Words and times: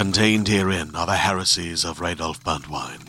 Contained 0.00 0.48
herein 0.48 0.96
are 0.96 1.04
the 1.04 1.16
heresies 1.16 1.84
of 1.84 1.98
Radolf 1.98 2.40
Burntwine, 2.42 3.06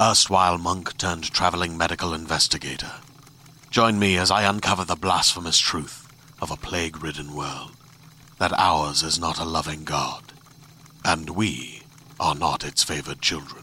erstwhile 0.00 0.56
monk 0.56 0.96
turned 0.96 1.30
traveling 1.30 1.76
medical 1.76 2.14
investigator. 2.14 2.92
Join 3.70 3.98
me 3.98 4.16
as 4.16 4.30
I 4.30 4.48
uncover 4.48 4.86
the 4.86 4.96
blasphemous 4.96 5.58
truth 5.58 6.10
of 6.40 6.50
a 6.50 6.56
plague 6.56 7.04
ridden 7.04 7.36
world 7.36 7.72
that 8.38 8.58
ours 8.58 9.02
is 9.02 9.20
not 9.20 9.38
a 9.38 9.44
loving 9.44 9.84
God, 9.84 10.32
and 11.04 11.28
we 11.28 11.82
are 12.18 12.34
not 12.34 12.64
its 12.64 12.82
favored 12.82 13.20
children. 13.20 13.62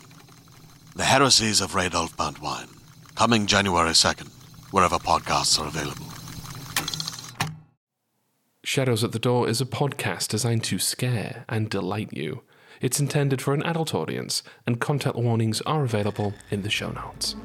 The 0.96 1.06
Heresies 1.06 1.62
of 1.62 1.72
Radolf 1.72 2.16
Burntwine, 2.16 2.78
coming 3.16 3.48
January 3.48 3.90
2nd, 3.90 4.30
wherever 4.70 4.98
podcasts 4.98 5.60
are 5.60 5.66
available. 5.66 6.06
Shadows 8.64 9.04
at 9.04 9.14
the 9.14 9.20
Door 9.20 9.50
is 9.50 9.62
a 9.62 9.66
podcast 9.66 10.28
designed 10.28 10.64
to 10.66 10.78
scare 10.78 11.44
and 11.50 11.68
delight 11.68 12.10
you. 12.14 12.44
It's 12.82 13.00
intended 13.00 13.44
for 13.44 13.54
an 13.54 13.62
adult 13.62 13.94
audience, 13.94 14.42
and 14.66 14.82
content 14.82 15.16
warnings 15.16 15.62
are 15.62 15.84
available 15.84 16.34
in 16.50 16.64
the 16.64 16.70
show 16.72 16.90
notes. 16.90 17.36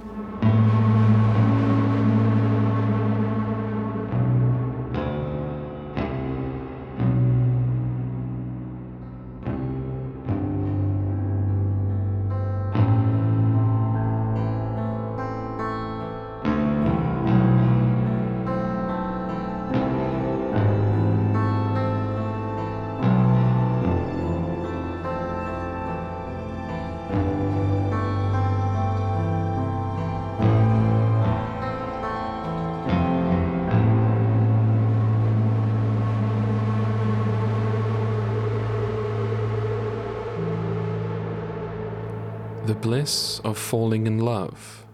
Bliss 42.87 43.41
of 43.41 43.59
falling 43.59 44.06
in 44.06 44.20
love. 44.20 44.87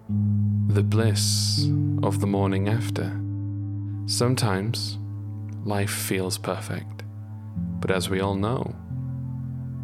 The 0.69 0.83
bliss 0.83 1.69
of 2.03 2.21
the 2.21 2.27
morning 2.27 2.67
after. 2.67 3.13
Sometimes 4.07 4.97
life 5.67 5.91
feels 5.91 6.39
perfect, 6.39 7.03
but 7.81 7.91
as 7.91 8.09
we 8.09 8.19
all 8.19 8.35
know, 8.35 8.75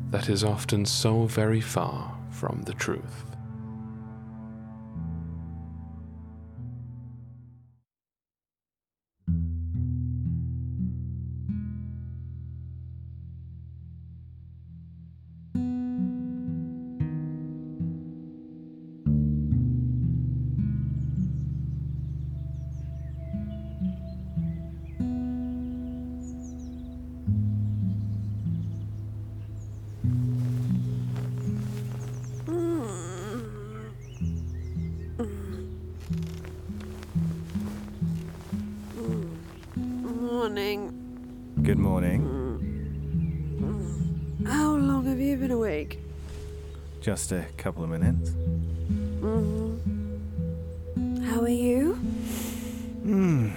that 0.09 0.31
is 0.31 0.42
often 0.42 0.86
so 0.86 1.27
very 1.27 1.61
far 1.61 2.17
from 2.31 2.62
the 2.62 2.73
truth. 2.73 3.27
Couple 47.58 47.85
of 47.85 47.91
minutes. 47.91 48.30
How 51.29 51.41
are 51.42 51.48
you? 51.48 51.95
Hmm. 53.02 53.51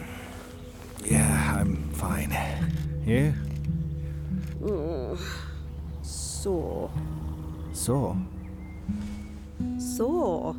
Yeah, 1.05 1.57
I'm 1.59 1.89
fine. 1.93 2.35
You? 3.05 3.33
Sore. 6.01 6.91
Sore? 7.73 8.17
Sore? 9.77 10.55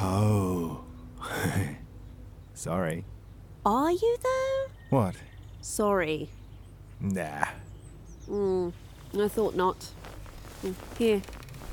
Oh. 0.00 0.80
Sorry. 2.54 3.04
Are 3.64 3.90
you 3.90 4.16
though? 4.22 4.66
What? 4.90 5.14
Sorry. 5.62 6.28
Nah. 7.00 7.44
Mm, 8.28 8.72
I 9.18 9.28
thought 9.28 9.56
not. 9.56 9.88
Mm, 10.62 10.74
Here, 10.98 11.22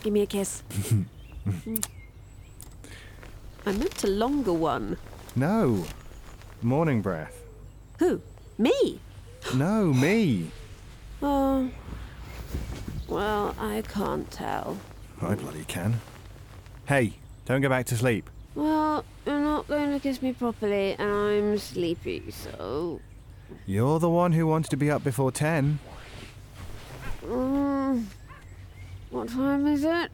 give 0.03 0.13
me 0.13 0.21
a 0.21 0.25
kiss. 0.25 0.61
I 3.65 3.71
meant 3.71 4.03
a 4.03 4.07
longer 4.07 4.53
one. 4.53 4.97
No. 5.35 5.85
Morning 6.61 7.01
breath. 7.01 7.41
Who? 7.99 8.21
Me? 8.57 8.99
No, 9.55 9.93
me. 9.93 10.51
Oh. 11.25 11.69
Well, 13.07 13.55
I 13.57 13.81
can't 13.87 14.29
tell. 14.29 14.77
I 15.21 15.35
bloody 15.35 15.63
can. 15.63 16.01
Hey, 16.85 17.13
don't 17.45 17.61
go 17.61 17.69
back 17.69 17.85
to 17.87 17.95
sleep. 17.95 18.29
Well, 18.55 19.05
you're 19.25 19.39
not 19.39 19.65
going 19.69 19.91
to 19.93 19.99
kiss 20.01 20.21
me 20.21 20.33
properly, 20.33 20.97
and 20.99 21.09
I'm 21.09 21.57
sleepy, 21.57 22.29
so. 22.29 22.99
You're 23.65 23.99
the 23.99 24.09
one 24.09 24.33
who 24.33 24.45
wants 24.47 24.67
to 24.69 24.75
be 24.75 24.91
up 24.91 25.01
before 25.01 25.31
10. 25.31 25.79
Mm, 27.25 27.62
what 29.13 29.29
time 29.29 29.67
is 29.67 29.83
it? 29.83 30.09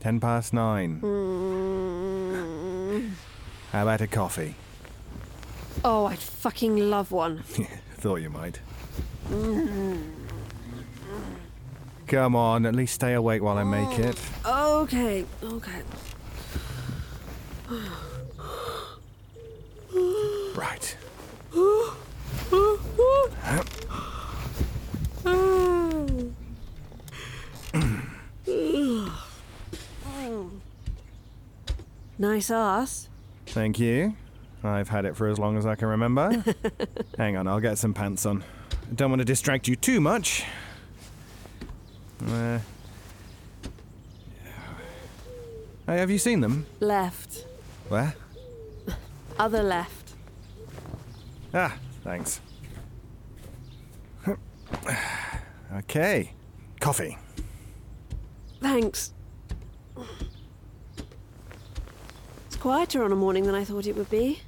10 0.00 0.18
past 0.18 0.52
9. 0.52 1.00
Mm. 1.00 3.10
How 3.70 3.82
about 3.82 4.00
a 4.00 4.08
coffee? 4.08 4.56
Oh, 5.84 6.06
I'd 6.06 6.18
fucking 6.18 6.90
love 6.90 7.12
one. 7.12 7.42
Thought 7.98 8.16
you 8.16 8.30
might. 8.30 8.58
Come 12.08 12.34
on, 12.34 12.66
at 12.66 12.74
least 12.74 12.94
stay 12.94 13.14
awake 13.14 13.42
while 13.42 13.58
I 13.58 13.62
make 13.62 13.96
it. 13.98 14.18
Okay, 14.44 15.24
okay. 15.44 15.82
Right. 20.56 20.96
Nice 32.20 32.50
ass. 32.50 33.08
Thank 33.46 33.78
you. 33.78 34.14
I've 34.62 34.90
had 34.90 35.06
it 35.06 35.16
for 35.16 35.26
as 35.26 35.38
long 35.38 35.56
as 35.56 35.64
I 35.64 35.74
can 35.74 35.88
remember. 35.88 36.44
Hang 37.16 37.38
on, 37.38 37.48
I'll 37.48 37.60
get 37.60 37.78
some 37.78 37.94
pants 37.94 38.26
on. 38.26 38.44
Don't 38.94 39.10
want 39.10 39.20
to 39.20 39.24
distract 39.24 39.66
you 39.66 39.74
too 39.74 40.02
much. 40.02 40.44
Uh, 42.22 42.58
hey, 45.86 45.96
have 45.96 46.10
you 46.10 46.18
seen 46.18 46.42
them? 46.42 46.66
Left. 46.80 47.46
Where? 47.88 48.14
Other 49.38 49.62
left. 49.62 50.12
Ah, 51.54 51.74
thanks. 52.04 52.42
okay. 55.74 56.34
Coffee. 56.80 57.16
Thanks. 58.60 59.14
Quieter 62.60 63.02
on 63.02 63.10
a 63.10 63.16
morning 63.16 63.44
than 63.44 63.54
I 63.54 63.64
thought 63.64 63.86
it 63.86 63.96
would 63.96 64.10
be. 64.10 64.40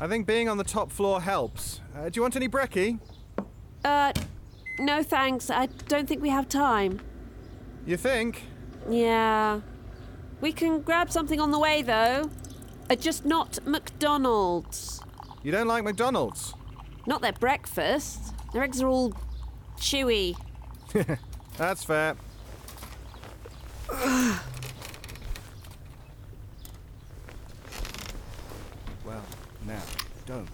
I 0.00 0.08
think 0.08 0.26
being 0.26 0.48
on 0.48 0.56
the 0.56 0.64
top 0.64 0.90
floor 0.90 1.20
helps. 1.20 1.82
Uh, 1.94 2.08
do 2.08 2.16
you 2.16 2.22
want 2.22 2.34
any 2.34 2.48
brekkie? 2.48 2.98
Uh, 3.84 4.14
no 4.78 5.02
thanks. 5.02 5.50
I 5.50 5.66
don't 5.86 6.08
think 6.08 6.22
we 6.22 6.30
have 6.30 6.48
time. 6.48 6.98
You 7.84 7.98
think? 7.98 8.44
Yeah. 8.88 9.60
We 10.40 10.50
can 10.50 10.80
grab 10.80 11.10
something 11.12 11.40
on 11.40 11.50
the 11.50 11.58
way, 11.58 11.82
though. 11.82 12.30
Uh, 12.88 12.94
just 12.94 13.26
not 13.26 13.58
McDonald's. 13.66 15.02
You 15.42 15.52
don't 15.52 15.68
like 15.68 15.84
McDonald's? 15.84 16.54
Not 17.06 17.20
their 17.20 17.32
breakfast. 17.32 18.32
Their 18.54 18.62
eggs 18.62 18.80
are 18.80 18.88
all 18.88 19.12
chewy. 19.76 20.36
That's 21.58 21.84
fair. 21.84 22.16
well, 29.08 29.24
now, 29.68 29.82
don't 30.26 30.48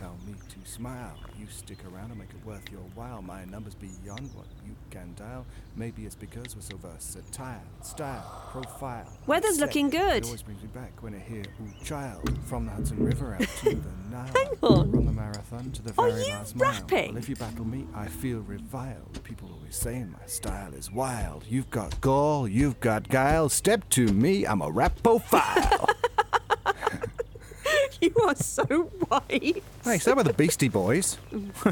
tell 0.00 0.16
me 0.26 0.34
to 0.48 0.70
smile. 0.70 1.14
You 1.38 1.46
stick 1.48 1.78
around 1.92 2.10
and 2.10 2.18
make 2.18 2.30
it 2.30 2.44
worth 2.46 2.62
your 2.70 2.80
while. 2.94 3.20
My 3.22 3.44
number's 3.44 3.74
beyond 3.74 4.30
what 4.34 4.46
you 4.66 4.74
can 4.90 5.14
dial. 5.16 5.44
Maybe 5.76 6.04
it's 6.06 6.14
because 6.14 6.54
we're 6.56 6.62
so 6.62 6.76
versatile. 6.76 7.60
Style, 7.82 8.48
profile. 8.50 9.06
Weather's 9.26 9.56
set. 9.56 9.60
looking 9.66 9.90
good. 9.90 10.18
It 10.22 10.24
always 10.26 10.42
brings 10.42 10.62
me 10.62 10.68
back 10.68 11.02
when 11.02 11.14
I 11.14 11.18
hear 11.18 11.42
Ooh 11.62 11.84
Child 11.84 12.38
from 12.44 12.66
the 12.66 12.72
Hudson 12.72 13.04
River 13.04 13.34
out 13.34 13.40
to 13.40 13.70
the 13.70 13.76
Nile. 14.10 14.30
Hang 14.34 14.48
on. 14.62 14.90
Run 14.92 15.06
the 15.06 15.12
marathon 15.12 15.70
to 15.72 15.82
the 15.82 15.90
Are 16.00 16.10
very 16.10 16.24
you 16.26 16.32
last 16.34 16.56
mile. 16.56 16.70
rapping? 16.72 17.08
Well, 17.14 17.18
if 17.18 17.28
you 17.28 17.36
battle 17.36 17.64
me, 17.64 17.86
I 17.94 18.06
feel 18.06 18.40
reviled. 18.40 19.20
People 19.24 19.50
always 19.52 19.76
saying 19.76 20.10
my 20.18 20.26
style 20.26 20.74
is 20.74 20.90
wild. 20.90 21.44
You've 21.48 21.70
got 21.70 22.00
gall, 22.00 22.46
you've 22.48 22.80
got 22.80 23.08
guile. 23.08 23.48
Step 23.48 23.88
to 23.90 24.06
me, 24.08 24.44
I'm 24.46 24.62
a 24.62 24.70
rap 24.70 25.02
profile. 25.02 25.88
You 28.16 28.24
are 28.26 28.34
so 28.34 28.64
white. 29.08 29.62
hey, 29.82 29.98
so 29.98 30.14
were 30.14 30.24
the 30.24 30.34
Beastie 30.34 30.68
Boys. 30.68 31.16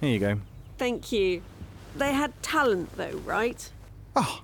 Here 0.00 0.10
you 0.10 0.18
go. 0.18 0.40
Thank 0.76 1.10
you. 1.10 1.42
They 1.96 2.12
had 2.12 2.40
talent, 2.42 2.96
though, 2.96 3.16
right? 3.24 3.70
Oh. 4.14 4.42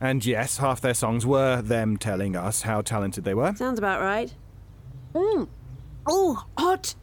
And 0.00 0.24
yes, 0.26 0.58
half 0.58 0.82
their 0.82 0.92
songs 0.92 1.24
were 1.24 1.62
them 1.62 1.96
telling 1.96 2.36
us 2.36 2.62
how 2.62 2.82
talented 2.82 3.24
they 3.24 3.32
were. 3.32 3.54
Sounds 3.56 3.78
about 3.78 4.02
right. 4.02 4.34
Mmm. 5.14 5.48
Oh, 6.06 6.44
hot. 6.58 6.94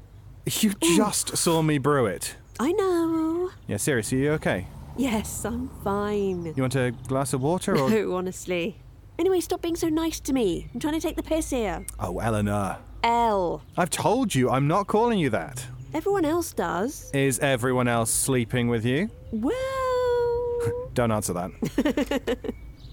You 0.45 0.71
mm. 0.71 0.95
just 0.95 1.35
saw 1.35 1.63
me 1.63 1.79
brew 1.79 2.05
it. 2.05 2.35
I 2.59 2.73
know. 2.73 3.49
Yeah, 3.67 3.77
seriously, 3.77 4.19
you 4.19 4.33
okay? 4.33 4.67
Yes, 4.97 5.43
I'm 5.45 5.69
fine. 5.83 6.53
You 6.55 6.61
want 6.61 6.75
a 6.75 6.91
glass 7.07 7.33
of 7.33 7.41
water 7.41 7.75
or. 7.75 7.89
No, 7.89 8.13
honestly. 8.13 8.77
Anyway, 9.17 9.39
stop 9.39 9.61
being 9.61 9.75
so 9.75 9.89
nice 9.89 10.19
to 10.19 10.33
me. 10.33 10.69
I'm 10.73 10.79
trying 10.79 10.93
to 10.93 10.99
take 10.99 11.15
the 11.15 11.23
piss 11.23 11.49
here. 11.49 11.85
oh, 11.99 12.19
Eleanor. 12.19 12.77
L. 13.05 13.61
I've 13.77 13.91
told 13.91 14.33
you, 14.33 14.49
I'm 14.49 14.67
not 14.67 14.87
calling 14.87 15.19
you 15.19 15.29
that. 15.29 15.63
Everyone 15.93 16.25
else 16.25 16.53
does. 16.53 17.11
Is 17.13 17.37
everyone 17.37 17.87
else 17.87 18.09
sleeping 18.11 18.67
with 18.67 18.83
you? 18.83 19.11
Well. 19.31 20.89
Don't 20.95 21.11
answer 21.11 21.31
that. 21.33 21.51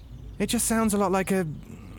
it 0.39 0.45
just 0.45 0.67
sounds 0.67 0.93
a 0.93 0.99
lot 0.99 1.11
like 1.11 1.31
a 1.31 1.47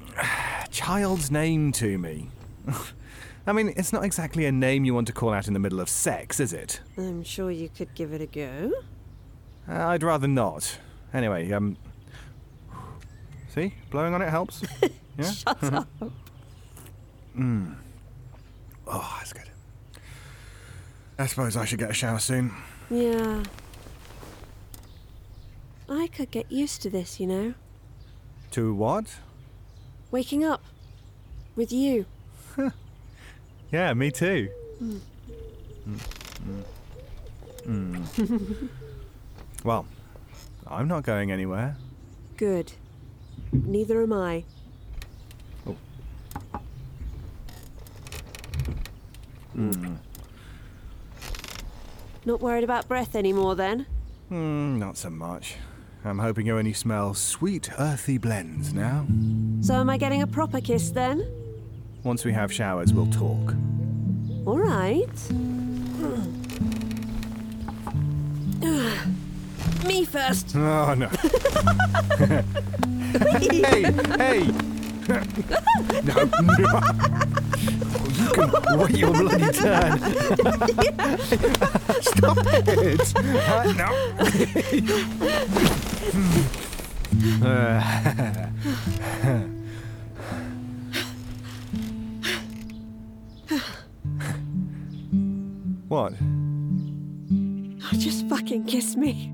child's 0.71 1.33
name 1.33 1.73
to 1.73 1.99
me. 1.99 2.31
I 3.49 3.53
mean, 3.53 3.75
it's 3.77 3.93
not 3.93 4.05
exactly 4.05 4.47
a 4.47 4.53
name 4.53 4.85
you 4.85 4.95
want 4.95 5.09
to 5.09 5.13
call 5.13 5.33
out 5.33 5.49
in 5.49 5.53
the 5.53 5.59
middle 5.59 5.81
of 5.81 5.89
sex, 5.89 6.39
is 6.39 6.53
it? 6.53 6.81
I'm 6.97 7.25
sure 7.25 7.51
you 7.51 7.69
could 7.69 7.95
give 7.97 8.13
it 8.13 8.21
a 8.21 8.27
go. 8.27 8.73
Uh, 9.69 9.89
I'd 9.89 10.05
rather 10.05 10.29
not. 10.29 10.79
Anyway, 11.13 11.51
um. 11.51 11.77
See? 13.49 13.75
Blowing 13.91 14.15
on 14.15 14.23
it 14.23 14.31
helps. 14.31 14.63
Yeah? 15.19 15.31
Shut 15.31 15.63
up. 15.65 15.89
Oh, 18.87 19.15
that's 19.19 19.33
good. 19.33 19.51
I 21.19 21.27
suppose 21.27 21.57
I 21.57 21.65
should 21.65 21.79
get 21.79 21.91
a 21.91 21.95
shower 21.95 22.19
soon. 22.19 22.53
Yeah. 22.91 23.43
I 25.89 26.09
could 26.09 26.31
get 26.31 26.51
used 26.51 26.83
to 26.83 26.91
this, 26.91 27.21
you 27.21 27.27
know. 27.27 27.55
To 28.53 28.75
what? 28.75 29.17
Waking 30.11 30.45
up. 30.45 30.63
With 31.57 31.73
you. 31.73 32.07
Yeah, 33.75 33.93
me 33.95 34.13
too. 34.13 34.51
Mm. 37.67 38.69
well, 39.65 39.85
I'm 40.69 40.87
not 40.87 41.03
going 41.03 41.33
anywhere. 41.33 41.77
Good. 42.37 42.73
Neither 43.53 44.01
am 44.01 44.13
I. 44.13 44.45
Not 52.27 52.41
worried 52.41 52.65
about 52.65 52.89
breath 52.89 53.15
anymore 53.15 53.55
then? 53.55 53.87
Hmm, 54.29 54.79
not 54.79 54.97
so 54.97 55.11
much. 55.11 55.57
I'm 56.05 56.19
hoping 56.19 56.47
you 56.47 56.59
only 56.59 56.73
smell 56.73 57.15
sweet, 57.15 57.71
earthy 57.79 58.19
blends 58.19 58.75
now. 58.75 59.07
So 59.61 59.75
am 59.75 59.89
I 59.89 59.97
getting 59.97 60.23
a 60.23 60.27
proper 60.27 60.61
kiss 60.61 60.91
then? 60.91 61.27
Once 62.03 62.25
we 62.25 62.33
have 62.33 62.53
showers, 62.53 62.93
we'll 62.93 63.07
talk. 63.07 63.55
All 64.47 64.59
right. 64.59 65.09
Me 69.87 70.05
first. 70.05 70.55
Oh, 70.57 70.95
no. 70.95 71.09
hey, 73.39 73.83
hey! 74.19 74.47
no, 76.05 76.25
no. 76.59 76.81
Oh, 78.37 78.87
you 78.87 78.87
can 78.87 78.97
your 78.97 79.13
bloody. 79.13 79.53
Stop 82.01 82.39
it! 82.47 83.15
Uh, 83.17 83.73
no. 83.75 83.91
Uh, 87.43 87.81
what? 95.89 96.13
Just 97.99 98.29
fucking 98.29 98.65
kiss 98.65 98.97
me. 98.97 99.34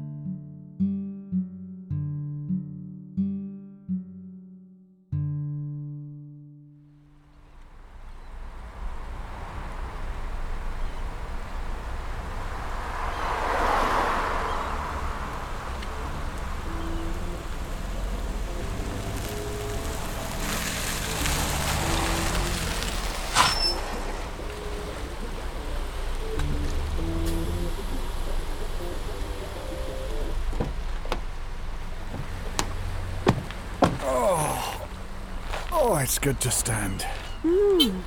Good 36.21 36.41
to 36.41 36.51
stand. 36.51 37.03
Hmm. 37.43 38.01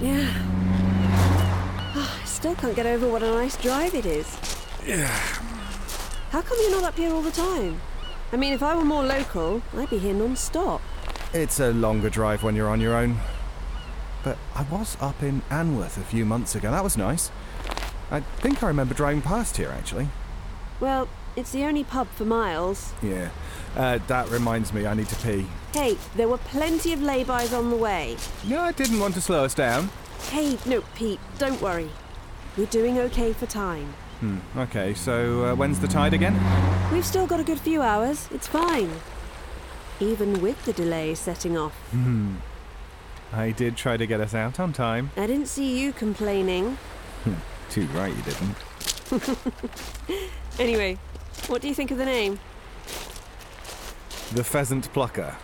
Yeah. 0.00 0.28
Ah, 1.94 2.20
I 2.20 2.24
still 2.24 2.54
can't 2.56 2.74
get 2.74 2.86
over 2.86 3.08
what 3.08 3.22
a 3.22 3.30
nice 3.30 3.56
drive 3.56 3.94
it 3.94 4.06
is. 4.06 4.36
Yeah. 4.84 5.06
How 6.30 6.40
come 6.42 6.58
you're 6.60 6.72
not 6.72 6.84
up 6.84 6.96
here 6.96 7.12
all 7.12 7.22
the 7.22 7.30
time? 7.30 7.80
I 8.32 8.36
mean, 8.36 8.52
if 8.52 8.62
I 8.62 8.74
were 8.74 8.84
more 8.84 9.04
local, 9.04 9.62
I'd 9.76 9.90
be 9.90 9.98
here 9.98 10.14
non-stop. 10.14 10.80
It's 11.32 11.60
a 11.60 11.72
longer 11.72 12.10
drive 12.10 12.42
when 12.42 12.56
you're 12.56 12.68
on 12.68 12.80
your 12.80 12.96
own. 12.96 13.18
But 14.24 14.38
I 14.54 14.62
was 14.64 14.96
up 15.00 15.22
in 15.22 15.42
Anworth 15.50 15.96
a 15.96 16.04
few 16.04 16.24
months 16.24 16.54
ago. 16.54 16.70
That 16.70 16.84
was 16.84 16.96
nice. 16.96 17.30
I 18.10 18.20
think 18.20 18.62
I 18.62 18.68
remember 18.68 18.94
driving 18.94 19.22
past 19.22 19.56
here, 19.56 19.70
actually. 19.70 20.08
Well, 20.80 21.08
it's 21.36 21.52
the 21.52 21.64
only 21.64 21.84
pub 21.84 22.08
for 22.08 22.24
miles. 22.24 22.92
Yeah. 23.02 23.30
Uh, 23.76 23.98
that 24.08 24.28
reminds 24.30 24.72
me, 24.72 24.86
I 24.86 24.94
need 24.94 25.08
to 25.08 25.16
pee. 25.16 25.46
Hey, 25.72 25.96
there 26.16 26.28
were 26.28 26.38
plenty 26.38 26.92
of 26.92 27.00
laybys 27.00 27.56
on 27.56 27.70
the 27.70 27.76
way. 27.76 28.16
No, 28.46 28.60
I 28.60 28.72
didn't 28.72 28.98
want 28.98 29.14
to 29.14 29.20
slow 29.20 29.44
us 29.44 29.54
down. 29.54 29.90
Hey, 30.30 30.58
no, 30.66 30.82
Pete, 30.94 31.20
don't 31.38 31.60
worry. 31.60 31.90
We're 32.56 32.66
doing 32.66 32.98
okay 32.98 33.32
for 33.32 33.46
time. 33.46 33.94
Hmm. 34.18 34.38
Okay, 34.56 34.92
so 34.94 35.44
uh, 35.44 35.54
when's 35.54 35.78
the 35.80 35.88
tide 35.88 36.12
again? 36.12 36.38
We've 36.92 37.06
still 37.06 37.26
got 37.26 37.40
a 37.40 37.44
good 37.44 37.60
few 37.60 37.80
hours. 37.80 38.28
It's 38.32 38.46
fine. 38.46 38.90
Even 40.00 40.40
with 40.40 40.64
the 40.64 40.72
delay 40.72 41.14
setting 41.14 41.56
off. 41.56 41.74
Hmm. 41.90 42.36
I 43.32 43.52
did 43.52 43.76
try 43.76 43.96
to 43.96 44.06
get 44.06 44.20
us 44.20 44.34
out 44.34 44.58
on 44.58 44.72
time. 44.72 45.12
I 45.16 45.26
didn't 45.26 45.46
see 45.46 45.78
you 45.80 45.92
complaining. 45.92 46.76
Too 47.70 47.86
right, 47.86 48.12
you 48.14 48.22
didn't. 48.22 48.56
Anyway, 50.60 50.98
what 51.48 51.62
do 51.62 51.68
you 51.68 51.74
think 51.74 51.90
of 51.90 51.98
the 51.98 52.04
name? 52.04 52.38
The 54.32 54.44
pheasant 54.44 54.92
plucker. 54.92 55.36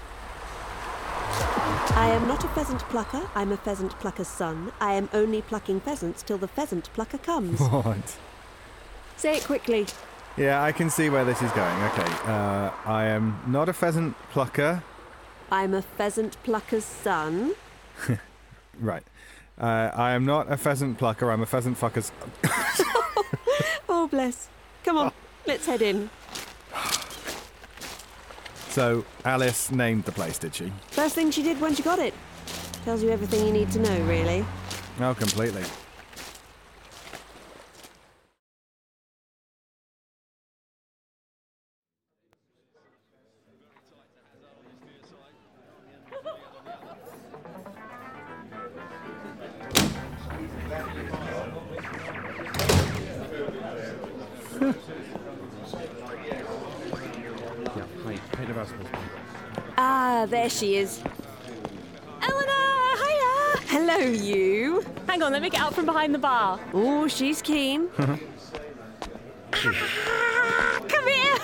I 1.97 2.09
am 2.11 2.29
not 2.29 2.45
a 2.45 2.49
pheasant 2.49 2.81
plucker. 2.83 3.23
I'm 3.35 3.53
a 3.53 3.57
pheasant 3.57 3.99
plucker's 3.99 4.29
son. 4.29 4.73
I 4.81 4.95
am 4.95 5.09
only 5.13 5.43
plucking 5.43 5.81
pheasants 5.81 6.23
till 6.23 6.39
the 6.39 6.49
pheasant 6.49 6.93
plucker 6.93 7.19
comes. 7.19 7.61
What? 7.71 8.17
Say 9.17 9.37
it 9.39 9.45
quickly. 9.45 9.87
Yeah, 10.37 10.63
I 10.63 10.73
can 10.73 10.91
see 10.91 11.09
where 11.09 11.25
this 11.25 11.41
is 11.41 11.51
going. 11.53 11.83
Okay. 11.85 12.13
Uh, 12.27 12.71
I 12.85 13.07
am 13.07 13.41
not 13.47 13.69
a 13.71 13.73
pheasant 13.73 14.15
plucker. 14.31 14.83
I'm 15.51 15.73
a 15.75 15.83
pheasant 15.83 16.37
plucker's 16.43 16.85
son. 16.85 17.55
Right. 18.79 19.05
Uh, 19.59 19.91
I 19.95 20.13
am 20.13 20.27
not 20.27 20.53
a 20.53 20.59
pheasant 20.59 20.99
plucker. 20.99 21.31
I'm 21.33 21.41
a 21.41 21.47
pheasant 21.47 21.79
fucker's. 21.79 22.13
Oh, 23.89 24.07
bless. 24.07 24.49
Come 24.85 24.99
on, 24.99 25.13
let's 25.47 25.67
head 25.67 25.83
in. 25.83 26.11
So 28.71 29.05
Alice 29.25 29.71
named 29.71 30.05
the 30.05 30.13
place, 30.13 30.39
did 30.39 30.55
she? 30.55 30.71
First 30.91 31.15
thing 31.15 31.31
she 31.31 31.43
did 31.43 31.61
when 31.61 31.75
she 31.75 31.83
got 31.83 31.99
it. 31.99 32.13
Tells 32.85 33.03
you 33.03 33.11
everything 33.11 33.47
you 33.47 33.53
need 33.53 33.71
to 33.73 33.79
know, 33.79 34.01
really. 34.03 34.45
Oh, 35.01 35.15
completely. 35.15 35.65
Ah, 60.27 60.29
there 60.29 60.51
she 60.51 60.77
is. 60.77 61.01
Eleanor, 62.21 62.97
hiya! 62.99 63.61
Hello, 63.69 63.99
you. 63.99 64.85
Hang 65.07 65.23
on, 65.23 65.31
let 65.31 65.41
me 65.41 65.51
get 65.51 65.61
out 65.61 65.73
from 65.73 65.87
behind 65.87 66.13
the 66.13 66.19
bar. 66.19 66.59
Oh, 66.75 67.07
she's 67.07 67.41
keen. 67.41 67.89
Come 67.97 68.19
here! 71.07 71.39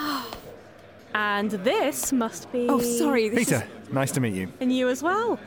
and 1.14 1.52
this 1.52 2.12
must 2.12 2.50
be. 2.50 2.66
Oh, 2.68 2.80
sorry. 2.80 3.28
This 3.28 3.50
Peter, 3.50 3.64
nice 3.92 4.10
to 4.12 4.20
meet 4.20 4.34
you. 4.34 4.52
And 4.60 4.72
you 4.72 4.88
as 4.88 5.04
well. 5.04 5.38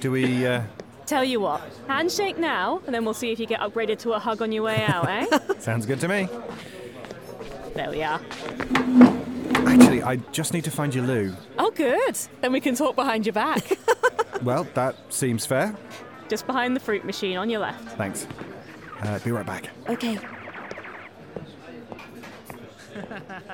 Do 0.00 0.10
we, 0.10 0.46
uh, 0.46 0.62
Tell 1.04 1.22
you 1.22 1.38
what, 1.38 1.60
handshake 1.86 2.38
now, 2.38 2.80
and 2.86 2.94
then 2.94 3.04
we'll 3.04 3.14
see 3.14 3.30
if 3.30 3.38
you 3.38 3.46
get 3.46 3.60
upgraded 3.60 3.98
to 4.00 4.14
a 4.14 4.18
hug 4.18 4.40
on 4.40 4.50
your 4.52 4.62
way 4.64 4.84
out, 4.88 5.06
eh? 5.08 5.26
sounds 5.58 5.84
good 5.84 6.00
to 6.00 6.08
me. 6.08 6.28
there 7.74 7.90
we 7.90 8.02
are. 8.02 8.20
Actually, 9.66 10.02
I 10.02 10.16
just 10.32 10.52
need 10.52 10.64
to 10.64 10.70
find 10.70 10.94
your 10.94 11.04
loo. 11.04 11.34
Oh, 11.58 11.70
good. 11.70 12.16
Then 12.40 12.52
we 12.52 12.60
can 12.60 12.74
talk 12.74 12.96
behind 12.96 13.26
your 13.26 13.32
back. 13.32 13.62
Well, 14.42 14.64
that 14.74 14.96
seems 15.08 15.46
fair. 15.46 15.74
Just 16.28 16.46
behind 16.46 16.76
the 16.76 16.80
fruit 16.80 17.04
machine 17.06 17.38
on 17.38 17.48
your 17.48 17.60
left. 17.60 17.96
Thanks. 17.96 18.26
Uh, 19.00 19.18
be 19.20 19.30
right 19.30 19.46
back. 19.46 19.70
Okay. 19.88 20.18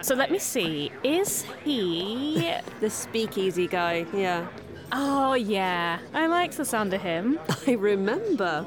So 0.00 0.14
let 0.14 0.30
me 0.32 0.38
see. 0.38 0.90
Is 1.04 1.44
he. 1.64 2.52
The 2.80 2.90
speakeasy 2.90 3.68
guy. 3.68 4.06
Yeah. 4.12 4.46
Oh, 4.90 5.34
yeah. 5.34 5.98
I 6.12 6.26
like 6.26 6.52
the 6.52 6.64
sound 6.64 6.92
of 6.94 7.00
him. 7.00 7.38
I 7.66 7.72
remember. 7.72 8.66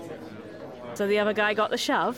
So 0.94 1.06
the 1.06 1.20
other 1.20 1.34
guy 1.34 1.54
got 1.54 1.70
the 1.70 1.78
shove. 1.78 2.18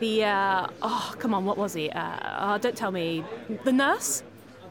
The, 0.00 0.24
uh. 0.24 0.66
Oh, 0.82 1.14
come 1.18 1.34
on, 1.34 1.44
what 1.44 1.58
was 1.58 1.74
he? 1.74 1.90
Uh, 1.90 2.54
oh, 2.54 2.58
don't 2.58 2.76
tell 2.76 2.90
me. 2.90 3.24
The 3.64 3.72
nurse? 3.72 4.22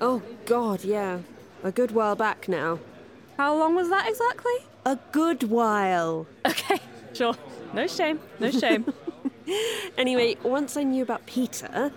Oh, 0.06 0.22
God, 0.46 0.84
yeah. 0.84 1.20
A 1.64 1.72
good 1.72 1.92
while 1.92 2.16
back 2.16 2.50
now. 2.50 2.80
How 3.38 3.56
long 3.56 3.74
was 3.74 3.90
that 3.90 4.06
exactly? 4.10 4.52
A 4.86 4.98
good 5.14 5.44
while. 5.44 6.28
Okay, 6.46 6.80
sure. 7.14 7.36
No 7.74 7.88
shame, 7.88 8.20
no 8.40 8.52
shame. 8.52 8.86
Anyway, 9.98 10.38
once 10.44 10.78
I 10.78 10.84
knew 10.84 11.04
about 11.04 11.26
Peter, 11.26 11.92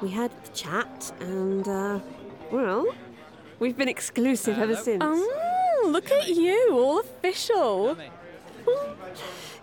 we 0.00 0.08
had 0.10 0.30
the 0.44 0.50
chat, 0.52 1.12
and, 1.18 1.66
uh, 1.66 1.98
well, 2.52 2.86
we've 3.58 3.76
been 3.76 3.88
exclusive 3.88 4.56
ever 4.58 4.76
since. 4.76 5.02
oh, 5.04 5.88
look 5.90 6.10
at 6.12 6.28
you, 6.28 6.70
all 6.72 7.00
official. 7.00 7.96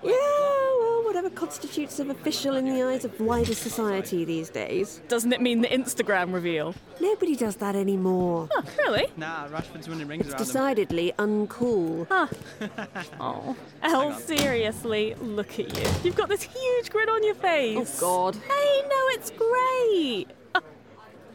Yeah, 0.04 0.12
well, 0.12 0.89
whatever 1.10 1.30
constitutes 1.32 2.00
of 2.00 2.12
official 2.12 2.56
in 2.56 2.66
the 2.66 2.84
eyes 2.84 3.04
of 3.04 3.20
wider 3.20 3.56
society 3.56 4.24
these 4.26 4.48
days. 4.48 5.02
Doesn't 5.08 5.34
it 5.34 5.42
mean 5.42 5.62
the 5.62 5.68
Instagram 5.68 6.32
reveal? 6.32 6.76
Nobody 7.02 7.36
does 7.36 7.56
that 7.56 7.76
anymore. 7.76 8.48
Oh, 8.56 8.64
really? 8.78 9.08
Nah, 9.18 9.48
Rashford's 9.48 9.90
winning 9.90 10.08
rings 10.08 10.28
around 10.28 10.34
him. 10.40 10.46
Decidedly 10.46 11.14
uncool. 11.18 12.06
Ah. 12.12 12.30
Oh. 13.20 13.56
Elle, 13.82 14.14
seriously, 14.20 15.16
look 15.16 15.60
at 15.60 15.76
you. 15.76 15.92
You've 16.04 16.16
got 16.16 16.30
this 16.30 16.44
huge 16.44 16.92
grin 16.92 17.10
on 17.10 17.24
your 17.24 17.34
face. 17.36 17.98
Oh, 17.98 18.00
God. 18.00 18.36
Hey, 18.36 18.82
no, 18.84 19.08
it's 19.10 19.32
great. 19.32 20.28
Oh, 20.54 20.62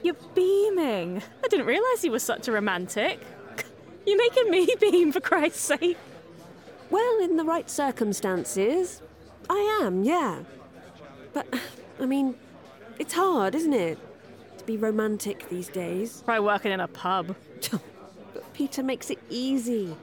you're 0.05 0.15
beaming. 0.37 1.21
I 1.45 1.49
didn't 1.49 1.67
realise 1.67 2.05
you 2.05 2.13
were 2.13 2.21
such 2.21 2.47
a 2.47 2.53
romantic. 2.53 3.21
You're 4.07 4.19
making 4.19 4.51
me 4.51 4.69
beam, 4.81 5.11
for 5.11 5.21
Christ's 5.21 5.63
sake. 5.63 5.99
Well, 6.91 7.19
in 7.21 7.37
the 7.37 7.45
right 7.45 7.69
circumstances, 7.69 9.03
I 9.51 9.81
am, 9.83 10.05
yeah. 10.05 10.41
But, 11.33 11.47
I 12.01 12.07
mean, 12.07 12.35
it's 12.99 13.13
hard, 13.13 13.55
isn't 13.55 13.73
it? 13.73 13.99
To 14.59 14.65
be 14.65 14.77
romantic 14.77 15.49
these 15.49 15.69
days. 15.69 16.23
Try 16.25 16.41
working 16.41 16.73
in 16.73 16.81
a 16.81 16.89
pub. 16.89 17.35
But 18.33 18.53
Peter 18.55 18.83
makes 18.83 19.11
it 19.11 19.19
easy. 19.31 19.97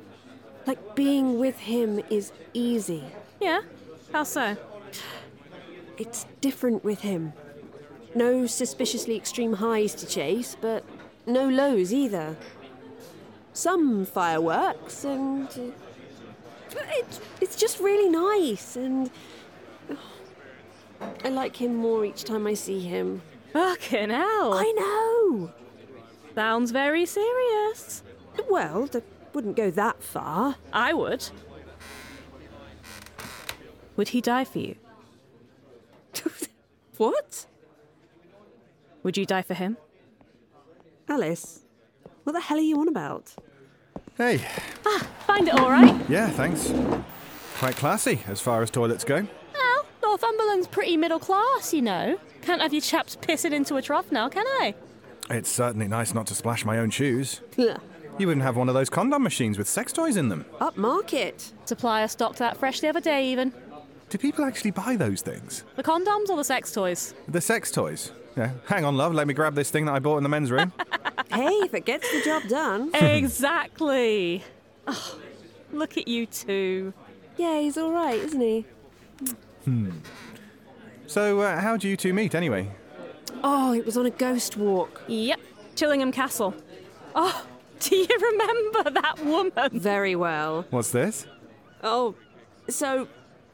Like 0.68 0.96
being 0.96 1.40
with 1.40 1.58
him 1.58 2.02
is 2.10 2.32
easy. 2.54 3.04
Yeah? 3.40 3.62
How 4.12 4.24
so? 4.24 4.58
It's 5.98 6.26
different 6.42 6.84
with 6.84 7.02
him. 7.02 7.34
No 8.14 8.46
suspiciously 8.46 9.16
extreme 9.16 9.54
highs 9.54 9.96
to 9.96 10.06
chase, 10.06 10.58
but 10.60 10.84
no 11.26 11.48
lows 11.48 11.94
either. 11.94 12.36
Some 13.54 14.06
fireworks, 14.06 15.04
and 15.04 15.48
uh, 15.48 16.80
it's, 16.90 17.20
it's 17.40 17.56
just 17.56 17.80
really 17.80 18.10
nice, 18.10 18.76
and 18.76 19.10
I 21.24 21.30
like 21.30 21.56
him 21.56 21.76
more 21.76 22.06
each 22.06 22.24
time 22.24 22.48
I 22.48 22.54
see 22.54 22.80
him. 22.80 23.22
Fucking 23.54 24.10
hell. 24.10 24.54
I 24.54 24.72
know! 24.76 25.52
Sounds 26.36 26.72
very 26.72 27.06
serious. 27.06 28.04
Well, 28.50 28.88
I 28.94 29.02
wouldn't 29.34 29.56
go 29.58 29.70
that 29.72 30.02
far. 30.02 30.56
I 30.72 30.94
would. 30.94 31.30
Would 33.98 34.10
he 34.10 34.22
die 34.22 34.46
for 34.46 34.60
you? 34.60 34.76
what? 36.98 37.46
Would 39.04 39.18
you 39.18 39.26
die 39.26 39.42
for 39.42 39.54
him? 39.54 39.78
Alice, 41.10 41.62
what 42.24 42.34
the 42.34 42.40
hell 42.40 42.58
are 42.58 42.62
you 42.62 42.80
on 42.80 42.88
about? 42.88 43.34
Hey, 44.18 44.42
Ah, 44.86 45.08
Find 45.28 45.48
it 45.48 45.56
all 45.60 45.70
right? 45.70 45.96
yeah, 46.10 46.30
thanks. 46.30 46.72
Quite 47.58 47.76
classy 47.76 48.22
as 48.28 48.40
far 48.40 48.62
as 48.62 48.70
toilets 48.72 49.04
go. 49.04 49.28
Well, 50.02 50.12
Northumberland's 50.12 50.68
pretty 50.68 50.98
middle 50.98 51.20
class, 51.20 51.74
you 51.74 51.82
know. 51.82 52.20
Can't 52.42 52.62
have 52.62 52.74
your 52.74 52.82
chaps 52.82 53.16
pissing 53.16 53.52
into 53.54 53.76
a 53.76 53.82
trough 53.82 54.12
now, 54.12 54.30
can 54.30 54.46
I? 54.48 54.74
It's 55.30 55.50
certainly 55.50 55.88
nice 55.88 56.14
not 56.14 56.28
to 56.28 56.36
splash 56.36 56.66
my 56.66 56.80
own 56.80 56.90
shoes. 56.90 57.42
Ugh. 57.58 57.80
You 58.18 58.28
wouldn't 58.28 58.44
have 58.44 58.58
one 58.58 58.68
of 58.68 58.76
those 58.76 58.90
condom 58.90 59.24
machines 59.24 59.58
with 59.58 59.68
sex 59.68 59.94
toys 59.94 60.18
in 60.18 60.30
them. 60.30 60.46
Upmarket. 60.60 61.52
Supplier 61.66 62.08
stocked 62.08 62.40
that 62.40 62.58
fresh 62.58 62.80
the 62.82 62.90
other 62.90 63.00
day, 63.00 63.26
even. 63.32 63.54
Do 64.10 64.18
people 64.18 64.44
actually 64.44 64.72
buy 64.72 64.96
those 64.98 65.22
things? 65.22 65.64
The 65.78 65.84
condoms 65.84 66.30
or 66.30 66.36
the 66.36 66.44
sex 66.44 66.74
toys? 66.74 67.14
The 67.30 67.40
sex 67.40 67.72
toys? 67.72 68.12
Yeah. 68.36 68.52
Hang 68.68 68.84
on, 68.84 68.98
love. 68.98 69.14
Let 69.14 69.28
me 69.28 69.34
grab 69.34 69.56
this 69.56 69.70
thing 69.72 69.86
that 69.86 69.94
I 69.94 70.00
bought 70.00 70.18
in 70.18 70.24
the 70.24 70.30
men's 70.30 70.52
room. 70.52 70.74
Hey, 71.32 71.48
if 71.48 71.74
it 71.74 71.86
gets 71.86 72.12
the 72.12 72.22
job 72.26 72.44
done. 72.50 72.92
exactly. 72.94 74.44
Oh, 74.86 75.18
look 75.72 75.96
at 75.98 76.06
you 76.10 76.26
two. 76.26 76.94
Yeah, 77.38 77.62
he's 77.62 77.78
all 77.78 77.94
right, 77.94 78.20
isn't 78.20 78.42
he? 78.42 78.66
So, 81.08 81.40
uh, 81.40 81.60
how 81.60 81.78
do 81.78 81.88
you 81.88 81.98
two 81.98 82.14
meet 82.14 82.36
anyway? 82.36 82.70
Oh, 83.44 83.74
it 83.74 83.86
was 83.86 83.98
on 83.98 84.06
a 84.06 84.10
ghost 84.12 84.58
walk. 84.58 85.02
Yep, 85.08 85.40
Chillingham 85.76 86.12
Castle. 86.14 86.54
Oh, 87.16 87.46
do 87.80 87.96
you 87.96 88.08
remember 88.08 88.90
that 88.92 89.24
woman? 89.26 89.70
Very 89.80 90.16
well. 90.16 90.66
What's 90.70 90.92
this? 90.92 91.26
Oh, 91.84 92.16
so 92.70 93.08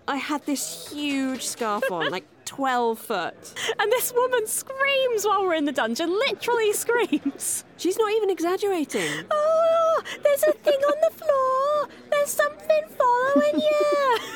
I 0.08 0.18
had 0.18 0.46
this 0.46 0.92
huge 0.92 1.46
scarf 1.46 1.90
on, 1.92 2.12
like 2.12 2.26
12 2.48 2.98
foot. 2.98 3.54
And 3.80 3.92
this 3.92 4.12
woman 4.16 4.48
screams 4.48 5.26
while 5.26 5.44
we're 5.44 5.54
in 5.54 5.66
the 5.66 5.72
dungeon, 5.72 6.10
literally 6.10 6.74
screams. 6.84 7.64
She's 7.78 7.98
not 8.00 8.12
even 8.14 8.32
exaggerating. 8.32 9.26
Oh, 9.30 10.02
there's 10.24 10.42
a 10.44 10.54
thing 10.54 10.80
on 10.80 10.96
the 11.02 11.12
floor. 11.18 11.88
There's 12.10 12.32
something 12.32 12.82
following 12.98 13.62
you. 13.62 14.18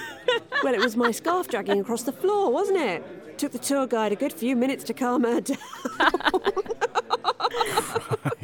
Well, 0.64 0.74
it 0.76 0.80
was 0.80 0.96
my 0.96 1.10
scarf 1.12 1.48
dragging 1.50 1.80
across 1.82 2.04
the 2.04 2.12
floor, 2.12 2.52
wasn't 2.54 2.78
it? 2.78 3.38
Took 3.40 3.52
the 3.52 3.58
tour 3.60 3.88
guide 3.88 4.12
a 4.12 4.16
good 4.16 4.32
few 4.32 4.56
minutes 4.56 4.84
to 4.86 4.94
calm 4.94 5.24
her 5.24 5.42
down. 5.42 5.58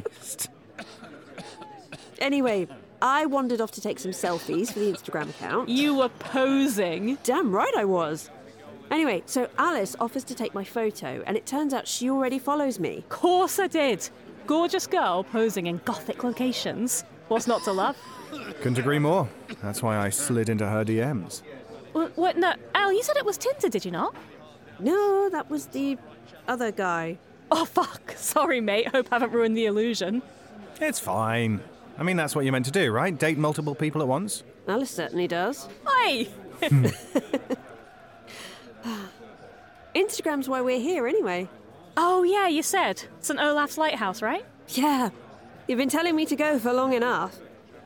Anyway, 2.19 2.67
I 3.01 3.25
wandered 3.27 3.61
off 3.61 3.71
to 3.71 3.81
take 3.81 3.99
some 3.99 4.11
selfies 4.11 4.73
for 4.73 4.79
the 4.79 4.91
Instagram 4.91 5.29
account. 5.29 5.69
you 5.69 5.95
were 5.95 6.09
posing. 6.09 7.17
Damn 7.23 7.51
right 7.51 7.71
I 7.77 7.85
was. 7.85 8.29
Anyway, 8.89 9.21
so 9.25 9.49
Alice 9.57 9.95
offers 9.99 10.23
to 10.25 10.35
take 10.35 10.53
my 10.53 10.63
photo, 10.63 11.21
and 11.25 11.35
it 11.35 11.45
turns 11.45 11.73
out 11.73 11.87
she 11.87 12.09
already 12.09 12.39
follows 12.39 12.79
me. 12.79 13.03
Course 13.09 13.59
I 13.59 13.67
did. 13.67 14.07
Gorgeous 14.45 14.87
girl 14.87 15.23
posing 15.23 15.67
in 15.67 15.81
gothic 15.83 16.23
locations. 16.23 17.03
What's 17.27 17.47
not 17.47 17.63
to 17.63 17.71
love? 17.73 17.97
Couldn't 18.61 18.77
agree 18.77 18.99
more. 18.99 19.27
That's 19.61 19.83
why 19.83 19.97
I 19.97 20.09
slid 20.09 20.49
into 20.49 20.67
her 20.67 20.85
DMs. 20.85 21.41
What, 21.91 22.15
what? 22.15 22.37
No, 22.37 22.53
Al, 22.75 22.93
you 22.93 23.03
said 23.03 23.17
it 23.17 23.25
was 23.25 23.37
Tinder, 23.37 23.69
did 23.69 23.83
you 23.83 23.91
not? 23.91 24.15
No, 24.79 25.29
that 25.29 25.49
was 25.49 25.65
the 25.67 25.97
other 26.47 26.71
guy. 26.71 27.17
Oh 27.51 27.65
fuck! 27.65 28.13
Sorry, 28.17 28.61
mate. 28.61 28.87
Hope 28.89 29.07
I 29.11 29.15
haven't 29.15 29.31
ruined 29.33 29.57
the 29.57 29.65
illusion. 29.65 30.21
It's 30.79 30.99
fine. 30.99 31.59
I 31.97 32.03
mean, 32.03 32.15
that's 32.15 32.35
what 32.35 32.45
you're 32.45 32.51
meant 32.51 32.65
to 32.65 32.71
do, 32.71 32.91
right? 32.91 33.17
Date 33.17 33.37
multiple 33.37 33.73
people 33.73 34.01
at 34.01 34.07
once? 34.07 34.43
Alice 34.67 34.91
certainly 34.91 35.27
does. 35.27 35.67
Hey, 36.05 36.29
Instagram's 39.97 40.47
why 40.47 40.61
we're 40.61 40.79
here, 40.79 41.07
anyway. 41.07 41.49
Oh 41.95 42.23
yeah, 42.23 42.47
you 42.47 42.61
said 42.61 43.05
St 43.19 43.39
Olaf's 43.39 43.77
lighthouse, 43.77 44.21
right? 44.21 44.45
Yeah, 44.69 45.09
you've 45.67 45.79
been 45.79 45.89
telling 45.89 46.15
me 46.15 46.25
to 46.27 46.35
go 46.35 46.59
for 46.59 46.71
long 46.71 46.93
enough, 46.93 47.39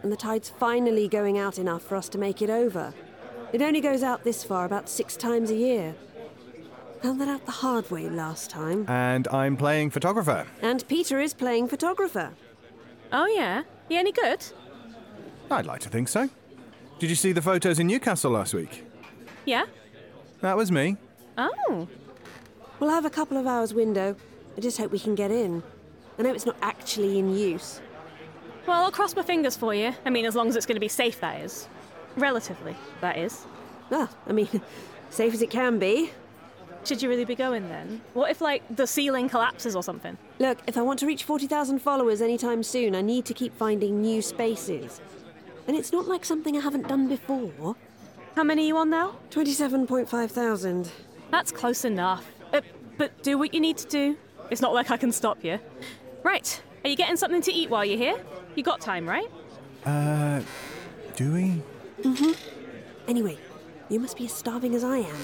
and 0.03 0.11
the 0.11 0.17
tide's 0.17 0.49
finally 0.49 1.07
going 1.07 1.37
out 1.37 1.57
enough 1.57 1.83
for 1.83 1.95
us 1.95 2.09
to 2.09 2.17
make 2.17 2.41
it 2.41 2.49
over. 2.49 2.93
It 3.53 3.61
only 3.61 3.81
goes 3.81 4.03
out 4.03 4.23
this 4.23 4.43
far 4.43 4.65
about 4.65 4.89
six 4.89 5.15
times 5.15 5.51
a 5.51 5.55
year. 5.55 5.95
Found 7.01 7.19
that 7.19 7.27
out 7.27 7.45
the 7.45 7.51
hard 7.51 7.89
way 7.89 8.09
last 8.09 8.49
time. 8.49 8.85
And 8.87 9.27
I'm 9.29 9.57
playing 9.57 9.89
photographer. 9.89 10.45
And 10.61 10.87
Peter 10.87 11.19
is 11.19 11.33
playing 11.33 11.67
photographer. 11.67 12.31
Oh, 13.11 13.25
yeah? 13.25 13.63
You 13.89 13.97
any 13.97 14.11
good? 14.11 14.45
I'd 15.49 15.65
like 15.65 15.81
to 15.81 15.89
think 15.89 16.07
so. 16.07 16.29
Did 16.99 17.09
you 17.09 17.15
see 17.15 17.31
the 17.31 17.41
photos 17.41 17.79
in 17.79 17.87
Newcastle 17.87 18.31
last 18.31 18.53
week? 18.53 18.85
Yeah? 19.45 19.65
That 20.41 20.55
was 20.55 20.71
me. 20.71 20.97
Oh. 21.37 21.87
We'll 22.81 22.89
have 22.89 23.05
a 23.05 23.11
couple 23.11 23.37
of 23.37 23.45
hours 23.45 23.75
window. 23.75 24.15
I 24.57 24.59
just 24.59 24.79
hope 24.79 24.91
we 24.91 24.97
can 24.97 25.13
get 25.13 25.29
in. 25.29 25.61
I 26.17 26.23
know 26.23 26.33
it's 26.33 26.47
not 26.47 26.57
actually 26.63 27.19
in 27.19 27.37
use. 27.37 27.79
Well, 28.65 28.83
I'll 28.83 28.91
cross 28.91 29.15
my 29.15 29.21
fingers 29.21 29.55
for 29.55 29.71
you. 29.75 29.93
I 30.03 30.09
mean, 30.09 30.25
as 30.25 30.35
long 30.35 30.49
as 30.49 30.55
it's 30.55 30.65
going 30.65 30.77
to 30.77 30.81
be 30.81 30.87
safe, 30.87 31.19
that 31.21 31.41
is. 31.41 31.67
Relatively, 32.17 32.75
that 32.99 33.19
is. 33.19 33.45
Well, 33.91 34.09
I 34.25 34.31
mean, 34.31 34.49
safe 35.11 35.31
as 35.31 35.43
it 35.43 35.51
can 35.51 35.77
be. 35.77 36.09
Should 36.83 37.03
you 37.03 37.09
really 37.09 37.23
be 37.23 37.35
going 37.35 37.69
then? 37.69 38.01
What 38.15 38.31
if, 38.31 38.41
like, 38.41 38.63
the 38.75 38.87
ceiling 38.87 39.29
collapses 39.29 39.75
or 39.75 39.83
something? 39.83 40.17
Look, 40.39 40.57
if 40.65 40.75
I 40.75 40.81
want 40.81 40.97
to 41.01 41.05
reach 41.05 41.23
40,000 41.23 41.77
followers 41.77 42.19
anytime 42.19 42.63
soon, 42.63 42.95
I 42.95 43.01
need 43.01 43.25
to 43.25 43.35
keep 43.35 43.55
finding 43.55 44.01
new 44.01 44.23
spaces. 44.23 45.01
And 45.67 45.77
it's 45.77 45.91
not 45.91 46.07
like 46.07 46.25
something 46.25 46.57
I 46.57 46.61
haven't 46.61 46.87
done 46.87 47.07
before. 47.07 47.75
How 48.35 48.43
many 48.43 48.63
are 48.63 48.67
you 48.67 48.77
on 48.77 48.89
now? 48.89 49.17
27.5 49.29 50.31
thousand. 50.31 50.91
That's 51.29 51.51
close 51.51 51.85
enough. 51.85 52.25
Uh, 53.01 53.07
but 53.07 53.23
do 53.23 53.37
what 53.37 53.53
you 53.53 53.59
need 53.59 53.77
to 53.77 53.87
do. 53.87 54.17
It's 54.49 54.61
not 54.61 54.73
like 54.73 54.91
I 54.91 54.97
can 54.97 55.11
stop 55.11 55.43
you. 55.43 55.59
Right. 56.23 56.61
Are 56.83 56.89
you 56.89 56.95
getting 56.95 57.17
something 57.17 57.41
to 57.41 57.51
eat 57.51 57.69
while 57.69 57.85
you're 57.85 57.97
here? 57.97 58.23
You 58.55 58.63
got 58.63 58.81
time, 58.81 59.07
right? 59.07 59.29
Uh, 59.85 60.41
do 61.15 61.33
we? 61.33 61.61
Mhm. 62.03 62.35
Anyway, 63.07 63.37
you 63.89 63.99
must 63.99 64.17
be 64.17 64.25
as 64.25 64.31
starving 64.33 64.75
as 64.75 64.83
I 64.83 64.97
am. 64.97 65.17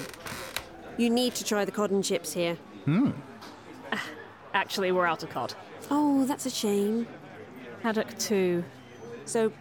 You 0.96 1.10
need 1.10 1.34
to 1.36 1.44
try 1.44 1.64
the 1.64 1.70
cod 1.72 1.90
and 1.90 2.04
chips 2.04 2.32
here. 2.32 2.56
Hmm. 2.84 3.10
Actually, 4.54 4.90
we're 4.92 5.06
out 5.06 5.22
of 5.22 5.30
cod. 5.30 5.54
Oh, 5.90 6.24
that's 6.24 6.46
a 6.46 6.50
shame. 6.50 7.06
Haddock 7.82 8.18
too. 8.18 8.64
So, 9.24 9.52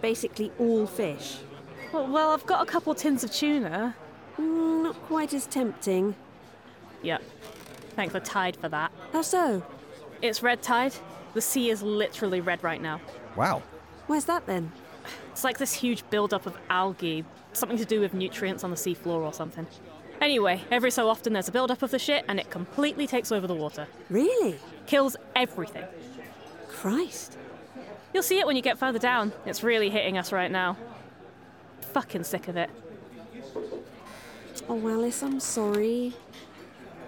basically 0.00 0.52
all 0.58 0.86
fish. 0.86 1.38
Well, 1.92 2.06
well, 2.06 2.30
I've 2.30 2.46
got 2.46 2.62
a 2.62 2.70
couple 2.70 2.94
tins 2.94 3.24
of 3.24 3.32
tuna. 3.32 3.96
Mm, 4.38 4.82
not 4.84 4.94
quite 5.06 5.34
as 5.34 5.46
tempting. 5.46 6.14
Yep. 7.02 7.22
Thank 7.96 8.12
the 8.12 8.20
tide 8.20 8.56
for 8.56 8.68
that. 8.68 8.92
How 9.12 9.22
so? 9.22 9.62
It's 10.22 10.42
red 10.42 10.62
tide. 10.62 10.94
The 11.34 11.40
sea 11.40 11.70
is 11.70 11.82
literally 11.82 12.40
red 12.40 12.62
right 12.62 12.80
now. 12.80 13.00
Wow. 13.34 13.62
Where's 14.06 14.26
that 14.26 14.46
then? 14.46 14.70
It's 15.32 15.44
like 15.44 15.58
this 15.58 15.72
huge 15.72 16.08
buildup 16.10 16.46
of 16.46 16.56
algae, 16.70 17.24
something 17.52 17.78
to 17.78 17.84
do 17.84 18.00
with 18.00 18.14
nutrients 18.14 18.64
on 18.64 18.70
the 18.70 18.76
seafloor 18.76 19.20
or 19.20 19.32
something. 19.32 19.66
Anyway, 20.20 20.62
every 20.70 20.90
so 20.90 21.08
often 21.08 21.32
there's 21.32 21.48
a 21.48 21.52
buildup 21.52 21.82
of 21.82 21.90
the 21.90 21.98
shit 21.98 22.24
and 22.28 22.40
it 22.40 22.50
completely 22.50 23.06
takes 23.06 23.32
over 23.32 23.46
the 23.46 23.54
water. 23.54 23.86
Really? 24.08 24.58
Kills 24.86 25.16
everything. 25.34 25.84
Christ. 26.68 27.36
You'll 28.14 28.22
see 28.22 28.38
it 28.38 28.46
when 28.46 28.56
you 28.56 28.62
get 28.62 28.78
further 28.78 28.98
down. 28.98 29.32
It's 29.44 29.62
really 29.62 29.90
hitting 29.90 30.16
us 30.16 30.32
right 30.32 30.50
now. 30.50 30.76
Fucking 31.80 32.24
sick 32.24 32.48
of 32.48 32.56
it. 32.56 32.70
Oh, 34.68 34.88
Alice, 34.88 35.22
I'm 35.22 35.38
sorry. 35.40 36.14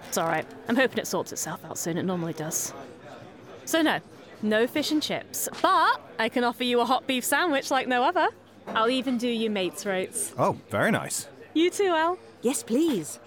It's 0.09 0.17
alright. 0.17 0.47
I'm 0.69 0.77
hoping 0.77 0.99
it 0.99 1.07
sorts 1.07 1.33
itself 1.33 1.63
out 1.67 1.77
soon. 1.77 1.99
It 1.99 2.05
normally 2.05 2.33
does. 2.33 2.73
So, 3.67 3.83
no, 3.83 4.01
no 4.41 4.67
fish 4.67 4.91
and 4.91 5.03
chips. 5.03 5.51
But 5.61 6.01
I 6.19 6.31
can 6.31 6.45
offer 6.45 6.65
you 6.65 6.81
a 6.81 6.87
hot 6.87 7.07
beef 7.07 7.27
sandwich 7.27 7.71
like 7.71 7.87
no 7.87 8.03
other. 8.03 8.29
I'll 8.69 8.89
even 8.89 9.19
do 9.19 9.29
you 9.29 9.51
mate's 9.51 9.85
rates. 9.85 10.33
Oh, 10.39 10.57
very 10.71 10.91
nice. 10.91 11.29
You 11.53 11.71
too, 11.71 11.89
Al. 11.89 12.19
Yes, 12.41 12.63
please. 12.63 13.19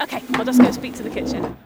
Okay, 0.00 0.22
I'll 0.34 0.46
just 0.46 0.62
go 0.62 0.70
speak 0.70 0.94
to 0.94 1.02
the 1.02 1.10
kitchen. 1.10 1.56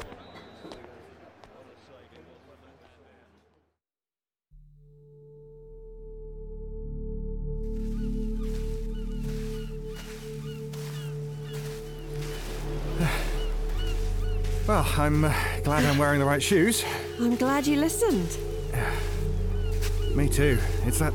I'm 14.99 15.25
uh, 15.25 15.33
glad 15.65 15.87
I'm 15.87 15.97
wearing 15.97 16.21
the 16.21 16.27
right 16.27 16.43
shoes. 16.43 16.85
I'm 17.19 17.37
glad 17.37 17.67
you 17.67 17.77
listened. 17.77 18.37
Me 20.15 20.29
too. 20.29 20.59
It's 20.85 20.99
that, 20.99 21.15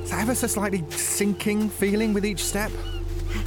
it's 0.00 0.10
that 0.10 0.20
ever 0.20 0.34
so 0.34 0.48
slightly 0.48 0.84
sinking 0.90 1.68
feeling 1.68 2.12
with 2.12 2.26
each 2.26 2.44
step. 2.44 2.72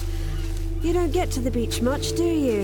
You 0.82 0.94
don't 0.94 1.12
get 1.12 1.30
to 1.32 1.40
the 1.40 1.52
beach 1.52 1.80
much, 1.80 2.14
do 2.14 2.24
you? 2.24 2.62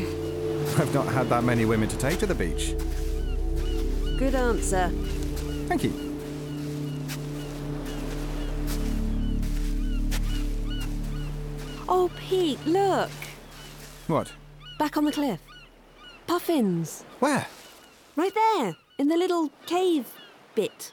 I've 0.80 0.92
not 0.92 1.06
had 1.06 1.30
that 1.30 1.44
many 1.44 1.66
women 1.66 1.88
to 1.88 1.98
take 1.98 2.18
to 2.18 2.26
the 2.26 2.34
beach. 2.34 2.74
Good 4.18 4.34
answer. 4.34 4.90
Thank 5.68 5.84
you. 5.84 5.94
Oh, 11.88 12.10
Pete, 12.18 12.66
look. 12.66 13.12
What? 14.08 14.32
Back 14.80 14.98
on 14.98 15.06
the 15.06 15.12
cliff. 15.12 15.40
Puffins. 16.28 17.04
Where? 17.20 17.48
Right 18.16 18.34
there, 18.34 18.76
in 18.98 19.08
the 19.08 19.18
little 19.18 19.52
cave 19.66 20.12
bit. 20.56 20.92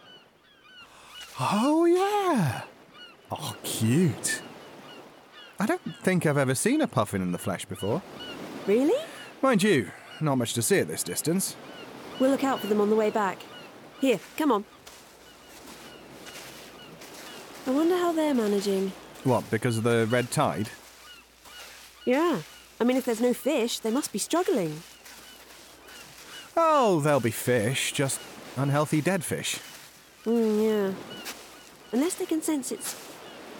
Oh, 1.41 1.85
yeah. 1.85 2.63
Oh, 3.31 3.57
cute. 3.65 4.43
I 5.59 5.67
don't 5.67 5.83
think 6.03 6.27
I've 6.27 6.39
ever 6.39 6.55
seen 6.55 6.81
a 6.81 6.87
puffin 6.87 7.23
in 7.23 7.33
the 7.33 7.39
flesh 7.39 7.65
before. 7.65 8.03
Really? 8.67 8.99
Mind 9.43 9.63
you, 9.63 9.91
not 10.21 10.39
much 10.39 10.55
to 10.55 10.63
see 10.63 10.79
at 10.79 10.89
this 10.89 11.03
distance. 11.03 11.57
We'll 12.21 12.31
look 12.31 12.45
out 12.45 12.61
for 12.61 12.69
them 12.69 12.81
on 12.81 12.91
the 12.91 12.97
way 12.97 13.11
back. 13.11 13.39
Here, 14.01 14.21
come 14.37 14.53
on. 14.53 14.65
I 17.67 17.71
wonder 17.71 17.97
how 17.97 18.13
they're 18.13 18.35
managing. 18.35 18.93
What, 19.25 19.51
because 19.51 19.79
of 19.79 19.85
the 19.85 20.07
red 20.11 20.31
tide? 20.31 20.69
Yeah. 22.05 22.43
I 22.79 22.85
mean, 22.85 22.97
if 22.97 23.05
there's 23.05 23.21
no 23.21 23.33
fish, 23.33 23.79
they 23.79 23.91
must 23.91 24.13
be 24.13 24.19
struggling. 24.19 24.83
Oh, 26.57 27.01
they'll 27.01 27.21
be 27.21 27.31
fish, 27.31 27.93
just 27.93 28.21
unhealthy 28.57 29.01
dead 29.01 29.25
fish. 29.25 29.59
Mm, 30.25 30.65
yeah. 30.65 30.95
Unless 31.93 32.15
they 32.15 32.27
can 32.27 32.43
sense 32.43 32.73
it's 32.73 32.95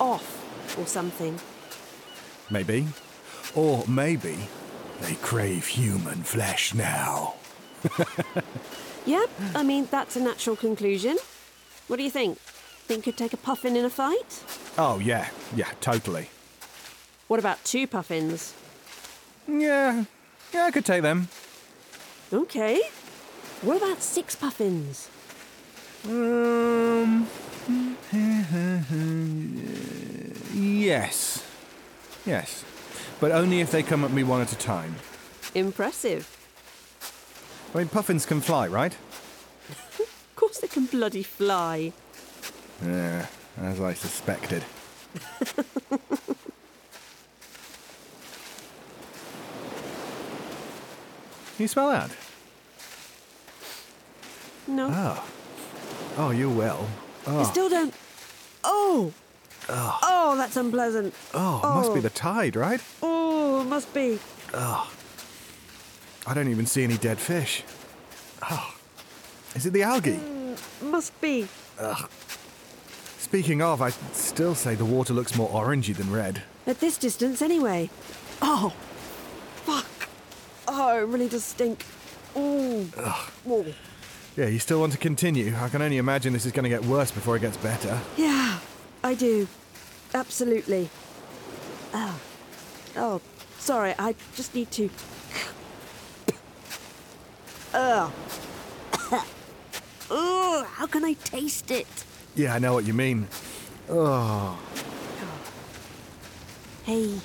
off 0.01 0.77
or 0.79 0.87
something. 0.87 1.39
Maybe. 2.51 2.87
Or 3.55 3.85
maybe 3.87 4.37
they 5.01 5.15
crave 5.17 5.67
human 5.67 6.23
flesh 6.23 6.75
now. 6.75 7.35
Yep, 9.07 9.31
I 9.55 9.63
mean, 9.63 9.87
that's 9.91 10.17
a 10.17 10.21
natural 10.21 10.57
conclusion. 10.57 11.19
What 11.89 11.97
do 11.99 12.03
you 12.03 12.11
think? 12.11 12.39
Think 12.39 13.07
you'd 13.07 13.19
take 13.19 13.35
a 13.35 13.37
puffin 13.37 13.77
in 13.77 13.85
a 13.85 13.91
fight? 13.91 14.43
Oh, 14.79 14.99
yeah, 14.99 15.29
yeah, 15.55 15.69
totally. 15.83 16.31
What 17.29 17.39
about 17.39 17.63
two 17.65 17.87
puffins? 17.87 18.55
Yeah, 19.47 20.05
yeah, 20.55 20.65
I 20.65 20.71
could 20.71 20.87
take 20.87 21.03
them. 21.03 21.29
Okay. 22.35 22.81
What 23.63 23.77
about 23.77 24.03
six 24.03 24.35
puffins? 24.35 25.09
Um. 26.05 27.29
yes. 30.53 31.47
Yes. 32.27 32.65
But 33.21 33.31
only 33.31 33.61
if 33.61 33.71
they 33.71 33.85
come 33.85 34.05
at 34.05 34.11
me 34.11 34.25
one 34.25 34.41
at 34.41 34.53
a 34.53 34.59
time. 34.59 34.97
Impressive. 35.55 36.29
I 37.73 37.79
mean, 37.79 37.89
puffins 37.89 38.27
can 38.27 38.41
fly, 38.41 38.67
right? 38.67 38.97
Of 40.01 40.33
course 40.35 40.59
they 40.59 40.67
can 40.67 40.87
bloody 40.87 41.23
fly. 41.23 41.93
Yeah, 42.85 43.27
as 43.61 43.81
I 43.81 43.95
suspected. 43.95 44.65
you 51.59 51.69
smell 51.69 51.91
that? 51.91 52.11
No. 54.67 54.89
Oh. 54.91 55.29
Oh, 56.17 56.31
you 56.31 56.51
will. 56.51 56.87
I 57.27 57.31
Oh, 57.31 57.39
ah. 57.41 57.43
still 57.45 57.69
don't. 57.69 57.95
Oh! 58.63 59.13
Ah. 59.69 59.99
Oh, 60.03 60.37
that's 60.37 60.57
unpleasant. 60.57 61.15
oh, 61.33 61.61
it 61.63 61.75
must 61.75 61.93
be 61.95 61.99
oh. 61.99 62.03
the 62.03 62.11
tide, 62.11 62.57
right? 62.57 62.81
Oh, 63.03 63.63
it 63.63 63.65
must 63.65 63.93
be. 63.95 64.19
Oh. 64.53 64.91
I 66.27 66.35
don't 66.35 66.49
even 66.49 66.67
see 66.67 66.85
any 66.85 66.97
dead 66.97 67.19
fish. 67.19 67.63
Oh. 68.51 68.75
Is 69.55 69.67
it 69.67 69.73
the 69.73 69.83
algae? 69.83 70.17
Hmm, 70.17 70.91
must 70.91 71.19
be. 71.21 71.49
Speaking 73.19 73.63
of, 73.63 73.83
I'd 73.83 73.95
still 74.13 74.55
say 74.55 74.75
the 74.75 74.85
water 74.85 75.13
looks 75.13 75.37
more 75.37 75.49
orangey 75.49 75.95
than 75.95 76.13
red. 76.13 76.43
At 76.67 76.81
this 76.81 76.97
distance, 76.97 77.43
anyway. 77.43 77.91
Oh! 78.41 78.73
Fuck! 79.65 80.09
Oh, 80.69 80.99
it 80.99 81.07
really 81.07 81.29
does 81.29 81.45
stink. 81.45 81.85
Ooh. 82.37 82.89
Oh. 82.97 83.31
Yeah, 84.37 84.47
you 84.47 84.59
still 84.59 84.81
want 84.81 84.93
to 84.93 84.99
continue? 84.99 85.55
I 85.57 85.69
can 85.69 85.81
only 85.81 85.99
imagine 85.99 86.33
this 86.33 86.45
is 86.45 86.53
going 86.53 86.65
to 86.65 86.69
get 86.69 86.85
worse 86.85 87.13
before 87.13 87.37
it 87.37 87.41
gets 87.41 87.57
better. 87.57 88.01
Yeah, 88.17 88.59
I 89.05 89.15
do. 89.15 89.47
Absolutely. 90.13 90.91
Oh. 91.93 92.21
Oh, 92.97 93.21
sorry, 93.59 93.95
I 93.99 94.15
just 94.35 94.55
need 94.55 94.71
to 94.73 94.91
Ugh. 97.75 98.13
Ugh, 100.11 100.67
how 100.67 100.87
can 100.87 101.05
I 101.05 101.13
taste 101.15 101.71
it? 101.71 101.87
Yeah, 102.35 102.55
I 102.55 102.59
know 102.59 102.75
what 102.75 102.85
you 102.85 102.95
mean. 102.95 103.29
Oh, 103.89 104.59
Hey, 106.85 107.19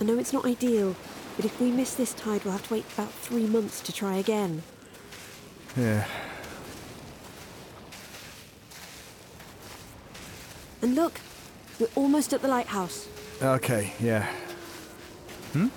I 0.00 0.04
know 0.04 0.16
it's 0.18 0.32
not 0.32 0.46
ideal, 0.46 0.96
but 1.36 1.44
if 1.44 1.60
we 1.60 1.70
miss 1.70 1.94
this 1.94 2.14
tide, 2.14 2.44
we'll 2.44 2.52
have 2.52 2.66
to 2.68 2.74
wait 2.74 2.86
about 2.94 3.10
three 3.12 3.46
months 3.46 3.80
to 3.82 3.92
try 3.92 4.16
again. 4.16 4.62
Yeah. 5.76 6.06
And 10.82 10.94
look, 10.94 11.20
we're 11.80 11.88
almost 11.94 12.32
at 12.32 12.42
the 12.42 12.48
lighthouse. 12.48 13.08
Okay, 13.42 13.92
yeah. 14.00 14.26
Hmm? 15.52 15.68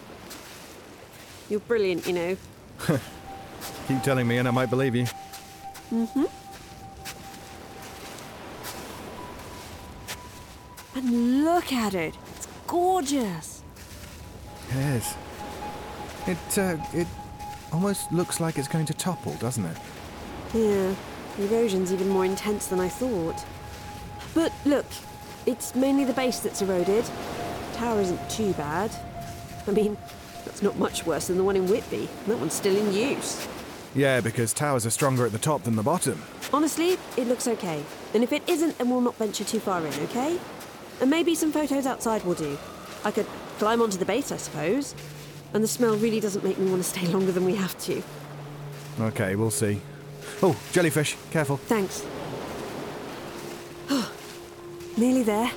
You're 1.49 1.61
brilliant, 1.61 2.05
you 2.05 2.13
know. 2.13 2.37
Keep 3.87 4.03
telling 4.03 4.27
me 4.27 4.37
and 4.37 4.47
I 4.47 4.51
might 4.51 4.69
believe 4.69 4.95
you. 4.95 5.05
Mm 5.93 6.07
hmm. 6.09 6.25
And 10.97 11.45
look 11.45 11.71
at 11.71 11.93
it. 11.93 12.15
It's 12.35 12.47
gorgeous. 12.65 13.63
Yes. 14.73 15.15
It, 16.25 16.57
uh, 16.57 16.77
it 16.93 17.07
almost 17.71 18.11
looks 18.11 18.39
like 18.39 18.57
it's 18.57 18.67
going 18.67 18.85
to 18.85 18.93
topple, 18.93 19.33
doesn't 19.33 19.65
it? 19.65 19.77
Yeah, 20.53 20.95
the 21.37 21.55
erosion's 21.55 21.91
even 21.91 22.09
more 22.09 22.25
intense 22.25 22.67
than 22.67 22.79
I 22.79 22.89
thought. 22.89 23.43
But 24.33 24.51
look, 24.65 24.85
it's 25.45 25.75
mainly 25.75 26.03
the 26.03 26.13
base 26.13 26.39
that's 26.39 26.61
eroded. 26.61 27.05
Tower 27.73 28.01
isn't 28.01 28.29
too 28.29 28.53
bad. 28.53 28.91
I 29.67 29.71
mean, 29.71 29.97
that's 30.45 30.61
not 30.61 30.77
much 30.77 31.05
worse 31.05 31.27
than 31.27 31.37
the 31.37 31.43
one 31.43 31.55
in 31.55 31.67
Whitby. 31.67 32.07
That 32.27 32.37
one's 32.37 32.53
still 32.53 32.75
in 32.75 32.93
use. 32.93 33.47
Yeah, 33.95 34.21
because 34.21 34.53
towers 34.53 34.85
are 34.85 34.91
stronger 34.91 35.25
at 35.25 35.31
the 35.31 35.39
top 35.39 35.63
than 35.63 35.75
the 35.75 35.83
bottom. 35.83 36.21
Honestly, 36.53 36.97
it 37.17 37.27
looks 37.27 37.47
okay. 37.47 37.83
And 38.13 38.23
if 38.23 38.31
it 38.31 38.47
isn't, 38.47 38.77
then 38.77 38.89
we'll 38.89 39.01
not 39.01 39.15
venture 39.15 39.43
too 39.43 39.59
far 39.59 39.85
in, 39.85 39.93
okay? 40.05 40.39
And 41.01 41.09
maybe 41.09 41.35
some 41.35 41.51
photos 41.51 41.85
outside 41.85 42.23
will 42.23 42.33
do. 42.33 42.57
I 43.03 43.11
could 43.11 43.27
climb 43.59 43.81
onto 43.81 43.97
the 43.97 44.05
base, 44.05 44.31
I 44.31 44.37
suppose. 44.37 44.95
And 45.53 45.63
the 45.63 45.67
smell 45.67 45.95
really 45.97 46.19
doesn't 46.19 46.43
make 46.43 46.57
me 46.57 46.69
want 46.69 46.83
to 46.83 46.89
stay 46.89 47.07
longer 47.13 47.31
than 47.31 47.45
we 47.45 47.55
have 47.55 47.77
to. 47.85 48.01
Okay, 48.99 49.35
we'll 49.35 49.51
see. 49.51 49.81
Oh, 50.41 50.59
jellyfish, 50.71 51.15
careful. 51.31 51.57
Thanks. 51.57 52.05
Oh, 53.89 54.11
nearly 54.97 55.23
there. 55.23 55.51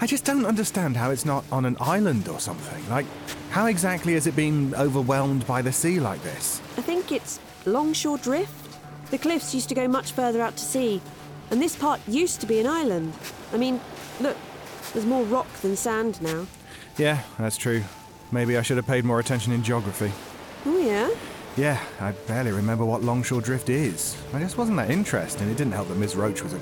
I 0.00 0.06
just 0.06 0.24
don't 0.24 0.44
understand 0.44 0.96
how 0.96 1.10
it's 1.10 1.24
not 1.24 1.44
on 1.50 1.64
an 1.64 1.76
island 1.80 2.28
or 2.28 2.38
something. 2.38 2.88
Like, 2.90 3.06
how 3.50 3.66
exactly 3.66 4.14
has 4.14 4.26
it 4.26 4.36
been 4.36 4.74
overwhelmed 4.74 5.46
by 5.46 5.62
the 5.62 5.72
sea 5.72 5.98
like 6.00 6.22
this? 6.22 6.60
I 6.76 6.82
think 6.82 7.12
it's 7.12 7.40
longshore 7.64 8.18
drift. 8.18 8.52
The 9.10 9.18
cliffs 9.18 9.54
used 9.54 9.68
to 9.70 9.74
go 9.74 9.86
much 9.88 10.12
further 10.12 10.42
out 10.42 10.56
to 10.56 10.64
sea, 10.64 11.00
and 11.50 11.62
this 11.62 11.76
part 11.76 12.00
used 12.08 12.40
to 12.40 12.46
be 12.46 12.58
an 12.60 12.66
island. 12.66 13.12
I 13.52 13.56
mean, 13.56 13.80
look, 14.20 14.36
there's 14.94 15.04
more 15.04 15.24
rock 15.24 15.52
than 15.54 15.76
sand 15.76 16.22
now. 16.22 16.46
Yeah, 16.96 17.22
that's 17.38 17.56
true. 17.58 17.82
Maybe 18.32 18.56
I 18.56 18.62
should 18.62 18.78
have 18.78 18.86
paid 18.86 19.04
more 19.04 19.20
attention 19.20 19.52
in 19.52 19.62
geography. 19.62 20.12
Oh, 20.64 20.78
yeah? 20.78 21.10
Yeah, 21.56 21.80
I 22.00 22.12
barely 22.12 22.52
remember 22.52 22.84
what 22.84 23.02
longshore 23.02 23.40
drift 23.40 23.68
is. 23.68 24.16
I 24.32 24.40
just 24.40 24.56
wasn't 24.56 24.76
that 24.78 24.90
interested, 24.90 25.42
and 25.42 25.50
it 25.50 25.56
didn't 25.56 25.72
help 25.72 25.88
that 25.88 25.96
Ms. 25.98 26.16
Roach 26.16 26.42
was 26.42 26.52
a. 26.54 26.58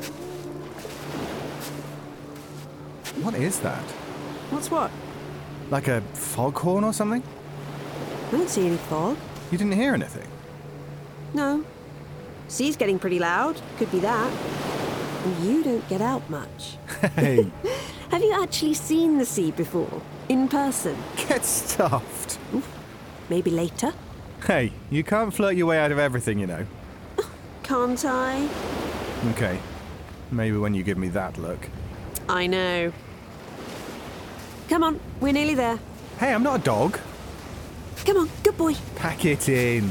What 3.22 3.34
is 3.34 3.60
that? 3.60 3.82
What's 4.50 4.70
what? 4.70 4.90
Like 5.70 5.88
a 5.88 6.00
foghorn 6.12 6.84
or 6.84 6.92
something? 6.92 7.22
I 8.28 8.30
don't 8.32 8.48
see 8.50 8.66
any 8.66 8.76
fog. 8.76 9.16
You 9.50 9.58
didn't 9.58 9.74
hear 9.74 9.94
anything? 9.94 10.28
No. 11.34 11.64
Sea's 12.48 12.76
getting 12.76 12.98
pretty 12.98 13.18
loud. 13.18 13.60
Could 13.78 13.90
be 13.90 14.00
that. 14.00 14.32
And 15.24 15.44
you 15.44 15.62
don't 15.62 15.88
get 15.88 16.00
out 16.02 16.28
much. 16.28 16.76
Hey, 17.16 17.50
Have 18.12 18.22
you 18.22 18.34
actually 18.34 18.74
seen 18.74 19.16
the 19.16 19.24
sea 19.24 19.52
before? 19.52 20.02
In 20.28 20.46
person? 20.46 20.94
get 21.16 21.46
stuffed. 21.46 22.38
Maybe 23.30 23.50
later? 23.50 23.94
Hey, 24.46 24.74
you 24.90 25.02
can't 25.02 25.32
flirt 25.32 25.56
your 25.56 25.66
way 25.66 25.78
out 25.78 25.90
of 25.90 25.98
everything, 25.98 26.38
you 26.38 26.46
know. 26.46 26.66
Can't 27.62 28.04
I? 28.04 28.50
Okay, 29.30 29.58
maybe 30.30 30.58
when 30.58 30.74
you 30.74 30.82
give 30.82 30.98
me 30.98 31.08
that 31.08 31.38
look. 31.38 31.70
I 32.28 32.46
know. 32.46 32.92
Come 34.68 34.84
on, 34.84 35.00
we're 35.18 35.32
nearly 35.32 35.54
there. 35.54 35.78
Hey, 36.18 36.34
I'm 36.34 36.42
not 36.42 36.60
a 36.60 36.62
dog. 36.62 36.98
Come 38.04 38.18
on, 38.18 38.30
good 38.42 38.58
boy. 38.58 38.74
Pack 38.94 39.24
it 39.24 39.48
in. 39.48 39.90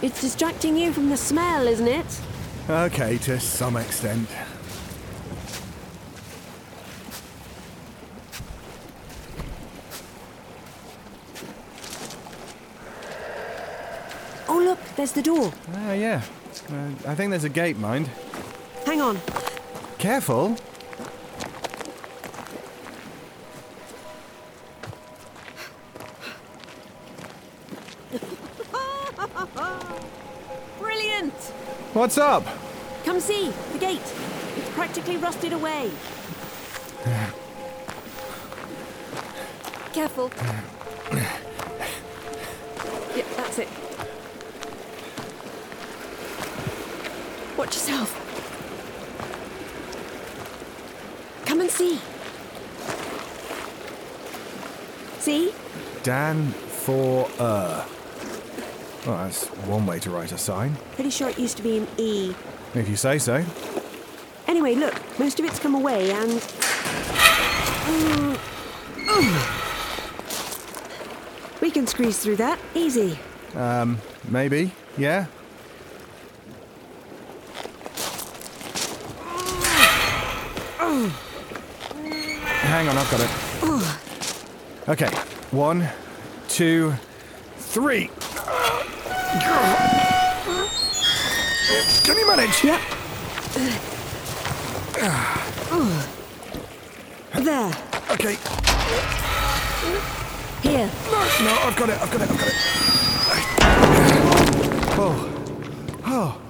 It's 0.00 0.22
distracting 0.22 0.78
you 0.78 0.94
from 0.94 1.10
the 1.10 1.16
smell, 1.18 1.68
isn't 1.68 1.88
it? 1.88 2.20
Okay, 2.70 3.18
to 3.18 3.38
some 3.38 3.76
extent. 3.76 4.30
Oh, 14.50 14.58
look, 14.60 14.78
there's 14.98 15.12
the 15.12 15.22
door. 15.22 15.52
Ah, 15.74 15.92
yeah. 15.92 16.22
Uh, 16.68 16.90
I 17.06 17.14
think 17.14 17.30
there's 17.30 17.44
a 17.44 17.48
gate, 17.48 17.78
mind. 17.78 18.10
Hang 18.84 19.00
on. 19.00 19.20
Careful. 19.96 20.56
Brilliant! 30.80 31.32
What's 31.94 32.18
up? 32.18 32.44
Come 33.04 33.20
see, 33.20 33.52
the 33.72 33.78
gate. 33.78 34.00
It's 34.56 34.68
practically 34.70 35.16
rusted 35.16 35.52
away. 35.52 35.92
Careful. 39.92 40.32
Yeah, 43.16 43.24
that's 43.36 43.58
it. 43.58 43.87
Watch 47.58 47.74
yourself. 47.74 48.14
Come 51.44 51.60
and 51.60 51.68
see. 51.68 51.98
See? 55.18 55.52
Dan 56.04 56.52
for 56.52 57.28
uh. 57.40 57.84
Well, 59.04 59.16
that's 59.24 59.46
one 59.66 59.86
way 59.86 59.98
to 59.98 60.10
write 60.10 60.30
a 60.30 60.38
sign. 60.38 60.76
Pretty 60.94 61.10
sure 61.10 61.28
it 61.28 61.38
used 61.38 61.56
to 61.56 61.64
be 61.64 61.78
an 61.78 61.88
E. 61.96 62.32
If 62.74 62.88
you 62.88 62.94
say 62.94 63.18
so. 63.18 63.44
Anyway, 64.46 64.76
look, 64.76 64.94
most 65.18 65.40
of 65.40 65.44
it's 65.44 65.58
come 65.58 65.74
away 65.74 66.12
and. 66.12 66.30
Mm. 67.88 68.38
Mm. 68.94 69.58
We 71.60 71.72
can 71.72 71.88
squeeze 71.88 72.20
through 72.20 72.36
that. 72.36 72.60
Easy. 72.74 73.18
Um, 73.56 73.98
maybe. 74.28 74.70
Yeah? 74.96 75.26
Hang 82.88 82.96
on, 82.96 83.04
I've 83.04 83.10
got 83.10 83.20
it. 83.20 83.28
Okay, 84.88 85.10
one, 85.50 85.86
two, 86.48 86.94
three. 87.56 88.10
Can 92.02 92.16
you 92.16 92.26
manage? 92.26 92.64
Yep. 92.64 92.80
There. 97.34 97.72
Okay. 98.12 98.36
Here. 100.62 100.90
No, 101.10 101.18
no, 101.44 101.58
I've 101.60 101.76
got 101.76 101.90
it, 101.90 102.00
I've 102.00 102.10
got 102.10 102.22
it, 102.22 102.30
I've 102.30 102.38
got 102.38 102.48
it. 102.48 102.54
Oh. 104.96 105.14
Oh. 106.06 106.40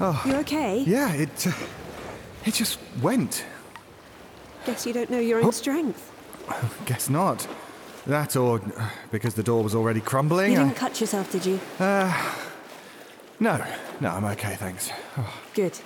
Oh, 0.00 0.22
You 0.24 0.36
okay? 0.36 0.78
yeah, 0.86 1.12
it, 1.12 1.46
uh, 1.46 1.52
it 2.46 2.54
just 2.54 2.78
went. 3.02 3.44
Guess 4.68 4.84
you 4.84 4.92
don't 4.92 5.08
know 5.08 5.18
your 5.18 5.42
own 5.42 5.50
strength. 5.50 6.12
Guess 6.84 7.08
not. 7.08 7.48
That 8.06 8.36
or 8.36 8.60
uh, 8.76 8.90
because 9.10 9.32
the 9.32 9.42
door 9.42 9.64
was 9.64 9.74
already 9.74 10.02
crumbling. 10.02 10.52
You 10.52 10.58
didn't 10.58 10.76
cut 10.76 11.00
yourself, 11.00 11.32
did 11.32 11.46
you? 11.46 11.58
no, 11.80 12.36
no, 13.40 13.64
I'm 14.10 14.26
okay, 14.26 14.56
thanks. 14.56 14.90
Oh, 15.16 15.40
Good. 15.54 15.78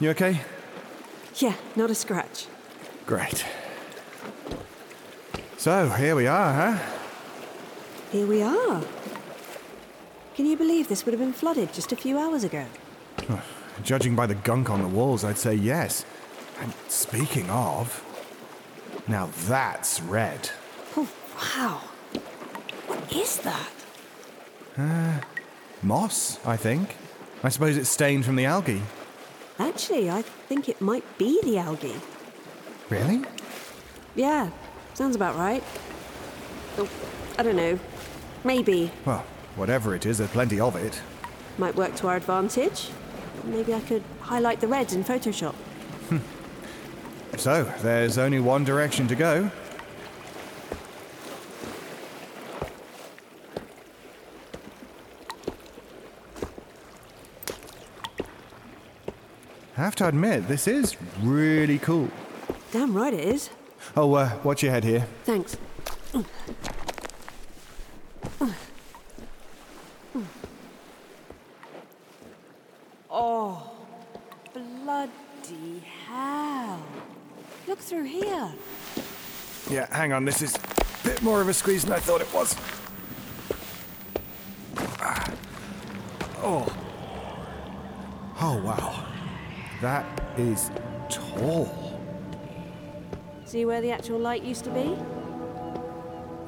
you 0.00 0.08
okay? 0.10 0.40
Yeah, 1.36 1.52
not 1.76 1.90
a 1.90 1.94
scratch. 1.94 2.46
Great. 3.04 3.44
So, 5.58 5.90
here 5.90 6.16
we 6.16 6.26
are, 6.26 6.54
huh? 6.54 6.82
Here 8.10 8.26
we 8.26 8.42
are. 8.42 8.82
Can 10.34 10.46
you 10.46 10.56
believe 10.56 10.88
this 10.88 11.04
would 11.04 11.12
have 11.12 11.20
been 11.20 11.34
flooded 11.34 11.74
just 11.74 11.92
a 11.92 11.96
few 11.96 12.18
hours 12.18 12.42
ago? 12.42 12.64
Judging 13.82 14.16
by 14.16 14.26
the 14.26 14.34
gunk 14.34 14.70
on 14.70 14.80
the 14.80 14.88
walls, 14.88 15.24
I'd 15.24 15.36
say 15.36 15.54
yes. 15.54 16.06
And 16.60 16.72
speaking 16.88 17.50
of, 17.50 18.03
now 19.06 19.30
that's 19.46 20.00
red. 20.00 20.50
Oh, 20.96 21.08
wow. 21.36 21.80
is 23.10 23.38
that? 23.38 23.72
Uh, 24.76 25.20
moss, 25.82 26.44
I 26.46 26.56
think. 26.56 26.96
I 27.42 27.48
suppose 27.48 27.76
it's 27.76 27.90
stained 27.90 28.24
from 28.24 28.36
the 28.36 28.46
algae. 28.46 28.82
Actually, 29.58 30.10
I 30.10 30.22
think 30.22 30.68
it 30.68 30.80
might 30.80 31.04
be 31.18 31.40
the 31.42 31.58
algae. 31.58 32.00
Really? 32.88 33.22
Yeah, 34.14 34.50
sounds 34.94 35.14
about 35.14 35.36
right. 35.36 35.62
Oh, 36.78 36.88
I 37.38 37.42
don't 37.42 37.56
know. 37.56 37.78
Maybe. 38.42 38.90
Well, 39.04 39.24
whatever 39.56 39.94
it 39.94 40.06
is, 40.06 40.18
there's 40.18 40.30
plenty 40.30 40.58
of 40.58 40.76
it. 40.76 41.00
Might 41.58 41.76
work 41.76 41.94
to 41.96 42.08
our 42.08 42.16
advantage. 42.16 42.90
Maybe 43.44 43.74
I 43.74 43.80
could 43.80 44.02
highlight 44.20 44.60
the 44.60 44.68
red 44.68 44.92
in 44.92 45.04
Photoshop. 45.04 45.54
So, 47.36 47.64
there's 47.82 48.16
only 48.16 48.40
one 48.40 48.64
direction 48.64 49.06
to 49.08 49.14
go. 49.14 49.50
Have 59.74 59.94
to 59.96 60.08
admit, 60.08 60.48
this 60.48 60.66
is 60.66 60.96
really 61.22 61.78
cool. 61.78 62.08
Damn 62.72 62.96
right 62.96 63.12
it 63.12 63.20
is. 63.20 63.50
Oh, 63.96 64.14
uh, 64.14 64.38
watch 64.42 64.62
your 64.62 64.72
head 64.72 64.84
here. 64.84 65.06
Thanks. 65.24 65.56
Oh, 73.10 73.70
bloody 74.52 75.84
hell. 76.06 76.82
Look 77.66 77.78
through 77.78 78.04
here. 78.04 78.52
Yeah, 79.70 79.86
hang 79.94 80.03
on, 80.14 80.24
this 80.24 80.40
is 80.40 80.54
a 80.54 80.60
bit 81.08 81.22
more 81.22 81.40
of 81.40 81.48
a 81.48 81.54
squeeze 81.54 81.84
than 81.84 81.92
I 81.92 81.98
thought 81.98 82.20
it 82.20 82.32
was. 82.32 82.56
Ah. 85.00 85.32
Oh. 86.38 86.76
Oh, 88.40 88.62
wow. 88.62 89.06
That 89.80 90.06
is 90.38 90.70
tall. 91.10 92.00
See 93.44 93.64
where 93.64 93.80
the 93.80 93.90
actual 93.90 94.18
light 94.18 94.42
used 94.42 94.64
to 94.64 94.70
be? 94.70 94.96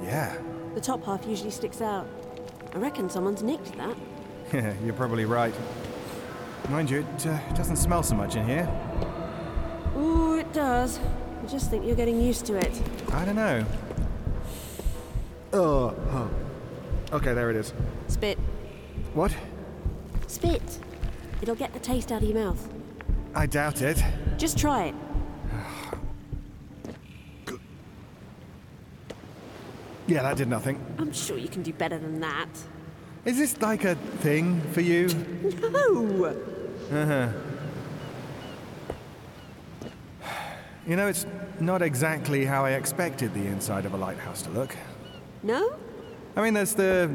Yeah. 0.03 0.37
The 0.75 0.81
top 0.81 1.05
half 1.05 1.27
usually 1.27 1.51
sticks 1.51 1.81
out. 1.81 2.07
I 2.75 2.79
reckon 2.79 3.11
someone's 3.11 3.43
nicked 3.43 3.77
that. 3.77 3.97
Yeah, 4.53 4.75
you're 4.85 4.95
probably 4.95 5.25
right. 5.25 5.55
Mind 6.69 6.91
you, 6.91 7.01
it 7.01 7.27
uh, 7.27 7.39
doesn't 7.55 7.77
smell 7.77 8.03
so 8.03 8.15
much 8.15 8.37
in 8.37 8.47
here. 8.47 8.69
Ooh, 9.97 10.37
it 10.37 10.53
does. 10.53 10.99
I 11.47 11.49
just 11.49 11.71
think 11.71 11.87
you're 11.87 11.95
getting 11.95 12.21
used 12.21 12.45
to 12.47 12.57
it. 12.57 12.83
I 13.13 13.25
don't 13.25 13.37
know. 13.37 13.65
Oh, 15.53 15.95
oh. 16.11 16.29
Okay, 17.13 17.35
there 17.35 17.51
it 17.51 17.57
is. 17.57 17.73
Spit. 18.09 18.37
What? 19.15 19.33
Spit. 20.27 20.81
It'll 21.41 21.55
get 21.55 21.73
the 21.73 21.79
taste 21.79 22.11
out 22.11 22.21
of 22.21 22.29
your 22.29 22.37
mouth. 22.37 22.69
I 23.33 23.47
doubt 23.47 23.81
it. 23.81 24.03
Just 24.37 24.59
try 24.59 24.87
it. 24.87 24.95
Yeah, 30.09 30.23
that 30.23 30.37
did 30.37 30.49
nothing. 30.49 30.85
I'm 30.99 31.13
sure 31.13 31.39
you 31.39 31.49
can 31.49 31.63
do 31.63 31.73
better 31.73 31.97
than 31.97 32.19
that. 32.23 32.49
Is 33.25 33.39
this 33.39 33.63
like 33.63 33.85
a 33.85 33.95
thing 33.95 34.61
for 34.73 34.81
you? 34.81 35.07
No! 35.61 36.25
Uh 36.91 37.07
huh. 37.07 37.29
You 40.87 40.95
know, 40.95 41.09
it's 41.09 41.27
not 41.61 41.83
exactly 41.83 42.45
how 42.45 42.65
I 42.65 42.73
expected 42.73 43.33
the 43.35 43.47
inside 43.47 43.87
of 43.87 43.95
a 43.95 43.97
lighthouse 43.97 44.43
to 44.43 44.51
look. 44.51 44.77
No? 45.43 45.77
I 46.37 46.43
mean, 46.43 46.55
there's 46.55 46.75
the 46.75 47.11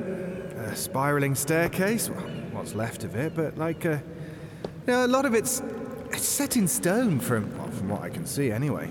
uh, 0.58 0.74
spiraling 0.74 1.36
staircase, 1.36 2.10
well, 2.10 2.22
what's 2.52 2.74
left 2.74 3.04
of 3.04 3.16
it, 3.16 3.36
but 3.36 3.58
like, 3.58 3.86
uh, 3.86 4.00
you 4.88 4.94
know, 4.94 5.06
a 5.06 5.08
lot 5.08 5.26
of 5.26 5.34
it's 5.36 5.62
it's 6.12 6.28
set 6.28 6.58
in 6.58 6.68
stone 6.68 7.20
from 7.20 7.56
well, 7.58 7.68
from 7.70 7.90
what 7.90 8.02
I 8.02 8.10
can 8.10 8.26
see, 8.26 8.52
anyway. 8.52 8.90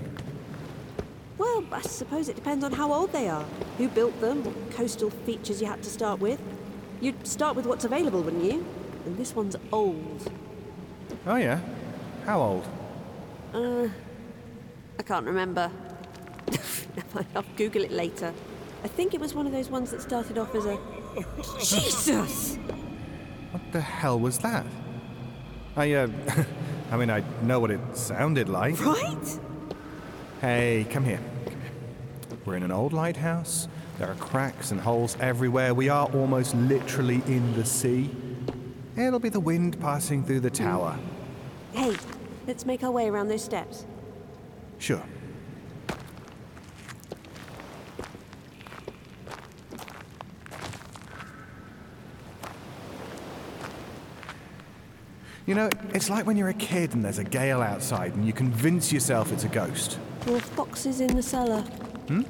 Well, 1.37 1.63
I 1.71 1.81
suppose 1.81 2.29
it 2.29 2.35
depends 2.35 2.63
on 2.63 2.71
how 2.71 2.93
old 2.93 3.11
they 3.11 3.27
are. 3.27 3.45
Who 3.77 3.87
built 3.89 4.19
them, 4.21 4.43
what 4.43 4.71
coastal 4.71 5.09
features 5.09 5.61
you 5.61 5.67
had 5.67 5.83
to 5.83 5.89
start 5.89 6.19
with. 6.19 6.39
You'd 7.01 7.27
start 7.27 7.55
with 7.55 7.65
what's 7.65 7.83
available, 7.83 8.21
wouldn't 8.21 8.43
you? 8.43 8.65
And 9.05 9.17
this 9.17 9.35
one's 9.35 9.55
old. 9.71 10.31
Oh 11.25 11.35
yeah, 11.35 11.59
how 12.25 12.39
old? 12.41 12.67
I 15.01 15.03
can't 15.03 15.25
remember. 15.25 15.71
I'll 17.35 17.43
Google 17.57 17.83
it 17.83 17.91
later. 17.91 18.31
I 18.83 18.87
think 18.87 19.15
it 19.15 19.19
was 19.19 19.33
one 19.33 19.47
of 19.47 19.51
those 19.51 19.67
ones 19.67 19.89
that 19.89 19.99
started 19.99 20.37
off 20.37 20.53
as 20.53 20.67
a. 20.67 20.77
Jesus! 21.59 22.57
What 23.49 23.63
the 23.71 23.81
hell 23.81 24.19
was 24.19 24.37
that? 24.37 24.63
I 25.75 25.93
uh, 25.93 26.07
I 26.91 26.97
mean, 26.97 27.09
I 27.09 27.23
know 27.41 27.59
what 27.59 27.71
it 27.71 27.79
sounded 27.97 28.47
like. 28.47 28.79
Right? 28.85 29.39
Hey, 30.39 30.85
come 30.91 31.03
here. 31.03 31.19
Come 31.45 31.61
here. 31.61 32.37
We're 32.45 32.57
in 32.57 32.61
an 32.61 32.71
old 32.71 32.93
lighthouse. 32.93 33.67
There 33.97 34.07
are 34.07 34.15
cracks 34.15 34.69
and 34.69 34.79
holes 34.79 35.17
everywhere. 35.19 35.73
We 35.73 35.89
are 35.89 36.05
almost 36.13 36.53
literally 36.53 37.23
in 37.25 37.55
the 37.55 37.65
sea. 37.65 38.11
It'll 38.95 39.17
be 39.17 39.29
the 39.29 39.39
wind 39.39 39.79
passing 39.79 40.23
through 40.23 40.41
the 40.41 40.51
tower. 40.51 40.99
Hey, 41.73 41.95
let's 42.45 42.67
make 42.67 42.83
our 42.83 42.91
way 42.91 43.09
around 43.09 43.29
those 43.29 43.43
steps. 43.43 43.87
Sure. 44.81 45.03
You 55.45 55.53
know, 55.53 55.69
it's 55.93 56.09
like 56.09 56.25
when 56.25 56.35
you're 56.35 56.49
a 56.49 56.53
kid 56.55 56.95
and 56.95 57.05
there's 57.05 57.19
a 57.19 57.23
gale 57.23 57.61
outside 57.61 58.15
and 58.15 58.25
you 58.25 58.33
convince 58.33 58.91
yourself 58.91 59.31
it's 59.31 59.43
a 59.43 59.49
ghost. 59.49 59.99
More 60.25 60.39
foxes 60.39 60.99
in 60.99 61.15
the 61.15 61.21
cellar. 61.21 61.61
Hmm? 62.07 62.23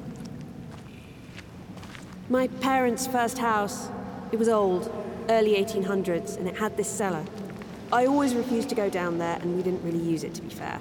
My 2.28 2.48
parents' 2.48 3.06
first 3.06 3.38
house. 3.38 3.88
It 4.30 4.38
was 4.38 4.48
old, 4.48 4.92
early 5.30 5.54
1800s, 5.54 6.36
and 6.36 6.46
it 6.46 6.56
had 6.58 6.76
this 6.76 6.88
cellar. 6.88 7.24
I 7.90 8.04
always 8.04 8.34
refused 8.34 8.68
to 8.70 8.74
go 8.74 8.90
down 8.90 9.18
there, 9.18 9.38
and 9.40 9.56
we 9.56 9.62
didn't 9.62 9.82
really 9.82 9.98
use 9.98 10.22
it, 10.24 10.34
to 10.34 10.42
be 10.42 10.50
fair. 10.50 10.80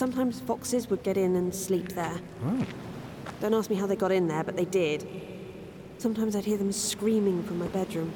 Sometimes 0.00 0.40
foxes 0.40 0.88
would 0.88 1.02
get 1.02 1.18
in 1.18 1.36
and 1.36 1.54
sleep 1.54 1.90
there. 1.90 2.18
Don't 3.42 3.52
ask 3.52 3.68
me 3.68 3.76
how 3.76 3.86
they 3.86 3.96
got 3.96 4.10
in 4.10 4.28
there, 4.28 4.42
but 4.42 4.56
they 4.56 4.64
did. 4.64 5.06
Sometimes 5.98 6.34
I'd 6.34 6.46
hear 6.46 6.56
them 6.56 6.72
screaming 6.72 7.42
from 7.42 7.58
my 7.58 7.66
bedroom. 7.66 8.10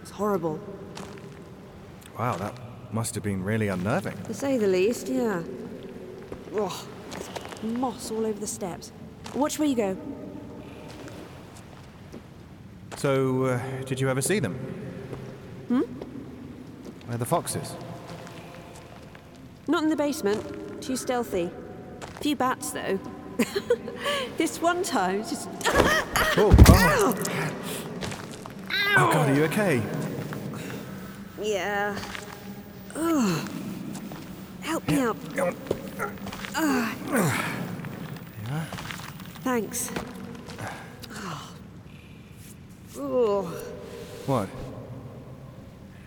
It's 0.00 0.10
horrible. 0.10 0.58
Wow, 2.18 2.36
that 2.36 2.58
must 2.94 3.14
have 3.14 3.22
been 3.22 3.44
really 3.44 3.68
unnerving. 3.68 4.16
To 4.22 4.32
say 4.32 4.56
the 4.56 4.68
least, 4.68 5.08
yeah. 5.08 5.42
There's 6.50 6.86
moss 7.62 8.10
all 8.10 8.24
over 8.24 8.40
the 8.40 8.46
steps. 8.46 8.90
Watch 9.34 9.58
where 9.58 9.68
you 9.68 9.76
go. 9.76 9.98
So, 12.96 13.44
uh, 13.44 13.60
did 13.84 14.00
you 14.00 14.08
ever 14.08 14.22
see 14.22 14.38
them? 14.38 14.54
Hmm? 15.68 15.82
Where 17.04 17.18
the 17.18 17.26
foxes? 17.26 17.76
Not 19.68 19.82
in 19.82 19.90
the 19.90 19.96
basement. 19.96 20.65
Too 20.86 20.94
stealthy. 20.94 21.50
Few 22.20 22.36
bats, 22.36 22.70
though. 22.70 23.00
this 24.36 24.62
one 24.62 24.84
time, 24.84 25.24
just. 25.24 25.48
Oh, 26.38 26.54
oh. 26.68 27.14
oh 28.96 29.10
God, 29.12 29.28
are 29.30 29.34
you 29.34 29.44
okay? 29.46 29.82
Yeah. 31.42 31.98
Ugh. 32.94 33.48
Help 34.60 34.86
me 34.86 35.00
up. 35.00 35.16
Ugh. 36.54 36.96
Thanks. 39.42 39.90
Oh, 42.96 43.42
What? 44.26 44.48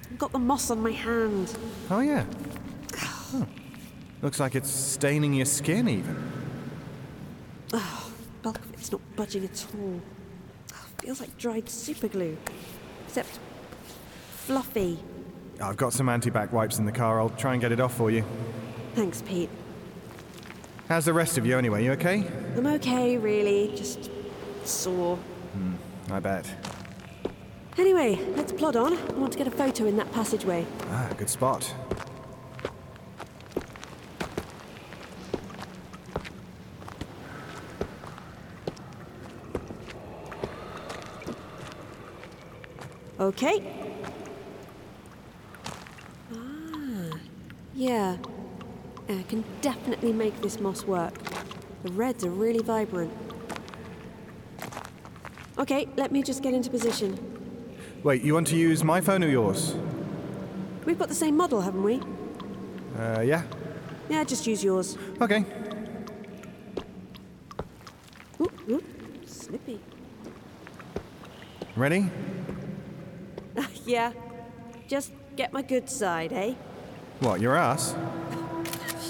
I've 0.09 0.17
got 0.19 0.31
the 0.31 0.39
moss 0.39 0.71
on 0.71 0.81
my 0.81 0.91
hand. 0.91 1.57
Oh, 1.89 1.99
yeah. 1.99 2.23
Huh. 2.95 3.39
Hmm. 3.39 3.58
Looks 4.21 4.39
like 4.39 4.55
it's 4.55 4.69
staining 4.69 5.33
your 5.33 5.45
skin, 5.45 5.87
even. 5.87 6.31
Bulk 8.41 8.57
of 8.57 8.73
it's 8.73 8.91
not 8.91 9.01
budging 9.15 9.43
at 9.45 9.65
all. 9.77 10.01
Feels 10.99 11.21
like 11.21 11.37
dried 11.37 11.65
superglue. 11.65 12.35
Except 13.07 13.39
fluffy. 14.31 14.99
I've 15.61 15.77
got 15.77 15.93
some 15.93 16.09
anti-bac 16.09 16.51
wipes 16.51 16.79
in 16.79 16.85
the 16.85 16.91
car. 16.91 17.19
I'll 17.19 17.29
try 17.29 17.53
and 17.53 17.61
get 17.61 17.71
it 17.71 17.79
off 17.79 17.95
for 17.95 18.11
you. 18.11 18.23
Thanks, 18.95 19.21
Pete. 19.21 19.49
How's 20.87 21.05
the 21.05 21.13
rest 21.13 21.37
of 21.37 21.45
you, 21.45 21.57
anyway? 21.57 21.83
You 21.85 21.91
okay? 21.93 22.25
I'm 22.55 22.67
okay, 22.67 23.17
really. 23.17 23.73
Just 23.75 24.09
sore. 24.65 25.17
Hmm, 25.17 25.75
I 26.11 26.19
bet. 26.19 26.49
Anyway, 27.77 28.19
let's 28.35 28.51
plod 28.51 28.75
on. 28.75 28.97
I 28.97 29.13
want 29.13 29.31
to 29.33 29.37
get 29.37 29.47
a 29.47 29.51
photo 29.51 29.85
in 29.85 29.95
that 29.97 30.11
passageway. 30.11 30.65
Ah, 30.89 31.09
good 31.17 31.29
spot. 31.29 31.73
Okay. 43.19 43.61
Ah, 46.33 47.17
yeah. 47.75 48.17
I 49.09 49.23
can 49.23 49.43
definitely 49.61 50.13
make 50.13 50.39
this 50.41 50.59
moss 50.59 50.85
work. 50.85 51.13
The 51.83 51.91
reds 51.91 52.23
are 52.23 52.29
really 52.29 52.61
vibrant. 52.61 53.11
Okay, 55.57 55.89
let 55.97 56.11
me 56.11 56.23
just 56.23 56.41
get 56.41 56.53
into 56.53 56.69
position. 56.69 57.17
Wait, 58.03 58.21
you 58.21 58.33
want 58.33 58.47
to 58.47 58.55
use 58.55 58.83
my 58.83 59.01
phone 59.01 59.23
or 59.23 59.27
yours? 59.27 59.75
We've 60.85 60.97
got 60.97 61.09
the 61.09 61.15
same 61.15 61.35
model, 61.35 61.59
haven't 61.59 61.83
we? 61.83 61.99
Uh, 62.97 63.21
yeah. 63.21 63.43
Yeah, 64.09 64.23
just 64.23 64.47
use 64.47 64.63
yours. 64.63 64.97
Okay. 65.19 65.43
Ooh, 68.39 68.51
ooh, 68.69 68.83
slippy. 69.25 69.81
Ready? 71.75 72.09
Yeah. 73.89 74.13
Just 74.87 75.11
get 75.35 75.51
my 75.51 75.61
good 75.61 75.89
side, 75.89 76.31
eh? 76.31 76.53
What, 77.19 77.41
your 77.41 77.55
ass? 77.55 77.95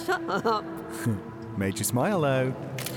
Shut 0.05 0.21
up. 0.29 0.63
Made 1.57 1.77
you 1.77 1.83
smile, 1.83 2.21
though. 2.21 2.53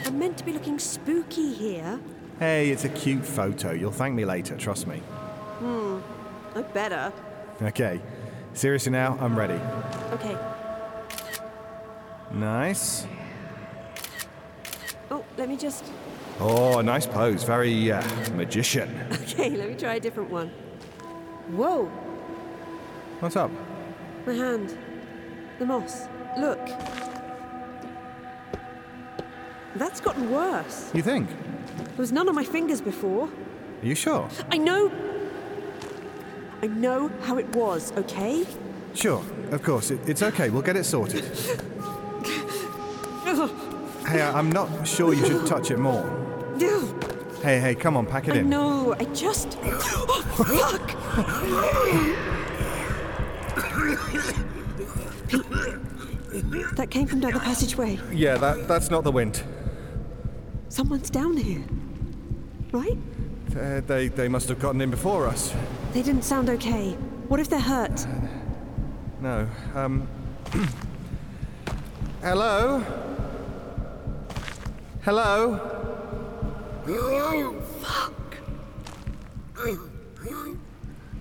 I'm 0.07 0.19
meant 0.19 0.39
to 0.39 0.45
be 0.45 0.53
looking 0.53 0.79
spooky 0.79 1.53
here. 1.53 2.01
Hey, 2.39 2.71
it's 2.71 2.85
a 2.85 2.89
cute 2.89 3.25
photo. 3.25 3.73
You'll 3.73 3.93
thank 3.93 4.15
me 4.15 4.25
later, 4.25 4.57
trust 4.57 4.87
me. 4.87 4.99
Hmm, 5.59 5.99
I 6.55 6.63
better. 6.63 7.13
Okay. 7.61 8.01
Seriously 8.55 8.93
now, 8.93 9.19
I'm 9.21 9.37
ready. 9.37 9.61
Okay. 10.13 10.37
Nice. 12.33 13.07
Oh, 15.11 15.25
let 15.37 15.49
me 15.49 15.57
just. 15.57 15.85
Oh, 16.41 16.81
nice 16.81 17.07
pose. 17.07 17.45
Very 17.45 17.93
uh, 17.93 18.03
magician. 18.35 18.89
Okay, 19.33 19.51
let 19.51 19.69
me 19.69 19.75
try 19.75 19.95
a 19.95 20.01
different 20.01 20.31
one. 20.31 20.51
Whoa, 21.53 21.85
What's 23.21 23.37
up? 23.37 23.51
my 24.27 24.33
hand. 24.33 24.77
The 25.59 25.67
moss. 25.67 26.07
Look. 26.39 26.59
That's 29.77 30.01
gotten 30.01 30.31
worse. 30.31 30.91
You 30.95 31.03
think? 31.03 31.29
There 31.77 31.87
was 31.99 32.11
none 32.13 32.29
on 32.29 32.35
my 32.35 32.45
fingers 32.45 32.81
before. 32.81 33.29
Are 33.83 33.87
you 33.87 33.95
sure? 33.95 34.29
I 34.51 34.57
know. 34.59 34.91
I 36.63 36.67
know 36.69 37.11
how 37.23 37.37
it 37.39 37.49
was, 37.55 37.93
okay? 37.99 38.47
Sure, 38.95 39.23
of 39.51 39.63
course. 39.63 39.91
It, 39.91 40.01
it's 40.09 40.23
okay. 40.23 40.49
We'll 40.51 40.63
get 40.63 40.77
it 40.77 40.85
sorted. 40.85 41.25
Hey, 44.07 44.21
I- 44.21 44.39
I'm 44.39 44.51
not 44.51 44.87
sure 44.87 45.13
you 45.15 45.25
should 45.27 45.47
touch 45.47 45.71
it 45.71 45.79
more. 45.79 46.05
Hey, 47.43 47.59
hey, 47.61 47.75
come 47.75 47.97
on, 47.97 48.07
pack 48.07 48.29
it 48.29 48.35
I 48.35 48.39
in. 48.39 48.49
No, 48.49 48.95
I 48.99 49.05
just. 49.07 49.59
Oh, 50.45 50.45
fuck! 50.45 51.02
Pete, 55.29 55.45
that 56.77 56.89
came 56.91 57.07
from 57.07 57.21
down 57.21 57.33
the 57.33 57.41
passageway. 57.41 57.99
Yeah, 58.13 58.37
that, 58.39 58.67
that's 58.67 58.91
not 58.91 59.05
the 59.05 59.13
wind. 59.13 59.43
Someone's 60.69 61.11
down 61.11 61.37
here. 61.37 61.63
Right? 62.73 62.97
Uh, 63.55 63.81
they, 63.81 64.09
they 64.09 64.29
must 64.29 64.49
have 64.49 64.59
gotten 64.59 64.81
in 64.81 64.91
before 64.91 65.27
us. 65.27 65.55
They 65.93 66.03
didn't 66.03 66.23
sound 66.23 66.49
okay. 66.49 66.93
What 67.29 67.41
if 67.41 67.49
they're 67.51 67.61
hurt? 67.61 68.07
No. 69.21 69.47
Um. 69.75 70.09
Hello? 72.23 72.83
Hello? 75.03 75.83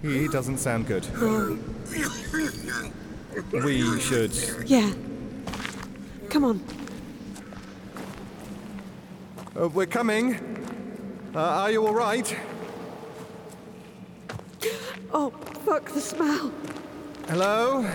He 0.01 0.27
doesn't 0.27 0.57
sound 0.57 0.87
good. 0.87 1.05
We 3.51 3.99
should. 3.99 4.33
Yeah. 4.65 4.91
Come 6.29 6.43
on. 6.43 6.61
Uh, 9.59 9.67
we're 9.69 9.85
coming. 9.85 10.35
Uh, 11.35 11.39
are 11.39 11.71
you 11.71 11.85
all 11.85 11.93
right? 11.93 12.35
Oh, 15.13 15.29
fuck 15.65 15.89
the 15.91 16.01
smell. 16.01 16.51
Hello? 17.27 17.87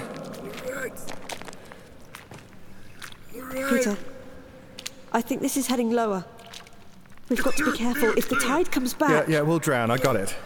Peter, 3.69 3.97
I 5.13 5.21
think 5.21 5.41
this 5.41 5.57
is 5.57 5.67
heading 5.67 5.91
lower. 5.91 6.25
We've 7.29 7.43
got 7.43 7.57
to 7.57 7.73
be 7.73 7.77
careful. 7.77 8.11
If 8.17 8.29
the 8.29 8.37
tide 8.37 8.71
comes 8.71 8.95
back. 8.95 9.11
Yeah, 9.11 9.21
back. 9.21 9.29
yeah, 9.29 9.41
we'll 9.41 9.59
drown. 9.59 9.91
I 9.91 9.97
got 9.97 10.17
it. 10.17 10.37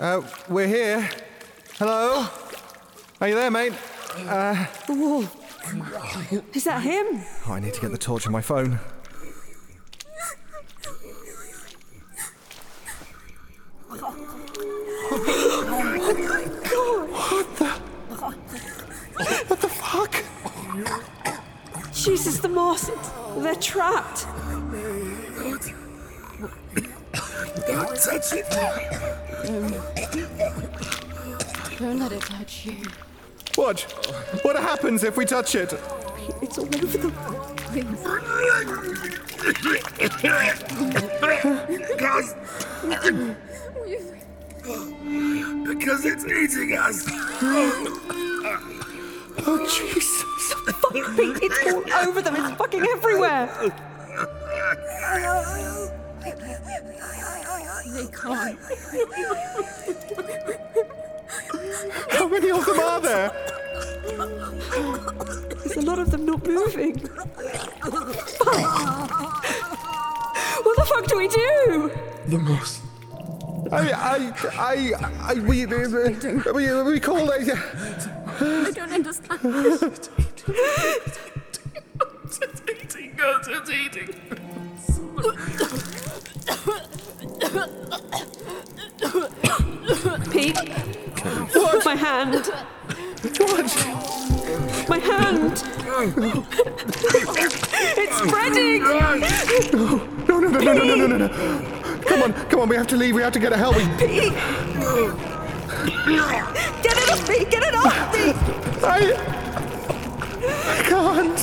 Uh, 0.00 0.20
we're 0.48 0.66
here. 0.66 1.08
Hello? 1.78 2.26
Are 3.20 3.28
you 3.28 3.34
there, 3.34 3.50
mate? 3.50 3.72
Whoa. 3.72 5.28
Is 6.52 6.64
that 6.64 6.82
him? 6.82 7.22
Oh, 7.46 7.52
I 7.52 7.60
need 7.60 7.72
to 7.74 7.80
get 7.80 7.92
the 7.92 7.98
torch 7.98 8.26
on 8.26 8.32
my 8.32 8.40
phone. 8.40 8.80
What 19.46 19.60
the 19.60 19.68
fuck? 19.68 20.24
Jesus, 21.92 22.38
the 22.38 22.48
moss. 22.48 22.90
They're 23.38 23.54
trapped. 23.54 24.26
Don't 27.66 27.96
touch 27.96 28.32
it. 28.32 28.50
Don't 31.78 31.98
let 31.98 32.12
it 32.12 32.20
touch 32.22 32.66
you. 32.66 32.76
What? 33.56 33.80
What 34.42 34.56
happens 34.56 35.04
if 35.04 35.16
we 35.16 35.24
touch 35.24 35.54
it? 35.54 35.72
It's 36.42 36.58
all 36.58 36.66
over 36.66 36.98
the. 36.98 37.12
Because. 41.88 42.34
because 45.66 46.04
it's 46.04 46.24
eating 46.24 46.76
us. 46.76 47.04
Oh, 49.46 49.66
Jesus. 49.66 50.22
Fuck, 50.80 50.92
Pete, 50.92 51.38
it's 51.42 51.72
all 51.72 52.08
over 52.08 52.22
them. 52.22 52.36
It's 52.36 52.50
fucking 52.56 52.82
everywhere. 52.82 53.72
They 56.24 58.06
can't. 58.06 58.58
How 62.10 62.28
many 62.28 62.50
of 62.50 62.64
them 62.64 62.80
are 62.80 63.00
there? 63.00 63.30
There's 65.58 65.76
a 65.76 65.82
lot 65.82 65.98
of 65.98 66.10
them 66.10 66.24
not 66.24 66.46
moving. 66.46 66.98
Fuck. 66.98 67.14
What 70.64 70.76
the 70.76 70.84
fuck 70.86 71.06
do 71.08 71.16
we 71.18 71.28
do? 71.28 71.90
The 72.28 72.38
most. 72.38 72.80
I, 73.70 73.92
I, 73.92 74.32
I, 74.58 74.92
I, 75.20 75.34
we, 75.40 75.66
we, 75.66 75.86
we 76.82 77.00
call 77.00 77.30
it. 77.30 77.50
I 78.40 78.70
don't 78.70 78.92
understand. 78.92 79.40
It's 82.66 82.96
eating 82.96 83.20
us. 83.20 83.46
It's 83.48 83.70
eating. 83.70 84.08
Pete, 90.30 90.58
my 91.84 91.94
hand. 91.94 92.50
What? 93.38 93.70
My 94.88 94.98
hand. 94.98 95.62
it's 97.96 98.16
spreading. 98.18 98.82
No, 98.82 98.98
no, 100.26 100.38
no, 100.38 100.48
no, 100.48 100.72
no, 100.72 100.72
no, 100.72 100.94
no, 100.96 101.06
no, 101.06 101.16
no. 101.16 101.28
Come 102.06 102.22
on, 102.22 102.32
come 102.48 102.60
on. 102.60 102.68
We 102.68 102.76
have 102.76 102.88
to 102.88 102.96
leave. 102.96 103.14
We 103.14 103.22
have 103.22 103.32
to 103.34 103.38
get 103.38 103.52
a 103.52 103.56
help. 103.56 103.76
Pete. 103.76 104.32
Get 106.82 106.96
it 106.98 107.10
off 107.10 107.28
me. 107.28 107.44
Get 107.44 107.62
it 107.62 107.74
off 107.74 108.12
me. 108.12 108.32
I. 108.82 109.14
I 110.46 110.82
can't. 110.82 111.40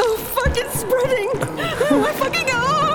Oh, 0.00 0.16
fuck! 0.34 0.56
It's 0.56 0.80
spreading. 0.80 1.28
My 2.00 2.12
fucking 2.12 2.50
arm. 2.50 2.87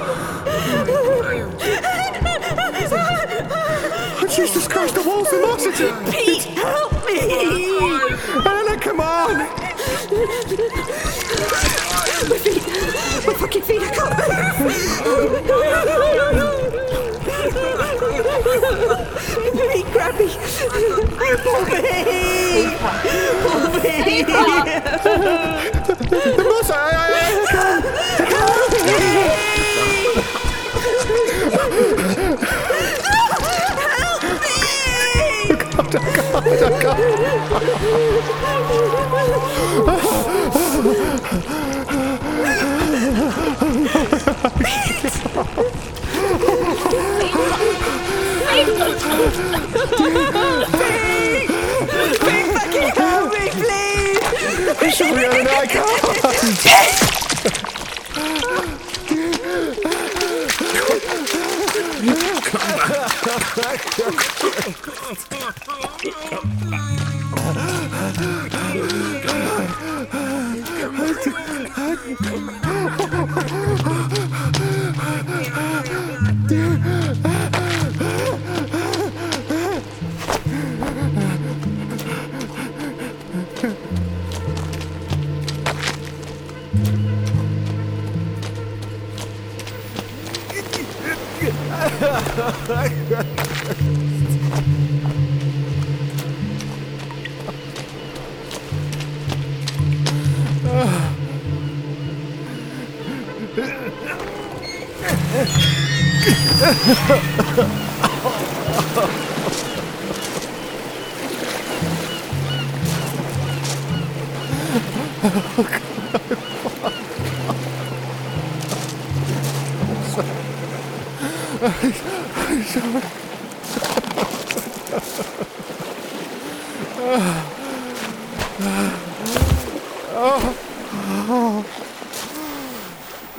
Jesus 4.36 4.68
Christ, 4.68 4.96
the 4.96 5.04
walls 5.04 5.32
are 5.34 5.44
oxygen. 5.46 5.94
Pete, 6.12 6.44
help 6.58 6.92
me. 7.06 7.20
Anna, 8.46 8.78
come 8.80 9.00
on. 9.00 9.38
My 13.26 13.34
fucking 13.40 13.62
feet, 13.62 13.82
I 13.82 13.90
can't 13.94 14.18
move. 14.20 14.28
Pete, 19.74 19.88
grab 19.92 20.14
me. 20.20 20.28
Pull 21.44 21.62
me. 21.66 21.80
Pull 23.44 23.64
me. 23.82 24.24
Musa, 26.38 26.74
I- 26.74 26.76
I- 26.94 26.94
Sorry, 26.94 26.94
Ellen, 26.94 27.48
I 28.20 28.22
can't. 28.30 29.73
잠깐 35.92 36.58
잠깐 36.60 36.98
Please 52.20 52.52
fucking 52.54 52.92
help 52.96 53.34
me, 53.34 53.50
please! 53.50 54.96
Show 54.96 55.14
me 55.14 55.24
an 55.26 55.48
icon! 55.48 57.23
Yeah. 63.98 64.74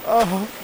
Oh. 0.06 0.63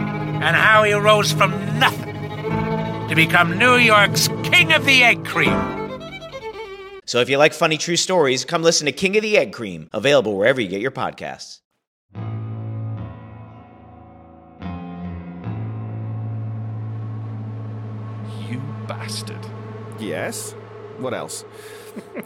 and 0.41 0.55
how 0.55 0.83
he 0.83 0.93
rose 0.93 1.31
from 1.31 1.51
nothing 1.77 2.15
to 3.07 3.15
become 3.15 3.57
New 3.57 3.75
York's 3.75 4.27
King 4.43 4.73
of 4.73 4.85
the 4.85 5.03
Egg 5.03 5.23
Cream. 5.23 5.81
So 7.05 7.19
if 7.19 7.29
you 7.29 7.37
like 7.37 7.53
funny 7.53 7.77
true 7.77 7.95
stories, 7.95 8.45
come 8.45 8.63
listen 8.63 8.85
to 8.85 8.91
King 8.91 9.17
of 9.17 9.21
the 9.21 9.37
Egg 9.37 9.53
Cream, 9.53 9.89
available 9.91 10.37
wherever 10.37 10.61
you 10.61 10.67
get 10.67 10.81
your 10.81 10.91
podcasts. 10.91 11.59
You 18.49 18.61
bastard. 18.87 19.45
Yes. 19.99 20.53
What 20.97 21.13
else? 21.13 21.43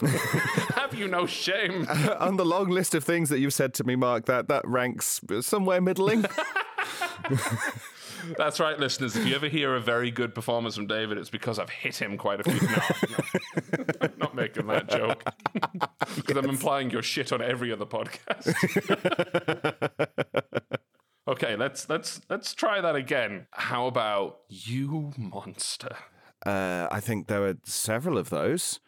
Have 0.74 0.94
you 0.94 1.08
no 1.08 1.26
shame? 1.26 1.86
On 2.20 2.36
the 2.36 2.44
long 2.44 2.68
list 2.70 2.94
of 2.94 3.04
things 3.04 3.28
that 3.28 3.40
you've 3.40 3.54
said 3.54 3.74
to 3.74 3.84
me, 3.84 3.96
Mark, 3.96 4.26
that 4.26 4.48
that 4.48 4.66
ranks 4.66 5.20
somewhere 5.40 5.80
middling. 5.80 6.24
That's 8.36 8.60
right, 8.60 8.78
listeners. 8.78 9.16
If 9.16 9.26
you 9.26 9.34
ever 9.34 9.48
hear 9.48 9.74
a 9.76 9.80
very 9.80 10.10
good 10.10 10.34
performance 10.34 10.76
from 10.76 10.86
David, 10.86 11.18
it's 11.18 11.30
because 11.30 11.58
I've 11.58 11.70
hit 11.70 11.96
him 12.00 12.16
quite 12.16 12.40
a 12.40 12.50
few. 12.50 12.68
No, 12.68 12.76
no. 12.76 13.84
I'm 14.00 14.12
not 14.18 14.34
making 14.34 14.66
that 14.66 14.88
joke. 14.88 15.22
Because 16.16 16.36
I'm 16.36 16.48
implying 16.48 16.90
you're 16.90 17.02
shit 17.02 17.32
on 17.32 17.42
every 17.42 17.72
other 17.72 17.86
podcast. 17.86 18.54
okay, 21.28 21.56
let's 21.56 21.88
let's 21.88 22.20
let's 22.28 22.54
try 22.54 22.80
that 22.80 22.96
again. 22.96 23.46
How 23.52 23.86
about 23.86 24.40
you 24.48 25.12
monster? 25.16 25.96
uh, 26.44 26.88
I 26.90 27.00
think 27.00 27.26
there 27.26 27.40
were 27.40 27.56
several 27.64 28.18
of 28.18 28.30
those 28.30 28.80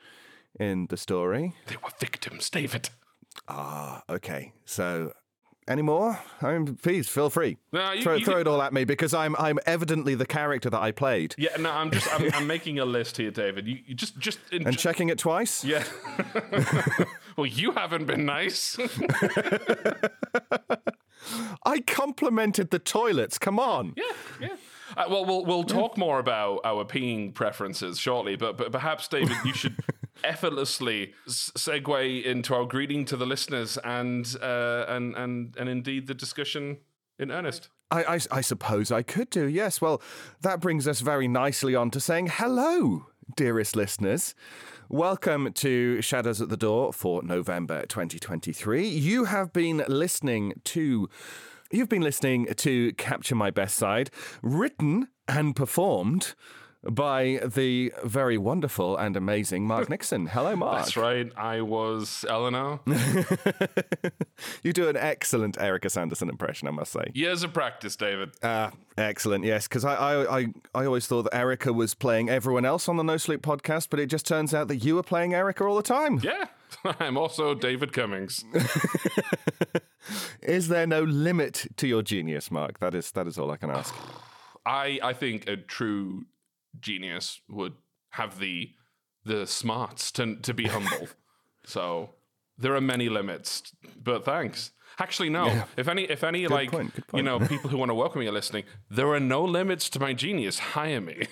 in 0.59 0.87
the 0.91 0.97
story. 0.97 1.55
They 1.67 1.77
were 1.77 1.91
victims, 1.99 2.51
David. 2.51 2.91
Ah, 3.47 4.03
okay. 4.09 4.53
So, 4.65 5.13
any 5.69 5.83
more? 5.83 6.19
I 6.43 6.53
mean, 6.59 6.77
please 6.77 7.09
feel 7.09 7.31
free. 7.31 7.59
No, 7.73 7.93
you- 7.93 8.03
throw, 8.03 8.15
you 8.17 8.25
throw 8.25 8.41
it 8.41 8.47
all 8.47 8.61
at 8.63 8.73
me 8.73 8.85
because 8.85 9.13
I'm 9.15 9.37
I'm 9.39 9.59
evidently 9.67 10.15
the 10.15 10.27
character 10.27 10.71
that 10.71 10.81
I 10.81 10.91
played. 10.93 11.35
Yeah, 11.39 11.57
no, 11.59 11.71
I'm 11.71 11.91
just 11.91 12.13
I'm, 12.13 12.33
I'm 12.35 12.47
making 12.47 12.79
a 12.79 12.85
list 12.85 13.17
here, 13.17 13.31
David. 13.31 13.67
You, 13.67 13.79
you 13.87 13.95
just 13.95 14.19
just 14.19 14.39
And 14.53 14.77
checking 14.79 15.09
it 15.11 15.19
twice. 15.19 15.65
Yeah. 15.65 15.85
well, 17.37 17.47
you 17.47 17.73
haven't 17.73 18.07
been 18.07 18.25
nice. 18.25 18.77
I 21.65 21.81
complimented 21.81 22.71
the 22.71 22.79
toilets. 22.79 23.39
Come 23.39 23.59
on. 23.59 23.95
Yeah, 23.97 24.05
yeah. 24.41 24.57
Uh, 24.97 25.05
well, 25.11 25.25
we'll 25.25 25.45
we'll 25.45 25.65
talk 25.65 25.99
more 25.99 26.19
about 26.19 26.61
our 26.65 26.85
peeing 26.85 27.35
preferences 27.35 27.99
shortly, 27.99 28.37
but 28.37 28.57
but 28.57 28.73
perhaps 28.73 29.07
David, 29.09 29.37
you 29.45 29.53
should 29.53 29.77
effortlessly 30.25 31.15
segue 31.29 32.25
into 32.25 32.55
our 32.55 32.65
greeting 32.65 33.05
to 33.07 33.17
the 33.17 33.27
listeners 33.27 33.79
and 33.85 34.37
uh, 34.43 34.85
and 34.89 35.15
and 35.17 35.57
and 35.59 35.69
indeed 35.69 36.07
the 36.07 36.15
discussion 36.15 36.79
in 37.19 37.31
earnest. 37.31 37.69
I, 37.91 38.05
I, 38.05 38.21
I 38.31 38.41
suppose 38.43 38.93
I 38.93 39.03
could 39.03 39.31
do, 39.31 39.47
yes. 39.47 39.81
Well, 39.81 40.03
that 40.43 40.61
brings 40.61 40.87
us 40.87 41.01
very 41.01 41.27
nicely 41.27 41.75
on 41.75 41.91
to 41.93 42.01
saying 42.01 42.29
hello, 42.31 43.07
dearest 43.35 43.77
listeners. 43.77 44.35
Welcome 44.91 45.53
to 45.55 46.03
Shadows 46.03 46.41
at 46.43 46.51
the 46.51 46.57
Door 46.57 46.93
for 46.93 47.23
November 47.23 47.87
2023. 47.87 48.87
You 48.87 49.25
have 49.25 49.53
been 49.53 49.85
listening 49.89 50.61
to. 50.65 51.09
You've 51.71 51.91
been 51.91 52.03
listening 52.03 52.47
to 52.55 52.93
Capture 52.95 53.35
My 53.35 53.51
Best 53.51 53.77
Side, 53.77 54.11
written 54.41 55.09
and 55.27 55.55
performed 55.55 56.35
by 56.91 57.41
the 57.45 57.93
very 58.05 58.39
wonderful 58.39 58.97
and 58.97 59.17
amazing 59.17 59.67
Mark 59.67 59.89
Nixon. 59.91 60.27
Hello, 60.27 60.57
Mark. 60.57 60.79
That's 60.79 60.97
right. 60.97 61.31
I 61.37 61.61
was 61.61 62.25
Eleanor. 62.29 62.81
you 64.63 64.73
do 64.73 64.89
an 64.89 64.97
excellent 64.97 65.61
Erika 65.61 65.91
Sanderson 65.91 66.29
impression, 66.29 66.69
I 66.69 66.71
must 66.71 66.93
say. 66.93 67.11
Years 67.15 67.43
of 67.43 67.53
practice, 67.53 67.97
David. 67.97 68.31
Ah, 68.43 68.73
excellent. 68.97 69.45
Yes, 69.45 69.69
because 69.69 69.85
I, 69.85 69.95
I, 69.95 70.39
I, 70.39 70.47
I 70.75 70.85
always 70.87 71.07
thought 71.07 71.25
that 71.25 71.35
Erika 71.35 71.73
was 71.73 71.95
playing 71.95 72.31
everyone 72.31 72.65
else 72.65 72.89
on 72.89 72.97
the 72.97 73.05
No 73.05 73.17
Sleep 73.17 73.43
podcast, 73.43 73.89
but 73.91 74.01
it 74.01 74.07
just 74.07 74.27
turns 74.27 74.55
out 74.55 74.69
that 74.69 74.79
you 74.79 74.95
were 74.95 75.03
playing 75.03 75.35
Erika 75.35 75.65
all 75.65 75.77
the 75.77 75.83
time. 75.83 76.21
Yeah. 76.23 76.47
I'm 77.01 77.17
also 77.17 77.55
David 77.55 77.93
Cummings. 77.93 78.45
is 80.43 80.69
there 80.69 80.87
no 80.87 81.03
limit 81.03 81.67
to 81.77 81.87
your 81.87 82.03
genius, 82.03 82.51
Mark? 82.51 82.79
That 82.81 82.95
is 82.95 83.11
that 83.13 83.27
is 83.27 83.39
all 83.39 83.51
I 83.51 83.57
can 83.57 83.71
ask. 83.71 83.95
I 84.67 84.99
I 85.03 85.13
think 85.15 85.49
a 85.49 85.57
true 85.57 86.27
genius 86.79 87.41
would 87.49 87.75
have 88.11 88.39
the 88.39 88.71
the 89.25 89.47
smarts 89.47 90.11
to 90.13 90.37
to 90.37 90.55
be 90.55 90.65
humble. 90.65 91.09
so 91.65 92.11
there 92.57 92.75
are 92.75 92.81
many 92.81 93.09
limits, 93.09 93.73
but 94.03 94.25
thanks. 94.25 94.73
Actually, 95.01 95.31
no. 95.31 95.47
Yeah. 95.47 95.65
If 95.77 95.87
any, 95.87 96.05
if 96.05 96.25
any, 96.25 96.43
good 96.43 96.51
like 96.51 96.71
point, 96.73 96.93
point. 96.93 97.07
you 97.15 97.23
know, 97.23 97.39
people 97.39 97.71
who 97.71 97.77
want 97.77 97.91
to 97.91 97.95
welcome 97.95 98.21
me 98.21 98.27
are 98.27 98.33
listening, 98.33 98.65
there 98.91 99.09
are 99.09 99.21
no 99.21 99.45
limits 99.45 99.89
to 99.91 100.01
my 100.01 100.13
genius. 100.13 100.59
Hire 100.59 101.01
me. 101.01 101.29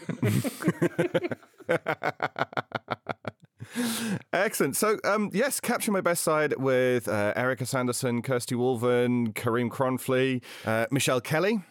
Excellent. 4.33 4.77
So, 4.77 4.99
um, 5.05 5.31
yes, 5.33 5.59
capture 5.59 5.91
my 5.91 6.01
best 6.01 6.23
side 6.23 6.57
with 6.59 7.09
uh, 7.09 7.33
Erika 7.35 7.67
Sanderson, 7.67 8.23
Kirsty 8.23 8.55
Woolven, 8.55 9.35
Karim 9.35 9.69
Kronfli, 9.69 10.43
uh, 10.65 10.87
Michelle 10.93 11.21
Kelly, 11.21 11.65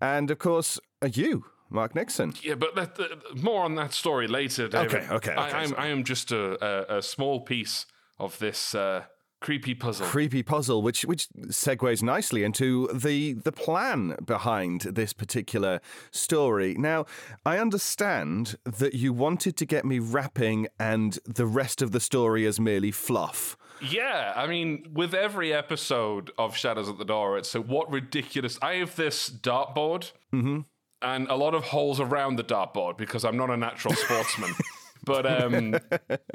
and 0.00 0.30
of 0.30 0.38
course 0.38 0.80
uh, 1.02 1.08
you, 1.12 1.44
Mark 1.70 1.94
Nixon. 1.94 2.34
Yeah, 2.42 2.54
but 2.54 2.74
that, 2.74 2.96
that, 2.96 3.42
more 3.42 3.64
on 3.64 3.76
that 3.76 3.92
story 3.92 4.26
later. 4.26 4.68
David. 4.68 4.94
Okay, 4.94 5.06
okay. 5.14 5.32
okay 5.32 5.34
I, 5.34 5.64
am 5.64 5.74
I 5.78 5.86
am 5.88 6.04
just 6.04 6.32
a, 6.32 6.64
a, 6.64 6.98
a, 6.98 7.02
small 7.02 7.40
piece 7.40 7.86
of 8.18 8.38
this. 8.38 8.74
Uh, 8.74 9.04
creepy 9.40 9.74
puzzle. 9.74 10.06
Creepy 10.06 10.42
puzzle, 10.42 10.82
which 10.82 11.04
which 11.04 11.28
segues 11.48 12.02
nicely 12.02 12.44
into 12.44 12.88
the 12.92 13.32
the 13.32 13.52
plan 13.52 14.16
behind 14.24 14.82
this 14.82 15.12
particular 15.12 15.80
story. 16.10 16.74
Now, 16.78 17.06
I 17.44 17.58
understand 17.58 18.56
that 18.64 18.94
you 18.94 19.12
wanted 19.12 19.56
to 19.56 19.66
get 19.66 19.84
me 19.84 19.98
rapping 19.98 20.68
and 20.78 21.18
the 21.24 21.46
rest 21.46 21.82
of 21.82 21.92
the 21.92 22.00
story 22.00 22.44
is 22.44 22.60
merely 22.60 22.90
fluff. 22.90 23.56
Yeah, 23.82 24.34
I 24.36 24.46
mean, 24.46 24.86
with 24.92 25.14
every 25.14 25.54
episode 25.54 26.30
of 26.36 26.54
Shadows 26.54 26.88
at 26.88 26.98
the 26.98 27.04
Door, 27.04 27.38
it's 27.38 27.48
so 27.48 27.62
what 27.62 27.90
ridiculous. 27.90 28.58
I 28.60 28.74
have 28.74 28.94
this 28.96 29.30
dartboard. 29.30 30.12
Mm-hmm. 30.32 30.60
And 31.02 31.28
a 31.28 31.34
lot 31.34 31.54
of 31.54 31.64
holes 31.64 31.98
around 32.00 32.36
the 32.36 32.44
dartboard 32.44 32.96
because 32.96 33.24
I'm 33.24 33.36
not 33.36 33.50
a 33.50 33.56
natural 33.56 33.94
sportsman. 33.94 34.54
But 35.04 35.26
um, 35.26 35.76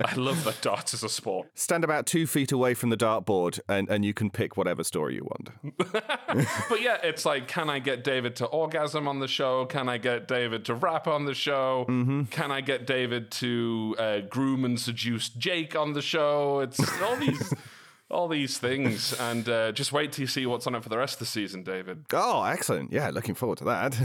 I 0.04 0.16
love 0.16 0.44
that 0.46 0.62
darts 0.62 0.94
as 0.94 1.04
a 1.04 1.10
sport. 1.10 1.48
Stand 1.54 1.84
about 1.84 2.06
two 2.06 2.26
feet 2.26 2.52
away 2.52 2.74
from 2.74 2.90
the 2.90 2.98
dartboard, 2.98 3.60
and, 3.70 3.90
and 3.90 4.04
you 4.04 4.14
can 4.14 4.30
pick 4.30 4.58
whatever 4.58 4.84
story 4.84 5.16
you 5.16 5.24
want. 5.24 5.78
but 6.70 6.82
yeah, 6.82 6.98
it's 7.04 7.26
like, 7.26 7.48
can 7.48 7.70
I 7.70 7.80
get 7.80 8.04
David 8.04 8.36
to 8.38 8.46
orgasm 8.46 9.08
on 9.08 9.20
the 9.20 9.28
show? 9.28 9.66
Can 9.66 9.88
I 9.88 9.98
get 9.98 10.28
David 10.28 10.66
to 10.66 10.76
rap 10.76 11.08
on 11.08 11.26
the 11.26 11.34
show? 11.34 11.86
Mm-hmm. 11.88 12.24
Can 12.24 12.52
I 12.52 12.62
get 12.62 12.88
David 12.88 13.32
to 13.32 13.96
uh, 14.00 14.20
groom 14.22 14.66
and 14.66 14.80
seduce 14.80 15.30
Jake 15.30 15.76
on 15.76 15.94
the 15.94 16.02
show? 16.02 16.62
It's 16.62 17.02
all 17.02 17.16
these 17.18 17.54
all 18.10 18.28
these 18.28 18.58
things, 18.58 19.14
and 19.20 19.48
uh, 19.50 19.72
just 19.72 19.92
wait 19.92 20.12
till 20.12 20.24
you 20.24 20.28
see 20.28 20.46
what's 20.46 20.68
on 20.68 20.76
it 20.76 20.84
for 20.84 20.90
the 20.90 20.98
rest 20.98 21.16
of 21.16 21.20
the 21.20 21.26
season, 21.26 21.64
David. 21.64 22.06
Oh, 22.14 22.44
excellent! 22.44 22.92
Yeah, 22.92 23.10
looking 23.10 23.36
forward 23.36 23.58
to 23.60 23.66
that. 23.66 23.98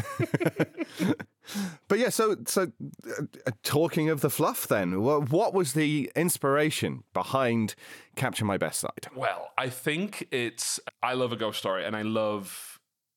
but 1.89 1.99
yeah, 1.99 2.09
so 2.09 2.37
so 2.47 2.73
uh, 3.47 3.51
talking 3.63 4.09
of 4.09 4.21
the 4.21 4.31
fluff, 4.31 4.69
then, 4.69 5.03
what, 5.03 5.31
what 5.31 5.55
was 5.55 5.73
the 5.73 6.11
inspiration 6.17 7.05
behind 7.13 7.75
Capture 8.17 8.45
My 8.45 8.59
Best 8.59 8.81
Side? 8.81 9.09
Well, 9.15 9.51
I 9.59 9.69
think 9.69 10.29
it's 10.31 10.81
I 11.03 11.15
love 11.15 11.33
a 11.33 11.37
ghost 11.37 11.59
story, 11.59 11.85
and 11.85 11.97
I 11.97 12.03
love 12.03 12.70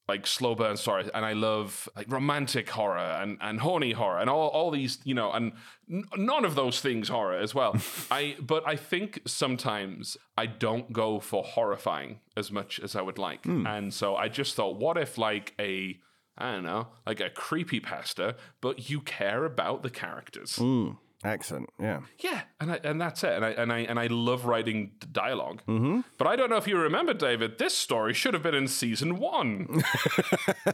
like 0.08 0.28
slow 0.28 0.54
burn 0.54 0.76
stories 0.76 1.08
and 1.14 1.26
I 1.26 1.34
love 1.34 1.88
like 1.96 2.12
romantic 2.12 2.70
horror 2.70 2.98
and, 2.98 3.38
and 3.40 3.62
horny 3.62 3.94
horror 3.94 4.20
and 4.20 4.30
all, 4.30 4.50
all 4.50 4.70
these, 4.70 5.00
you 5.06 5.14
know, 5.14 5.32
and 5.32 5.54
n- 5.90 6.04
none 6.18 6.44
of 6.44 6.56
those 6.56 6.82
things 6.82 7.08
horror 7.08 7.38
as 7.38 7.56
well. 7.56 7.78
I 8.12 8.36
but 8.42 8.68
I 8.68 8.76
think 8.76 9.22
sometimes 9.26 10.18
I 10.38 10.48
don't 10.48 10.92
go 10.92 11.20
for 11.20 11.44
horrifying 11.44 12.20
as 12.36 12.52
much 12.52 12.80
as 12.82 12.96
I 12.96 13.02
would 13.02 13.18
like. 13.18 13.44
Mm. 13.44 13.68
And 13.68 13.94
so 13.94 14.16
I 14.16 14.28
just 14.28 14.56
thought, 14.56 14.76
what 14.76 14.98
if 14.98 15.18
like 15.18 15.54
a 15.58 15.98
I 16.38 16.52
don't 16.52 16.64
know, 16.64 16.88
like 17.06 17.20
a 17.20 17.30
creepy 17.30 17.80
pasta, 17.80 18.36
but 18.60 18.90
you 18.90 19.02
care 19.02 19.46
about 19.46 19.84
the 19.84 19.90
characters. 19.90 20.58
Mm. 20.58 20.98
Excellent. 21.24 21.70
Yeah. 21.80 22.02
Yeah, 22.20 22.42
and 22.60 22.72
I, 22.72 22.80
and 22.84 23.00
that's 23.00 23.24
it. 23.24 23.32
And 23.32 23.46
I 23.46 23.50
and 23.52 23.72
I 23.72 23.80
and 23.80 24.00
I 24.00 24.08
love 24.08 24.46
writing 24.46 24.92
dialog 25.12 25.62
mm-hmm. 25.68 26.02
But 26.18 26.28
I 26.28 26.36
don't 26.36 26.50
know 26.50 26.58
if 26.58 26.68
you 26.68 26.78
remember, 26.78 27.14
David. 27.14 27.58
This 27.60 27.78
story 27.78 28.14
should 28.14 28.34
have 28.34 28.44
been 28.44 28.56
in 28.56 28.68
season 28.68 29.18
one. 29.18 29.84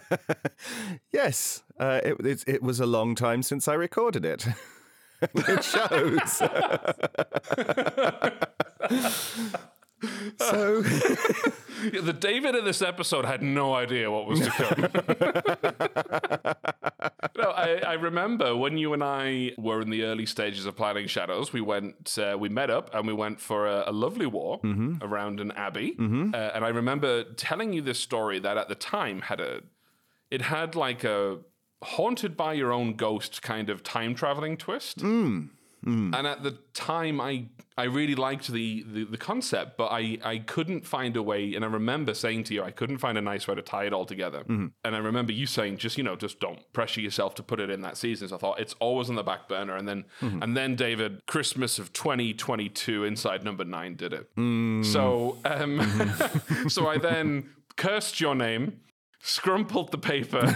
yes, 1.14 1.64
uh, 1.80 2.02
it, 2.04 2.26
it, 2.26 2.43
it 2.47 2.64
was 2.64 2.80
a 2.80 2.86
long 2.86 3.16
time 3.16 3.43
since 3.43 3.68
I 3.68 3.74
recorded 3.74 4.26
it. 4.26 4.47
it 5.22 5.64
shows. 5.64 6.41
so 10.38 10.80
yeah, 11.91 12.02
the 12.02 12.16
David 12.18 12.56
in 12.56 12.66
this 12.66 12.82
episode 12.82 13.26
had 13.26 13.41
no 13.41 13.74
idea 13.74 14.10
what 14.10 14.28
was 14.28 14.39
to 14.41 14.52
come. 14.52 14.82
no, 17.38 17.50
I, 17.50 17.82
I, 17.86 17.93
remember 17.93 18.56
when 18.56 18.78
you 18.78 18.93
and 18.93 19.04
I 19.04 19.54
were 19.58 19.82
in 19.82 19.89
the 19.89 20.04
early 20.04 20.26
stages 20.26 20.66
of 20.66 20.76
planning 20.76 21.08
Shadows. 21.08 21.52
We 21.52 21.62
went, 21.62 22.18
uh, 22.18 22.38
we 22.39 22.50
met 22.50 22.70
up, 22.70 22.93
and 22.93 23.08
we 23.08 23.14
went 23.14 23.41
for 23.41 23.68
a, 23.68 23.86
a 23.88 23.91
lovely 23.91 24.26
walk 24.26 24.64
mm-hmm. 24.64 24.97
around 25.02 25.39
an 25.39 25.52
abbey. 25.52 25.91
Mm-hmm. 25.91 26.34
Uh, 26.34 26.38
and 26.38 26.64
I 26.64 26.70
remember 26.70 27.24
telling 27.36 27.74
you 27.74 27.82
this 27.82 28.00
story 28.00 28.39
that 28.39 28.58
at 28.58 28.70
the 28.70 28.76
time 28.76 29.22
had 29.22 29.39
a, 29.39 29.62
it 30.32 30.43
had 30.43 30.76
like 30.76 31.04
a 31.04 31.39
haunted 31.82 32.36
by 32.36 32.54
your 32.54 32.72
own 32.72 32.93
ghost 32.93 33.41
kind 33.41 33.70
of 33.70 33.84
time 33.84 34.16
traveling 34.16 34.58
twist. 34.58 35.00
Mm. 35.00 35.50
Mm. 35.86 36.15
And 36.15 36.27
at 36.27 36.43
the 36.43 36.57
time, 36.73 37.21
I 37.21 37.45
I 37.77 37.84
really 37.84 38.15
liked 38.15 38.49
the, 38.49 38.84
the, 38.91 39.05
the 39.05 39.17
concept, 39.17 39.77
but 39.77 39.88
I 39.91 40.17
I 40.23 40.39
couldn't 40.39 40.86
find 40.86 41.15
a 41.15 41.23
way. 41.23 41.53
And 41.55 41.63
I 41.63 41.67
remember 41.67 42.13
saying 42.13 42.43
to 42.45 42.53
you, 42.53 42.63
I 42.63 42.71
couldn't 42.71 42.97
find 42.97 43.17
a 43.17 43.21
nice 43.21 43.47
way 43.47 43.55
to 43.55 43.61
tie 43.61 43.86
it 43.86 43.93
all 43.93 44.05
together. 44.05 44.39
Mm-hmm. 44.39 44.67
And 44.84 44.95
I 44.95 44.99
remember 44.99 45.32
you 45.32 45.45
saying, 45.45 45.77
just 45.77 45.97
you 45.97 46.03
know, 46.03 46.15
just 46.15 46.39
don't 46.39 46.59
pressure 46.73 47.01
yourself 47.01 47.36
to 47.36 47.43
put 47.43 47.59
it 47.59 47.69
in 47.69 47.82
that 47.82 47.97
season. 47.97 48.27
So 48.27 48.36
I 48.36 48.39
thought 48.39 48.59
it's 48.59 48.75
always 48.80 49.09
on 49.09 49.15
the 49.15 49.23
back 49.23 49.47
burner. 49.47 49.75
And 49.75 49.88
then 49.88 50.05
mm-hmm. 50.21 50.43
and 50.43 50.57
then 50.57 50.75
David, 50.75 51.25
Christmas 51.25 51.80
of 51.80 51.93
2022, 51.93 53.05
inside 53.05 53.43
number 53.43 53.63
nine 53.63 53.95
did 53.95 54.13
it. 54.13 54.36
Mm. 54.36 54.86
So 54.86 55.38
um, 55.45 56.69
so 56.69 56.88
I 56.88 56.97
then 56.97 57.49
cursed 57.77 58.19
your 58.19 58.36
name 58.36 58.82
scrumpled 59.24 59.91
the 59.91 59.97
paper. 59.97 60.55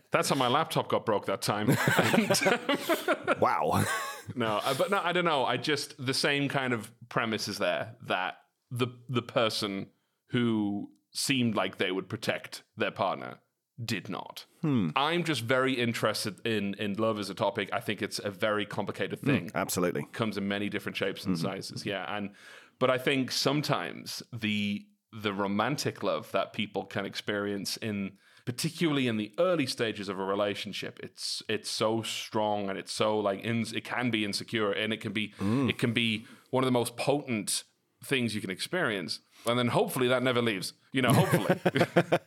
That's 0.10 0.28
how 0.28 0.36
my 0.36 0.48
laptop 0.48 0.88
got 0.88 1.06
broke 1.06 1.26
that 1.26 1.42
time. 1.42 1.76
And, 1.96 3.40
wow. 3.40 3.84
no, 4.34 4.60
uh, 4.64 4.74
but 4.74 4.90
no, 4.90 5.00
I 5.02 5.12
don't 5.12 5.24
know. 5.24 5.44
I 5.44 5.56
just 5.56 5.94
the 6.04 6.14
same 6.14 6.48
kind 6.48 6.72
of 6.72 6.90
premise 7.08 7.48
is 7.48 7.58
there 7.58 7.94
that 8.06 8.38
the 8.70 8.88
the 9.08 9.22
person 9.22 9.88
who 10.30 10.90
seemed 11.12 11.54
like 11.54 11.78
they 11.78 11.90
would 11.90 12.08
protect 12.08 12.62
their 12.76 12.90
partner 12.90 13.38
did 13.82 14.08
not. 14.08 14.46
Hmm. 14.62 14.90
I'm 14.96 15.22
just 15.24 15.42
very 15.42 15.74
interested 15.74 16.44
in 16.46 16.74
in 16.74 16.94
love 16.94 17.18
as 17.18 17.30
a 17.30 17.34
topic. 17.34 17.70
I 17.72 17.80
think 17.80 18.02
it's 18.02 18.18
a 18.18 18.30
very 18.30 18.66
complicated 18.66 19.20
thing. 19.20 19.48
Mm, 19.50 19.54
absolutely. 19.54 20.06
Comes 20.12 20.36
in 20.36 20.48
many 20.48 20.68
different 20.68 20.96
shapes 20.96 21.24
and 21.24 21.36
mm-hmm. 21.36 21.46
sizes. 21.46 21.86
Yeah, 21.86 22.04
and 22.14 22.30
but 22.78 22.90
I 22.90 22.98
think 22.98 23.30
sometimes 23.30 24.22
the 24.32 24.86
the 25.22 25.32
romantic 25.32 26.02
love 26.02 26.30
that 26.32 26.52
people 26.52 26.84
can 26.84 27.06
experience 27.06 27.76
in 27.76 28.12
particularly 28.46 29.08
in 29.08 29.16
the 29.16 29.32
early 29.38 29.66
stages 29.66 30.08
of 30.08 30.18
a 30.18 30.24
relationship. 30.24 30.98
It's 31.02 31.42
it's 31.48 31.68
so 31.68 32.02
strong 32.02 32.70
and 32.70 32.78
it's 32.78 32.92
so 32.92 33.18
like 33.18 33.40
in, 33.40 33.66
it 33.74 33.84
can 33.84 34.10
be 34.10 34.24
insecure 34.24 34.72
and 34.72 34.92
it 34.92 35.00
can 35.00 35.12
be 35.12 35.34
mm. 35.40 35.68
it 35.68 35.78
can 35.78 35.92
be 35.92 36.24
one 36.50 36.62
of 36.62 36.66
the 36.66 36.72
most 36.72 36.96
potent 36.96 37.64
things 38.04 38.34
you 38.34 38.40
can 38.40 38.50
experience. 38.50 39.20
And 39.46 39.58
then 39.58 39.68
hopefully 39.68 40.08
that 40.08 40.22
never 40.22 40.40
leaves 40.40 40.72
you 40.92 41.02
know 41.02 41.12
hopefully. 41.12 41.60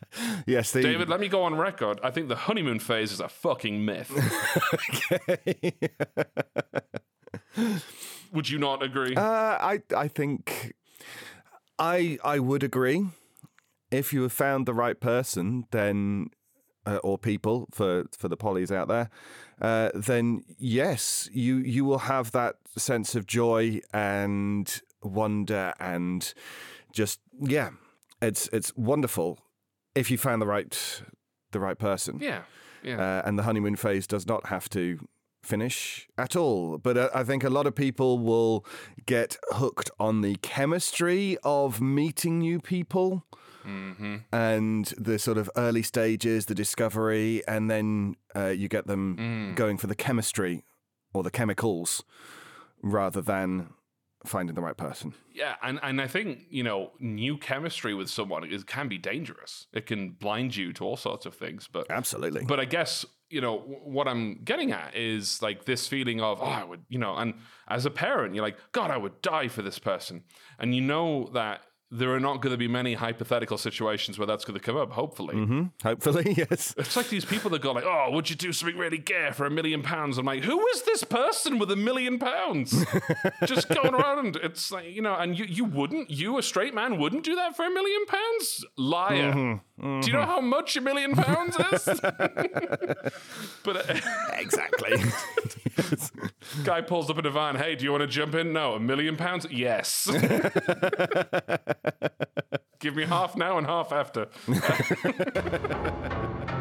Yes 0.46 0.72
the... 0.72 0.82
david 0.82 1.08
let 1.08 1.20
me 1.20 1.28
go 1.28 1.42
on 1.42 1.56
record. 1.56 1.98
I 2.04 2.10
think 2.10 2.28
the 2.28 2.36
honeymoon 2.36 2.78
phase 2.80 3.12
is 3.12 3.20
a 3.20 3.28
fucking 3.28 3.84
myth. 3.84 4.10
Would 8.32 8.48
you 8.48 8.58
not 8.58 8.82
agree? 8.82 9.16
Uh, 9.16 9.22
i 9.22 9.80
i 9.96 10.06
think 10.06 10.74
I 11.80 12.18
I 12.22 12.38
would 12.38 12.62
agree. 12.62 13.06
If 13.90 14.12
you 14.12 14.22
have 14.22 14.32
found 14.32 14.66
the 14.66 14.74
right 14.74 15.00
person, 15.00 15.64
then 15.72 16.28
uh, 16.86 16.96
or 17.02 17.18
people 17.18 17.66
for 17.72 18.04
for 18.16 18.28
the 18.28 18.36
polys 18.36 18.70
out 18.70 18.88
there, 18.88 19.10
uh, 19.60 19.90
then 19.94 20.42
yes, 20.58 21.28
you 21.32 21.56
you 21.56 21.84
will 21.84 22.00
have 22.00 22.30
that 22.32 22.56
sense 22.76 23.14
of 23.14 23.26
joy 23.26 23.80
and 23.92 24.80
wonder 25.02 25.72
and 25.80 26.32
just 26.92 27.20
yeah, 27.40 27.70
it's 28.20 28.48
it's 28.52 28.76
wonderful 28.76 29.38
if 29.94 30.10
you 30.10 30.18
found 30.18 30.40
the 30.40 30.46
right 30.46 31.02
the 31.52 31.60
right 31.60 31.78
person. 31.78 32.18
Yeah. 32.20 32.42
Yeah. 32.82 33.00
Uh, 33.00 33.22
and 33.26 33.38
the 33.38 33.42
honeymoon 33.42 33.76
phase 33.76 34.06
does 34.06 34.26
not 34.26 34.46
have 34.46 34.68
to 34.70 34.98
finish 35.42 36.08
at 36.18 36.36
all. 36.36 36.78
But 36.78 36.96
uh, 36.96 37.08
I 37.14 37.24
think 37.24 37.44
a 37.44 37.50
lot 37.50 37.66
of 37.66 37.74
people 37.74 38.18
will 38.18 38.64
get 39.06 39.36
hooked 39.50 39.90
on 39.98 40.20
the 40.20 40.36
chemistry 40.42 41.36
of 41.44 41.80
meeting 41.80 42.38
new 42.38 42.60
people 42.60 43.24
Mm-hmm. 43.66 44.16
and 44.32 44.86
the 44.96 45.18
sort 45.18 45.36
of 45.36 45.50
early 45.54 45.82
stages, 45.82 46.46
the 46.46 46.54
discovery, 46.54 47.42
and 47.46 47.70
then 47.70 48.16
uh, 48.34 48.46
you 48.46 48.68
get 48.68 48.86
them 48.86 49.16
Mm. 49.18 49.54
going 49.54 49.76
for 49.76 49.86
the 49.86 49.94
chemistry 49.94 50.64
or 51.12 51.22
the 51.22 51.30
chemicals 51.30 52.02
rather 52.82 53.20
than 53.20 53.68
finding 54.24 54.54
the 54.54 54.62
right 54.62 54.78
person. 54.78 55.12
Yeah, 55.30 55.56
and, 55.62 55.78
and 55.82 56.00
I 56.00 56.06
think, 56.06 56.46
you 56.48 56.62
know, 56.62 56.92
new 57.00 57.36
chemistry 57.36 57.92
with 57.92 58.08
someone 58.08 58.44
is 58.50 58.64
can 58.64 58.88
be 58.88 58.96
dangerous. 58.96 59.66
It 59.74 59.84
can 59.84 60.12
blind 60.12 60.56
you 60.56 60.72
to 60.74 60.84
all 60.84 60.96
sorts 60.96 61.26
of 61.26 61.34
things. 61.34 61.68
But 61.70 61.90
Absolutely. 61.90 62.44
But 62.46 62.60
I 62.60 62.64
guess, 62.64 63.04
you 63.30 63.40
know, 63.40 63.58
what 63.58 64.08
I'm 64.08 64.40
getting 64.44 64.72
at 64.72 64.94
is 64.94 65.40
like 65.40 65.64
this 65.64 65.86
feeling 65.86 66.20
of, 66.20 66.42
oh, 66.42 66.46
I 66.46 66.64
would, 66.64 66.84
you 66.88 66.98
know, 66.98 67.14
and 67.14 67.34
as 67.68 67.86
a 67.86 67.90
parent, 67.90 68.34
you're 68.34 68.44
like, 68.44 68.58
God, 68.72 68.90
I 68.90 68.96
would 68.96 69.22
die 69.22 69.48
for 69.48 69.62
this 69.62 69.78
person. 69.78 70.24
And 70.58 70.74
you 70.74 70.80
know 70.80 71.30
that 71.32 71.62
there 71.92 72.12
are 72.14 72.20
not 72.20 72.40
going 72.40 72.52
to 72.52 72.56
be 72.56 72.68
many 72.68 72.94
hypothetical 72.94 73.58
situations 73.58 74.16
where 74.18 74.26
that's 74.26 74.44
going 74.44 74.58
to 74.58 74.64
come 74.64 74.76
up, 74.76 74.92
hopefully. 74.92 75.34
hmm 75.36 75.64
Hopefully, 75.82 76.34
yes. 76.36 76.72
It's 76.78 76.96
like 76.96 77.08
these 77.08 77.24
people 77.24 77.50
that 77.50 77.62
go 77.62 77.72
like, 77.72 77.84
"Oh, 77.84 78.10
would 78.12 78.30
you 78.30 78.36
do 78.36 78.52
something 78.52 78.78
really 78.78 78.98
gay 78.98 79.30
for 79.32 79.44
a 79.46 79.50
million 79.50 79.82
pounds?" 79.82 80.16
I'm 80.18 80.24
like, 80.26 80.44
"Who 80.44 80.64
is 80.68 80.82
this 80.82 81.02
person 81.04 81.58
with 81.58 81.70
a 81.70 81.76
million 81.76 82.18
pounds 82.18 82.84
just 83.44 83.68
going 83.68 83.94
around?" 83.94 84.36
It's 84.36 84.70
like 84.70 84.86
you 84.94 85.02
know, 85.02 85.14
and 85.16 85.36
you 85.38 85.44
you 85.46 85.64
wouldn't, 85.64 86.10
you 86.10 86.38
a 86.38 86.42
straight 86.42 86.74
man 86.74 86.98
wouldn't 86.98 87.24
do 87.24 87.34
that 87.34 87.56
for 87.56 87.64
a 87.64 87.70
million 87.70 88.06
pounds, 88.06 88.64
liar. 88.76 89.32
Mhm, 89.32 90.02
Do 90.02 90.06
you 90.06 90.12
know 90.12 90.20
mhm. 90.22 90.26
how 90.26 90.40
much 90.40 90.76
a 90.76 90.80
million 90.80 91.14
pounds 91.14 91.56
is? 91.72 91.84
but 93.64 93.76
uh, 93.90 94.00
exactly. 94.38 94.92
guy 96.64 96.80
pulls 96.82 97.10
up 97.10 97.18
in 97.18 97.26
a 97.26 97.30
van. 97.30 97.56
Hey, 97.56 97.74
do 97.74 97.84
you 97.84 97.90
want 97.90 98.02
to 98.02 98.06
jump 98.06 98.34
in? 98.34 98.52
No, 98.52 98.74
a 98.74 98.80
million 98.80 99.16
pounds? 99.16 99.46
Yes. 99.50 100.08
Give 102.78 102.96
me 102.96 103.04
half 103.04 103.36
now 103.36 103.58
and 103.58 103.66
half 103.66 103.92
after. 103.92 104.28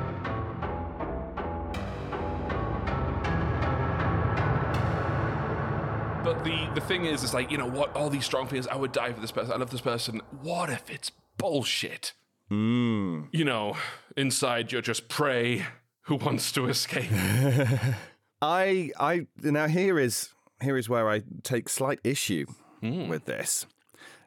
But 6.23 6.43
the 6.43 6.69
the 6.75 6.81
thing 6.81 7.05
is, 7.05 7.23
is 7.23 7.33
like 7.33 7.49
you 7.49 7.57
know 7.57 7.69
what? 7.69 7.95
All 7.95 8.09
these 8.09 8.25
strong 8.25 8.45
feelings. 8.45 8.67
I 8.67 8.75
would 8.75 8.91
die 8.91 9.11
for 9.13 9.19
this 9.19 9.31
person. 9.31 9.53
I 9.53 9.55
love 9.55 9.71
this 9.71 9.81
person. 9.81 10.21
What 10.41 10.69
if 10.69 10.89
it's 10.89 11.11
bullshit? 11.37 12.13
Mm. 12.51 13.27
You 13.31 13.45
know, 13.45 13.77
inside 14.17 14.71
you're 14.71 14.81
just 14.81 15.07
prey 15.07 15.65
who 16.01 16.15
wants 16.15 16.51
to 16.51 16.67
escape. 16.67 17.09
I 18.41 18.91
I 18.99 19.27
now 19.41 19.67
here 19.67 19.97
is 19.97 20.29
here 20.61 20.77
is 20.77 20.89
where 20.89 21.09
I 21.09 21.23
take 21.43 21.69
slight 21.69 21.99
issue 22.03 22.45
with 22.81 23.25
this. 23.25 23.65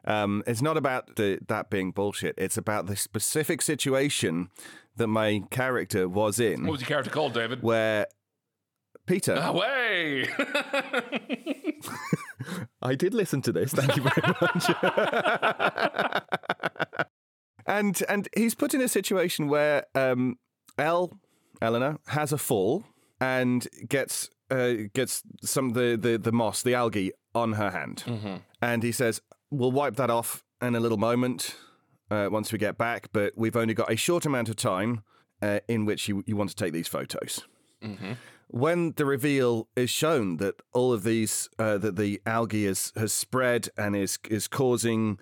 Um, 0.05 0.43
it's 0.45 0.61
not 0.61 0.75
about 0.77 1.15
the, 1.15 1.39
that 1.47 1.69
being 1.69 1.91
bullshit. 1.91 2.35
It's 2.37 2.57
about 2.57 2.87
the 2.87 2.95
specific 2.95 3.61
situation 3.61 4.49
that 4.97 5.07
my 5.07 5.43
character 5.49 6.07
was 6.09 6.39
in, 6.39 6.63
What 6.63 6.71
was 6.73 6.81
your 6.81 6.87
character 6.87 7.09
called, 7.11 7.33
David? 7.33 7.63
where 7.63 8.07
Peter. 9.05 9.33
Away! 9.33 10.27
I 12.81 12.95
did 12.95 13.13
listen 13.13 13.41
to 13.43 13.51
this. 13.51 13.71
Thank 13.73 13.95
you 13.95 14.03
very 14.03 14.33
much. 14.41 14.69
and 17.65 18.01
and 18.09 18.27
he's 18.35 18.55
put 18.55 18.73
in 18.73 18.81
a 18.81 18.87
situation 18.87 19.47
where 19.47 19.85
um, 19.95 20.37
Elle, 20.77 21.11
Eleanor, 21.61 21.99
has 22.07 22.31
a 22.31 22.37
fall 22.37 22.83
and 23.19 23.67
gets 23.87 24.29
uh, 24.51 24.73
gets 24.93 25.23
some 25.41 25.69
of 25.69 25.73
the, 25.73 25.97
the 25.99 26.17
the 26.17 26.31
moss, 26.31 26.61
the 26.61 26.73
algae, 26.75 27.11
on 27.33 27.53
her 27.53 27.71
hand, 27.71 28.03
and 28.61 28.83
he 28.83 28.91
says, 28.91 29.21
"We'll 29.53 29.71
wipe 29.71 29.95
that 29.95 30.09
off 30.09 30.43
in 30.61 30.75
a 30.75 30.79
little 30.79 30.97
moment 30.97 31.55
uh, 32.09 32.27
once 32.31 32.51
we 32.51 32.57
get 32.57 32.77
back, 32.77 33.09
but 33.13 33.33
we've 33.35 33.55
only 33.55 33.73
got 33.73 33.91
a 33.91 33.95
short 33.95 34.25
amount 34.25 34.49
of 34.49 34.55
time 34.55 35.03
uh, 35.41 35.59
in 35.67 35.85
which 35.85 36.07
you 36.07 36.23
you 36.25 36.35
want 36.35 36.49
to 36.49 36.55
take 36.55 36.73
these 36.73 36.87
photos." 36.87 37.41
when 38.53 38.93
the 38.97 39.05
reveal 39.05 39.67
is 39.75 39.89
shown 39.89 40.37
that 40.37 40.61
all 40.73 40.93
of 40.93 41.03
these 41.03 41.49
uh, 41.57 41.77
that 41.79 41.95
the 41.95 42.21
algae 42.25 42.65
is, 42.67 42.93
has 42.95 43.11
spread 43.11 43.69
and 43.77 43.95
is 43.95 44.19
is 44.29 44.47
causing 44.47 45.17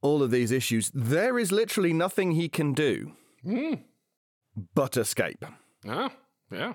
all 0.00 0.22
of 0.22 0.30
these 0.30 0.50
issues, 0.50 0.90
there 0.94 1.38
is 1.38 1.52
literally 1.52 1.92
nothing 1.92 2.32
he 2.32 2.48
can 2.48 2.72
do 2.72 3.12
but 4.74 4.96
escape. 4.96 5.44
Yeah, 5.84 6.08
yeah. 6.50 6.72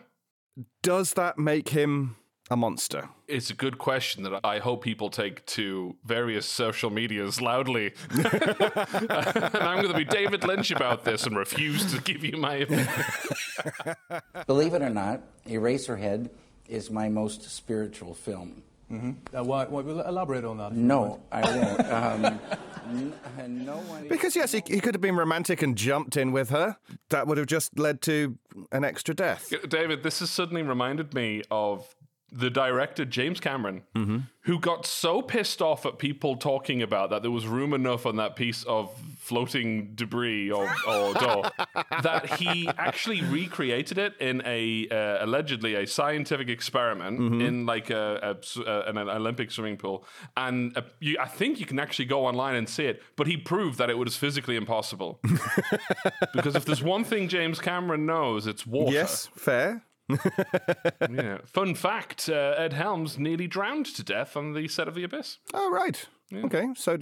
Does 0.84 1.14
that 1.14 1.40
make 1.40 1.70
him 1.70 2.18
a 2.50 2.56
monster? 2.56 3.10
It's 3.28 3.50
a 3.50 3.54
good 3.54 3.78
question 3.78 4.24
that 4.24 4.40
I 4.44 4.60
hope 4.60 4.84
people 4.84 5.10
take 5.10 5.46
to 5.48 5.96
various 6.06 6.46
social 6.46 6.90
medias 6.90 7.42
loudly. 7.42 7.94
and 8.10 8.28
I'm 8.28 9.82
going 9.82 9.90
to 9.90 9.98
be 9.98 10.06
David 10.06 10.44
Lynch 10.44 10.72
about 10.72 11.04
this 11.04 11.26
and 11.26 11.38
refuse 11.38 11.92
to 11.94 12.02
give 12.02 12.24
you 12.24 12.38
my 12.38 12.56
opinion. 12.56 12.88
Believe 14.46 14.74
it 14.74 14.82
or 14.82 14.90
not, 14.90 15.22
Eraserhead 15.46 16.30
is 16.68 16.90
my 16.90 17.10
most 17.10 17.50
spiritual 17.50 18.14
film. 18.14 18.64
Mm-hmm. 18.92 19.36
Uh, 19.36 19.44
why, 19.44 19.66
why, 19.66 19.82
elaborate 19.82 20.46
on 20.46 20.58
that. 20.58 20.74
No, 20.74 21.22
I 21.32 21.42
won't. 21.42 21.88
Um, 21.98 22.40
n- 22.90 23.66
no. 23.66 23.84
Because 24.08 24.36
yes, 24.36 24.54
he, 24.54 24.64
he 24.66 24.80
could 24.80 24.96
have 24.96 25.02
been 25.02 25.18
romantic 25.18 25.62
and 25.62 25.76
jumped 25.76 26.16
in 26.16 26.32
with 26.32 26.50
her. 26.52 26.78
That 27.10 27.28
would 27.28 27.38
have 27.38 27.48
just 27.48 27.78
led 27.78 28.02
to 28.04 28.38
an 28.72 28.86
extra 28.86 29.14
death. 29.14 29.52
David, 29.68 30.04
this 30.04 30.20
has 30.20 30.30
suddenly 30.30 30.62
reminded 30.62 31.14
me 31.14 31.44
of 31.52 31.96
the 32.32 32.50
director 32.50 33.06
James 33.06 33.40
Cameron, 33.40 33.84
who 34.42 34.60
got 34.60 34.86
so 34.86 35.22
pissed 35.22 35.62
off 35.62 35.86
at 35.86 35.98
people 35.98 36.36
talking 36.36 36.82
about 36.82 37.10
that 37.10 37.22
there 37.22 37.32
was 37.32 37.48
room 37.48 37.74
enough 37.74 38.06
on 38.06 38.18
that 38.18 38.36
piece 38.36 38.64
of 38.64 38.90
floating 39.18 39.94
debris 39.96 40.52
or, 40.52 40.70
or 40.88 41.14
door 41.26 41.50
that 42.04 42.26
he 42.40 42.68
actually 42.78 43.22
recreated 43.22 43.98
it 43.98 44.14
in 44.20 44.42
a 44.46 44.88
uh, 44.90 45.26
allegedly 45.26 45.76
a 45.76 45.86
scientific 45.88 46.50
experiment 46.50 47.42
in 47.42 47.66
like 47.66 47.90
a, 47.90 48.20
a 48.22 48.38
s- 48.40 48.58
uh, 48.58 48.84
an 48.88 48.98
Olympic 48.98 49.50
swimming 49.52 49.78
pool, 49.78 50.06
and 50.36 50.78
uh, 50.78 50.82
you, 51.00 51.18
I 51.20 51.28
think 51.28 51.60
you 51.60 51.66
can 51.66 51.80
actually 51.80 52.06
go 52.06 52.26
online 52.26 52.56
and 52.56 52.68
see 52.68 52.86
it. 52.86 53.02
But 53.16 53.28
he 53.28 53.38
proved 53.38 53.78
that 53.80 53.90
it 53.90 53.98
was 53.98 54.16
physically 54.18 54.56
impossible 54.58 55.20
because 56.34 56.56
if 56.56 56.66
there's 56.66 56.84
one 56.84 57.04
thing 57.04 57.28
James 57.30 57.60
Cameron 57.60 58.06
knows, 58.06 58.48
it's 58.48 58.66
water. 58.68 58.92
Yes, 58.94 59.30
fair. 59.36 59.84
yeah. 61.10 61.38
Fun 61.46 61.76
fact: 61.76 62.30
uh, 62.30 62.56
Ed 62.58 62.74
Harris 62.74 63.18
nearly 63.18 63.48
drowned 63.48 63.86
to 63.88 64.04
death 64.04 64.36
on 64.38 64.54
the 64.54 64.68
set 64.68 64.88
of 64.88 64.96
The 64.96 65.04
Abyss. 65.04 65.38
Oh 65.54 65.72
right. 65.72 66.06
Okay. 66.34 66.68
So 66.76 66.98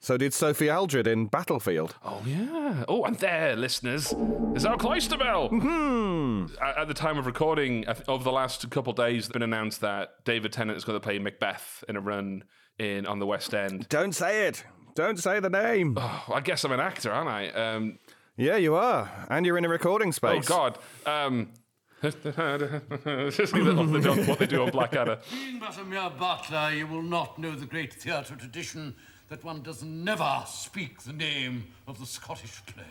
so 0.00 0.16
did 0.16 0.32
Sophie 0.32 0.70
Aldred 0.70 1.06
in 1.06 1.26
Battlefield. 1.26 1.96
Oh 2.04 2.22
yeah. 2.26 2.84
Oh, 2.88 3.04
and 3.04 3.16
there, 3.18 3.56
listeners, 3.56 4.14
is 4.54 4.64
our 4.64 4.76
cloister 4.76 5.16
bell. 5.16 5.48
Hmm. 5.48 6.46
At, 6.62 6.78
at 6.78 6.88
the 6.88 6.94
time 6.94 7.18
of 7.18 7.26
recording, 7.26 7.84
over 8.06 8.22
the 8.22 8.32
last 8.32 8.68
couple 8.70 8.92
of 8.92 8.96
days, 8.96 9.24
it's 9.24 9.32
been 9.32 9.42
announced 9.42 9.80
that 9.80 10.24
David 10.24 10.52
Tennant 10.52 10.76
is 10.76 10.84
going 10.84 10.96
to 10.96 11.00
play 11.04 11.18
Macbeth 11.18 11.82
in 11.88 11.96
a 11.96 12.00
run 12.00 12.44
in 12.78 13.06
on 13.06 13.18
the 13.18 13.26
West 13.26 13.54
End. 13.54 13.88
Don't 13.88 14.12
say 14.12 14.46
it. 14.46 14.64
Don't 14.94 15.18
say 15.18 15.40
the 15.40 15.50
name. 15.50 15.96
Oh, 16.00 16.24
I 16.32 16.40
guess 16.40 16.64
I'm 16.64 16.72
an 16.72 16.80
actor, 16.80 17.10
aren't 17.12 17.28
I? 17.28 17.48
Um, 17.50 17.98
Yeah, 18.36 18.56
you 18.56 18.76
are, 18.76 19.10
and 19.30 19.44
you're 19.44 19.58
in 19.58 19.64
a 19.64 19.68
recording 19.68 20.12
space. 20.12 20.48
oh. 20.48 20.48
God. 20.48 20.78
Um, 21.06 21.54
what 22.00 22.22
they 22.22 24.00
do- 24.00 24.24
what 24.26 24.38
they 24.38 24.46
do 24.46 24.62
on 24.62 24.70
Blackadder. 24.70 25.18
Being 25.30 25.58
but 25.58 25.76
a 25.78 25.84
mere 25.84 26.10
butler, 26.10 26.70
you 26.72 26.86
will 26.86 27.02
not 27.02 27.38
know 27.38 27.54
the 27.54 27.66
great 27.66 27.92
theatre 27.92 28.36
tradition 28.36 28.94
that 29.28 29.42
one 29.44 29.62
does 29.62 29.82
never 29.82 30.42
speak 30.46 31.02
the 31.02 31.12
name 31.12 31.66
of 31.86 31.98
the 31.98 32.06
Scottish 32.06 32.60
play. 32.66 32.84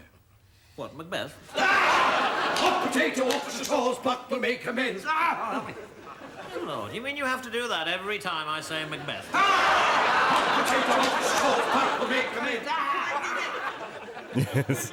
What, 0.75 0.95
Macbeth? 0.95 1.33
Ah! 1.55 2.53
Hot 2.57 2.87
potato 2.91 3.27
opposite 3.27 3.65
sauce, 3.65 3.97
but 4.03 4.29
will 4.29 4.39
make 4.39 4.65
amends. 4.67 5.03
Ah! 5.07 5.65
Good 6.53 6.63
Lord, 6.67 6.93
you 6.93 7.01
mean 7.01 7.17
you 7.17 7.25
have 7.25 7.41
to 7.43 7.49
do 7.49 7.67
that 7.67 7.87
every 7.87 8.19
time 8.19 8.47
I 8.47 8.61
say 8.61 8.85
Macbeth? 8.85 9.27
Ah! 9.33 9.39
Hot 10.29 10.65
Potato 10.65 10.91
opposite 11.01 11.37
sauce, 11.39 11.65
but 11.73 11.99
will 11.99 12.09
make 12.09 12.29
amends. 12.39 12.67
Ah! 12.69 12.93
yes. 14.67 14.91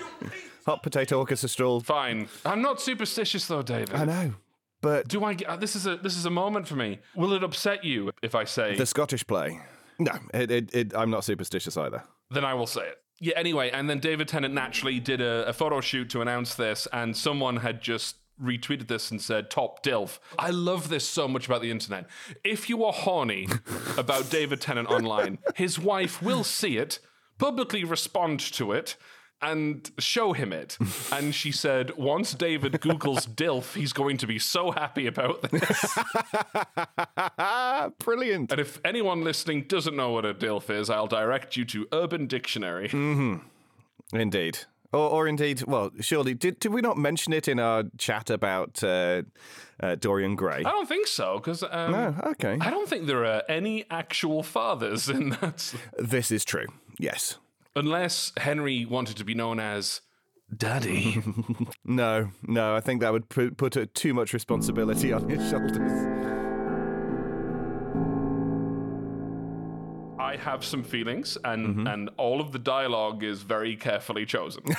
Hot 0.66 0.82
potato 0.82 1.18
orchestral. 1.18 1.80
Fine. 1.80 2.28
I'm 2.44 2.62
not 2.62 2.80
superstitious 2.80 3.46
though, 3.46 3.62
David. 3.62 3.92
I 3.94 4.04
know, 4.04 4.34
but 4.80 5.08
Do 5.08 5.22
I? 5.24 5.34
get- 5.34 5.48
uh, 5.48 5.56
This 5.56 5.76
is 5.76 5.86
a 5.86 5.96
this 5.96 6.16
is 6.16 6.24
a 6.26 6.30
moment 6.30 6.66
for 6.68 6.76
me. 6.76 7.00
Will 7.14 7.32
it 7.34 7.42
upset 7.44 7.84
you 7.84 8.10
if 8.22 8.34
I 8.34 8.44
say? 8.44 8.74
the 8.76 8.86
Scottish 8.86 9.26
play. 9.26 9.60
No, 9.98 10.12
it, 10.32 10.50
it, 10.50 10.74
it, 10.74 10.92
I'm 10.96 11.10
not 11.10 11.24
superstitious 11.24 11.76
either. 11.76 12.02
Then 12.30 12.44
I 12.44 12.54
will 12.54 12.66
say 12.66 12.82
it. 12.88 12.98
Yeah. 13.20 13.34
Anyway, 13.36 13.70
and 13.70 13.88
then 13.88 14.00
David 14.00 14.26
Tennant 14.26 14.52
naturally 14.54 14.98
did 15.00 15.20
a, 15.20 15.46
a 15.48 15.52
photo 15.52 15.80
shoot 15.80 16.10
to 16.10 16.20
announce 16.20 16.54
this, 16.56 16.88
and 16.92 17.16
someone 17.16 17.58
had 17.58 17.80
just 17.80 18.16
retweeted 18.42 18.88
this 18.88 19.12
and 19.12 19.22
said 19.22 19.48
top 19.48 19.80
dilf 19.84 20.18
i 20.40 20.50
love 20.50 20.88
this 20.88 21.08
so 21.08 21.28
much 21.28 21.46
about 21.46 21.62
the 21.62 21.70
internet 21.70 22.04
if 22.42 22.68
you 22.68 22.82
are 22.84 22.92
horny 22.92 23.46
about 23.96 24.28
david 24.28 24.60
tennant 24.60 24.88
online 24.90 25.38
his 25.54 25.78
wife 25.78 26.20
will 26.20 26.42
see 26.42 26.76
it 26.76 26.98
publicly 27.38 27.84
respond 27.84 28.40
to 28.40 28.72
it 28.72 28.96
and 29.44 29.90
show 29.98 30.32
him 30.32 30.52
it. 30.52 30.78
and 31.12 31.34
she 31.34 31.52
said, 31.52 31.96
once 31.96 32.34
David 32.34 32.72
Googles 32.74 33.28
DILF, 33.36 33.74
he's 33.74 33.92
going 33.92 34.16
to 34.18 34.26
be 34.26 34.38
so 34.38 34.70
happy 34.70 35.06
about 35.06 35.42
this. 35.50 35.98
Brilliant. 37.98 38.50
And 38.50 38.60
if 38.60 38.80
anyone 38.84 39.22
listening 39.22 39.62
doesn't 39.62 39.94
know 39.94 40.10
what 40.10 40.24
a 40.24 40.34
DILF 40.34 40.70
is, 40.70 40.90
I'll 40.90 41.06
direct 41.06 41.56
you 41.56 41.64
to 41.66 41.86
Urban 41.92 42.26
Dictionary. 42.26 42.88
Mm-hmm. 42.88 43.36
Indeed. 44.16 44.58
Or, 44.92 45.10
or 45.10 45.26
indeed, 45.26 45.64
well, 45.66 45.90
surely, 46.00 46.34
did, 46.34 46.60
did 46.60 46.72
we 46.72 46.80
not 46.80 46.96
mention 46.96 47.32
it 47.32 47.48
in 47.48 47.58
our 47.58 47.82
chat 47.98 48.30
about 48.30 48.82
uh, 48.84 49.22
uh, 49.80 49.96
Dorian 49.96 50.36
Gray? 50.36 50.58
I 50.58 50.70
don't 50.70 50.88
think 50.88 51.08
so, 51.08 51.38
because 51.38 51.64
um, 51.68 51.90
No, 51.90 52.14
okay. 52.26 52.56
I 52.60 52.70
don't 52.70 52.88
think 52.88 53.08
there 53.08 53.24
are 53.24 53.42
any 53.48 53.86
actual 53.90 54.44
fathers 54.44 55.08
in 55.08 55.30
that. 55.30 55.74
This 55.98 56.30
is 56.30 56.44
true, 56.44 56.66
yes. 56.96 57.38
Unless 57.76 58.32
Henry 58.36 58.84
wanted 58.84 59.16
to 59.16 59.24
be 59.24 59.34
known 59.34 59.58
as 59.58 60.00
Daddy. 60.56 61.22
no, 61.84 62.30
no, 62.42 62.74
I 62.76 62.80
think 62.80 63.00
that 63.00 63.12
would 63.12 63.28
put, 63.28 63.56
put 63.56 63.94
too 63.94 64.14
much 64.14 64.32
responsibility 64.32 65.12
on 65.12 65.28
his 65.28 65.48
shoulders. 65.50 65.90
I 70.18 70.36
have 70.36 70.64
some 70.64 70.82
feelings, 70.84 71.36
and 71.44 71.66
Mm-hmm. 71.68 71.86
and 71.86 72.10
all 72.16 72.40
of 72.40 72.52
the 72.52 72.58
dialogue 72.58 73.22
is 73.24 73.42
very 73.42 73.76
carefully 73.76 74.24
chosen. 74.26 74.62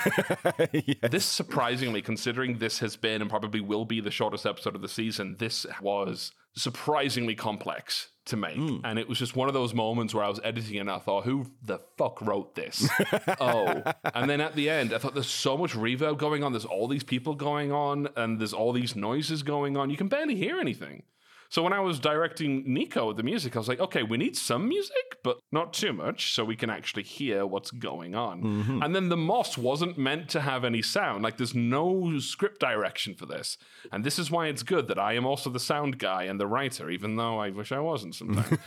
This 1.10 1.24
surprisingly, 1.24 2.02
considering 2.02 2.58
this 2.58 2.78
has 2.80 2.96
been 2.96 3.20
and 3.20 3.30
probably 3.30 3.60
will 3.60 3.84
be 3.84 4.00
the 4.00 4.10
shortest 4.10 4.46
episode 4.46 4.74
of 4.74 4.82
the 4.82 4.88
season, 4.88 5.36
this 5.38 5.66
was 5.80 6.32
surprisingly 6.56 7.34
complex 7.34 8.08
to 8.26 8.36
make, 8.36 8.56
Hmm. 8.56 8.78
and 8.84 8.98
it 8.98 9.08
was 9.08 9.18
just 9.18 9.34
one 9.36 9.48
of 9.48 9.54
those 9.54 9.72
moments 9.74 10.14
where 10.14 10.24
I 10.24 10.28
was 10.28 10.40
editing 10.44 10.78
and 10.78 10.90
I 10.90 10.98
thought, 10.98 11.24
"Who 11.24 11.46
the 11.62 11.78
fuck 11.96 12.20
wrote 12.20 12.54
this?" 12.54 12.88
oh, 13.40 13.82
and 14.14 14.28
then 14.28 14.40
at 14.40 14.54
the 14.54 14.68
end, 14.68 14.92
I 14.92 14.98
thought, 14.98 15.14
"There's 15.14 15.26
so 15.30 15.56
much 15.56 15.72
reverb 15.74 16.18
going 16.18 16.42
on. 16.44 16.52
There's 16.52 16.64
all 16.64 16.88
these 16.88 17.04
people 17.04 17.34
going 17.34 17.72
on, 17.72 18.08
and 18.16 18.38
there's 18.40 18.52
all 18.52 18.72
these 18.72 18.94
noises 18.96 19.42
going 19.42 19.76
on. 19.76 19.90
You 19.90 19.96
can 19.96 20.08
barely 20.08 20.34
hear 20.36 20.58
anything." 20.58 21.02
So 21.48 21.62
when 21.62 21.72
I 21.72 21.80
was 21.80 21.98
directing 21.98 22.64
Nico 22.66 23.08
with 23.08 23.16
the 23.16 23.22
music, 23.22 23.56
I 23.56 23.58
was 23.58 23.68
like, 23.68 23.80
okay, 23.80 24.02
we 24.02 24.16
need 24.16 24.36
some 24.36 24.68
music, 24.68 25.18
but 25.22 25.38
not 25.52 25.72
too 25.72 25.92
much, 25.92 26.32
so 26.32 26.44
we 26.44 26.56
can 26.56 26.70
actually 26.70 27.02
hear 27.02 27.46
what's 27.46 27.70
going 27.70 28.14
on. 28.14 28.42
Mm-hmm. 28.42 28.82
And 28.82 28.94
then 28.94 29.08
the 29.08 29.16
Moss 29.16 29.56
wasn't 29.56 29.98
meant 29.98 30.28
to 30.30 30.40
have 30.40 30.64
any 30.64 30.82
sound. 30.82 31.22
Like 31.22 31.36
there's 31.36 31.54
no 31.54 32.18
script 32.18 32.60
direction 32.60 33.14
for 33.14 33.26
this. 33.26 33.58
And 33.92 34.04
this 34.04 34.18
is 34.18 34.30
why 34.30 34.48
it's 34.48 34.62
good 34.62 34.88
that 34.88 34.98
I 34.98 35.14
am 35.14 35.26
also 35.26 35.50
the 35.50 35.60
sound 35.60 35.98
guy 35.98 36.24
and 36.24 36.40
the 36.40 36.46
writer, 36.46 36.90
even 36.90 37.16
though 37.16 37.38
I 37.38 37.50
wish 37.50 37.72
I 37.72 37.80
wasn't 37.80 38.14
sometimes. 38.14 38.58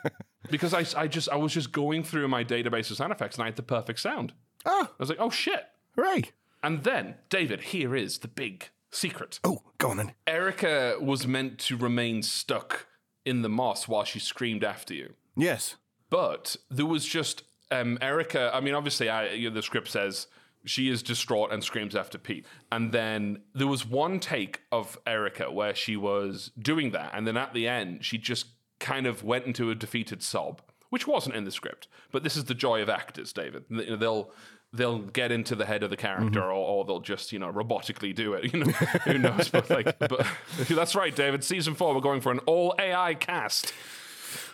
because 0.50 0.74
I, 0.74 0.84
I 1.00 1.08
just 1.08 1.28
I 1.28 1.36
was 1.36 1.52
just 1.52 1.72
going 1.72 2.02
through 2.02 2.28
my 2.28 2.44
database 2.44 2.90
of 2.90 2.96
sound 2.96 3.12
effects 3.12 3.36
and 3.36 3.42
I 3.42 3.46
had 3.46 3.56
the 3.56 3.62
perfect 3.62 4.00
sound. 4.00 4.32
Oh. 4.64 4.88
I 4.88 4.96
was 4.98 5.08
like, 5.08 5.20
oh 5.20 5.30
shit. 5.30 5.64
Hooray. 5.96 6.24
And 6.62 6.84
then, 6.84 7.16
David, 7.28 7.60
here 7.60 7.94
is 7.94 8.18
the 8.18 8.28
big 8.28 8.70
secret. 8.90 9.40
Oh, 9.44 9.62
go 9.78 9.90
on 9.90 9.96
then. 9.96 10.12
Erika 10.26 10.96
was 11.00 11.26
meant 11.26 11.58
to 11.60 11.76
remain 11.76 12.22
stuck 12.22 12.86
in 13.24 13.42
the 13.42 13.48
moss 13.48 13.86
while 13.88 14.04
she 14.04 14.18
screamed 14.18 14.64
after 14.64 14.94
you. 14.94 15.14
Yes. 15.36 15.76
But 16.10 16.56
there 16.70 16.86
was 16.86 17.04
just 17.04 17.42
um, 17.70 17.98
Erika. 18.00 18.50
I 18.52 18.60
mean, 18.60 18.74
obviously, 18.74 19.08
I, 19.08 19.30
you 19.30 19.50
know, 19.50 19.54
the 19.54 19.62
script 19.62 19.88
says 19.88 20.26
she 20.64 20.88
is 20.88 21.02
distraught 21.02 21.52
and 21.52 21.62
screams 21.62 21.94
after 21.94 22.18
Pete. 22.18 22.46
And 22.72 22.92
then 22.92 23.42
there 23.54 23.66
was 23.66 23.86
one 23.86 24.20
take 24.20 24.62
of 24.72 24.98
Erika 25.06 25.50
where 25.50 25.74
she 25.74 25.96
was 25.96 26.50
doing 26.58 26.90
that. 26.92 27.10
And 27.14 27.26
then 27.26 27.36
at 27.36 27.54
the 27.54 27.68
end, 27.68 28.04
she 28.04 28.18
just 28.18 28.46
kind 28.80 29.06
of 29.06 29.24
went 29.24 29.44
into 29.44 29.70
a 29.70 29.74
defeated 29.74 30.22
sob, 30.22 30.62
which 30.90 31.06
wasn't 31.06 31.36
in 31.36 31.44
the 31.44 31.50
script. 31.50 31.88
But 32.12 32.22
this 32.24 32.36
is 32.36 32.44
the 32.44 32.54
joy 32.54 32.82
of 32.82 32.88
actors, 32.88 33.32
David. 33.32 33.64
You 33.68 33.90
know, 33.90 33.96
They'll 33.96 34.32
they'll 34.72 34.98
get 34.98 35.32
into 35.32 35.54
the 35.54 35.64
head 35.64 35.82
of 35.82 35.88
the 35.90 35.96
character 35.96 36.42
or, 36.42 36.52
or 36.52 36.84
they'll 36.84 37.00
just 37.00 37.32
you 37.32 37.38
know 37.38 37.50
robotically 37.50 38.14
do 38.14 38.34
it 38.34 38.44
you 38.52 38.60
know 38.64 38.70
who 38.70 39.16
knows 39.18 39.48
but 39.48 39.70
like 39.70 39.98
but 39.98 40.26
that's 40.68 40.94
right 40.94 41.16
david 41.16 41.42
season 41.42 41.74
four 41.74 41.94
we're 41.94 42.00
going 42.02 42.20
for 42.20 42.30
an 42.32 42.38
all 42.40 42.74
ai 42.78 43.14
cast 43.14 43.72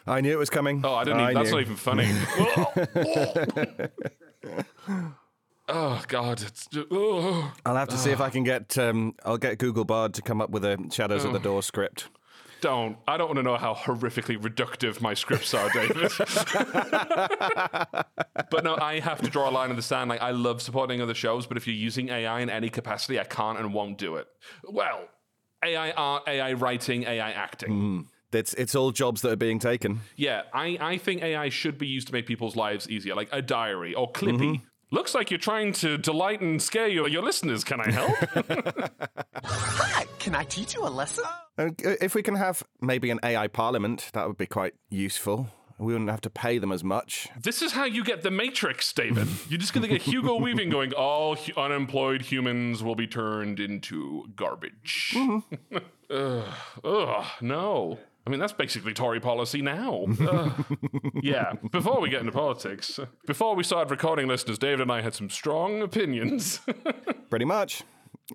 I 0.07 0.21
knew 0.21 0.31
it 0.31 0.39
was 0.39 0.51
coming. 0.51 0.83
Oh, 0.85 0.95
I 0.95 1.03
didn't. 1.05 1.21
Even, 1.21 1.35
that's 1.35 1.51
not 1.51 1.61
even 1.63 1.77
funny. 1.77 2.07
oh 5.69 6.03
God, 6.09 6.43
it's 6.43 6.67
just, 6.67 6.87
oh. 6.91 7.53
I'll 7.65 7.77
have 7.77 7.89
to 7.89 7.97
see 7.97 8.11
if 8.11 8.21
I 8.21 8.31
can 8.31 8.45
get. 8.45 8.77
Um, 8.79 9.15
I'll 9.25 9.39
get 9.39 9.59
Google 9.59 9.85
Bard 9.85 10.15
to 10.15 10.23
come 10.23 10.41
up 10.41 10.51
with 10.51 10.65
a 10.65 10.79
Shadows 10.93 11.25
at 11.25 11.33
the 11.33 11.39
Oh. 11.39 11.43
Door 11.43 11.63
script. 11.63 12.09
Don't. 12.65 12.97
I 13.07 13.19
don't 13.19 13.27
want 13.27 13.37
to 13.37 13.43
know 13.43 13.59
how 13.59 13.75
horrifically 13.75 14.39
reductive 14.39 15.03
my 15.03 15.13
scripts 15.13 15.53
are, 15.53 15.69
David. 15.69 16.11
but 18.51 18.65
no, 18.65 18.79
I 18.81 19.01
have 19.01 19.21
to 19.21 19.29
draw 19.29 19.51
a 19.51 19.53
line 19.53 19.69
in 19.69 19.77
the 19.77 19.83
sand. 19.83 20.09
Like 20.09 20.23
I 20.23 20.31
love 20.31 20.63
supporting 20.63 21.03
other 21.03 21.13
shows, 21.13 21.47
but 21.47 21.59
if 21.59 21.67
you're 21.67 21.77
using 21.77 22.09
AI 22.09 22.41
in 22.41 22.49
any 22.49 22.71
capacity, 22.71 23.21
I 23.21 23.25
can't 23.25 23.59
and 23.59 23.75
won't 23.75 23.99
do 23.99 24.17
it. 24.17 24.29
Well, 24.67 25.09
AI 25.63 25.91
art, 25.91 26.23
AI 26.27 26.55
writing, 26.55 27.03
AI 27.03 27.33
acting. 27.33 27.71
Mm. 27.71 28.07
It's 28.33 28.55
it's 28.55 28.75
all 28.75 28.93
jobs 28.93 29.21
that 29.21 29.33
are 29.33 29.37
being 29.37 29.59
taken. 29.59 30.01
Yeah, 30.17 30.45
I, 30.55 30.79
I 30.81 30.97
think 30.97 31.23
AI 31.23 31.51
should 31.51 31.77
be 31.77 31.87
used 31.87 32.07
to 32.07 32.15
make 32.15 32.25
people's 32.25 32.57
lives 32.57 32.89
easier, 32.89 33.15
like 33.15 33.29
a 33.31 33.43
diary 33.43 33.93
or 33.93 34.11
Clippy. 34.11 34.63
Looks 34.95 35.13
like 35.13 35.29
you're 35.33 35.41
trying 35.41 35.73
to 35.73 35.99
delight 35.99 36.41
and 36.41 36.63
scare 36.63 36.87
your, 36.87 37.09
your 37.09 37.25
listeners. 37.25 37.65
Can 37.65 37.81
I 37.81 37.91
help? 37.91 38.15
Hi, 39.45 40.05
can 40.21 40.37
I 40.37 40.45
teach 40.45 40.77
you 40.77 40.87
a 40.87 40.89
lesson? 40.89 41.25
Um, 41.59 41.75
if 41.83 42.15
we 42.15 42.23
can 42.23 42.37
have 42.37 42.63
maybe 42.81 43.11
an 43.11 43.19
AI 43.25 43.49
parliament, 43.49 44.11
that 44.13 44.29
would 44.29 44.39
be 44.39 44.47
quite 44.47 44.75
useful. 44.91 45.49
We 45.81 45.93
wouldn't 45.95 46.11
have 46.11 46.21
to 46.21 46.31
pay 46.31 46.59
them 46.59 46.71
as 46.71 46.85
much. 46.85 47.27
This 47.43 47.61
is 47.61 47.73
how 47.73 47.87
you 47.87 48.05
get 48.05 48.23
the 48.23 48.31
Matrix, 48.31 48.93
David. 48.93 49.27
You're 49.49 49.59
just 49.59 49.73
going 49.73 49.83
to 49.83 49.89
get 49.89 50.03
Hugo 50.03 50.37
Weaving 50.41 50.71
going, 50.71 50.93
all 50.93 51.35
hu- 51.35 51.61
unemployed 51.61 52.23
humans 52.23 52.85
will 52.85 52.95
be 52.95 53.09
turned 53.09 53.59
into 53.59 54.27
garbage. 54.37 55.13
Mm-hmm. 55.17 55.77
ugh, 56.11 56.55
ugh, 56.85 57.25
no. 57.41 57.99
I 58.27 58.31
mean, 58.31 58.41
that's 58.41 58.53
basically 58.53 58.95
Tory 58.95 59.21
policy 59.21 59.61
now. 59.61 60.07
Ugh. 60.21 60.65
yeah, 61.23 61.53
before 61.71 62.01
we 62.01 62.09
get 62.09 62.21
into 62.21 62.33
politics, 62.33 62.99
before 63.27 63.55
we 63.55 63.63
started 63.63 63.91
recording, 63.91 64.27
listeners, 64.29 64.59
David 64.59 64.81
and 64.81 64.93
I 64.93 65.03
had 65.03 65.15
some 65.15 65.29
strong 65.29 65.83
opinions. 65.83 66.61
Pretty 67.31 67.45
much. 67.45 67.83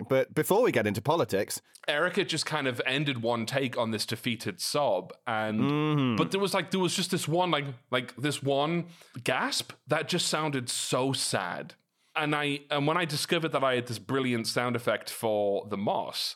But 0.07 0.35
before 0.35 0.61
we 0.61 0.71
get 0.71 0.85
into 0.85 1.01
politics, 1.01 1.61
Erika 1.87 2.23
just 2.23 2.45
kind 2.45 2.67
of 2.67 2.79
ended 2.85 3.23
one 3.23 3.47
take 3.47 3.77
on 3.77 3.89
this 3.89 4.05
defeated 4.05 4.61
sob, 4.61 5.11
and 5.25 5.59
mm-hmm. 5.59 6.15
but 6.15 6.29
there 6.29 6.39
was 6.39 6.53
like 6.53 6.69
there 6.69 6.79
was 6.79 6.95
just 6.95 7.09
this 7.09 7.27
one 7.27 7.49
like 7.49 7.65
like 7.89 8.15
this 8.15 8.43
one 8.43 8.85
gasp 9.23 9.71
that 9.87 10.07
just 10.07 10.27
sounded 10.27 10.69
so 10.69 11.11
sad. 11.13 11.73
And 12.15 12.35
I 12.35 12.59
and 12.69 12.85
when 12.85 12.97
I 12.97 13.05
discovered 13.05 13.51
that 13.53 13.63
I 13.63 13.75
had 13.75 13.87
this 13.87 13.97
brilliant 13.97 14.45
sound 14.45 14.75
effect 14.75 15.09
for 15.09 15.65
the 15.67 15.77
moss, 15.77 16.35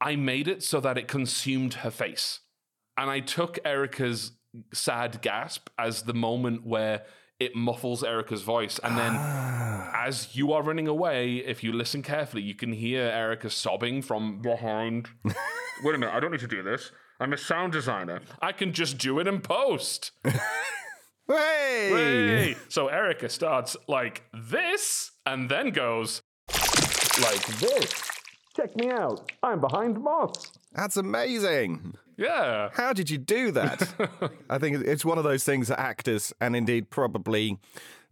I 0.00 0.14
made 0.14 0.46
it 0.46 0.62
so 0.62 0.78
that 0.80 0.96
it 0.96 1.08
consumed 1.08 1.74
her 1.74 1.90
face, 1.90 2.40
and 2.96 3.10
I 3.10 3.20
took 3.20 3.58
Erika's 3.64 4.32
sad 4.72 5.20
gasp 5.20 5.68
as 5.78 6.02
the 6.02 6.14
moment 6.14 6.66
where 6.66 7.02
it 7.40 7.56
muffles 7.56 8.04
Erika's 8.04 8.42
voice, 8.42 8.78
and 8.82 8.96
then 8.96 9.12
ah. 9.16 9.90
as 10.06 10.36
you 10.36 10.52
are 10.52 10.62
running 10.62 10.86
away, 10.86 11.38
if 11.38 11.64
you 11.64 11.72
listen 11.72 12.02
carefully, 12.02 12.42
you 12.42 12.54
can 12.54 12.72
hear 12.72 13.02
Erika 13.02 13.50
sobbing 13.50 14.02
from 14.02 14.40
behind. 14.40 15.08
Wait 15.24 15.94
a 15.94 15.98
minute, 15.98 16.14
I 16.14 16.20
don't 16.20 16.30
need 16.30 16.40
to 16.40 16.46
do 16.46 16.62
this. 16.62 16.92
I'm 17.18 17.32
a 17.32 17.36
sound 17.36 17.72
designer. 17.72 18.20
I 18.40 18.52
can 18.52 18.72
just 18.72 18.98
do 18.98 19.18
it 19.18 19.26
in 19.26 19.40
post. 19.40 20.12
Hey! 21.26 21.88
Hey! 21.90 22.56
So 22.68 22.88
Erika 22.88 23.30
starts 23.30 23.78
like 23.88 24.24
this 24.34 25.12
and 25.24 25.48
then 25.48 25.70
goes 25.70 26.20
like 26.50 27.46
this. 27.58 28.10
Check 28.54 28.76
me 28.76 28.90
out. 28.90 29.32
I'm 29.42 29.58
behind 29.58 30.02
Moss. 30.02 30.52
That's 30.72 30.98
amazing. 30.98 31.94
Yeah. 32.16 32.70
How 32.72 32.92
did 32.92 33.10
you 33.10 33.18
do 33.18 33.50
that? 33.52 33.94
I 34.50 34.58
think 34.58 34.84
it's 34.84 35.04
one 35.04 35.18
of 35.18 35.24
those 35.24 35.44
things 35.44 35.68
that 35.68 35.80
actors 35.80 36.32
and 36.40 36.54
indeed 36.54 36.90
probably 36.90 37.58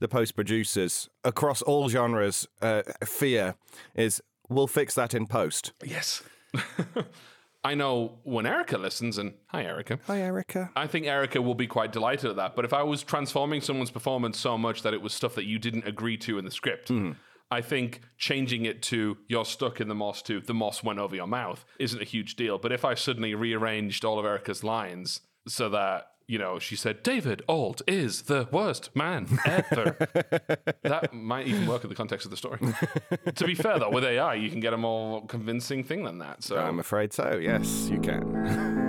the 0.00 0.08
post 0.08 0.34
producers 0.34 1.08
across 1.24 1.62
all 1.62 1.88
genres 1.88 2.46
uh, 2.60 2.82
fear 3.04 3.54
is 3.94 4.20
we'll 4.48 4.66
fix 4.66 4.94
that 4.94 5.14
in 5.14 5.26
post. 5.26 5.72
Yes. 5.84 6.22
I 7.64 7.74
know 7.74 8.18
when 8.24 8.44
Erika 8.44 8.76
listens, 8.76 9.18
and 9.18 9.34
hi, 9.46 9.62
Erika. 9.62 10.00
Hi, 10.08 10.20
Erika. 10.20 10.70
I 10.74 10.88
think 10.88 11.06
Erika 11.06 11.40
will 11.40 11.54
be 11.54 11.68
quite 11.68 11.92
delighted 11.92 12.30
at 12.30 12.36
that. 12.36 12.56
But 12.56 12.64
if 12.64 12.72
I 12.72 12.82
was 12.82 13.04
transforming 13.04 13.60
someone's 13.60 13.92
performance 13.92 14.36
so 14.36 14.58
much 14.58 14.82
that 14.82 14.92
it 14.92 15.00
was 15.00 15.14
stuff 15.14 15.36
that 15.36 15.44
you 15.44 15.60
didn't 15.60 15.86
agree 15.86 16.16
to 16.18 16.38
in 16.38 16.44
the 16.44 16.50
script, 16.50 16.90
I 17.52 17.60
think 17.60 18.00
changing 18.16 18.64
it 18.64 18.80
to 18.84 19.18
you're 19.28 19.44
stuck 19.44 19.78
in 19.78 19.88
the 19.88 19.94
moss 19.94 20.22
to 20.22 20.40
the 20.40 20.54
moss 20.54 20.82
went 20.82 20.98
over 20.98 21.14
your 21.14 21.26
mouth 21.26 21.66
isn't 21.78 22.00
a 22.00 22.04
huge 22.04 22.34
deal. 22.34 22.56
But 22.56 22.72
if 22.72 22.82
I 22.82 22.94
suddenly 22.94 23.34
rearranged 23.34 24.06
all 24.06 24.18
of 24.18 24.24
Erika's 24.24 24.64
lines 24.64 25.20
so 25.46 25.68
that, 25.68 26.06
you 26.26 26.38
know, 26.38 26.58
she 26.58 26.76
said, 26.76 27.02
David 27.02 27.42
Ault 27.48 27.82
is 27.86 28.22
the 28.22 28.48
worst 28.50 28.96
man 28.96 29.26
ever, 29.44 29.98
that 30.82 31.12
might 31.12 31.46
even 31.46 31.66
work 31.66 31.84
in 31.84 31.90
the 31.90 31.94
context 31.94 32.24
of 32.24 32.30
the 32.30 32.38
story. 32.38 32.58
to 33.34 33.44
be 33.44 33.54
fair, 33.54 33.78
though, 33.78 33.90
with 33.90 34.04
AI, 34.04 34.32
you 34.34 34.48
can 34.48 34.60
get 34.60 34.72
a 34.72 34.78
more 34.78 35.26
convincing 35.26 35.84
thing 35.84 36.04
than 36.04 36.20
that. 36.20 36.42
So 36.42 36.56
I'm 36.56 36.78
afraid 36.78 37.12
so. 37.12 37.38
Yes, 37.38 37.90
you 37.90 38.00
can. 38.00 38.88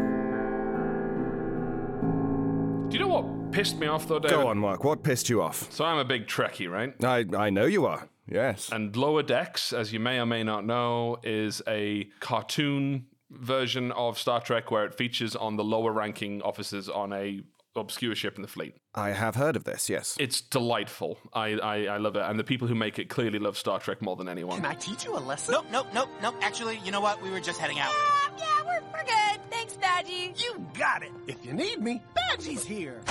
Do 2.89 2.97
you 2.97 3.03
know 3.03 3.09
what 3.09 3.51
pissed 3.51 3.77
me 3.77 3.87
off, 3.87 4.07
though, 4.07 4.19
David? 4.19 4.37
Go 4.37 4.47
on, 4.47 4.57
Mark. 4.57 4.85
What 4.85 5.03
pissed 5.03 5.27
you 5.27 5.41
off? 5.41 5.69
So 5.69 5.83
I'm 5.83 5.97
a 5.97 6.05
big 6.05 6.27
Trekkie, 6.27 6.71
right? 6.71 6.93
I, 7.03 7.25
I 7.35 7.49
know 7.49 7.65
you 7.65 7.85
are. 7.87 8.07
Yes. 8.27 8.69
And 8.71 8.95
Lower 8.95 9.23
Decks, 9.23 9.73
as 9.73 9.91
you 9.91 9.99
may 9.99 10.19
or 10.19 10.25
may 10.25 10.43
not 10.43 10.65
know, 10.65 11.17
is 11.23 11.61
a 11.67 12.05
cartoon 12.19 13.07
version 13.29 13.91
of 13.91 14.17
Star 14.17 14.39
Trek 14.39 14.71
where 14.71 14.85
it 14.85 14.95
features 14.95 15.35
on 15.35 15.55
the 15.57 15.63
lower 15.63 15.91
ranking 15.91 16.41
officers 16.41 16.87
on 16.87 17.11
a 17.13 17.41
obscure 17.75 18.13
ship 18.13 18.35
in 18.35 18.43
the 18.43 18.47
fleet. 18.47 18.75
I 18.93 19.09
have 19.09 19.33
heard 19.35 19.55
of 19.55 19.63
this, 19.63 19.89
yes. 19.89 20.15
It's 20.19 20.41
delightful. 20.41 21.17
I, 21.33 21.53
I, 21.53 21.85
I 21.85 21.97
love 21.97 22.15
it. 22.15 22.21
And 22.21 22.37
the 22.39 22.43
people 22.43 22.67
who 22.67 22.75
make 22.75 22.99
it 22.99 23.09
clearly 23.09 23.39
love 23.39 23.57
Star 23.57 23.79
Trek 23.79 24.01
more 24.01 24.15
than 24.15 24.29
anyone. 24.29 24.57
Can 24.57 24.65
I 24.67 24.75
teach 24.75 25.05
you 25.05 25.17
a 25.17 25.19
lesson? 25.19 25.55
Nope, 25.55 25.65
nope, 25.71 25.87
nope, 25.93 26.09
nope. 26.21 26.35
Actually, 26.41 26.79
you 26.85 26.91
know 26.91 27.01
what? 27.01 27.21
We 27.23 27.31
were 27.31 27.39
just 27.39 27.59
heading 27.59 27.79
out. 27.79 27.91
Yeah, 28.37 28.45
yeah, 28.45 28.63
we're, 28.65 28.81
we're 28.93 29.03
good. 29.05 29.41
Thanks, 29.49 29.73
Badgey. 29.73 30.39
You 30.41 30.65
got 30.77 31.01
it. 31.01 31.11
If 31.27 31.43
you 31.43 31.53
need 31.53 31.81
me, 31.81 32.03
Badgey's 32.15 32.63
here. 32.63 33.01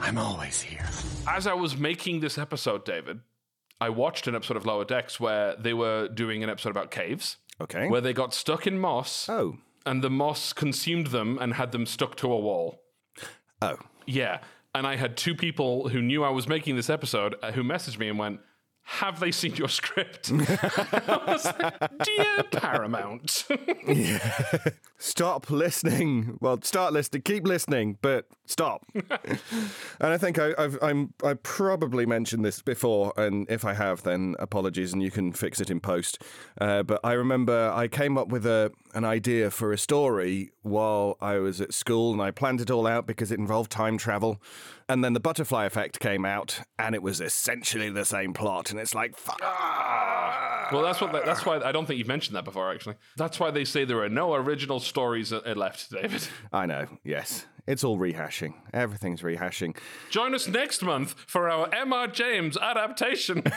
I'm 0.00 0.18
always 0.18 0.60
here. 0.60 0.88
As 1.28 1.46
I 1.46 1.52
was 1.54 1.76
making 1.76 2.20
this 2.20 2.38
episode, 2.38 2.84
David, 2.84 3.20
I 3.80 3.88
watched 3.88 4.26
an 4.26 4.34
episode 4.34 4.56
of 4.56 4.66
Lower 4.66 4.84
Decks 4.84 5.18
where 5.18 5.56
they 5.56 5.72
were 5.72 6.08
doing 6.08 6.42
an 6.42 6.50
episode 6.50 6.70
about 6.70 6.90
caves. 6.90 7.38
Okay. 7.60 7.88
Where 7.88 8.00
they 8.00 8.12
got 8.12 8.34
stuck 8.34 8.66
in 8.66 8.78
moss. 8.78 9.28
Oh. 9.28 9.56
And 9.86 10.02
the 10.02 10.10
moss 10.10 10.52
consumed 10.52 11.08
them 11.08 11.38
and 11.40 11.54
had 11.54 11.72
them 11.72 11.86
stuck 11.86 12.16
to 12.16 12.30
a 12.32 12.38
wall. 12.38 12.82
Oh. 13.62 13.76
Yeah. 14.06 14.40
And 14.74 14.86
I 14.86 14.96
had 14.96 15.16
two 15.16 15.34
people 15.34 15.88
who 15.88 16.02
knew 16.02 16.22
I 16.22 16.30
was 16.30 16.46
making 16.46 16.76
this 16.76 16.90
episode 16.90 17.34
uh, 17.42 17.52
who 17.52 17.62
messaged 17.62 17.98
me 17.98 18.08
and 18.08 18.18
went, 18.18 18.40
have 18.90 19.20
they 19.20 19.30
seen 19.30 19.54
your 19.54 19.68
script? 19.68 20.32
Like, 20.40 22.04
Dear 22.04 22.42
Paramount. 22.50 23.46
Stop 24.98 25.50
listening. 25.50 26.36
Well, 26.40 26.60
start 26.62 26.92
listening. 26.92 27.22
Keep 27.22 27.46
listening, 27.46 27.96
but 28.02 28.26
stop. 28.44 28.84
and 28.94 29.40
I 30.00 30.18
think 30.18 30.38
I, 30.38 30.52
I've 30.58 30.78
I'm 30.82 31.14
I 31.24 31.34
probably 31.34 32.04
mentioned 32.04 32.44
this 32.44 32.60
before, 32.60 33.14
and 33.16 33.46
if 33.48 33.64
I 33.64 33.72
have, 33.72 34.02
then 34.02 34.34
apologies, 34.38 34.92
and 34.92 35.02
you 35.02 35.10
can 35.10 35.32
fix 35.32 35.58
it 35.60 35.70
in 35.70 35.80
post. 35.80 36.22
Uh, 36.60 36.82
but 36.82 37.00
I 37.02 37.12
remember 37.12 37.72
I 37.74 37.88
came 37.88 38.18
up 38.18 38.28
with 38.28 38.44
a 38.44 38.72
an 38.92 39.04
idea 39.06 39.50
for 39.50 39.72
a 39.72 39.78
story 39.78 40.50
while 40.62 41.16
I 41.20 41.38
was 41.38 41.62
at 41.62 41.72
school, 41.72 42.12
and 42.12 42.20
I 42.20 42.30
planned 42.30 42.60
it 42.60 42.70
all 42.70 42.86
out 42.86 43.06
because 43.06 43.32
it 43.32 43.38
involved 43.38 43.70
time 43.70 43.96
travel. 43.96 44.42
And 44.90 45.04
then 45.04 45.12
the 45.12 45.20
butterfly 45.20 45.66
effect 45.66 46.00
came 46.00 46.24
out, 46.24 46.62
and 46.76 46.96
it 46.96 47.02
was 47.02 47.20
essentially 47.20 47.90
the 47.90 48.04
same 48.04 48.32
plot. 48.32 48.72
And 48.72 48.80
it's 48.80 48.92
like, 48.92 49.16
fuck. 49.16 49.40
Well, 50.72 50.82
that's 50.82 51.00
what. 51.00 51.12
That's 51.24 51.46
why 51.46 51.60
I 51.60 51.70
don't 51.70 51.86
think 51.86 51.98
you've 51.98 52.08
mentioned 52.08 52.34
that 52.34 52.44
before. 52.44 52.72
Actually, 52.72 52.96
that's 53.16 53.38
why 53.38 53.52
they 53.52 53.64
say 53.64 53.84
there 53.84 54.02
are 54.02 54.08
no 54.08 54.34
original 54.34 54.80
stories 54.80 55.32
left, 55.32 55.92
David. 55.92 56.26
I 56.52 56.66
know. 56.66 56.88
Yes, 57.04 57.46
it's 57.68 57.84
all 57.84 57.98
rehashing. 57.98 58.54
Everything's 58.74 59.22
rehashing. 59.22 59.76
Join 60.10 60.34
us 60.34 60.48
next 60.48 60.82
month 60.82 61.14
for 61.28 61.48
our 61.48 61.72
M.R. 61.72 62.08
James 62.08 62.56
adaptation. 62.56 63.44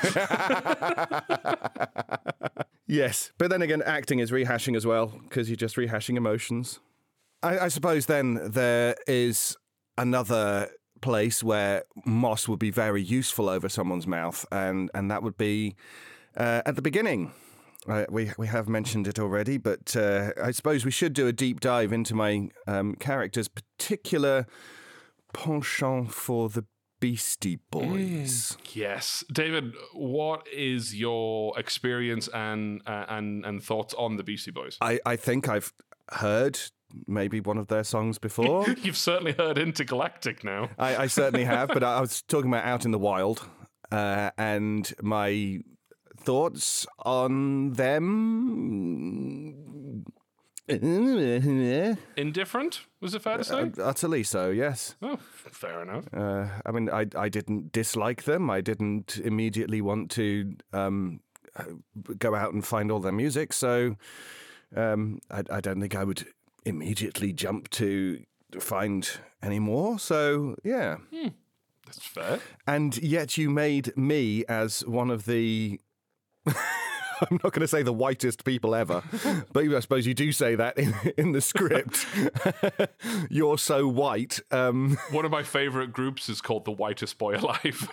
Yes, 2.85 3.31
but 3.39 3.49
then 3.49 3.61
again, 3.61 3.81
acting 3.81 4.19
is 4.19 4.29
rehashing 4.29 4.75
as 4.75 4.85
well 4.85 5.07
because 5.23 5.49
you're 5.49 5.55
just 5.55 5.77
rehashing 5.77 6.15
emotions. 6.15 6.79
I, 7.41 7.59
I 7.59 7.67
suppose 7.69 8.05
then 8.05 8.51
there 8.51 8.95
is 9.07 9.57
another 9.97 10.69
place 11.03 11.43
where 11.43 11.83
moss 12.05 12.47
would 12.47 12.59
be 12.59 12.71
very 12.71 13.03
useful 13.03 13.49
over 13.49 13.69
someone's 13.69 14.07
mouth, 14.07 14.45
and 14.51 14.89
and 14.95 15.11
that 15.11 15.21
would 15.21 15.37
be 15.37 15.75
uh, 16.35 16.61
at 16.65 16.75
the 16.75 16.81
beginning. 16.81 17.31
Uh, 17.87 18.05
we 18.09 18.31
we 18.37 18.47
have 18.47 18.69
mentioned 18.69 19.07
it 19.07 19.19
already, 19.19 19.57
but 19.57 19.95
uh, 19.95 20.31
I 20.41 20.51
suppose 20.51 20.85
we 20.85 20.91
should 20.91 21.13
do 21.13 21.27
a 21.27 21.33
deep 21.33 21.59
dive 21.59 21.91
into 21.91 22.15
my 22.15 22.49
um, 22.65 22.95
character's 22.95 23.49
particular 23.49 24.47
penchant 25.33 26.11
for 26.13 26.47
the 26.49 26.65
Beastie 27.01 27.59
Boys. 27.69 28.57
yes, 28.71 29.25
David. 29.31 29.73
What 29.93 30.47
is 30.47 30.95
your 30.95 31.59
experience 31.59 32.29
and 32.33 32.81
uh, 32.87 33.05
and 33.09 33.45
and 33.45 33.61
thoughts 33.61 33.93
on 33.95 34.15
the 34.15 34.23
Beastie 34.23 34.51
Boys? 34.51 34.77
I, 34.79 34.99
I 35.05 35.17
think 35.17 35.49
I've 35.49 35.73
heard 36.11 36.57
maybe 37.07 37.39
one 37.39 37.57
of 37.57 37.67
their 37.67 37.83
songs 37.83 38.17
before. 38.17 38.67
You've 38.81 38.97
certainly 38.97 39.33
heard 39.33 39.57
Intergalactic 39.57 40.43
now. 40.43 40.69
I, 40.77 40.95
I 40.97 41.07
certainly 41.07 41.45
have, 41.45 41.69
but 41.69 41.83
I 41.83 41.99
was 41.99 42.21
talking 42.21 42.49
about 42.51 42.65
Out 42.65 42.85
in 42.85 42.91
the 42.91 42.99
Wild, 42.99 43.47
uh, 43.91 44.31
and 44.37 44.93
my 45.01 45.59
thoughts 46.17 46.85
on 46.99 47.73
them. 47.73 48.73
Indifferent? 52.17 52.81
Was 53.01 53.13
it 53.13 53.21
fair 53.21 53.37
to 53.37 53.43
say? 53.43 53.61
Uh, 53.61 53.69
utterly 53.83 54.23
so, 54.23 54.49
yes. 54.49 54.95
Oh, 55.01 55.17
fair 55.35 55.81
enough. 55.81 56.05
Uh, 56.13 56.47
I 56.65 56.71
mean, 56.71 56.89
I, 56.89 57.05
I 57.17 57.27
didn't 57.27 57.73
dislike 57.73 58.23
them. 58.23 58.49
I 58.49 58.61
didn't 58.61 59.17
immediately 59.17 59.81
want 59.81 60.09
to 60.11 60.55
um, 60.71 61.19
uh, 61.57 61.63
go 62.17 62.33
out 62.33 62.53
and 62.53 62.65
find 62.65 62.91
all 62.91 62.99
their 62.99 63.11
music. 63.11 63.51
So 63.51 63.97
um, 64.75 65.19
I, 65.29 65.43
I 65.51 65.59
don't 65.59 65.81
think 65.81 65.95
I 65.95 66.05
would 66.05 66.25
immediately 66.65 67.33
jump 67.33 67.69
to 67.71 68.23
find 68.59 69.09
any 69.41 69.59
more. 69.59 69.99
So, 69.99 70.55
yeah. 70.63 70.97
Hmm. 71.13 71.29
That's 71.85 72.05
fair. 72.05 72.39
And 72.65 72.97
yet 72.97 73.37
you 73.37 73.49
made 73.49 73.95
me 73.97 74.45
as 74.47 74.85
one 74.85 75.09
of 75.09 75.25
the. 75.25 75.79
I'm 77.21 77.39
not 77.43 77.53
going 77.53 77.61
to 77.61 77.67
say 77.67 77.83
the 77.83 77.93
whitest 77.93 78.43
people 78.43 78.75
ever, 78.75 79.03
but 79.53 79.65
I 79.65 79.79
suppose 79.79 80.05
you 80.05 80.13
do 80.13 80.31
say 80.31 80.55
that 80.55 80.77
in, 80.77 80.93
in 81.17 81.31
the 81.31 81.41
script. 81.41 82.05
You're 83.29 83.57
so 83.57 83.87
white. 83.87 84.39
Um, 84.51 84.97
One 85.11 85.25
of 85.25 85.31
my 85.31 85.43
favorite 85.43 85.93
groups 85.93 86.29
is 86.29 86.41
called 86.41 86.65
the 86.65 86.71
Whitest 86.71 87.17
Boy 87.17 87.35
Alive. 87.35 87.87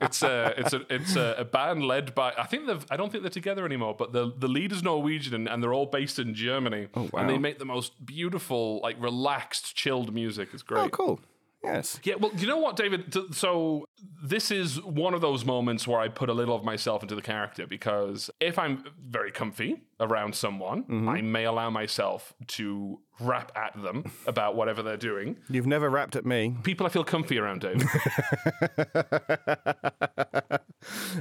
it's 0.00 0.22
a 0.22 0.54
it's 0.56 0.72
a 0.72 0.82
it's 0.88 1.16
a, 1.16 1.34
a, 1.38 1.44
band 1.44 1.84
led 1.84 2.14
by 2.14 2.32
I 2.36 2.44
think 2.44 2.66
they've 2.66 2.84
I 2.90 2.96
don't 2.96 3.10
think 3.10 3.22
they're 3.22 3.30
together 3.30 3.64
anymore, 3.64 3.94
but 3.96 4.12
the 4.12 4.32
the 4.36 4.48
lead 4.48 4.72
is 4.72 4.82
Norwegian 4.82 5.34
and, 5.34 5.48
and 5.48 5.62
they're 5.62 5.74
all 5.74 5.86
based 5.86 6.18
in 6.18 6.34
Germany. 6.34 6.88
Oh, 6.94 7.08
wow. 7.12 7.20
And 7.20 7.30
they 7.30 7.38
make 7.38 7.58
the 7.58 7.64
most 7.64 8.04
beautiful, 8.04 8.80
like 8.82 9.00
relaxed, 9.00 9.74
chilled 9.74 10.12
music. 10.12 10.50
It's 10.52 10.62
great. 10.62 10.80
Oh, 10.80 10.88
cool. 10.88 11.20
Yes. 11.64 11.98
Yeah, 12.04 12.14
well, 12.16 12.30
you 12.36 12.46
know 12.46 12.58
what, 12.58 12.76
David? 12.76 13.14
So, 13.34 13.86
this 14.22 14.50
is 14.50 14.82
one 14.82 15.14
of 15.14 15.20
those 15.20 15.44
moments 15.44 15.86
where 15.86 16.00
I 16.00 16.08
put 16.08 16.28
a 16.28 16.32
little 16.32 16.54
of 16.54 16.64
myself 16.64 17.02
into 17.02 17.14
the 17.14 17.22
character 17.22 17.66
because 17.66 18.30
if 18.40 18.58
I'm 18.58 18.84
very 19.00 19.30
comfy 19.30 19.82
around 20.00 20.34
someone, 20.34 20.82
Mm-hmm. 20.84 21.08
I 21.08 21.20
may 21.22 21.44
allow 21.44 21.70
myself 21.70 22.34
to 22.48 23.00
rap 23.20 23.52
at 23.56 23.80
them 23.80 24.10
about 24.26 24.56
whatever 24.56 24.82
they're 24.82 24.96
doing. 24.96 25.36
You've 25.48 25.66
never 25.68 25.88
rapped 25.88 26.16
at 26.16 26.26
me. 26.26 26.56
People 26.64 26.84
I 26.86 26.90
feel 26.90 27.04
comfy 27.04 27.38
around, 27.38 27.60
David. 27.60 27.86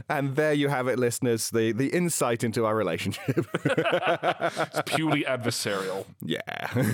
and 0.10 0.36
there 0.36 0.54
you 0.54 0.68
have 0.70 0.88
it, 0.88 0.98
listeners 1.00 1.50
the, 1.52 1.72
the 1.72 1.88
insight 1.90 2.44
into 2.44 2.66
our 2.66 2.76
relationship. 2.76 3.46
it's 3.66 4.82
purely 4.86 5.24
adversarial. 5.24 6.06
Yeah. 6.22 6.42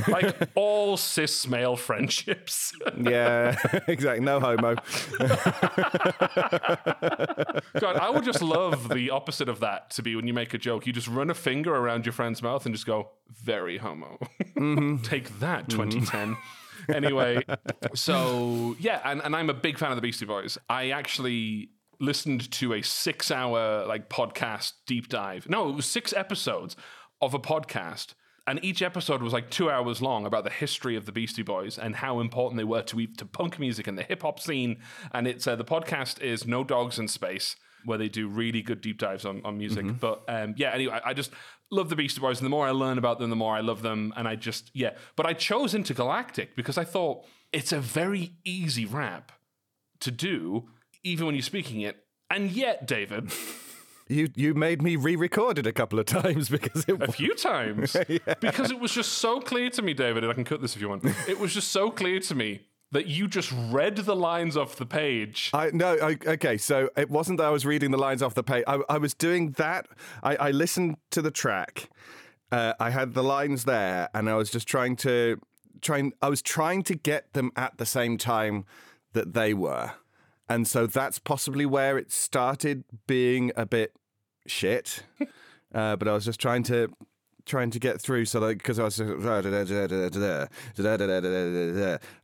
like 0.09 0.36
all 0.55 0.97
cis 0.97 1.47
male 1.47 1.75
friendships. 1.77 2.73
yeah, 3.01 3.55
exactly. 3.88 4.23
No 4.25 4.39
homo. 4.41 4.75
God, 7.80 7.95
I 7.97 8.09
would 8.09 8.23
just 8.25 8.41
love 8.41 8.89
the 8.89 9.09
opposite 9.11 9.47
of 9.49 9.59
that 9.61 9.91
to 9.91 10.03
be 10.03 10.15
when 10.15 10.27
you 10.27 10.34
make 10.34 10.53
a 10.53 10.57
joke, 10.57 10.86
you 10.88 10.93
just 10.93 11.07
run 11.07 11.30
a 11.30 11.34
finger 11.34 11.68
around 11.74 12.05
your 12.05 12.13
friend's 12.13 12.41
mouth 12.41 12.65
and 12.65 12.74
just 12.74 12.86
go, 12.86 13.09
very 13.30 13.78
homo. 13.78 14.17
Mm-hmm. 14.55 14.97
Take 15.03 15.39
that, 15.39 15.70
2010. 15.70 16.38
anyway, 16.93 17.43
so 17.93 18.76
yeah, 18.80 19.01
and, 19.03 19.22
and 19.22 19.36
I'm 19.36 19.49
a 19.49 19.53
big 19.53 19.78
fan 19.78 19.91
of 19.91 19.95
the 19.95 20.01
Beastie 20.01 20.26
Boys. 20.26 20.57
I 20.70 20.89
actually 20.89 21.70
listened 21.99 22.49
to 22.51 22.74
a 22.74 22.82
six 22.82 23.30
hour 23.30 23.86
like 23.86 24.09
podcast 24.09 24.74
deep 24.88 25.09
dive. 25.09 25.49
No, 25.49 25.70
it 25.70 25.76
was 25.76 25.86
six 25.86 26.13
episodes 26.13 26.76
of 27.22 27.34
a 27.34 27.39
podcast. 27.39 28.13
And 28.47 28.63
each 28.65 28.82
episode 28.82 29.22
was 29.22 29.32
like 29.32 29.51
two 29.51 29.70
hours 29.70 30.01
long 30.01 30.26
about 30.26 30.43
the 30.43 30.49
history 30.49 30.95
of 30.95 31.05
the 31.05 31.11
Beastie 31.11 31.43
Boys 31.43 31.78
and 31.78 31.97
how 31.97 32.20
important 32.20 32.57
they 32.57 32.63
were 32.63 32.82
to 32.82 33.05
to 33.05 33.26
punk 33.26 33.59
music 33.59 33.86
and 33.86 33.95
the 33.95 34.01
hip 34.01 34.24
hop 34.24 34.39
scene. 34.39 34.78
And 35.11 35.28
it's 35.28 35.45
uh, 35.45 35.55
the 35.55 35.65
podcast 35.65 36.20
is 36.20 36.47
No 36.47 36.63
Dogs 36.63 36.97
in 36.97 37.07
Space, 37.07 37.55
where 37.86 37.97
they 37.97 38.09
do 38.09 38.27
really 38.27 38.61
good 38.61 38.82
deep 38.82 38.97
dives 38.97 39.25
on, 39.25 39.41
on 39.43 39.57
music. 39.57 39.86
Mm-hmm. 39.86 39.97
But 39.97 40.23
um, 40.27 40.53
yeah, 40.57 40.71
anyway, 40.71 40.99
I, 41.03 41.13
just 41.13 41.32
love 41.71 41.89
the 41.89 41.95
Beastie 41.95 42.21
Boys, 42.21 42.39
and 42.39 42.45
the 42.45 42.49
more 42.49 42.67
I 42.67 42.71
learn 42.71 42.97
about 42.97 43.19
them, 43.19 43.30
the 43.30 43.36
more 43.36 43.55
I 43.55 43.61
love 43.61 43.82
them. 43.82 44.13
And 44.15 44.27
I 44.27 44.36
just 44.36 44.71
yeah, 44.73 44.91
but 45.15 45.25
I 45.25 45.34
chose 45.34 45.73
Intergalactic 45.73 46.55
because 46.55 46.77
I 46.77 46.84
thought 46.84 47.25
it's 47.51 47.71
a 47.71 47.80
very 47.80 48.34
easy 48.43 48.86
rap 48.86 49.32
to 50.01 50.11
do, 50.11 50.69
even 51.03 51.25
when 51.25 51.36
you're 51.36 51.41
speaking 51.41 51.82
it. 51.82 51.97
And 52.30 52.51
yet, 52.51 52.88
David. 52.88 53.32
You 54.11 54.27
you 54.36 54.55
made 54.55 54.82
me 54.82 54.95
re-record 54.95 55.59
it 55.59 55.67
a 55.67 55.71
couple 55.71 55.99
of 55.99 56.07
times 56.07 56.49
because 56.49 56.84
it 56.88 56.99
a 56.99 57.11
few 57.11 57.36
times 57.36 57.95
because 58.39 58.71
it 58.71 58.80
was 58.80 58.91
just 58.91 59.19
so 59.19 59.39
clear 59.39 59.69
to 59.69 59.84
me, 59.84 59.93
David. 59.93 60.23
And 60.23 60.32
I 60.32 60.34
can 60.34 60.45
cut 60.45 60.61
this 60.61 60.75
if 60.75 60.82
you 60.82 60.89
want. 60.89 61.05
It 61.27 61.39
was 61.39 61.53
just 61.53 61.67
so 61.67 61.91
clear 61.91 62.19
to 62.21 62.34
me 62.34 62.61
that 62.91 63.07
you 63.07 63.27
just 63.27 63.53
read 63.69 63.97
the 63.97 64.15
lines 64.15 64.57
off 64.57 64.75
the 64.75 64.85
page. 64.85 65.51
I 65.53 65.69
no, 65.71 65.95
I, 66.01 66.17
okay. 66.25 66.57
So 66.57 66.89
it 66.97 67.09
wasn't 67.09 67.37
that 67.37 67.45
I 67.45 67.51
was 67.51 67.65
reading 67.65 67.91
the 67.91 67.97
lines 67.97 68.23
off 68.23 68.33
the 68.33 68.43
page. 68.43 68.63
I, 68.67 68.79
I 68.89 68.97
was 68.97 69.13
doing 69.13 69.51
that. 69.51 69.87
I, 70.23 70.35
I 70.35 70.51
listened 70.51 70.97
to 71.11 71.21
the 71.21 71.31
track. 71.31 71.89
Uh, 72.51 72.73
I 72.79 72.89
had 72.89 73.13
the 73.13 73.23
lines 73.23 73.65
there, 73.65 74.09
and 74.13 74.29
I 74.29 74.35
was 74.35 74.49
just 74.49 74.67
trying 74.67 74.95
to 74.97 75.39
trying. 75.81 76.13
I 76.21 76.29
was 76.29 76.41
trying 76.41 76.83
to 76.83 76.95
get 76.95 77.33
them 77.33 77.51
at 77.55 77.77
the 77.77 77.85
same 77.85 78.17
time 78.17 78.65
that 79.13 79.33
they 79.33 79.53
were. 79.53 79.93
and 80.47 80.67
so 80.67 80.87
that's 80.87 81.19
possibly 81.19 81.65
where 81.65 81.97
it 81.97 82.11
started 82.11 82.83
being 83.05 83.51
a 83.55 83.65
bit 83.65 83.93
shit. 84.47 85.03
uh, 85.73 85.95
but 85.95 86.07
I 86.07 86.13
was 86.13 86.25
just 86.25 86.39
trying 86.39 86.63
to 86.63 86.89
trying 87.49 87.71
to 87.71 87.79
get 87.79 87.99
through, 87.99 88.25
so 88.25 88.39
like 88.39 88.59
because 88.59 88.79
I 88.79 88.83
was 88.83 89.01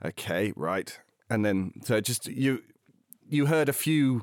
okay, 0.05 0.53
right, 0.55 0.99
and 1.30 1.43
then 1.43 1.73
so 1.84 1.99
just 1.99 2.28
you 2.28 2.63
you 3.28 3.47
heard 3.47 3.67
a 3.67 3.73
few 3.73 4.21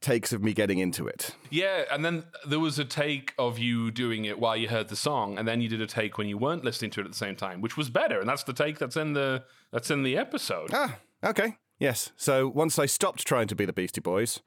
takes 0.00 0.32
of 0.32 0.42
me 0.42 0.52
getting 0.52 0.78
into 0.78 1.06
it. 1.06 1.30
Yeah, 1.50 1.84
and 1.90 2.04
then 2.04 2.24
there 2.46 2.60
was 2.60 2.78
a 2.78 2.84
take 2.84 3.32
of 3.38 3.58
you 3.58 3.90
doing 3.90 4.24
it 4.24 4.38
while 4.38 4.56
you 4.56 4.68
heard 4.68 4.88
the 4.88 4.96
song, 4.96 5.38
and 5.38 5.48
then 5.48 5.60
you 5.60 5.68
did 5.68 5.80
a 5.80 5.86
take 5.86 6.18
when 6.18 6.28
you 6.28 6.36
weren't 6.36 6.64
listening 6.64 6.90
to 6.92 7.00
it 7.00 7.04
at 7.04 7.12
the 7.12 7.16
same 7.16 7.36
time, 7.36 7.60
which 7.60 7.76
was 7.76 7.88
better, 7.88 8.20
and 8.20 8.28
that's 8.28 8.42
the 8.42 8.52
take 8.52 8.78
that's 8.78 8.96
in 8.96 9.14
the 9.14 9.44
that's 9.72 9.90
in 9.90 10.02
the 10.02 10.16
episode. 10.16 10.70
Ah, 10.72 10.98
okay. 11.24 11.56
Yes. 11.78 12.12
So 12.16 12.48
once 12.48 12.78
I 12.78 12.86
stopped 12.86 13.26
trying 13.26 13.48
to 13.48 13.54
be 13.54 13.64
the 13.64 13.72
Beastie 13.72 14.00
Boys 14.00 14.40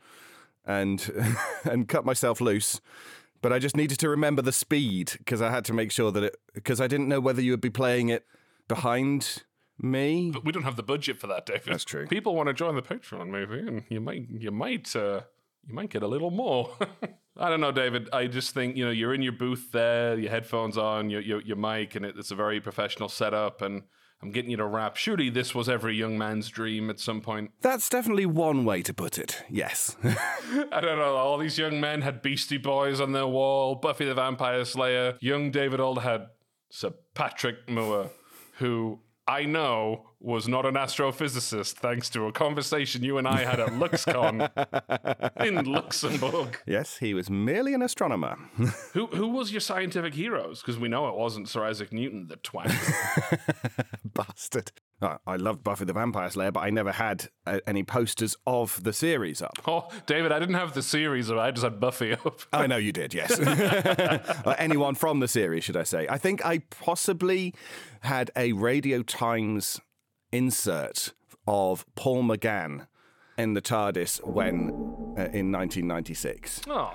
and 0.65 1.35
and 1.63 1.87
cut 1.87 2.05
myself 2.05 2.41
loose, 2.41 2.81
but 3.41 3.53
I 3.53 3.59
just 3.59 3.75
needed 3.75 3.99
to 3.99 4.09
remember 4.09 4.41
the 4.41 4.51
speed 4.51 5.13
because 5.17 5.41
I 5.41 5.49
had 5.51 5.65
to 5.65 5.73
make 5.73 5.91
sure 5.91 6.11
that 6.11 6.23
it 6.23 6.35
because 6.53 6.81
I 6.81 6.87
didn't 6.87 7.07
know 7.07 7.19
whether 7.19 7.41
you 7.41 7.51
would 7.51 7.61
be 7.61 7.69
playing 7.69 8.09
it 8.09 8.25
behind 8.67 9.43
me. 9.77 10.31
But 10.31 10.45
we 10.45 10.51
don't 10.51 10.63
have 10.63 10.75
the 10.75 10.83
budget 10.83 11.19
for 11.19 11.27
that, 11.27 11.45
David. 11.45 11.67
That's 11.67 11.85
true. 11.85 12.07
People 12.07 12.35
want 12.35 12.47
to 12.47 12.53
join 12.53 12.75
the 12.75 12.81
Patreon, 12.81 13.29
maybe, 13.29 13.59
and 13.59 13.83
you 13.89 14.01
might 14.01 14.29
you 14.29 14.51
might 14.51 14.95
uh, 14.95 15.21
you 15.67 15.73
might 15.73 15.89
get 15.89 16.03
a 16.03 16.07
little 16.07 16.31
more. 16.31 16.71
I 17.37 17.49
don't 17.49 17.61
know, 17.61 17.71
David. 17.71 18.09
I 18.11 18.27
just 18.27 18.53
think 18.53 18.75
you 18.75 18.85
know 18.85 18.91
you're 18.91 19.13
in 19.13 19.21
your 19.21 19.33
booth 19.33 19.71
there, 19.71 20.17
your 20.17 20.29
headphones 20.29 20.77
on, 20.77 21.09
your 21.09 21.21
your, 21.21 21.41
your 21.41 21.57
mic, 21.57 21.95
and 21.95 22.05
it, 22.05 22.15
it's 22.17 22.31
a 22.31 22.35
very 22.35 22.59
professional 22.59 23.09
setup. 23.09 23.61
And 23.61 23.83
I'm 24.21 24.31
getting 24.31 24.51
you 24.51 24.57
to 24.57 24.65
rap. 24.65 24.97
Surely 24.97 25.29
this 25.29 25.55
was 25.55 25.69
every 25.69 25.95
young 25.95 26.17
man's 26.17 26.49
dream 26.49 26.89
at 26.89 26.99
some 26.99 27.21
point. 27.21 27.51
That's 27.61 27.87
definitely 27.87 28.25
one 28.25 28.65
way 28.65 28.81
to 28.81 28.93
put 28.93 29.17
it. 29.17 29.43
Yes. 29.49 29.95
I 30.03 30.81
don't 30.81 30.97
know. 30.97 31.15
All 31.15 31.37
these 31.37 31.57
young 31.57 31.79
men 31.79 32.01
had 32.01 32.21
Beastie 32.21 32.57
Boys 32.57 32.99
on 32.99 33.13
their 33.13 33.27
wall. 33.27 33.75
Buffy 33.75 34.05
the 34.05 34.13
Vampire 34.13 34.65
Slayer. 34.65 35.17
Young 35.21 35.51
David 35.51 35.79
Ault 35.79 36.01
had 36.01 36.27
Sir 36.69 36.91
Patrick 37.13 37.69
Moore, 37.69 38.11
who 38.57 38.99
I 39.27 39.45
know 39.45 40.08
was 40.21 40.47
not 40.47 40.65
an 40.65 40.73
astrophysicist 40.75 41.73
thanks 41.75 42.09
to 42.09 42.25
a 42.25 42.31
conversation 42.31 43.03
you 43.03 43.17
and 43.17 43.27
I 43.27 43.43
had 43.45 43.59
at 43.59 43.69
LuxCon 43.69 44.49
in 45.45 45.63
Luxembourg. 45.63 46.61
yes, 46.65 46.97
he 46.97 47.13
was 47.13 47.29
merely 47.29 47.73
an 47.73 47.81
astronomer. 47.81 48.35
Who 48.93 49.07
who 49.07 49.29
was 49.29 49.51
your 49.51 49.61
scientific 49.61 50.13
heroes? 50.13 50.61
Because 50.61 50.77
we 50.77 50.89
know 50.89 51.07
it 51.07 51.15
wasn't 51.15 51.47
Sir 51.47 51.63
Isaac 51.65 51.93
Newton, 51.93 52.27
the 52.27 52.37
twat. 52.37 52.69
Bastard. 54.13 54.71
Uh, 55.01 55.17
I 55.25 55.37
loved 55.37 55.63
Buffy 55.63 55.85
the 55.85 55.93
Vampire 55.93 56.29
Slayer, 56.29 56.51
but 56.51 56.59
I 56.59 56.69
never 56.71 56.91
had 56.91 57.29
uh, 57.47 57.59
any 57.65 57.83
posters 57.83 58.35
of 58.45 58.83
the 58.83 58.91
series 58.91 59.41
up. 59.41 59.53
Oh, 59.65 59.87
David, 60.05 60.33
I 60.33 60.39
didn't 60.39 60.55
have 60.55 60.73
the 60.73 60.81
series, 60.81 61.31
I 61.31 61.51
just 61.51 61.63
had 61.63 61.79
Buffy 61.79 62.11
up. 62.13 62.41
I 62.51 62.67
know 62.67 62.75
you 62.75 62.91
did, 62.91 63.13
yes. 63.13 63.39
Or 64.45 64.55
anyone 64.59 64.95
from 64.95 65.21
the 65.21 65.29
series, 65.29 65.63
should 65.63 65.77
I 65.77 65.83
say. 65.83 66.05
I 66.09 66.17
think 66.17 66.45
I 66.45 66.59
possibly 66.69 67.53
had 68.01 68.29
a 68.35 68.51
Radio 68.51 69.01
Times 69.01 69.79
insert 70.31 71.13
of 71.47 71.85
Paul 71.95 72.23
McGann 72.23 72.87
in 73.37 73.53
the 73.53 73.61
TARDIS 73.61 74.25
when 74.25 74.69
uh, 75.17 75.31
in 75.31 75.51
1996. 75.51 76.61
Oh. 76.67 76.93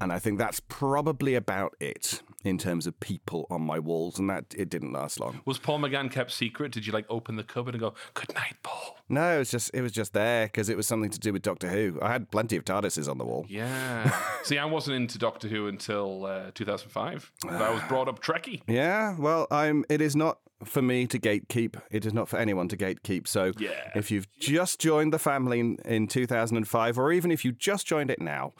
And 0.00 0.12
I 0.12 0.18
think 0.18 0.38
that's 0.38 0.60
probably 0.60 1.34
about 1.34 1.74
it 1.80 2.22
in 2.44 2.58
terms 2.58 2.86
of 2.86 3.00
people 3.00 3.46
on 3.50 3.62
my 3.62 3.78
walls, 3.78 4.18
and 4.18 4.28
that 4.30 4.54
it 4.56 4.68
didn't 4.70 4.92
last 4.92 5.18
long. 5.18 5.40
Was 5.44 5.58
Paul 5.58 5.80
McGann 5.80 6.10
kept 6.10 6.30
secret? 6.30 6.70
Did 6.72 6.86
you 6.86 6.92
like 6.92 7.06
open 7.08 7.36
the 7.36 7.42
cupboard 7.42 7.74
and 7.74 7.80
go, 7.80 7.94
"Good 8.12 8.34
night, 8.34 8.56
Paul"? 8.62 8.98
No, 9.08 9.36
it 9.36 9.38
was 9.38 9.50
just 9.50 9.70
it 9.74 9.80
was 9.80 9.92
just 9.92 10.12
there 10.12 10.46
because 10.46 10.68
it 10.68 10.76
was 10.76 10.86
something 10.86 11.10
to 11.10 11.18
do 11.18 11.32
with 11.32 11.42
Doctor 11.42 11.68
Who. 11.70 11.98
I 12.02 12.12
had 12.12 12.30
plenty 12.30 12.56
of 12.56 12.64
TARDISes 12.64 13.08
on 13.10 13.18
the 13.18 13.24
wall. 13.24 13.46
Yeah. 13.48 14.14
See, 14.44 14.58
I 14.58 14.64
wasn't 14.66 14.96
into 14.96 15.18
Doctor 15.18 15.48
Who 15.48 15.66
until 15.68 16.26
uh, 16.26 16.50
2005. 16.54 17.32
I 17.48 17.70
was 17.70 17.82
brought 17.88 18.08
up 18.08 18.20
Trekkie. 18.22 18.62
Yeah, 18.68 19.16
well, 19.18 19.46
I'm. 19.50 19.84
It 19.88 20.00
is 20.00 20.14
not 20.14 20.38
for 20.64 20.80
me 20.82 21.06
to 21.06 21.18
gatekeep. 21.18 21.80
It 21.90 22.06
is 22.06 22.14
not 22.14 22.28
for 22.28 22.38
anyone 22.38 22.68
to 22.68 22.76
gatekeep. 22.76 23.26
So, 23.28 23.52
Yeah. 23.58 23.90
if 23.94 24.10
you've 24.10 24.30
just 24.38 24.80
joined 24.80 25.12
the 25.12 25.18
family 25.18 25.60
in, 25.60 25.76
in 25.84 26.06
2005, 26.06 26.98
or 26.98 27.12
even 27.12 27.30
if 27.30 27.44
you 27.44 27.52
just 27.52 27.86
joined 27.86 28.10
it 28.10 28.20
now, 28.20 28.54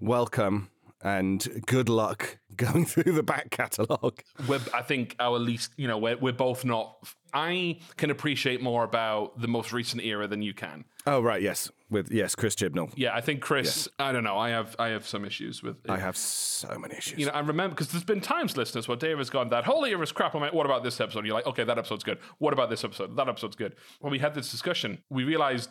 welcome 0.00 0.68
and 1.02 1.62
good 1.66 1.88
luck 1.88 2.38
going 2.56 2.84
through 2.84 3.12
the 3.12 3.22
back 3.22 3.50
catalogue. 3.50 4.22
We're, 4.48 4.60
I 4.74 4.82
think 4.82 5.16
our 5.18 5.38
least, 5.38 5.72
you 5.76 5.88
know, 5.88 5.98
we're, 5.98 6.16
we're 6.16 6.32
both 6.32 6.64
not. 6.64 6.96
I 7.34 7.80
can 7.96 8.10
appreciate 8.10 8.62
more 8.62 8.84
about 8.84 9.40
the 9.40 9.48
most 9.48 9.72
recent 9.72 10.02
era 10.02 10.26
than 10.26 10.40
you 10.42 10.54
can. 10.54 10.84
Oh 11.06 11.20
right, 11.20 11.42
yes, 11.42 11.70
with 11.90 12.10
yes, 12.10 12.34
Chris 12.34 12.56
Chibnall. 12.56 12.92
Yeah, 12.96 13.14
I 13.14 13.20
think 13.20 13.40
Chris. 13.40 13.88
I 13.98 14.10
don't 14.10 14.24
know. 14.24 14.36
I 14.38 14.50
have 14.50 14.74
I 14.78 14.88
have 14.88 15.06
some 15.06 15.24
issues 15.24 15.62
with. 15.62 15.76
It. 15.84 15.90
I 15.90 15.98
have 15.98 16.16
so 16.16 16.76
many 16.78 16.96
issues. 16.96 17.18
You 17.18 17.26
know, 17.26 17.32
I 17.32 17.40
remember 17.40 17.74
because 17.74 17.88
there's 17.88 18.04
been 18.04 18.20
times, 18.20 18.56
listeners, 18.56 18.88
where 18.88 18.96
Dave 18.96 19.18
has 19.18 19.30
gone, 19.30 19.50
"That 19.50 19.64
whole 19.64 19.84
era's 19.84 20.10
crap." 20.10 20.34
I'm 20.34 20.40
like, 20.40 20.52
"What 20.52 20.66
about 20.66 20.82
this 20.82 21.00
episode?" 21.00 21.24
You're 21.26 21.34
like, 21.34 21.46
"Okay, 21.46 21.62
that 21.62 21.78
episode's 21.78 22.02
good." 22.02 22.18
What 22.38 22.52
about 22.52 22.70
this 22.70 22.82
episode? 22.82 23.16
That 23.16 23.28
episode's 23.28 23.54
good. 23.54 23.76
When 24.00 24.10
we 24.10 24.18
had 24.18 24.34
this 24.34 24.50
discussion, 24.50 25.02
we 25.10 25.22
realized 25.24 25.70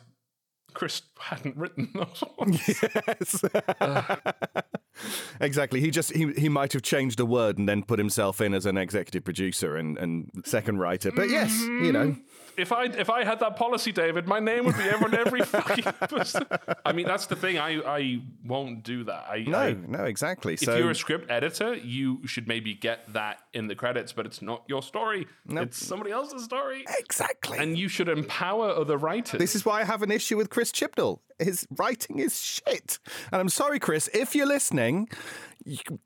Chris 0.76 1.02
hadn't 1.18 1.58
written 1.58 1.90
those 1.96 2.24
ones. 2.38 2.62
Yes. 3.08 3.44
exactly. 5.42 5.82
He 5.82 5.90
just 5.90 6.14
he 6.14 6.32
he 6.34 6.50
might 6.50 6.74
have 6.74 6.84
changed 6.84 7.20
a 7.20 7.26
word 7.26 7.58
and 7.58 7.68
then 7.68 7.84
put 7.84 8.00
himself 8.00 8.40
in 8.40 8.54
as 8.54 8.66
an 8.66 8.78
executive 8.78 9.24
producer 9.24 9.76
and, 9.76 9.98
and 9.98 10.30
second 10.46 10.80
writer. 10.80 11.12
But 11.12 11.30
yes, 11.30 11.60
you 11.62 11.92
know. 11.92 12.16
If 12.58 12.72
I 12.72 12.86
if 12.86 13.10
I 13.10 13.24
had 13.24 13.40
that 13.42 13.56
policy, 13.56 13.92
David, 13.92 14.28
my 14.28 14.40
name 14.40 14.66
would 14.66 14.78
be 14.78 14.90
on 14.90 15.14
every 15.14 15.42
fucking 15.42 15.86
episode. 16.02 16.48
I 16.86 16.94
mean, 16.94 17.06
that's 17.06 17.26
the 17.26 17.36
thing. 17.36 17.58
I 17.58 17.80
I 17.82 18.22
won't 18.46 18.84
do 18.84 19.04
that. 19.06 19.26
I, 19.30 19.44
No, 19.48 19.58
I- 19.60 19.74
no, 19.74 20.04
exactly. 20.06 20.54
If 20.54 20.62
so 20.62 20.76
you're 20.78 20.92
a 20.92 20.96
script 20.96 21.30
editor, 21.30 21.74
you 21.76 22.26
should 22.28 22.48
maybe 22.48 22.74
get 22.74 23.12
that 23.14 23.40
in 23.54 23.68
the 23.68 23.76
credits, 23.76 24.14
but 24.14 24.26
it's 24.26 24.42
not 24.42 24.64
your 24.68 24.82
story. 24.82 25.28
It's 25.50 25.78
somebody 25.86 26.12
else's 26.12 26.44
story. 26.44 26.86
Exactly. 27.00 27.58
And 27.58 27.78
you 27.78 27.88
should 27.88 28.10
empower 28.10 28.70
other 28.70 28.98
writers. 28.98 29.40
This 29.40 29.56
is 29.56 29.66
why 29.66 29.82
I 29.82 29.84
have 29.84 30.02
an 30.02 30.12
issue 30.12 30.38
with 30.38 30.50
Chris 30.50 30.72
Chibnall. 30.72 31.20
His 31.40 31.68
writing 31.72 32.20
is 32.20 32.42
shit. 32.42 33.00
And 33.32 33.42
I'm 33.42 33.50
sorry, 33.50 33.80
Chris, 33.80 34.10
if 34.14 34.36
you're 34.36 34.48
listening, 34.48 35.10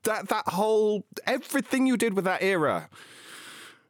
that 0.04 0.28
that 0.28 0.48
whole 0.48 1.06
everything 1.26 1.86
you 1.86 1.96
did 1.96 2.14
with 2.14 2.24
that 2.24 2.42
era, 2.42 2.88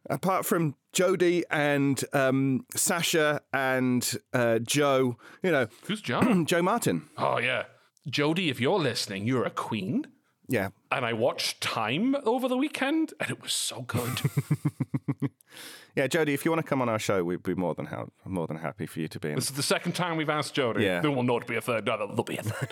apart 0.09 0.45
from 0.45 0.75
Jodie 0.93 1.43
and 1.49 2.03
um, 2.13 2.65
Sasha 2.75 3.41
and 3.53 4.17
uh, 4.33 4.59
Jo, 4.59 5.17
you 5.41 5.51
know, 5.51 5.67
who's 5.85 6.01
Jo? 6.01 6.43
Jo 6.45 6.61
Martin. 6.61 7.09
Oh 7.17 7.37
yeah, 7.37 7.63
Jodie, 8.09 8.49
if 8.49 8.59
you're 8.59 8.79
listening, 8.79 9.25
you're 9.25 9.45
a 9.45 9.51
queen. 9.51 10.07
Yeah. 10.47 10.69
And 10.91 11.05
I 11.05 11.13
watched 11.13 11.61
Time 11.61 12.15
over 12.25 12.49
the 12.49 12.57
weekend, 12.57 13.13
and 13.19 13.29
it 13.29 13.41
was 13.41 13.53
so 13.53 13.83
good. 13.83 14.21
Yeah, 15.95 16.07
Jodie, 16.07 16.29
if 16.33 16.45
you 16.45 16.51
want 16.51 16.63
to 16.63 16.69
come 16.69 16.81
on 16.81 16.87
our 16.89 16.99
show, 16.99 17.23
we'd 17.23 17.43
be 17.43 17.53
more 17.55 17.75
than 17.75 17.85
ha- 17.87 18.05
more 18.25 18.47
than 18.47 18.57
happy 18.57 18.85
for 18.85 18.99
you 19.01 19.07
to 19.09 19.19
be 19.19 19.29
in. 19.29 19.35
this 19.35 19.49
is 19.49 19.55
the 19.57 19.63
second 19.63 19.91
time 19.93 20.15
we've 20.17 20.29
asked 20.29 20.55
Jodie. 20.55 20.81
Yeah. 20.83 21.01
There 21.01 21.11
will 21.11 21.23
not 21.23 21.45
be 21.47 21.55
a 21.55 21.61
third. 21.61 21.85
No, 21.85 21.97
there'll 21.97 22.23
be 22.23 22.37
a 22.37 22.43
third. 22.43 22.71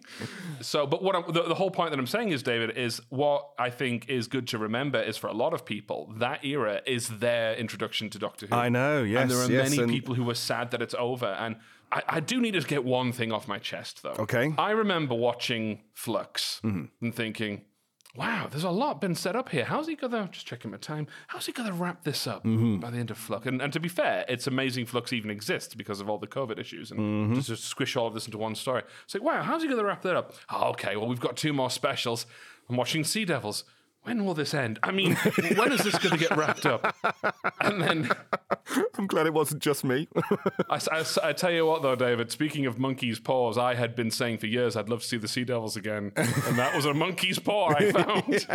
so, 0.60 0.86
but 0.86 1.02
what 1.02 1.16
I'm, 1.16 1.32
the, 1.32 1.42
the 1.42 1.54
whole 1.54 1.70
point 1.70 1.90
that 1.90 1.98
I'm 1.98 2.06
saying 2.06 2.30
is, 2.30 2.42
David, 2.42 2.76
is 2.76 3.00
what 3.10 3.50
I 3.58 3.70
think 3.70 4.08
is 4.08 4.26
good 4.26 4.48
to 4.48 4.58
remember 4.58 5.00
is 5.00 5.16
for 5.16 5.26
a 5.28 5.32
lot 5.34 5.52
of 5.52 5.64
people, 5.64 6.12
that 6.18 6.44
era 6.44 6.80
is 6.86 7.08
their 7.08 7.54
introduction 7.54 8.10
to 8.10 8.18
Doctor 8.18 8.46
Who. 8.46 8.54
I 8.54 8.68
know, 8.68 9.02
yes, 9.02 9.22
And 9.22 9.30
there 9.30 9.38
are 9.38 9.50
yes, 9.50 9.70
many 9.70 9.82
and- 9.82 9.90
people 9.92 10.14
who 10.14 10.28
are 10.30 10.34
sad 10.34 10.70
that 10.72 10.82
it's 10.82 10.94
over. 10.98 11.26
And 11.26 11.56
I, 11.92 12.02
I 12.08 12.20
do 12.20 12.40
need 12.40 12.52
to 12.54 12.60
get 12.62 12.84
one 12.84 13.12
thing 13.12 13.32
off 13.32 13.46
my 13.46 13.58
chest, 13.58 14.02
though. 14.02 14.16
Okay. 14.18 14.54
I 14.58 14.70
remember 14.72 15.14
watching 15.14 15.82
Flux 15.92 16.60
Mm-hmm. 16.64 16.84
and 17.04 17.14
thinking, 17.14 17.62
wow, 18.16 18.46
there's 18.50 18.64
a 18.64 18.70
lot 18.70 19.00
been 19.00 19.14
set 19.14 19.34
up 19.34 19.48
here. 19.48 19.64
How's 19.64 19.88
he 19.88 19.96
gonna 19.96 20.28
just 20.30 20.46
checking 20.46 20.70
my 20.70 20.76
time? 20.76 21.06
How's 21.28 21.46
he 21.46 21.52
gonna 21.52 21.72
wrap 21.72 22.04
this 22.04 22.26
up 22.26 22.44
Mm-hmm. 22.44 22.76
by 22.78 22.90
the 22.90 22.98
end 22.98 23.10
of 23.10 23.18
Flux? 23.18 23.46
And, 23.46 23.60
and 23.60 23.72
to 23.72 23.80
be 23.80 23.88
fair, 23.88 24.24
it's 24.28 24.46
amazing 24.46 24.86
Flux 24.86 25.12
even 25.12 25.30
exists 25.30 25.74
because 25.74 26.00
of 26.00 26.08
all 26.08 26.18
the 26.18 26.26
COVID 26.26 26.58
issues 26.58 26.90
and 26.90 27.00
Mm-hmm. 27.00 27.34
just 27.34 27.48
to 27.48 27.56
squish 27.56 27.96
all 27.96 28.06
of 28.06 28.14
this 28.14 28.26
into 28.26 28.38
one 28.38 28.54
story. 28.54 28.82
It's 29.04 29.14
like, 29.14 29.22
wow, 29.24 29.42
how's 29.42 29.62
he 29.62 29.68
gonna 29.68 29.84
wrap 29.84 30.02
that 30.02 30.16
up? 30.16 30.34
Oh, 30.50 30.70
okay, 30.70 30.96
well 30.96 31.08
we've 31.08 31.20
got 31.20 31.36
two 31.36 31.52
more 31.52 31.70
specials. 31.70 32.26
I'm 32.68 32.76
watching 32.76 33.04
Sea 33.04 33.24
Devils. 33.24 33.64
When 34.04 34.24
will 34.26 34.34
this 34.34 34.52
end? 34.52 34.78
I 34.82 34.90
mean, 34.90 35.14
when 35.56 35.72
is 35.72 35.82
this 35.82 35.96
going 35.98 36.12
to 36.12 36.18
get 36.18 36.36
wrapped 36.36 36.66
up? 36.66 36.94
And 37.60 37.80
then 37.80 38.10
I'm 38.98 39.06
glad 39.06 39.26
it 39.26 39.32
wasn't 39.32 39.62
just 39.62 39.82
me. 39.82 40.08
I, 40.70 40.78
I- 40.92 41.04
I 41.22 41.32
tell 41.32 41.50
you 41.50 41.64
what, 41.64 41.82
though, 41.82 41.96
David. 41.96 42.30
Speaking 42.30 42.66
of 42.66 42.78
monkey's 42.78 43.18
paws, 43.18 43.56
I 43.56 43.74
had 43.74 43.96
been 43.96 44.10
saying 44.10 44.38
for 44.38 44.46
years 44.46 44.76
I'd 44.76 44.90
love 44.90 45.00
to 45.00 45.06
see 45.06 45.16
the 45.16 45.28
Sea 45.28 45.44
Devils 45.44 45.76
again, 45.76 46.12
and 46.16 46.58
that 46.58 46.74
was 46.74 46.84
a 46.84 46.92
monkey's 46.92 47.38
paw 47.38 47.72
I 47.74 47.92
found. 47.92 48.46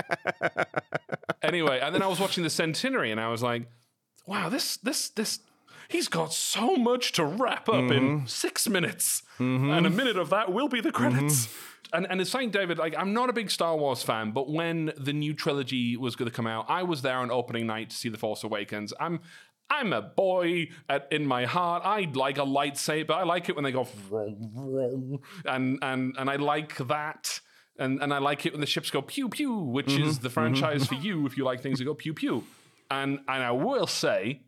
anyway, 1.41 1.79
and 1.81 1.95
then 1.95 2.03
I 2.03 2.07
was 2.07 2.19
watching 2.19 2.43
the 2.43 2.49
Centenary, 2.51 3.11
and 3.11 3.19
I 3.19 3.29
was 3.29 3.41
like, 3.41 3.67
"Wow, 4.27 4.49
this, 4.49 4.77
this, 4.77 5.09
this." 5.09 5.39
He's 5.87 6.07
got 6.07 6.31
so 6.31 6.75
much 6.75 7.13
to 7.13 7.25
wrap 7.25 7.67
up 7.67 7.89
in 7.89 7.89
mm-hmm. 7.89 8.25
six 8.27 8.69
minutes, 8.69 9.23
mm-hmm. 9.39 9.71
and 9.71 9.87
a 9.87 9.89
minute 9.89 10.17
of 10.17 10.29
that 10.29 10.53
will 10.53 10.67
be 10.67 10.81
the 10.81 10.91
credits. 10.91 11.47
Mm-hmm. 11.47 11.78
And 11.93 12.05
and 12.09 12.21
it's 12.21 12.29
saying, 12.29 12.51
David, 12.51 12.77
like 12.77 12.95
I'm 12.97 13.13
not 13.13 13.29
a 13.29 13.33
big 13.33 13.49
Star 13.49 13.75
Wars 13.75 14.03
fan, 14.03 14.31
but 14.31 14.49
when 14.49 14.91
the 14.97 15.13
new 15.13 15.33
trilogy 15.33 15.97
was 15.97 16.15
going 16.15 16.29
to 16.29 16.35
come 16.35 16.47
out, 16.47 16.65
I 16.69 16.83
was 16.83 17.01
there 17.01 17.17
on 17.17 17.31
opening 17.31 17.65
night 17.67 17.89
to 17.91 17.95
see 17.95 18.09
The 18.09 18.17
Force 18.17 18.43
Awakens. 18.43 18.93
I'm 18.99 19.19
I'm 19.71 19.93
a 19.93 20.01
boy 20.01 20.69
at, 20.87 21.07
in 21.11 21.25
my 21.27 21.45
heart. 21.45 21.83
I 21.85 22.09
like 22.13 22.37
a 22.39 22.41
lightsaber. 22.41 23.11
I 23.11 23.23
like 23.23 23.49
it 23.49 23.55
when 23.55 23.63
they 23.63 23.71
go 23.71 23.83
vroom, 23.83 24.51
vroom, 24.53 25.19
and 25.45 25.79
and 25.81 26.15
and 26.17 26.29
I 26.29 26.35
like 26.37 26.77
that. 26.87 27.39
And 27.77 28.01
and 28.01 28.13
I 28.13 28.17
like 28.17 28.45
it 28.45 28.51
when 28.53 28.61
the 28.61 28.67
ships 28.67 28.91
go 28.91 29.01
pew 29.01 29.29
pew, 29.29 29.53
which 29.55 29.87
Mhm, 29.87 30.05
is 30.07 30.19
the 30.19 30.29
franchise 30.29 30.83
mhm. 30.83 30.87
for 30.89 30.95
you 30.95 31.25
if 31.25 31.37
you 31.37 31.43
like 31.45 31.61
things 31.61 31.79
that 31.79 31.85
go 31.85 31.93
pew 31.93 32.13
pew. 32.13 32.43
And 32.91 33.19
and 33.27 33.43
I 33.43 33.51
will 33.51 33.87
say, 33.87 34.41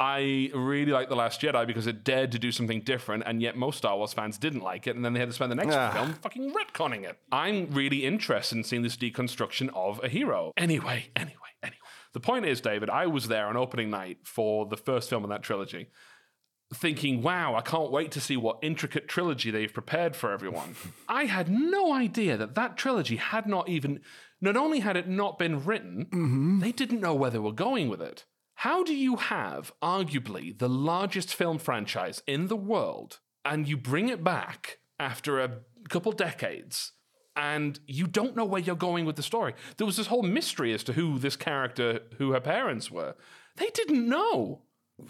I 0.00 0.50
really 0.54 0.92
like 0.92 1.10
The 1.10 1.14
Last 1.14 1.42
Jedi 1.42 1.66
because 1.66 1.86
it 1.86 2.02
dared 2.04 2.32
to 2.32 2.38
do 2.38 2.50
something 2.50 2.80
different, 2.80 3.22
and 3.26 3.42
yet 3.42 3.54
most 3.54 3.76
Star 3.76 3.98
Wars 3.98 4.14
fans 4.14 4.38
didn't 4.38 4.62
like 4.62 4.86
it, 4.86 4.96
and 4.96 5.04
then 5.04 5.12
they 5.12 5.20
had 5.20 5.28
to 5.28 5.34
spend 5.34 5.52
the 5.52 5.56
next 5.56 5.74
Ah. 5.74 5.90
film 5.92 6.14
fucking 6.14 6.54
retconning 6.54 7.04
it. 7.04 7.18
I'm 7.30 7.70
really 7.70 8.06
interested 8.06 8.56
in 8.56 8.64
seeing 8.64 8.80
this 8.82 8.96
deconstruction 8.96 9.68
of 9.74 10.02
a 10.02 10.08
hero. 10.08 10.52
Anyway, 10.56 11.10
anyway, 11.14 11.36
anyway. 11.62 11.76
The 12.14 12.20
point 12.20 12.46
is, 12.46 12.62
David, 12.62 12.88
I 12.88 13.06
was 13.08 13.28
there 13.28 13.46
on 13.46 13.58
opening 13.58 13.90
night 13.90 14.18
for 14.24 14.64
the 14.64 14.78
first 14.78 15.10
film 15.10 15.22
in 15.22 15.28
that 15.30 15.42
trilogy, 15.42 15.88
thinking, 16.72 17.20
wow, 17.20 17.54
I 17.54 17.60
can't 17.60 17.90
wait 17.90 18.10
to 18.12 18.20
see 18.20 18.38
what 18.38 18.58
intricate 18.62 19.06
trilogy 19.06 19.50
they've 19.50 19.72
prepared 19.72 20.16
for 20.16 20.32
everyone. 20.32 20.76
I 21.08 21.24
had 21.26 21.50
no 21.50 21.92
idea 21.92 22.38
that 22.38 22.54
that 22.54 22.76
trilogy 22.78 23.16
had 23.16 23.46
not 23.46 23.68
even, 23.68 24.00
not 24.40 24.56
only 24.56 24.80
had 24.80 24.96
it 24.96 25.08
not 25.08 25.38
been 25.38 25.62
written, 25.62 26.58
they 26.62 26.72
didn't 26.72 27.00
know 27.00 27.14
where 27.14 27.30
they 27.30 27.38
were 27.38 27.52
going 27.52 27.90
with 27.90 28.00
it. 28.00 28.24
How 28.60 28.84
do 28.84 28.94
you 28.94 29.16
have 29.16 29.72
arguably 29.82 30.58
the 30.58 30.68
largest 30.68 31.34
film 31.34 31.56
franchise 31.56 32.22
in 32.26 32.48
the 32.48 32.56
world 32.56 33.20
and 33.42 33.66
you 33.66 33.78
bring 33.78 34.10
it 34.10 34.22
back 34.22 34.80
after 34.98 35.40
a 35.40 35.60
couple 35.88 36.12
decades 36.12 36.92
and 37.34 37.80
you 37.86 38.06
don't 38.06 38.36
know 38.36 38.44
where 38.44 38.60
you're 38.60 38.76
going 38.76 39.06
with 39.06 39.16
the 39.16 39.22
story? 39.22 39.54
There 39.78 39.86
was 39.86 39.96
this 39.96 40.08
whole 40.08 40.22
mystery 40.22 40.74
as 40.74 40.84
to 40.84 40.92
who 40.92 41.18
this 41.18 41.36
character, 41.36 42.00
who 42.18 42.32
her 42.32 42.40
parents 42.40 42.90
were. 42.90 43.14
They 43.56 43.70
didn't 43.70 44.06
know. 44.06 44.60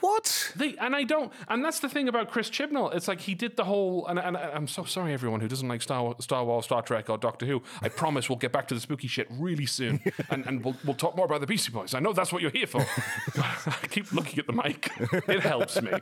What? 0.01 0.53
They 0.57 0.77
and 0.77 0.95
I 0.95 1.03
don't, 1.03 1.33
and 1.49 1.65
that's 1.65 1.81
the 1.81 1.89
thing 1.89 2.09
about 2.09 2.31
Chris 2.31 2.49
Chibnall. 2.49 2.95
It's 2.95 3.09
like 3.09 3.21
he 3.23 3.35
did 3.35 3.57
the 3.57 3.65
whole, 3.65 4.07
and, 4.07 4.19
and 4.19 4.37
I'm 4.37 4.69
so 4.69 4.85
sorry 4.85 5.13
everyone 5.13 5.41
who 5.41 5.49
doesn't 5.49 5.69
like 5.69 5.83
Star 5.83 6.15
Star 6.21 6.45
Wars, 6.45 6.67
Star 6.67 6.83
Trek, 6.83 7.11
or 7.11 7.19
Doctor 7.19 7.47
Who. 7.47 7.63
I 7.83 7.89
promise 8.01 8.29
we'll 8.29 8.39
get 8.39 8.53
back 8.53 8.69
to 8.69 8.75
the 8.75 8.81
spooky 8.81 9.09
shit 9.09 9.27
really 9.31 9.67
soon, 9.67 10.01
and 10.31 10.47
and 10.47 10.65
we'll 10.65 10.77
we'll 10.85 10.95
talk 10.95 11.17
more 11.17 11.27
about 11.27 11.41
the 11.41 11.47
Beastie 11.47 11.73
Boys. 11.73 11.95
I 11.95 12.01
know 12.01 12.13
that's 12.13 12.33
what 12.33 12.43
you're 12.43 12.51
here 12.51 12.67
for. 12.67 12.81
I 13.37 13.87
keep 13.89 14.13
looking 14.13 14.39
at 14.39 14.47
the 14.47 14.53
mic. 14.53 14.91
It 15.29 15.41
helps 15.41 15.81
me. 15.81 15.93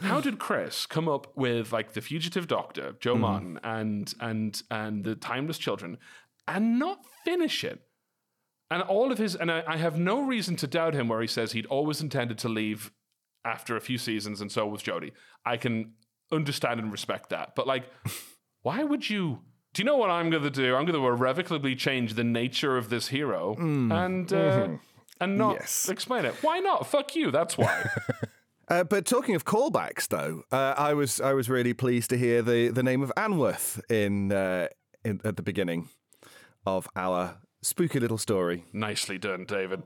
How 0.00 0.20
did 0.20 0.38
Chris 0.38 0.86
come 0.86 1.08
up 1.08 1.36
with 1.36 1.72
like 1.72 1.92
the 1.92 2.00
Fugitive 2.00 2.46
Doctor, 2.46 2.94
Jo 3.00 3.12
mm-hmm. 3.12 3.20
Martin, 3.20 3.60
and 3.64 4.14
and 4.20 4.62
and 4.70 5.04
the 5.04 5.14
Timeless 5.14 5.58
Children, 5.58 5.98
and 6.46 6.78
not 6.78 7.04
finish 7.24 7.64
it? 7.64 7.80
And 8.72 8.82
all 8.82 9.12
of 9.12 9.18
his, 9.18 9.36
and 9.36 9.50
I, 9.50 9.62
I 9.66 9.76
have 9.76 9.98
no 9.98 10.22
reason 10.22 10.56
to 10.56 10.66
doubt 10.66 10.94
him 10.94 11.08
where 11.08 11.20
he 11.20 11.26
says 11.26 11.52
he'd 11.52 11.66
always 11.66 12.00
intended 12.00 12.38
to 12.38 12.48
leave 12.48 12.90
after 13.44 13.76
a 13.76 13.80
few 13.80 13.98
seasons, 13.98 14.40
and 14.40 14.50
so 14.50 14.66
was 14.66 14.82
Jodie. 14.82 15.12
I 15.44 15.56
can 15.58 15.92
understand 16.30 16.80
and 16.80 16.90
respect 16.90 17.28
that. 17.30 17.54
But 17.54 17.66
like, 17.66 17.84
why 18.62 18.82
would 18.82 19.08
you? 19.10 19.40
Do 19.74 19.82
you 19.82 19.84
know 19.84 19.96
what 19.96 20.10
I'm 20.10 20.30
going 20.30 20.42
to 20.42 20.50
do? 20.50 20.74
I'm 20.76 20.84
going 20.86 20.98
to 21.00 21.06
irrevocably 21.06 21.74
change 21.76 22.14
the 22.14 22.24
nature 22.24 22.76
of 22.76 22.88
this 22.88 23.08
hero 23.08 23.54
and 23.58 24.32
uh, 24.32 24.36
Mhm. 24.36 24.80
and 25.20 25.38
not 25.38 25.54
Yes. 25.60 25.88
explain 25.88 26.24
it. 26.24 26.34
Why 26.42 26.58
not? 26.60 26.86
Fuck 26.86 27.14
you. 27.16 27.30
That's 27.30 27.56
why. 27.58 27.84
Uh, 28.68 28.84
but 28.84 29.04
talking 29.04 29.34
of 29.34 29.44
callbacks, 29.44 30.08
though, 30.08 30.44
uh, 30.50 30.74
I 30.78 30.94
was 30.94 31.20
I 31.20 31.34
was 31.34 31.50
really 31.50 31.74
pleased 31.74 32.08
to 32.10 32.16
hear 32.16 32.40
the, 32.40 32.68
the 32.68 32.82
name 32.82 33.02
of 33.02 33.12
Anworth 33.18 33.80
in, 33.90 34.32
uh, 34.32 34.68
in 35.04 35.20
at 35.24 35.36
the 35.36 35.42
beginning 35.42 35.88
of 36.64 36.88
our 36.96 37.36
spooky 37.62 38.00
little 38.00 38.18
story. 38.18 38.64
Nicely 38.72 39.18
done, 39.18 39.44
David. 39.44 39.82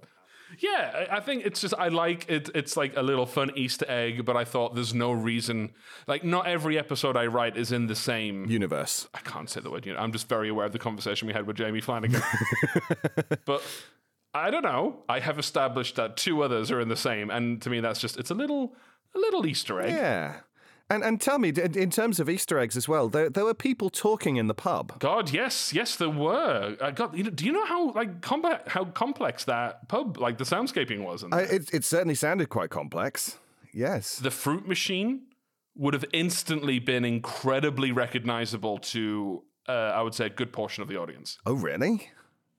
Yeah, 0.58 1.06
I 1.10 1.20
think 1.20 1.44
it's 1.44 1.60
just 1.60 1.74
I 1.76 1.88
like 1.88 2.30
it. 2.30 2.50
It's 2.54 2.76
like 2.76 2.96
a 2.96 3.02
little 3.02 3.26
fun 3.26 3.50
Easter 3.56 3.84
egg, 3.88 4.24
but 4.24 4.36
I 4.36 4.44
thought 4.44 4.74
there's 4.74 4.94
no 4.94 5.12
reason. 5.12 5.72
Like, 6.06 6.24
not 6.24 6.46
every 6.46 6.78
episode 6.78 7.16
I 7.16 7.26
write 7.26 7.56
is 7.56 7.72
in 7.72 7.88
the 7.88 7.96
same 7.96 8.46
universe. 8.46 9.08
I 9.12 9.18
can't 9.20 9.50
say 9.50 9.60
the 9.60 9.70
word. 9.70 9.86
You 9.86 9.94
know, 9.94 9.98
I'm 9.98 10.12
just 10.12 10.28
very 10.28 10.48
aware 10.48 10.66
of 10.66 10.72
the 10.72 10.78
conversation 10.78 11.26
we 11.26 11.34
had 11.34 11.46
with 11.46 11.56
Jamie 11.56 11.80
Flanagan. 11.80 12.22
but 13.44 13.62
I 14.32 14.50
don't 14.50 14.62
know. 14.62 15.02
I 15.08 15.18
have 15.18 15.38
established 15.38 15.96
that 15.96 16.16
two 16.16 16.42
others 16.42 16.70
are 16.70 16.80
in 16.80 16.88
the 16.88 16.96
same, 16.96 17.30
and 17.30 17.60
to 17.62 17.70
me, 17.70 17.80
that's 17.80 18.00
just 18.00 18.16
it's 18.16 18.30
a 18.30 18.34
little 18.34 18.76
a 19.14 19.18
little 19.18 19.46
Easter 19.46 19.80
egg. 19.80 19.94
Yeah. 19.94 20.40
And 20.88 21.02
and 21.02 21.20
tell 21.20 21.38
me, 21.38 21.48
in 21.48 21.90
terms 21.90 22.20
of 22.20 22.30
Easter 22.30 22.58
eggs 22.58 22.76
as 22.76 22.88
well, 22.88 23.08
there, 23.08 23.28
there 23.28 23.44
were 23.44 23.54
people 23.54 23.90
talking 23.90 24.36
in 24.36 24.46
the 24.46 24.54
pub. 24.54 24.98
God, 25.00 25.32
yes, 25.32 25.72
yes, 25.72 25.96
there 25.96 26.08
were. 26.10 26.76
I 26.80 26.92
got. 26.92 27.16
You 27.16 27.24
know, 27.24 27.30
do 27.30 27.44
you 27.44 27.50
know 27.50 27.66
how 27.66 27.90
like 27.90 28.20
complex 28.20 28.62
how 28.70 28.84
complex 28.84 29.44
that 29.44 29.88
pub, 29.88 30.16
like 30.18 30.38
the 30.38 30.44
soundscaping 30.44 31.02
was? 31.04 31.24
In 31.24 31.34
I, 31.34 31.40
it, 31.40 31.74
it 31.74 31.84
certainly 31.84 32.14
sounded 32.14 32.50
quite 32.50 32.70
complex. 32.70 33.38
Yes. 33.72 34.16
the 34.18 34.30
fruit 34.30 34.66
machine 34.66 35.26
would 35.74 35.92
have 35.92 36.04
instantly 36.14 36.78
been 36.78 37.04
incredibly 37.04 37.92
recognizable 37.92 38.78
to, 38.78 39.42
uh, 39.68 39.72
I 39.72 40.00
would 40.00 40.14
say, 40.14 40.26
a 40.26 40.30
good 40.30 40.50
portion 40.50 40.82
of 40.82 40.88
the 40.88 40.98
audience. 40.98 41.38
Oh, 41.44 41.52
really? 41.52 42.08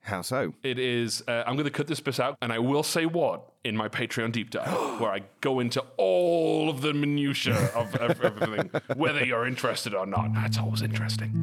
How 0.07 0.21
so? 0.21 0.53
It 0.63 0.79
is. 0.79 1.21
Uh, 1.27 1.43
I'm 1.45 1.55
going 1.55 1.65
to 1.65 1.69
cut 1.69 1.87
this 1.87 1.99
bit 1.99 2.17
out, 2.17 2.37
and 2.41 2.53
I 2.53 2.59
will 2.59 2.83
say 2.83 3.05
what 3.05 3.51
in 3.65 3.75
my 3.75 3.89
Patreon 3.89 4.31
deep 4.31 4.51
dive, 4.51 4.69
where 5.01 5.11
I 5.11 5.23
go 5.41 5.59
into 5.59 5.83
all 5.97 6.69
of 6.69 6.79
the 6.79 6.93
minutia 6.93 7.55
of, 7.75 7.93
of 7.95 8.21
everything, 8.21 8.71
whether 8.95 9.25
you're 9.25 9.45
interested 9.45 9.93
or 9.93 10.05
not. 10.05 10.33
That's 10.33 10.57
always 10.57 10.81
interesting. 10.81 11.33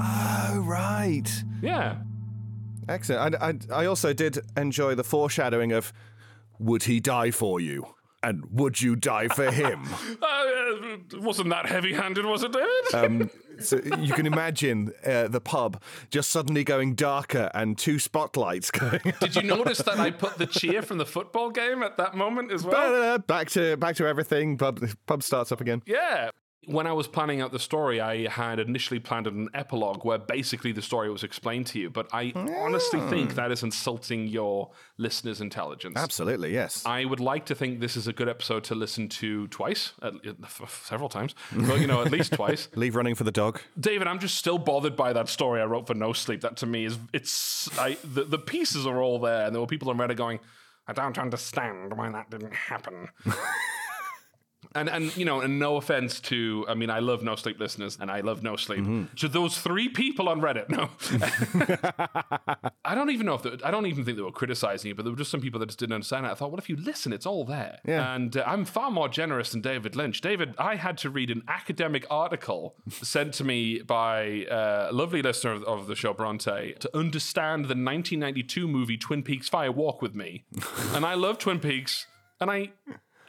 Oh, 0.00 0.62
right. 0.64 1.28
Yeah. 1.60 1.96
Excellent. 2.88 3.34
I, 3.34 3.48
I, 3.48 3.82
I 3.82 3.86
also 3.86 4.12
did 4.12 4.38
enjoy 4.56 4.94
the 4.94 5.04
foreshadowing 5.04 5.72
of 5.72 5.92
would 6.60 6.84
he 6.84 7.00
die 7.00 7.32
for 7.32 7.58
you? 7.58 7.88
And 8.24 8.44
would 8.50 8.80
you 8.80 8.96
die 8.96 9.28
for 9.28 9.50
him? 9.50 9.82
Uh, 10.24 10.96
wasn't 11.20 11.50
that 11.50 11.66
heavy-handed, 11.66 12.24
was 12.24 12.42
it, 12.42 12.52
David? 12.52 12.94
um, 12.94 13.30
so 13.60 13.78
you 13.98 14.12
can 14.14 14.26
imagine 14.26 14.92
uh, 15.04 15.28
the 15.28 15.40
pub 15.40 15.80
just 16.10 16.30
suddenly 16.30 16.64
going 16.64 16.94
darker 16.94 17.50
and 17.54 17.76
two 17.78 17.98
spotlights 17.98 18.70
going. 18.70 19.00
Did 19.20 19.36
you 19.36 19.42
notice 19.42 19.78
that 19.78 19.98
I 19.98 20.10
put 20.24 20.38
the 20.38 20.46
cheer 20.46 20.82
from 20.82 20.98
the 20.98 21.06
football 21.06 21.50
game 21.50 21.82
at 21.82 21.96
that 21.98 22.14
moment 22.14 22.50
as 22.52 22.64
well? 22.64 23.18
back 23.18 23.50
to 23.50 23.76
back 23.76 23.96
to 23.96 24.06
everything. 24.06 24.56
Pub 24.56 24.80
pub 25.06 25.22
starts 25.22 25.52
up 25.52 25.60
again. 25.60 25.82
Yeah. 25.86 26.30
When 26.66 26.86
I 26.86 26.92
was 26.92 27.06
planning 27.06 27.40
out 27.40 27.52
the 27.52 27.58
story, 27.58 28.00
I 28.00 28.28
had 28.28 28.58
initially 28.58 29.00
planned 29.00 29.26
an 29.26 29.48
epilogue 29.54 30.04
where 30.04 30.18
basically 30.18 30.72
the 30.72 30.82
story 30.82 31.10
was 31.10 31.22
explained 31.22 31.66
to 31.68 31.78
you. 31.78 31.90
But 31.90 32.08
I 32.12 32.32
honestly 32.34 33.00
hmm. 33.00 33.08
think 33.08 33.34
that 33.34 33.50
is 33.50 33.62
insulting 33.62 34.26
your 34.26 34.70
listeners' 34.96 35.40
intelligence. 35.40 35.96
Absolutely, 35.96 36.52
yes. 36.52 36.84
I 36.86 37.04
would 37.04 37.20
like 37.20 37.46
to 37.46 37.54
think 37.54 37.80
this 37.80 37.96
is 37.96 38.06
a 38.06 38.12
good 38.12 38.28
episode 38.28 38.64
to 38.64 38.74
listen 38.74 39.08
to 39.10 39.48
twice, 39.48 39.92
at, 40.02 40.14
uh, 40.14 40.32
f- 40.42 40.82
several 40.84 41.08
times, 41.08 41.34
but 41.52 41.80
you 41.80 41.86
know, 41.86 42.02
at 42.02 42.10
least 42.10 42.32
twice. 42.34 42.68
Leave 42.74 42.96
running 42.96 43.14
for 43.14 43.24
the 43.24 43.32
dog. 43.32 43.60
David, 43.78 44.06
I'm 44.06 44.18
just 44.18 44.36
still 44.36 44.58
bothered 44.58 44.96
by 44.96 45.12
that 45.12 45.28
story 45.28 45.60
I 45.60 45.64
wrote 45.64 45.86
for 45.86 45.94
No 45.94 46.12
Sleep. 46.12 46.40
That 46.40 46.56
to 46.58 46.66
me 46.66 46.84
is 46.84 46.98
it's 47.12 47.76
I 47.78 47.96
the, 48.04 48.24
the 48.24 48.38
pieces 48.38 48.86
are 48.86 49.00
all 49.00 49.18
there, 49.18 49.46
and 49.46 49.54
there 49.54 49.60
were 49.60 49.66
people 49.66 49.90
on 49.90 49.98
Reddit 49.98 50.16
going, 50.16 50.40
"I 50.86 50.92
don't 50.92 51.18
understand 51.18 51.96
why 51.96 52.10
that 52.10 52.30
didn't 52.30 52.54
happen." 52.54 53.08
and 54.74 54.88
and 54.88 55.16
you 55.16 55.24
know, 55.24 55.40
and 55.40 55.58
no 55.58 55.76
offense 55.76 56.20
to, 56.20 56.64
I 56.68 56.74
mean, 56.74 56.90
I 56.90 56.98
love 56.98 57.22
No 57.22 57.36
Sleep 57.36 57.58
listeners, 57.60 57.96
and 58.00 58.10
I 58.10 58.20
love 58.20 58.42
No 58.42 58.56
Sleep. 58.56 58.84
To 59.16 59.28
those 59.28 59.58
three 59.58 59.88
people 59.88 60.28
on 60.28 60.40
Reddit, 60.40 60.68
no, 60.68 60.90
I 62.84 62.94
don't 62.94 63.10
even 63.10 63.26
know 63.26 63.34
if 63.34 63.42
they, 63.42 63.56
I 63.64 63.70
don't 63.70 63.86
even 63.86 64.04
think 64.04 64.16
they 64.16 64.22
were 64.22 64.32
criticizing 64.32 64.88
you, 64.88 64.94
but 64.94 65.04
there 65.04 65.12
were 65.12 65.18
just 65.18 65.30
some 65.30 65.40
people 65.40 65.60
that 65.60 65.66
just 65.66 65.78
didn't 65.78 65.94
understand 65.94 66.26
it. 66.26 66.30
I 66.30 66.34
thought, 66.34 66.50
well, 66.50 66.58
if 66.58 66.68
you 66.68 66.76
listen, 66.76 67.12
it's 67.12 67.26
all 67.26 67.44
there. 67.44 67.78
Yeah. 67.84 68.14
And 68.14 68.36
uh, 68.36 68.44
I'm 68.46 68.64
far 68.64 68.90
more 68.90 69.08
generous 69.08 69.50
than 69.50 69.60
David 69.60 69.96
Lynch. 69.96 70.20
David, 70.20 70.54
I 70.58 70.76
had 70.76 70.98
to 70.98 71.10
read 71.10 71.30
an 71.30 71.42
academic 71.48 72.06
article 72.10 72.76
sent 72.90 73.34
to 73.34 73.44
me 73.44 73.80
by 73.80 74.46
uh, 74.50 74.88
a 74.90 74.92
lovely 74.92 75.22
listener 75.22 75.52
of, 75.52 75.64
of 75.64 75.86
the 75.86 75.94
show, 75.96 76.12
Bronte, 76.12 76.74
to 76.80 76.96
understand 76.96 77.64
the 77.64 77.74
1992 77.74 78.68
movie 78.68 78.96
Twin 78.96 79.22
Peaks 79.22 79.48
Fire 79.48 79.72
Walk 79.72 80.02
with 80.02 80.14
Me. 80.14 80.44
and 80.92 81.04
I 81.06 81.14
love 81.14 81.38
Twin 81.38 81.60
Peaks, 81.60 82.06
and 82.40 82.50
I. 82.50 82.72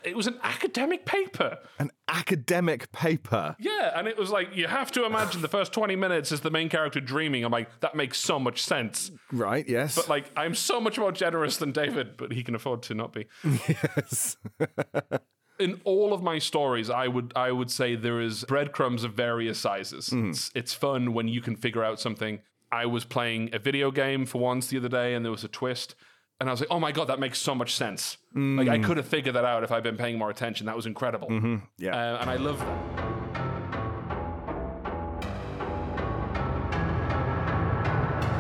It 0.06 0.16
was 0.16 0.28
an 0.28 0.40
academic 0.44 1.06
paper. 1.06 1.58
An 1.80 1.92
academic 2.08 2.92
paper. 2.92 3.56
Yeah, 3.60 3.98
and 3.98 4.08
it 4.08 4.18
was 4.18 4.30
like 4.30 4.56
you 4.56 4.68
have 4.68 4.92
to 4.94 5.06
imagine 5.06 5.42
the 5.42 5.48
first 5.48 5.74
20 5.74 5.96
minutes 5.96 6.32
is 6.32 6.42
the 6.42 6.52
main 6.52 6.70
character 6.70 7.02
dreaming. 7.02 7.44
I'm 7.44 7.52
like, 7.52 7.80
that 7.80 7.96
makes 7.96 8.20
so 8.20 8.40
much 8.40 8.64
sense. 8.64 9.12
Right, 9.32 9.68
yes. 9.68 9.96
But 9.96 10.08
like 10.08 10.32
I'm 10.38 10.54
so 10.56 10.80
much 10.80 11.00
more 11.00 11.12
generous 11.12 11.58
than 11.58 11.72
David, 11.72 12.18
but 12.18 12.32
he 12.32 12.44
can 12.44 12.56
afford 12.56 12.84
to 12.84 12.94
not 12.94 13.14
be. 13.14 13.28
yes. 13.68 14.38
In 15.60 15.80
all 15.86 16.14
of 16.14 16.22
my 16.22 16.38
stories, 16.38 16.90
I 16.90 17.08
would 17.08 17.32
I 17.36 17.52
would 17.52 17.72
say 17.72 17.96
there 17.96 18.22
is 18.22 18.44
breadcrumbs 18.44 19.04
of 19.04 19.14
various 19.14 19.58
sizes. 19.58 20.10
Mm-hmm. 20.10 20.32
It's, 20.32 20.52
it's 20.54 20.74
fun 20.74 21.14
when 21.14 21.28
you 21.28 21.42
can 21.42 21.56
figure 21.56 21.84
out 21.84 22.00
something. 22.00 22.40
I 22.72 22.86
was 22.86 23.06
playing 23.06 23.52
a 23.54 23.60
video 23.60 23.90
game 23.90 24.26
for 24.26 24.42
once 24.42 24.68
the 24.68 24.78
other 24.78 24.90
day, 24.90 25.14
and 25.14 25.24
there 25.24 25.32
was 25.32 25.46
a 25.46 25.48
twist. 25.48 25.96
And 26.42 26.50
I 26.50 26.52
was 26.52 26.60
like, 26.60 26.70
"Oh 26.70 26.80
my 26.82 26.92
god, 26.92 27.06
that 27.08 27.20
makes 27.20 27.40
so 27.40 27.56
much 27.56 27.74
sense! 27.76 28.18
Like 28.34 28.68
I 28.68 28.78
Mm. 28.78 28.84
could 28.84 28.98
have 28.98 29.08
figured 29.08 29.36
that 29.36 29.46
out 29.46 29.64
if 29.64 29.72
I'd 29.72 29.84
been 29.84 29.96
paying 29.96 30.18
more 30.18 30.30
attention. 30.30 30.66
That 30.66 30.76
was 30.76 30.86
incredible." 30.86 31.30
Mhm, 31.30 31.62
Yeah. 31.78 31.96
Uh, 31.96 32.18
and 32.22 32.30
I 32.30 32.36
love 32.36 32.60
that. 32.60 33.86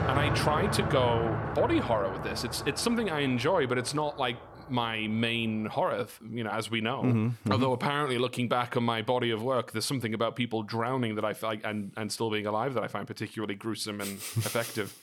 and 0.07 0.19
I 0.19 0.29
try 0.35 0.67
to 0.67 0.81
go 0.83 1.37
body 1.55 1.79
horror 1.79 2.11
with 2.11 2.23
this. 2.23 2.43
It's 2.43 2.63
it's 2.65 2.81
something 2.81 3.09
I 3.09 3.21
enjoy, 3.21 3.67
but 3.67 3.77
it's 3.77 3.93
not 3.93 4.19
like 4.19 4.37
my 4.69 5.07
main 5.07 5.65
horror, 5.65 6.07
you 6.29 6.43
know, 6.43 6.49
as 6.51 6.69
we 6.71 6.81
know. 6.81 7.01
Mhm, 7.03 7.31
mhm. 7.45 7.51
Although 7.51 7.73
apparently, 7.73 8.17
looking 8.17 8.47
back 8.47 8.77
on 8.77 8.83
my 8.83 9.01
body 9.01 9.31
of 9.31 9.41
work, 9.43 9.71
there's 9.71 9.85
something 9.85 10.13
about 10.13 10.35
people 10.35 10.63
drowning 10.63 11.15
that 11.15 11.25
I 11.25 11.33
find 11.33 11.61
and 11.65 11.91
and 11.97 12.11
still 12.11 12.29
being 12.29 12.45
alive 12.45 12.73
that 12.75 12.83
I 12.83 12.87
find 12.87 13.07
particularly 13.07 13.55
gruesome 13.55 13.99
and 14.01 14.11
effective. 14.49 14.93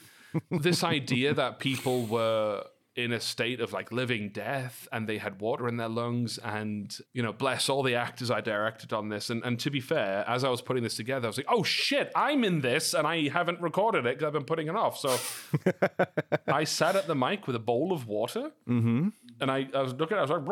this 0.49 0.83
idea 0.83 1.33
that 1.33 1.59
people 1.59 2.05
were 2.05 2.63
in 2.95 3.11
a 3.11 3.19
state 3.19 3.59
of 3.59 3.73
like 3.73 3.91
living 3.91 4.29
death 4.29 4.87
and 4.91 5.09
they 5.09 5.17
had 5.17 5.41
water 5.41 5.67
in 5.67 5.77
their 5.77 5.89
lungs 5.89 6.37
and 6.37 6.99
you 7.13 7.23
know 7.23 7.33
bless 7.33 7.67
all 7.67 7.81
the 7.81 7.95
actors 7.95 8.29
i 8.29 8.39
directed 8.39 8.93
on 8.93 9.09
this. 9.09 9.29
And, 9.29 9.43
and 9.43 9.59
to 9.61 9.71
be 9.71 9.79
fair 9.79 10.23
as 10.27 10.43
i 10.43 10.49
was 10.49 10.61
putting 10.61 10.83
this 10.83 10.95
together 10.95 11.25
i 11.27 11.29
was 11.29 11.37
like 11.37 11.47
oh 11.49 11.63
shit 11.63 12.11
i'm 12.15 12.43
in 12.43 12.61
this 12.61 12.93
and 12.93 13.07
i 13.07 13.29
haven't 13.29 13.59
recorded 13.61 14.05
it 14.05 14.15
because 14.15 14.27
i've 14.27 14.33
been 14.33 14.43
putting 14.43 14.67
it 14.67 14.75
off. 14.75 14.97
So 14.97 15.17
i 16.47 16.63
sat 16.63 16.95
at 16.95 17.07
the 17.07 17.15
mic 17.15 17.47
with 17.47 17.55
a 17.55 17.59
bowl 17.59 17.91
of 17.91 18.07
water. 18.07 18.51
Mm-hmm. 18.67 19.09
And 19.41 19.51
I, 19.51 19.67
I 19.73 19.81
was 19.81 19.93
looking, 19.93 20.17
I 20.17 20.21
was 20.21 20.29
like, 20.29 20.45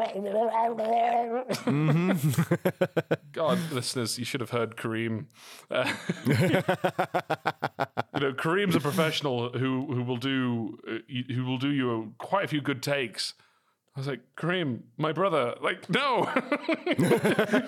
God, 3.31 3.59
listeners, 3.71 4.19
you 4.19 4.25
should 4.25 4.41
have 4.41 4.49
heard 4.49 4.75
Karim. 4.75 5.27
Uh, 5.69 5.91
you 6.25 6.63
know, 8.19 8.33
Karim's 8.33 8.75
a 8.75 8.79
professional 8.79 9.51
who 9.51 9.93
who 9.93 10.03
will 10.03 10.17
do 10.17 10.79
uh, 10.87 11.33
who 11.33 11.45
will 11.45 11.57
do 11.57 11.71
you 11.71 12.13
quite 12.17 12.45
a 12.45 12.47
few 12.47 12.61
good 12.61 12.81
takes. 12.83 13.33
I 13.93 13.99
was 13.99 14.07
like, 14.07 14.21
Karim, 14.37 14.83
my 14.97 15.11
brother, 15.11 15.53
like, 15.61 15.89
no, 15.89 16.29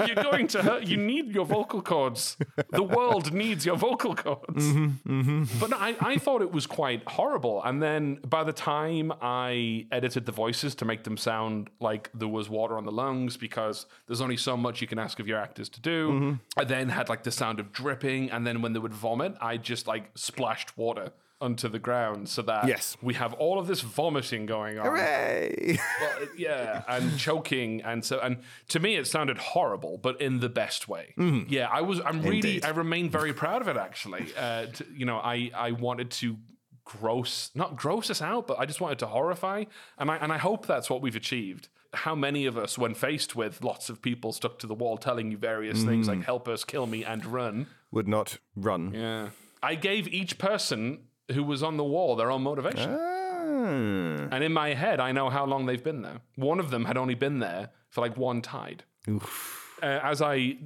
you're 0.07 0.23
going 0.23 0.47
to 0.47 0.61
hurt. 0.63 0.83
You 0.83 0.95
need 0.95 1.33
your 1.35 1.45
vocal 1.45 1.81
cords. 1.81 2.37
The 2.71 2.81
world 2.83 3.33
needs 3.33 3.65
your 3.65 3.75
vocal 3.75 4.15
cords. 4.15 4.63
Mm-hmm. 4.63 5.43
But 5.59 5.69
no, 5.71 5.77
I, 5.77 5.95
I 5.99 6.17
thought 6.17 6.41
it 6.41 6.51
was 6.51 6.65
quite 6.65 7.03
horrible. 7.07 7.61
And 7.63 7.83
then 7.83 8.19
by 8.25 8.45
the 8.45 8.53
time 8.53 9.11
I 9.21 9.85
edited 9.91 10.25
the 10.25 10.31
voices 10.31 10.75
to 10.75 10.85
make 10.85 11.03
them 11.03 11.17
sound 11.17 11.69
like 11.81 12.09
there 12.13 12.29
was 12.29 12.49
water 12.49 12.77
on 12.77 12.85
the 12.85 12.91
lungs, 12.91 13.35
because 13.35 13.85
there's 14.07 14.21
only 14.21 14.37
so 14.37 14.55
much 14.55 14.79
you 14.79 14.87
can 14.87 14.99
ask 14.99 15.19
of 15.19 15.27
your 15.27 15.39
actors 15.39 15.67
to 15.69 15.81
do, 15.81 16.09
Mhm. 16.11 16.39
I 16.57 16.63
then 16.63 16.87
had 16.89 17.09
like 17.09 17.23
the 17.23 17.31
sound 17.31 17.59
of 17.59 17.73
dripping. 17.73 18.31
And 18.31 18.47
then 18.47 18.61
when 18.61 18.71
they 18.71 18.79
would 18.79 18.93
vomit, 18.93 19.35
I 19.41 19.57
just 19.57 19.87
like 19.87 20.11
splashed 20.15 20.77
water 20.77 21.11
onto 21.43 21.67
the 21.69 21.79
ground 21.79 22.27
so 22.29 22.41
that 22.43 22.67
Yes. 22.67 22.97
we 23.01 23.13
have 23.15 23.33
all 23.33 23.59
of 23.59 23.67
this 23.67 23.81
vomiting 23.81 24.45
going 24.47 24.79
on. 24.79 24.85
Hooray! 24.85 25.77
Well, 26.01 26.27
yeah, 26.37 26.83
and 26.87 27.17
choking, 27.27 27.81
and 27.83 28.03
so 28.03 28.19
and 28.19 28.37
to 28.69 28.79
me 28.79 28.95
it 28.95 29.05
sounded 29.07 29.37
horrible, 29.37 29.97
but 29.97 30.19
in 30.21 30.39
the 30.39 30.49
best 30.49 30.87
way. 30.87 31.13
Mhm. 31.17 31.45
Yeah, 31.49 31.67
I 31.71 31.81
was. 31.81 31.99
I'm 32.05 32.21
really. 32.21 32.37
Indeed. 32.37 32.65
I 32.65 32.69
remain 32.69 33.09
very 33.09 33.33
proud 33.33 33.61
of 33.61 33.67
it. 33.67 33.77
Actually, 33.77 34.25
uh, 34.37 34.65
to, 34.67 34.85
you 34.95 35.05
know, 35.05 35.17
I 35.17 35.51
I 35.67 35.71
wanted 35.71 36.09
to 36.21 36.37
gross, 36.85 37.49
not 37.55 37.75
gross 37.75 38.09
us 38.09 38.21
out, 38.21 38.47
but 38.47 38.59
I 38.59 38.65
just 38.65 38.81
wanted 38.81 38.99
to 38.99 39.07
horrify, 39.07 39.65
and 39.97 40.09
I 40.11 40.15
and 40.17 40.31
I 40.31 40.37
hope 40.37 40.65
that's 40.65 40.89
what 40.89 41.01
we've 41.01 41.15
achieved. 41.15 41.67
How 41.93 42.15
many 42.15 42.45
of 42.47 42.57
us, 42.57 42.77
when 42.77 42.95
faced 42.95 43.35
with 43.35 43.63
lots 43.63 43.89
of 43.89 44.01
people 44.01 44.31
stuck 44.33 44.57
to 44.59 44.67
the 44.67 44.73
wall 44.73 44.97
telling 44.97 45.29
you 45.31 45.37
various 45.37 45.83
things 45.83 46.07
Mm. 46.07 46.09
like 46.17 46.23
"help 46.25 46.47
us, 46.47 46.63
kill 46.63 46.87
me, 46.87 47.03
and 47.05 47.25
run," 47.25 47.67
Would 47.91 48.07
not 48.07 48.39
run. 48.55 48.93
yeah, 48.93 49.29
I 49.61 49.75
gave 49.75 50.07
each 50.07 50.37
person 50.39 51.07
who 51.31 51.43
was 51.43 51.63
on 51.63 51.77
the 51.77 51.83
wall 51.83 52.15
their 52.15 52.31
own 52.31 52.43
motivation. 52.43 52.89
Ah. 52.91 54.27
And 54.31 54.43
in 54.43 54.53
my 54.53 54.73
head, 54.73 54.99
I 54.99 55.11
know 55.11 55.29
how 55.29 55.45
long 55.45 55.65
they've 55.65 55.83
been 55.83 56.01
there. 56.01 56.21
One 56.35 56.59
of 56.59 56.69
them 56.69 56.85
had 56.85 56.97
only 56.97 57.15
been 57.15 57.39
there 57.39 57.69
for 57.89 58.01
like 58.01 58.17
one 58.17 58.41
tide. 58.41 58.83
Oof. 59.07 59.77
Uh, 59.81 59.99
as 60.03 60.21
I 60.21 60.57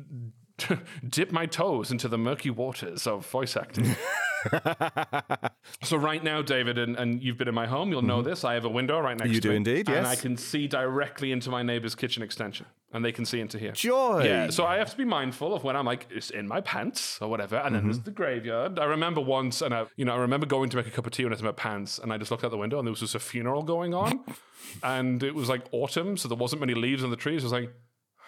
dip 1.09 1.31
my 1.31 1.45
toes 1.45 1.91
into 1.91 2.07
the 2.07 2.17
murky 2.17 2.49
waters 2.49 3.05
of 3.07 3.25
voice 3.27 3.55
acting. 3.55 3.95
so 5.83 5.97
right 5.97 6.23
now, 6.23 6.41
David, 6.41 6.77
and, 6.77 6.95
and 6.95 7.21
you've 7.21 7.37
been 7.37 7.47
in 7.47 7.55
my 7.55 7.67
home, 7.67 7.91
you'll 7.91 8.01
know 8.01 8.21
this. 8.21 8.43
I 8.43 8.53
have 8.53 8.65
a 8.65 8.69
window 8.69 8.99
right 8.99 9.17
next 9.17 9.27
Mm-hmm. 9.27 9.33
You 9.33 9.41
to 9.41 9.47
do 9.47 9.49
me. 9.51 9.55
indeed, 9.57 9.87
And 9.87 10.05
yes. 10.05 10.07
I 10.07 10.15
can 10.15 10.37
see 10.37 10.67
directly 10.67 11.31
into 11.31 11.49
my 11.49 11.63
neighbor's 11.63 11.95
kitchen 11.95 12.23
extension. 12.23 12.65
And 12.93 13.03
they 13.03 13.11
can 13.11 13.25
see 13.25 13.41
into 13.41 13.59
here. 13.59 13.73
Joy. 13.73 14.23
Yeah, 14.23 14.49
so 14.49 14.65
I 14.65 14.77
have 14.77 14.89
to 14.91 14.97
be 14.97 15.03
mindful 15.03 15.53
of 15.53 15.63
when 15.65 15.75
I'm 15.75 15.85
like, 15.85 16.07
it's 16.09 16.29
in 16.29 16.47
my 16.47 16.61
pants 16.61 17.19
or 17.21 17.27
whatever. 17.29 17.57
And 17.57 17.75
then 17.75 17.81
Mm-hmm. 17.81 17.89
there's 17.89 17.99
the 18.01 18.11
graveyard. 18.11 18.79
I 18.79 18.85
remember 18.85 19.19
once, 19.21 19.61
and 19.61 19.73
I, 19.73 19.85
you 19.97 20.05
know, 20.05 20.13
I 20.13 20.17
remember 20.19 20.45
going 20.45 20.69
to 20.69 20.77
make 20.77 20.87
a 20.87 20.91
cup 20.91 21.05
of 21.05 21.11
tea 21.11 21.23
when 21.23 21.33
it's 21.33 21.41
in 21.41 21.45
my 21.45 21.51
pants, 21.51 21.99
and 21.99 22.13
I 22.13 22.17
just 22.17 22.31
looked 22.31 22.43
out 22.45 22.51
the 22.51 22.57
window, 22.57 22.79
and 22.79 22.87
there 22.87 22.91
was 22.91 23.01
just 23.01 23.15
a 23.15 23.19
funeral 23.19 23.61
going 23.63 23.93
on, 23.93 24.21
and 24.83 25.21
it 25.21 25.35
was 25.35 25.49
like 25.49 25.63
autumn, 25.71 26.15
so 26.17 26.27
there 26.29 26.37
wasn't 26.37 26.61
many 26.61 26.73
leaves 26.75 27.03
on 27.03 27.09
the 27.09 27.15
trees. 27.17 27.43
I 27.43 27.45
was 27.45 27.51
like, 27.53 27.73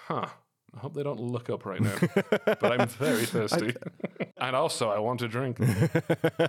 huh. 0.08 0.26
I 0.76 0.80
hope 0.80 0.94
they 0.94 1.04
don't 1.04 1.20
look 1.20 1.50
up 1.50 1.66
right 1.66 1.82
now, 1.82 1.96
but 2.46 2.64
I'm 2.80 2.88
very 2.88 3.26
thirsty, 3.36 3.74
and 4.38 4.56
also 4.56 4.90
I 4.90 5.00
want 5.00 5.22
a 5.22 5.28
drink. 5.28 5.60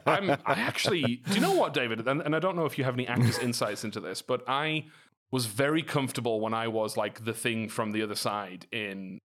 I'm. 0.06 0.30
I 0.30 0.38
actually. 0.46 1.16
Do 1.26 1.34
you 1.34 1.40
know 1.40 1.54
what, 1.54 1.74
David? 1.74 2.06
And, 2.06 2.20
and 2.22 2.36
I 2.36 2.38
don't 2.38 2.56
know 2.56 2.64
if 2.66 2.78
you 2.78 2.84
have 2.84 2.94
any 2.94 3.06
actors' 3.06 3.38
insights 3.42 3.84
into 3.84 4.00
this, 4.00 4.22
but 4.22 4.42
I 4.48 4.86
was 5.30 5.46
very 5.46 5.82
comfortable 5.82 6.40
when 6.40 6.54
I 6.54 6.68
was 6.68 6.96
like 6.96 7.24
the 7.24 7.32
thing 7.34 7.68
from 7.68 7.92
the 7.92 8.02
other 8.02 8.14
side 8.16 8.66
in 8.72 9.20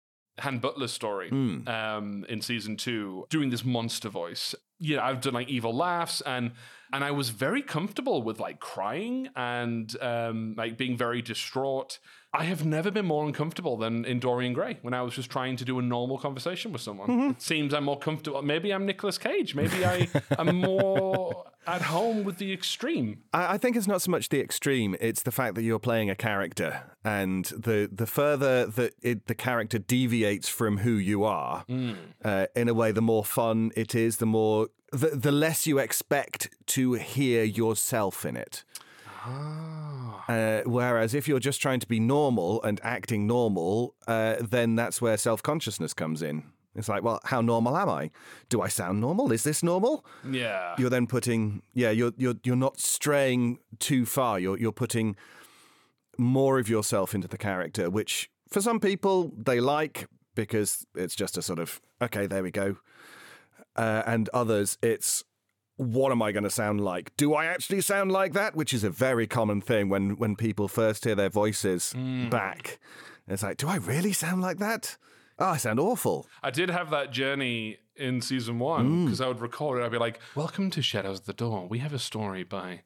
Han 0.40 0.58
Butler's 0.58 0.92
story 0.92 1.28
Hmm. 1.28 1.68
um, 1.68 2.24
in 2.28 2.40
season 2.40 2.76
two, 2.76 3.26
doing 3.28 3.50
this 3.50 3.64
monster 3.64 4.08
voice. 4.08 4.54
Yeah, 4.78 5.04
I've 5.04 5.20
done 5.20 5.34
like 5.34 5.48
evil 5.48 5.74
laughs 5.76 6.22
and 6.22 6.52
and 6.92 7.04
I 7.04 7.10
was 7.10 7.28
very 7.30 7.60
comfortable 7.62 8.22
with 8.22 8.40
like 8.40 8.58
crying 8.60 9.28
and 9.36 9.94
um, 10.00 10.54
like 10.56 10.78
being 10.78 10.96
very 10.96 11.20
distraught. 11.22 11.98
I 12.32 12.44
have 12.44 12.64
never 12.64 12.92
been 12.92 13.06
more 13.06 13.26
uncomfortable 13.26 13.76
than 13.76 14.04
in 14.04 14.20
Dorian 14.20 14.52
Gray 14.52 14.78
when 14.82 14.94
I 14.94 15.02
was 15.02 15.14
just 15.14 15.30
trying 15.30 15.56
to 15.56 15.64
do 15.64 15.78
a 15.80 15.82
normal 15.82 16.16
conversation 16.16 16.72
with 16.72 16.80
someone. 16.80 17.08
Mm-hmm. 17.08 17.30
It 17.30 17.42
seems 17.42 17.74
I'm 17.74 17.84
more 17.84 17.98
comfortable. 17.98 18.40
Maybe 18.42 18.72
I'm 18.72 18.86
Nicolas 18.86 19.18
Cage. 19.18 19.56
Maybe 19.56 19.84
I 19.84 20.08
am 20.38 20.56
more 20.56 21.46
at 21.66 21.82
home 21.82 22.22
with 22.22 22.38
the 22.38 22.52
extreme. 22.52 23.22
I, 23.32 23.54
I 23.54 23.58
think 23.58 23.76
it's 23.76 23.88
not 23.88 24.02
so 24.02 24.12
much 24.12 24.28
the 24.28 24.40
extreme; 24.40 24.94
it's 25.00 25.22
the 25.22 25.32
fact 25.32 25.56
that 25.56 25.62
you're 25.62 25.80
playing 25.80 26.08
a 26.08 26.14
character, 26.14 26.82
and 27.04 27.46
the 27.46 27.88
the 27.90 28.06
further 28.06 28.66
that 28.66 28.94
it, 29.02 29.26
the 29.26 29.34
character 29.34 29.78
deviates 29.78 30.48
from 30.48 30.78
who 30.78 30.92
you 30.92 31.24
are, 31.24 31.64
uh, 32.24 32.46
in 32.54 32.68
a 32.68 32.74
way, 32.74 32.92
the 32.92 33.02
more 33.02 33.24
fun 33.24 33.72
it 33.74 33.96
is. 33.96 34.18
The 34.18 34.26
more 34.26 34.68
the, 34.92 35.08
the 35.08 35.32
less 35.32 35.66
you 35.66 35.78
expect 35.78 36.50
to 36.66 36.94
hear 36.94 37.42
yourself 37.42 38.24
in 38.24 38.36
it. 38.36 38.64
Uh, 39.26 40.62
whereas 40.64 41.14
if 41.14 41.26
you're 41.28 41.40
just 41.40 41.60
trying 41.60 41.80
to 41.80 41.86
be 41.86 42.00
normal 42.00 42.62
and 42.62 42.80
acting 42.82 43.26
normal, 43.26 43.94
uh, 44.06 44.36
then 44.40 44.76
that's 44.76 45.02
where 45.02 45.16
self 45.16 45.42
consciousness 45.42 45.92
comes 45.92 46.22
in. 46.22 46.44
It's 46.76 46.88
like, 46.88 47.02
well, 47.02 47.18
how 47.24 47.40
normal 47.40 47.76
am 47.76 47.88
I? 47.88 48.10
Do 48.48 48.62
I 48.62 48.68
sound 48.68 49.00
normal? 49.00 49.32
Is 49.32 49.42
this 49.42 49.62
normal? 49.62 50.04
Yeah. 50.28 50.76
You're 50.78 50.90
then 50.90 51.06
putting, 51.06 51.62
yeah, 51.74 51.90
you're 51.90 52.12
you're 52.16 52.36
you're 52.44 52.56
not 52.56 52.78
straying 52.78 53.58
too 53.78 54.06
far. 54.06 54.38
You're 54.38 54.56
you're 54.56 54.72
putting 54.72 55.16
more 56.16 56.58
of 56.58 56.68
yourself 56.68 57.14
into 57.14 57.26
the 57.26 57.38
character, 57.38 57.90
which 57.90 58.30
for 58.48 58.60
some 58.60 58.78
people 58.78 59.32
they 59.36 59.58
like 59.58 60.06
because 60.36 60.86
it's 60.94 61.16
just 61.16 61.36
a 61.36 61.42
sort 61.42 61.58
of 61.58 61.80
okay, 62.00 62.26
there 62.26 62.42
we 62.42 62.52
go, 62.52 62.76
uh, 63.74 64.02
and 64.06 64.28
others 64.32 64.78
it's 64.80 65.24
what 65.80 66.12
am 66.12 66.20
I 66.20 66.30
going 66.30 66.44
to 66.44 66.50
sound 66.50 66.82
like? 66.82 67.16
Do 67.16 67.32
I 67.32 67.46
actually 67.46 67.80
sound 67.80 68.12
like 68.12 68.34
that? 68.34 68.54
Which 68.54 68.74
is 68.74 68.84
a 68.84 68.90
very 68.90 69.26
common 69.26 69.62
thing 69.62 69.88
when 69.88 70.16
when 70.18 70.36
people 70.36 70.68
first 70.68 71.04
hear 71.04 71.14
their 71.14 71.30
voices 71.30 71.94
mm. 71.96 72.28
back. 72.28 72.78
It's 73.26 73.42
like, 73.42 73.56
do 73.56 73.66
I 73.66 73.76
really 73.76 74.12
sound 74.12 74.42
like 74.42 74.58
that? 74.58 74.98
Oh, 75.38 75.46
I 75.46 75.56
sound 75.56 75.80
awful. 75.80 76.26
I 76.42 76.50
did 76.50 76.68
have 76.68 76.90
that 76.90 77.12
journey 77.12 77.78
in 77.96 78.20
season 78.20 78.58
one 78.58 78.90
mm. 78.90 79.04
because 79.06 79.22
I 79.22 79.28
would 79.28 79.40
record 79.40 79.80
it. 79.80 79.84
I'd 79.84 79.90
be 79.90 79.96
like, 79.96 80.20
"Welcome 80.34 80.70
to 80.72 80.82
Shadows 80.82 81.20
at 81.20 81.24
the 81.24 81.32
Door. 81.32 81.68
We 81.68 81.78
have 81.78 81.94
a 81.94 81.98
story 81.98 82.44
by 82.44 82.82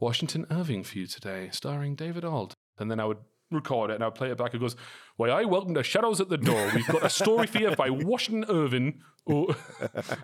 Washington 0.00 0.46
Irving 0.50 0.84
for 0.84 0.96
you 0.96 1.06
today, 1.06 1.50
starring 1.52 1.96
David 1.96 2.24
Ault." 2.24 2.54
And 2.78 2.90
then 2.90 2.98
I 2.98 3.04
would 3.04 3.18
record 3.50 3.90
it 3.90 3.94
and 3.94 4.04
I'd 4.04 4.14
play 4.14 4.30
it 4.30 4.38
back. 4.38 4.54
It 4.54 4.58
goes, 4.60 4.76
"Why, 5.16 5.28
I 5.30 5.44
welcome 5.44 5.74
to 5.74 5.82
Shadows 5.82 6.20
at 6.20 6.28
the 6.28 6.36
Door. 6.38 6.70
We've 6.74 6.86
got 6.86 7.04
a 7.04 7.10
story 7.10 7.46
for 7.46 7.58
you 7.58 7.70
by 7.74 7.90
Washington 7.90 8.44
Irving, 8.54 9.00
oh, 9.30 9.54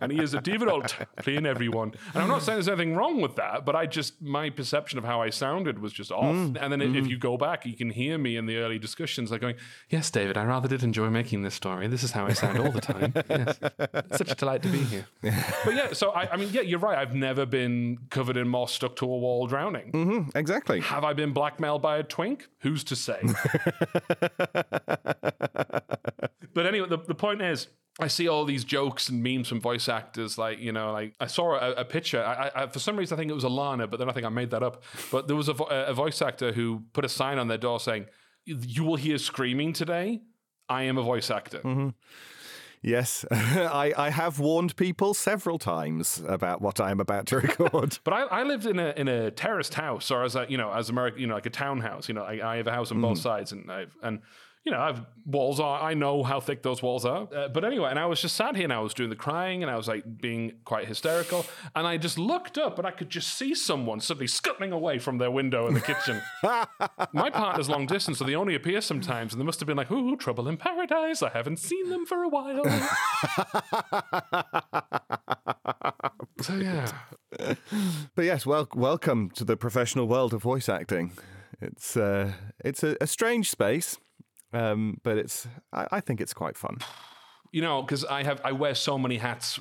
and 0.00 0.12
he 0.12 0.20
is 0.22 0.34
a 0.34 0.40
David 0.40 0.68
Ault 0.68 0.94
playing 1.18 1.46
everyone." 1.46 1.92
And 2.14 2.22
I'm 2.22 2.28
not 2.28 2.42
saying 2.42 2.56
there's 2.56 2.68
anything 2.68 2.94
wrong 2.96 3.20
with 3.20 3.36
that, 3.36 3.64
but 3.64 3.74
I 3.76 3.86
just 3.86 4.20
my 4.20 4.50
perception 4.50 4.98
of 4.98 5.04
how 5.04 5.22
I 5.22 5.30
sounded 5.30 5.78
was 5.78 5.92
just 5.92 6.12
off. 6.12 6.34
Mm, 6.34 6.58
And 6.60 6.72
then 6.72 6.82
if 6.82 7.06
you 7.06 7.18
go 7.18 7.36
back, 7.36 7.64
you 7.66 7.74
can 7.76 7.90
hear 7.90 8.18
me 8.18 8.36
in 8.36 8.46
the 8.46 8.58
early 8.58 8.78
discussions, 8.78 9.30
like 9.30 9.40
going, 9.40 9.56
"Yes, 9.88 10.10
David, 10.10 10.36
I 10.36 10.44
rather 10.44 10.68
did 10.68 10.82
enjoy 10.82 11.08
making 11.10 11.42
this 11.42 11.54
story. 11.54 11.86
This 11.88 12.02
is 12.02 12.12
how 12.12 12.26
I 12.26 12.32
sound 12.34 12.58
all 12.58 12.70
the 12.72 12.80
time. 12.80 13.14
Yes, 13.34 13.58
it's 13.60 14.18
such 14.18 14.30
a 14.32 14.34
delight 14.34 14.62
to 14.62 14.68
be 14.68 14.78
here." 14.84 15.06
but 15.22 15.74
yeah, 15.74 15.92
so 15.92 16.10
I, 16.10 16.32
I 16.32 16.36
mean, 16.36 16.50
yeah, 16.52 16.60
you're 16.60 16.78
right. 16.78 16.98
I've 16.98 17.14
never 17.14 17.46
been 17.46 17.98
covered 18.10 18.36
in 18.36 18.48
moss, 18.48 18.72
stuck 18.72 18.96
to 18.96 19.04
a 19.06 19.08
wall, 19.18 19.46
drowning. 19.46 19.90
hmm 19.90 20.20
exactly. 20.38 20.80
Have 20.80 21.04
I 21.04 21.12
been 21.14 21.32
blackmailed 21.32 21.80
by 21.82 21.96
a 21.98 22.02
twink? 22.02 22.48
Who's 22.60 22.84
to 22.84 22.96
say? 22.96 23.13
but 26.54 26.66
anyway, 26.66 26.88
the, 26.88 26.98
the 26.98 27.14
point 27.14 27.42
is, 27.42 27.68
I 28.00 28.08
see 28.08 28.26
all 28.26 28.44
these 28.44 28.64
jokes 28.64 29.08
and 29.08 29.22
memes 29.22 29.48
from 29.48 29.60
voice 29.60 29.88
actors. 29.88 30.36
Like, 30.36 30.58
you 30.58 30.72
know, 30.72 30.92
like 30.92 31.14
I 31.20 31.26
saw 31.26 31.54
a, 31.54 31.72
a 31.72 31.84
picture. 31.84 32.22
I, 32.24 32.50
I, 32.54 32.66
for 32.66 32.80
some 32.80 32.96
reason, 32.96 33.16
I 33.16 33.18
think 33.18 33.30
it 33.30 33.34
was 33.34 33.44
Alana, 33.44 33.88
but 33.88 33.98
then 33.98 34.08
I 34.08 34.12
think 34.12 34.26
I 34.26 34.30
made 34.30 34.50
that 34.50 34.62
up. 34.62 34.82
But 35.12 35.28
there 35.28 35.36
was 35.36 35.48
a, 35.48 35.52
vo- 35.52 35.66
a 35.66 35.94
voice 35.94 36.20
actor 36.20 36.52
who 36.52 36.82
put 36.92 37.04
a 37.04 37.08
sign 37.08 37.38
on 37.38 37.46
their 37.48 37.58
door 37.58 37.78
saying, 37.78 38.06
You 38.44 38.84
will 38.84 38.96
hear 38.96 39.18
screaming 39.18 39.72
today. 39.72 40.22
I 40.68 40.84
am 40.84 40.98
a 40.98 41.02
voice 41.02 41.30
actor. 41.30 41.58
hmm 41.58 41.90
Yes, 42.86 43.24
I, 43.30 43.94
I 43.96 44.10
have 44.10 44.38
warned 44.38 44.76
people 44.76 45.14
several 45.14 45.58
times 45.58 46.22
about 46.28 46.60
what 46.60 46.80
I 46.80 46.90
am 46.90 47.00
about 47.00 47.24
to 47.28 47.36
record. 47.40 47.98
But 48.04 48.12
I, 48.12 48.22
I 48.24 48.42
lived 48.42 48.66
in 48.66 48.78
a 48.78 48.92
in 48.94 49.08
a 49.08 49.30
terraced 49.30 49.72
house, 49.72 50.10
or 50.10 50.22
as 50.22 50.36
a 50.36 50.44
you 50.50 50.58
know 50.58 50.70
as 50.70 50.90
American 50.90 51.18
you 51.22 51.26
know 51.26 51.34
like 51.34 51.46
a 51.46 51.50
townhouse. 51.50 52.08
You 52.08 52.14
know, 52.14 52.24
I, 52.24 52.52
I 52.52 52.56
have 52.58 52.66
a 52.66 52.72
house 52.72 52.90
on 52.92 53.00
both 53.00 53.16
Mhm. 53.18 53.22
sides, 53.22 53.52
and 53.52 53.72
I've 53.72 53.96
and 54.02 54.20
you 54.64 54.72
know 54.72 54.78
I've 54.78 55.02
walls. 55.26 55.60
Are, 55.60 55.80
I 55.82 55.94
know 55.94 56.22
how 56.22 56.40
thick 56.40 56.62
those 56.62 56.82
walls 56.82 57.04
are. 57.04 57.28
Uh, 57.34 57.48
but 57.48 57.64
anyway, 57.64 57.90
and 57.90 57.98
I 57.98 58.06
was 58.06 58.20
just 58.20 58.36
sat 58.36 58.56
here, 58.56 58.64
and 58.64 58.72
I 58.72 58.80
was 58.80 58.94
doing 58.94 59.10
the 59.10 59.16
crying, 59.16 59.62
and 59.62 59.70
I 59.70 59.76
was 59.76 59.88
like 59.88 60.04
being 60.20 60.52
quite 60.64 60.88
hysterical, 60.88 61.44
and 61.74 61.86
I 61.86 61.98
just 61.98 62.18
looked 62.18 62.56
up, 62.58 62.78
and 62.78 62.86
I 62.86 62.90
could 62.90 63.10
just 63.10 63.36
see 63.36 63.54
someone 63.54 64.00
suddenly 64.00 64.26
scuttling 64.26 64.72
away 64.72 64.98
from 64.98 65.18
their 65.18 65.30
window 65.30 65.66
in 65.66 65.74
the 65.74 65.80
kitchen. 65.80 66.22
My 67.12 67.30
partner's 67.30 67.68
long 67.68 67.86
distance, 67.86 68.18
so 68.18 68.24
they 68.24 68.34
only 68.34 68.54
appear 68.54 68.80
sometimes, 68.80 69.32
and 69.32 69.40
they 69.40 69.44
must 69.44 69.60
have 69.60 69.66
been 69.66 69.76
like, 69.76 69.90
"Ooh, 69.90 70.16
trouble 70.16 70.48
in 70.48 70.56
paradise! 70.56 71.22
I 71.22 71.28
haven't 71.30 71.58
seen 71.58 71.90
them 71.90 72.06
for 72.06 72.22
a 72.22 72.28
while." 72.28 72.64
so 76.40 76.56
yeah. 76.56 76.90
but 78.14 78.24
yes, 78.24 78.46
well, 78.46 78.68
welcome 78.74 79.30
to 79.30 79.44
the 79.44 79.56
professional 79.56 80.08
world 80.08 80.32
of 80.32 80.42
voice 80.42 80.68
acting. 80.68 81.12
It's 81.60 81.96
uh, 81.96 82.32
it's 82.64 82.82
a, 82.82 82.96
a 83.00 83.06
strange 83.06 83.50
space, 83.50 83.98
um, 84.54 84.98
but 85.02 85.18
it's 85.18 85.46
I, 85.72 85.86
I 85.92 86.00
think 86.00 86.20
it's 86.20 86.34
quite 86.34 86.56
fun. 86.56 86.78
you 87.52 87.62
know 87.62 87.82
because 87.82 88.04
i 88.04 88.22
have 88.28 88.40
i 88.44 88.52
wear 88.52 88.74
so 88.74 88.98
many 88.98 89.18
hats 89.18 89.60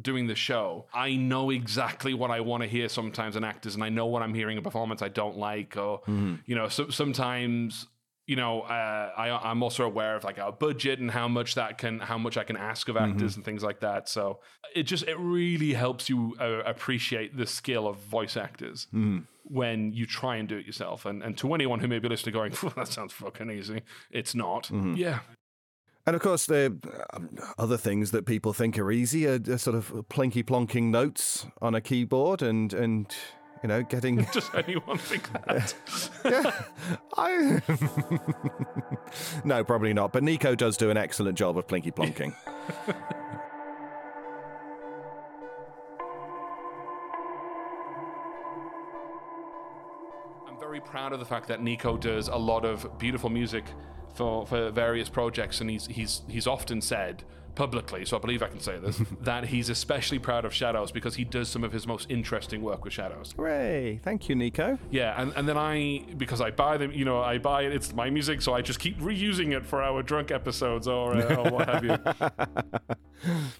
doing 0.00 0.26
the 0.26 0.34
show 0.34 0.86
i 0.94 1.16
know 1.16 1.50
exactly 1.50 2.14
what 2.14 2.30
i 2.30 2.40
want 2.40 2.62
to 2.62 2.68
hear 2.76 2.88
sometimes 2.88 3.36
in 3.36 3.44
actors 3.44 3.74
and 3.74 3.84
i 3.84 3.90
know 3.90 4.06
when 4.06 4.22
i'm 4.22 4.32
hearing 4.40 4.56
a 4.58 4.62
performance 4.62 5.02
i 5.02 5.08
don't 5.08 5.36
like 5.36 5.76
or 5.76 6.00
Mhm. 6.08 6.38
you 6.46 6.54
know 6.58 6.68
so, 6.68 6.88
sometimes 6.88 7.86
you 8.26 8.36
know 8.36 8.62
uh, 8.62 9.12
I, 9.24 9.50
i'm 9.50 9.62
also 9.62 9.84
aware 9.84 10.16
of 10.16 10.24
like 10.24 10.38
our 10.38 10.50
budget 10.66 10.98
and 10.98 11.10
how 11.10 11.28
much 11.28 11.54
that 11.56 11.76
can 11.78 12.00
how 12.00 12.18
much 12.18 12.36
i 12.38 12.44
can 12.44 12.56
ask 12.56 12.88
of 12.88 12.96
actors 12.96 13.32
Mhm. 13.32 13.36
and 13.36 13.44
things 13.44 13.62
like 13.62 13.80
that 13.80 14.08
so 14.08 14.40
it 14.74 14.84
just 14.84 15.04
it 15.12 15.18
really 15.18 15.72
helps 15.74 16.08
you 16.08 16.34
uh, 16.40 16.62
appreciate 16.74 17.36
the 17.36 17.46
skill 17.46 17.86
of 17.86 17.96
voice 17.98 18.36
actors 18.36 18.86
Mhm. 18.94 19.24
When 19.48 19.92
you 19.92 20.06
try 20.06 20.36
and 20.36 20.48
do 20.48 20.56
it 20.56 20.66
yourself 20.66 21.06
and, 21.06 21.22
and 21.22 21.36
to 21.38 21.54
anyone 21.54 21.78
who 21.80 21.88
may 21.88 21.98
be 21.98 22.08
listening 22.08 22.32
going 22.34 22.52
that 22.76 22.88
sounds 22.88 23.12
fucking 23.12 23.50
easy 23.50 23.82
it's 24.10 24.34
not 24.34 24.64
Mhm. 24.68 24.96
yeah 24.96 25.20
And 26.06 26.14
of 26.14 26.22
course, 26.22 26.46
the 26.46 26.76
um, 27.14 27.30
other 27.58 27.76
things 27.76 28.12
that 28.12 28.26
people 28.26 28.52
think 28.52 28.78
are 28.78 28.92
easy 28.92 29.26
are, 29.26 29.40
are 29.50 29.58
sort 29.58 29.74
of 29.74 29.90
plinky 30.08 30.44
plonking 30.44 30.84
notes 30.90 31.46
on 31.60 31.74
a 31.74 31.80
keyboard 31.80 32.42
and 32.42 32.72
and 32.72 33.12
you 33.62 33.68
know 33.68 33.82
getting. 33.82 34.16
Does 34.32 34.48
anyone 34.54 34.98
think 34.98 35.24
that? 35.46 35.74
yeah, 36.24 36.62
I. 37.16 37.60
no, 39.44 39.64
probably 39.64 39.92
not. 39.94 40.12
But 40.12 40.22
Nico 40.22 40.54
does 40.54 40.76
do 40.76 40.90
an 40.90 40.96
excellent 40.96 41.36
job 41.38 41.58
of 41.58 41.66
plinky 41.66 41.92
plonking. 41.92 42.34
Very 50.76 50.90
proud 50.90 51.12
of 51.12 51.18
the 51.18 51.24
fact 51.24 51.48
that 51.48 51.62
Nico 51.62 51.96
does 51.96 52.28
a 52.28 52.36
lot 52.36 52.64
of 52.64 52.98
beautiful 52.98 53.30
music 53.30 53.64
for, 54.14 54.46
for 54.46 54.70
various 54.70 55.08
projects, 55.08 55.60
and 55.60 55.70
he's 55.70 55.86
he's 55.86 56.22
he's 56.28 56.46
often 56.46 56.80
said 56.80 57.24
publicly, 57.54 58.04
so 58.04 58.18
I 58.18 58.20
believe 58.20 58.42
I 58.42 58.48
can 58.48 58.60
say 58.60 58.78
this, 58.78 59.00
that 59.22 59.46
he's 59.46 59.70
especially 59.70 60.18
proud 60.18 60.44
of 60.44 60.52
Shadows 60.52 60.92
because 60.92 61.14
he 61.14 61.24
does 61.24 61.48
some 61.48 61.64
of 61.64 61.72
his 61.72 61.86
most 61.86 62.10
interesting 62.10 62.60
work 62.60 62.84
with 62.84 62.92
Shadows. 62.92 63.32
Hooray! 63.36 64.00
Thank 64.02 64.28
you, 64.28 64.34
Nico. 64.34 64.78
Yeah, 64.90 65.20
and, 65.20 65.32
and 65.34 65.48
then 65.48 65.56
I 65.56 66.04
because 66.18 66.42
I 66.42 66.50
buy 66.50 66.76
them, 66.76 66.92
you 66.92 67.06
know, 67.06 67.22
I 67.22 67.38
buy 67.38 67.62
it. 67.62 67.72
It's 67.72 67.94
my 67.94 68.10
music, 68.10 68.42
so 68.42 68.52
I 68.52 68.60
just 68.60 68.78
keep 68.78 68.98
reusing 68.98 69.56
it 69.56 69.64
for 69.64 69.82
our 69.82 70.02
drunk 70.02 70.30
episodes 70.30 70.86
or, 70.86 71.16
uh, 71.16 71.36
or 71.36 71.50
what 71.50 71.68
have 71.68 71.84
you. 71.84 71.96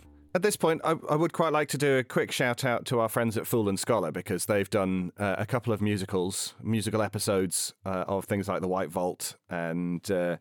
At 0.37 0.43
this 0.43 0.55
point, 0.55 0.83
I, 0.85 0.95
I 1.09 1.17
would 1.17 1.33
quite 1.33 1.55
like 1.55 1.71
to 1.71 1.79
do 1.79 1.97
a 1.97 2.05
quick 2.05 2.31
shout 2.31 2.63
out 2.63 2.85
to 2.87 3.01
our 3.01 3.09
friends 3.09 3.39
at 3.39 3.47
Fool 3.47 3.71
and 3.71 3.81
Scholar 3.81 4.13
because 4.13 4.45
they've 4.45 4.69
done 4.69 5.13
uh, 5.19 5.37
a 5.39 5.47
couple 5.47 5.73
of 5.73 5.81
musicals, 5.81 6.53
musical 6.63 7.01
episodes 7.01 7.73
uh, 7.87 8.05
of 8.07 8.27
things 8.27 8.47
like 8.47 8.61
The 8.61 8.69
White 8.69 8.91
Vault 8.91 9.37
and 9.49 10.11
uh, 10.11 10.37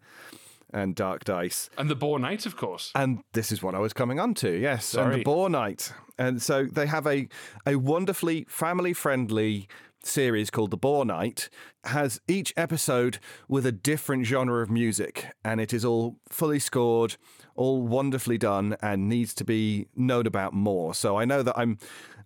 and 0.74 0.96
Dark 0.96 1.24
Dice. 1.24 1.70
And 1.78 1.90
the 1.90 1.96
Boar 1.96 2.20
Knight, 2.20 2.46
of 2.46 2.58
course. 2.58 2.92
And 2.94 3.24
this 3.32 3.54
is 3.54 3.64
what 3.64 3.74
I 3.74 3.80
was 3.80 3.94
coming 3.94 4.20
on 4.20 4.34
to, 4.34 4.60
yes. 4.60 4.94
And 4.96 5.06
Sorry. 5.06 5.16
the 5.20 5.24
Boar 5.24 5.50
Knight. 5.50 5.94
And 6.18 6.42
so 6.42 6.66
they 6.66 6.88
have 6.88 7.08
a, 7.08 7.30
a 7.66 7.78
wonderfully 7.78 8.46
family 8.50 8.92
friendly 8.92 9.70
series 10.06 10.50
called 10.50 10.72
The 10.72 10.78
Boar 10.78 11.06
Knight, 11.06 11.50
has 11.84 12.20
each 12.28 12.54
episode 12.56 13.20
with 13.48 13.66
a 13.66 13.72
different 13.72 14.26
genre 14.26 14.62
of 14.62 14.70
music, 14.70 15.28
and 15.44 15.60
it 15.60 15.74
is 15.74 15.84
all 15.84 16.18
fully 16.30 16.60
scored, 16.60 17.18
all 17.56 17.82
wonderfully 17.82 18.38
done, 18.38 18.76
and 18.82 19.10
needs 19.10 19.34
to 19.36 19.44
be 19.44 19.88
known 19.96 20.28
about 20.28 20.54
more. 20.54 20.94
So 20.94 21.18
I 21.18 21.26
know 21.26 21.44
that 21.44 21.58
I'm 21.58 21.78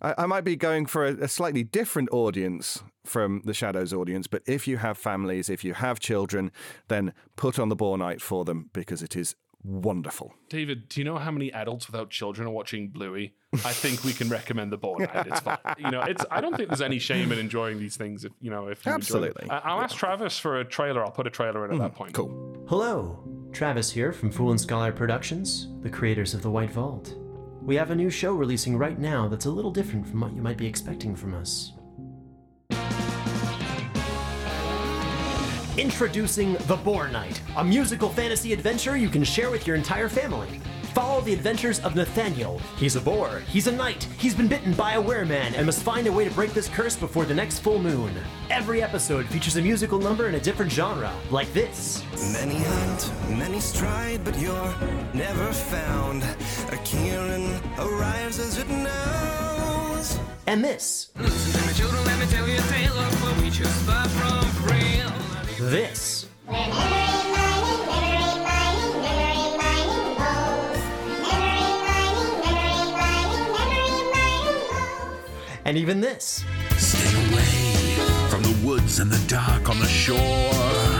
I, 0.02 0.14
I 0.18 0.26
might 0.26 0.44
be 0.44 0.56
going 0.56 0.86
for 0.86 1.06
a, 1.06 1.24
a 1.24 1.28
slightly 1.28 1.62
different 1.62 2.10
audience 2.12 2.82
from 3.04 3.42
the 3.44 3.54
Shadows 3.54 3.92
audience, 3.92 4.26
but 4.26 4.42
if 4.46 4.68
you 4.68 4.76
have 4.78 4.98
families, 4.98 5.48
if 5.48 5.64
you 5.64 5.74
have 5.74 6.00
children, 6.00 6.52
then 6.88 7.12
put 7.36 7.58
on 7.58 7.68
the 7.68 7.76
Boar 7.76 7.98
Knight 7.98 8.20
for 8.20 8.44
them 8.44 8.70
because 8.72 9.02
it 9.02 9.16
is 9.16 9.34
wonderful. 9.64 10.34
David, 10.48 10.88
do 10.88 11.00
you 11.00 11.04
know 11.04 11.18
how 11.18 11.30
many 11.30 11.52
adults 11.52 11.86
without 11.86 12.10
children 12.10 12.48
are 12.48 12.50
watching 12.50 12.88
Bluey? 12.88 13.34
I 13.52 13.72
think 13.72 14.04
we 14.04 14.12
can 14.12 14.28
recommend 14.28 14.72
the 14.72 14.76
Boar 14.76 15.00
Knight. 15.00 15.26
It's 15.26 15.40
fine. 15.40 15.58
You 15.78 15.90
know, 15.90 16.02
it's. 16.02 16.24
I 16.30 16.40
don't 16.40 16.56
think 16.56 16.68
there's 16.68 16.80
any 16.80 16.98
shame 16.98 17.32
in 17.32 17.38
enjoying 17.38 17.78
these 17.78 17.96
things. 17.96 18.24
If 18.24 18.32
you 18.40 18.50
know, 18.50 18.68
if 18.68 18.84
you 18.86 18.92
enjoy 18.92 19.20
them. 19.20 19.24
Absolutely. 19.28 19.50
I- 19.50 19.58
I'll 19.58 19.80
ask 19.80 19.96
Travis 19.96 20.38
for 20.38 20.60
a 20.60 20.64
trailer. 20.64 21.04
I'll 21.04 21.10
put 21.10 21.26
a 21.26 21.30
trailer 21.30 21.64
in 21.64 21.72
at 21.72 21.74
hmm, 21.74 21.82
that 21.82 21.94
point. 21.94 22.14
Cool. 22.14 22.64
Hello, 22.68 23.24
Travis 23.52 23.90
here 23.90 24.12
from 24.12 24.30
Fool 24.30 24.50
and 24.50 24.60
Scholar 24.60 24.92
Productions, 24.92 25.68
the 25.80 25.90
creators 25.90 26.34
of 26.34 26.42
The 26.42 26.50
White 26.50 26.70
Vault. 26.70 27.14
We 27.62 27.76
have 27.76 27.90
a 27.90 27.94
new 27.94 28.10
show 28.10 28.32
releasing 28.32 28.78
right 28.78 28.98
now 28.98 29.28
that's 29.28 29.46
a 29.46 29.50
little 29.50 29.70
different 29.70 30.08
from 30.08 30.20
what 30.20 30.32
you 30.32 30.40
might 30.40 30.56
be 30.56 30.66
expecting 30.66 31.14
from 31.14 31.34
us. 31.34 31.72
Introducing 35.80 36.58
The 36.66 36.76
Boar 36.76 37.08
Knight, 37.08 37.40
a 37.56 37.64
musical 37.64 38.10
fantasy 38.10 38.52
adventure 38.52 38.98
you 38.98 39.08
can 39.08 39.24
share 39.24 39.50
with 39.50 39.66
your 39.66 39.76
entire 39.76 40.10
family. 40.10 40.60
Follow 40.92 41.22
the 41.22 41.32
adventures 41.32 41.80
of 41.80 41.94
Nathaniel. 41.94 42.58
He's 42.76 42.96
a 42.96 43.00
boar, 43.00 43.38
he's 43.48 43.66
a 43.66 43.72
knight, 43.72 44.06
he's 44.18 44.34
been 44.34 44.46
bitten 44.46 44.74
by 44.74 44.96
a 44.96 45.02
wereman, 45.02 45.54
and 45.56 45.64
must 45.64 45.82
find 45.82 46.06
a 46.06 46.12
way 46.12 46.28
to 46.28 46.34
break 46.34 46.52
this 46.52 46.68
curse 46.68 46.96
before 46.96 47.24
the 47.24 47.32
next 47.32 47.60
full 47.60 47.78
moon. 47.78 48.12
Every 48.50 48.82
episode 48.82 49.24
features 49.28 49.56
a 49.56 49.62
musical 49.62 49.98
number 49.98 50.28
in 50.28 50.34
a 50.34 50.40
different 50.40 50.70
genre, 50.70 51.10
like 51.30 51.50
this. 51.54 52.04
Many 52.30 52.56
hunt, 52.56 53.10
many 53.30 53.58
stride, 53.58 54.22
but 54.22 54.38
you're 54.38 54.74
never 55.14 55.50
found. 55.50 56.24
A 56.72 56.76
Kieran 56.84 57.58
arrives 57.78 58.38
as 58.38 58.58
it 58.58 58.68
knows. 58.68 60.18
And 60.46 60.62
this. 60.62 61.10
Listen 61.16 61.58
to 61.58 61.66
me, 61.66 61.72
children, 61.72 62.04
let 62.04 62.20
me 62.20 62.26
tell 62.26 62.46
you 62.46 62.58
a 62.58 62.62
tale 62.68 62.98
of 62.98 63.22
where 63.22 63.42
we 63.42 63.48
just 63.48 63.80
far 63.86 64.06
from 64.10 64.66
real. 64.66 65.19
This. 65.60 66.26
And 75.66 75.76
even 75.76 76.00
this. 76.00 76.44
Stay 76.78 77.30
away 77.30 78.28
from 78.30 78.42
the 78.42 78.58
woods 78.64 79.00
and 79.00 79.12
the 79.12 79.22
dark 79.28 79.68
on 79.68 79.78
the 79.78 79.86
shore. 79.86 80.16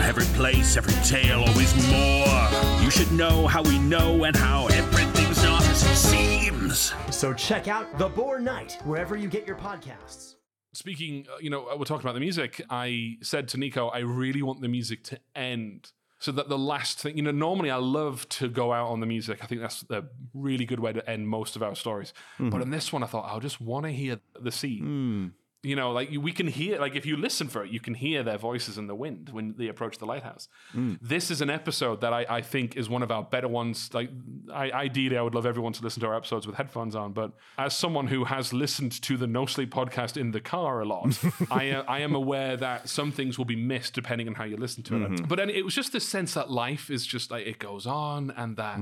Every 0.03 0.25
place, 0.35 0.77
every 0.77 0.93
tale, 1.03 1.39
always 1.39 1.73
more. 1.89 2.83
You 2.83 2.91
should 2.91 3.11
know 3.11 3.47
how 3.47 3.63
we 3.63 3.79
know 3.79 4.25
and 4.25 4.35
how 4.35 4.67
everything's 4.67 5.41
not 5.43 5.63
as 5.63 5.83
it 5.83 5.95
seems. 5.95 6.93
So 7.09 7.33
check 7.33 7.67
out 7.67 7.97
The 7.97 8.09
Boar 8.09 8.39
Knight 8.39 8.77
wherever 8.83 9.15
you 9.17 9.27
get 9.27 9.47
your 9.47 9.57
podcasts. 9.57 10.35
Speaking, 10.73 11.27
uh, 11.31 11.37
you 11.41 11.49
know, 11.49 11.67
we're 11.77 11.85
talking 11.85 12.05
about 12.05 12.13
the 12.13 12.19
music. 12.21 12.61
I 12.69 13.17
said 13.21 13.47
to 13.49 13.57
Nico, 13.57 13.89
I 13.89 13.99
really 13.99 14.41
want 14.41 14.61
the 14.61 14.69
music 14.69 15.03
to 15.05 15.19
end. 15.35 15.91
So 16.19 16.31
that 16.33 16.49
the 16.49 16.57
last 16.57 16.99
thing, 16.99 17.17
you 17.17 17.23
know, 17.23 17.31
normally 17.31 17.71
I 17.71 17.77
love 17.77 18.29
to 18.29 18.47
go 18.47 18.71
out 18.71 18.87
on 18.89 18.99
the 18.99 19.07
music. 19.07 19.39
I 19.43 19.47
think 19.47 19.59
that's 19.59 19.83
a 19.89 20.03
really 20.35 20.65
good 20.65 20.79
way 20.79 20.93
to 20.93 21.09
end 21.09 21.27
most 21.27 21.55
of 21.55 21.63
our 21.63 21.75
stories. 21.75 22.13
But 22.37 22.51
Mhm. 22.51 22.61
in 22.61 22.69
this 22.69 22.93
one, 22.93 23.01
I 23.03 23.07
thought, 23.07 23.25
I 23.25 23.39
just 23.39 23.59
want 23.59 23.85
to 23.85 23.91
hear 23.91 24.19
the 24.39 24.51
sea. 24.51 24.79
Hmm. 24.79 25.27
You 25.63 25.75
know, 25.75 25.91
like 25.91 26.09
we 26.09 26.31
can 26.31 26.47
hear, 26.47 26.79
like 26.79 26.95
if 26.95 27.05
you 27.05 27.15
listen 27.15 27.47
for 27.47 27.63
it, 27.63 27.69
you 27.69 27.79
can 27.79 27.93
hear 27.93 28.23
their 28.23 28.39
voices 28.39 28.79
in 28.79 28.87
the 28.87 28.95
wind 28.95 29.29
when 29.31 29.53
they 29.59 29.67
approach 29.67 29.99
the 29.99 30.07
lighthouse. 30.07 30.47
Mm. 30.75 30.97
This 31.01 31.29
is 31.29 31.39
an 31.39 31.51
episode 31.51 32.01
that 32.01 32.13
I, 32.13 32.25
I 32.27 32.41
think 32.41 32.75
is 32.75 32.89
one 32.89 33.03
of 33.03 33.11
our 33.11 33.21
better 33.21 33.47
ones. 33.47 33.93
Like, 33.93 34.09
I, 34.51 34.71
ideally, 34.71 35.17
I 35.17 35.21
would 35.21 35.35
love 35.35 35.45
everyone 35.45 35.73
to 35.73 35.83
listen 35.83 36.01
to 36.01 36.07
our 36.07 36.15
episodes 36.15 36.47
with 36.47 36.55
headphones 36.55 36.95
on. 36.95 37.13
But 37.13 37.33
as 37.59 37.75
someone 37.75 38.07
who 38.07 38.23
has 38.23 38.53
listened 38.53 38.99
to 39.03 39.17
the 39.17 39.27
No 39.27 39.45
Sleep 39.45 39.71
podcast 39.71 40.17
in 40.17 40.31
the 40.31 40.41
car 40.41 40.81
a 40.81 40.85
lot, 40.85 41.19
I, 41.51 41.69
uh, 41.69 41.83
I 41.87 41.99
am 41.99 42.15
aware 42.15 42.57
that 42.57 42.89
some 42.89 43.11
things 43.11 43.37
will 43.37 43.45
be 43.45 43.55
missed 43.55 43.93
depending 43.93 44.27
on 44.27 44.33
how 44.33 44.45
you 44.45 44.57
listen 44.57 44.81
to 44.83 44.95
it. 44.95 45.11
Mhm. 45.11 45.27
But 45.27 45.39
it 45.41 45.63
was 45.63 45.75
just 45.75 45.93
this 45.93 46.07
sense 46.07 46.33
that 46.33 46.49
life 46.49 46.89
is 46.89 47.05
just 47.05 47.29
like 47.29 47.45
it 47.45 47.59
goes 47.59 47.85
on, 47.85 48.31
and 48.35 48.57
that 48.57 48.79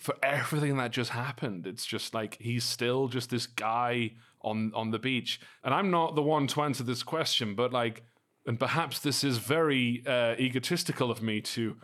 for 0.00 0.14
everything 0.22 0.76
that 0.76 0.90
just 0.90 1.10
happened. 1.10 1.66
It's 1.66 1.86
just 1.86 2.14
like 2.14 2.36
he's 2.40 2.64
still 2.64 3.08
just 3.08 3.30
this 3.30 3.46
guy 3.46 4.12
on 4.48 4.72
on 4.74 4.90
the 4.90 4.98
beach. 4.98 5.40
And 5.62 5.74
I'm 5.74 5.90
not 5.90 6.14
the 6.14 6.22
one 6.22 6.46
to 6.48 6.62
answer 6.62 6.82
this 6.82 7.02
question, 7.02 7.54
but 7.54 7.72
like 7.72 8.02
and 8.46 8.58
perhaps 8.58 8.98
this 9.00 9.22
is 9.22 9.36
very 9.36 10.02
uh, 10.06 10.34
egotistical 10.38 11.10
of 11.10 11.22
me 11.22 11.40
to 11.42 11.76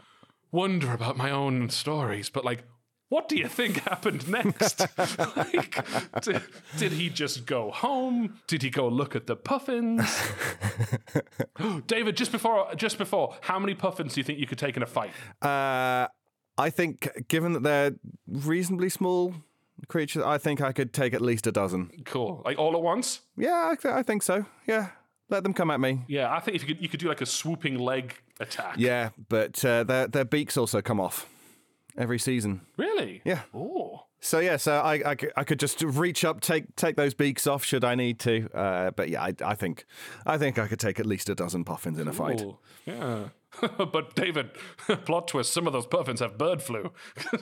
wonder 0.51 0.93
about 0.93 1.17
my 1.17 1.31
own 1.31 1.69
stories, 1.69 2.31
but 2.31 2.45
like 2.45 2.65
What 3.11 3.29
do 3.29 3.37
you 3.37 3.49
think 3.49 3.81
happened 3.89 4.27
next? 4.29 4.81
like, 5.37 5.85
did, 6.23 6.43
did 6.79 6.93
he 6.93 7.11
just 7.11 7.45
go 7.45 7.71
home? 7.71 8.41
Did 8.47 8.63
he 8.63 8.71
go 8.71 8.89
look 8.89 9.15
at 9.15 9.27
the 9.27 9.37
puffins? 9.37 10.23
David, 11.87 12.17
just 12.17 12.33
before, 12.33 12.75
just 12.77 12.97
before, 12.99 13.37
how 13.43 13.59
many 13.59 13.75
puffins 13.75 14.15
do 14.15 14.21
you 14.21 14.25
think 14.25 14.39
you 14.39 14.47
could 14.47 14.59
take 14.59 14.77
in 14.77 14.83
a 14.83 14.87
fight? 14.87 15.11
Uh, 15.43 16.09
I 16.57 16.71
think, 16.71 17.29
given 17.29 17.53
that 17.53 17.63
they're 17.63 17.93
reasonably 18.27 18.89
small 18.89 19.35
creatures, 19.89 20.23
I 20.23 20.39
think 20.39 20.61
I 20.61 20.73
could 20.73 20.93
take 20.93 21.15
at 21.15 21.21
least 21.21 21.47
a 21.47 21.53
dozen. 21.53 21.91
Cool, 22.05 22.43
like 22.45 22.59
all 22.59 22.75
at 22.75 22.83
once. 22.83 23.21
Yeah, 23.37 23.71
I, 23.73 23.75
th- 23.77 23.95
I 23.95 24.03
think 24.03 24.23
so. 24.23 24.47
Yeah, 24.67 24.91
let 25.29 25.43
them 25.43 25.55
come 25.55 25.71
at 25.71 25.81
me. 25.81 26.05
Yeah, 26.09 26.33
I 26.33 26.41
think 26.41 26.57
if 26.57 26.63
you 26.63 26.75
could, 26.75 26.83
you 26.83 26.89
could 26.89 27.01
do 27.01 27.09
like 27.09 27.21
a 27.21 27.27
swooping 27.27 27.79
leg 27.79 28.15
attack. 28.41 28.77
Yeah, 28.79 29.11
but 29.29 29.65
uh, 29.65 29.85
their 29.85 30.07
their 30.07 30.25
beaks 30.25 30.57
also 30.57 30.81
come 30.83 31.01
off 31.01 31.29
every 31.97 32.19
season. 32.19 32.63
Really? 32.77 33.23
Yeah. 33.25 33.43
Oh. 33.55 34.07
So 34.21 34.39
yeah, 34.39 34.57
so 34.57 34.81
I 34.81 35.17
I 35.37 35.45
could 35.45 35.61
just 35.61 35.83
reach 35.83 36.25
up, 36.25 36.41
take 36.41 36.75
take 36.77 36.97
those 36.97 37.13
beaks 37.13 37.47
off 37.47 37.63
should 37.63 37.85
I 37.85 37.95
need 37.95 38.19
to. 38.21 38.49
Uh, 38.55 38.91
but 38.91 39.11
yeah, 39.11 39.23
I, 39.23 39.35
I 39.45 39.55
think 39.55 39.85
I 40.25 40.39
think 40.39 40.59
I 40.59 40.67
could 40.67 40.81
take 40.81 40.99
at 40.99 41.05
least 41.05 41.29
a 41.29 41.35
dozen 41.35 41.63
puffins 41.63 41.99
in 41.99 42.09
a 42.09 42.13
fight. 42.13 42.39
Cool. 42.39 42.59
Yeah. 42.87 43.29
but 43.93 44.15
David, 44.15 44.51
plot 45.05 45.29
twist: 45.29 45.53
some 45.53 45.67
of 45.67 45.75
those 45.75 45.87
puffins 45.87 46.21
have 46.21 46.39
bird 46.39 46.63
flu. 46.63 46.93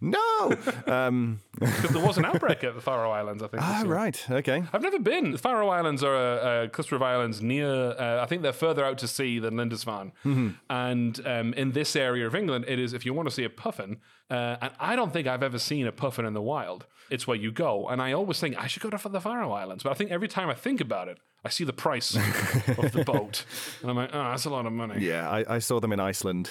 No. 0.00 0.54
um, 0.86 1.40
Because 1.58 1.90
there 1.90 2.04
was 2.04 2.18
an 2.18 2.24
outbreak 2.26 2.62
at 2.64 2.74
the 2.74 2.80
Farne 2.80 3.10
Islands, 3.10 3.42
I 3.42 3.46
think. 3.48 3.62
ah, 3.62 3.82
year. 3.82 3.86
right. 3.92 4.30
Okay. 4.30 4.62
I've 4.72 4.82
never 4.82 4.98
been. 4.98 5.32
The 5.32 5.38
Farne 5.38 5.66
Islands 5.68 6.02
are 6.04 6.14
a, 6.14 6.64
a 6.64 6.68
cluster 6.68 6.96
of 6.96 7.02
islands 7.02 7.40
near, 7.42 7.70
uh, 7.98 8.20
I 8.22 8.26
think 8.26 8.42
they're 8.42 8.52
further 8.52 8.84
out 8.84 8.98
to 8.98 9.08
sea 9.08 9.38
than 9.38 9.56
Lindisfarne. 9.56 10.12
Mhm. 10.24 10.56
And 10.68 11.26
um, 11.26 11.54
in 11.54 11.72
this 11.72 11.96
area 11.96 12.26
of 12.26 12.34
England, 12.34 12.66
it 12.68 12.78
is, 12.78 12.92
if 12.92 13.06
you 13.06 13.14
want 13.14 13.28
to 13.28 13.34
see 13.34 13.44
a 13.44 13.50
puffin, 13.50 13.98
uh, 14.30 14.56
and 14.60 14.72
I 14.78 14.96
don't 14.96 15.12
think 15.12 15.26
I've 15.26 15.42
ever 15.42 15.58
seen 15.58 15.86
a 15.86 15.92
puffin 15.92 16.26
in 16.26 16.34
the 16.34 16.42
wild, 16.42 16.86
it's 17.08 17.26
where 17.26 17.36
you 17.36 17.50
go. 17.50 17.88
And 17.88 18.02
I 18.02 18.12
always 18.12 18.38
think 18.40 18.56
I 18.62 18.66
should 18.66 18.82
go 18.82 18.90
to 18.90 19.08
the 19.08 19.20
Farne 19.20 19.50
Islands. 19.50 19.82
But 19.82 19.90
I 19.90 19.94
think 19.94 20.10
every 20.10 20.28
time 20.28 20.48
I 20.50 20.54
think 20.54 20.80
about 20.80 21.08
it, 21.08 21.18
I 21.44 21.48
see 21.48 21.64
the 21.64 21.72
price 21.72 22.14
of 22.78 22.92
the 22.92 23.02
boat. 23.06 23.44
And 23.80 23.90
I'm 23.90 23.96
like, 23.96 24.10
oh, 24.12 24.22
that's 24.30 24.44
a 24.44 24.50
lot 24.50 24.66
of 24.66 24.72
money. 24.72 25.04
Yeah, 25.06 25.30
I, 25.30 25.56
I 25.56 25.58
saw 25.60 25.80
them 25.80 25.92
in 25.92 26.00
Iceland 26.00 26.50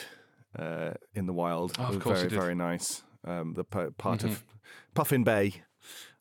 uh, 0.58 0.92
in 1.14 1.26
the 1.26 1.34
wild. 1.34 1.74
Oh, 1.78 1.84
of 1.84 2.00
course 2.00 2.22
very 2.22 2.30
very 2.40 2.56
nice. 2.56 3.04
Um, 3.26 3.54
the 3.54 3.64
p- 3.64 3.90
part 3.98 4.20
Mhm. 4.22 4.26
of 4.26 4.44
Puffin 4.94 5.24
Bay 5.24 5.64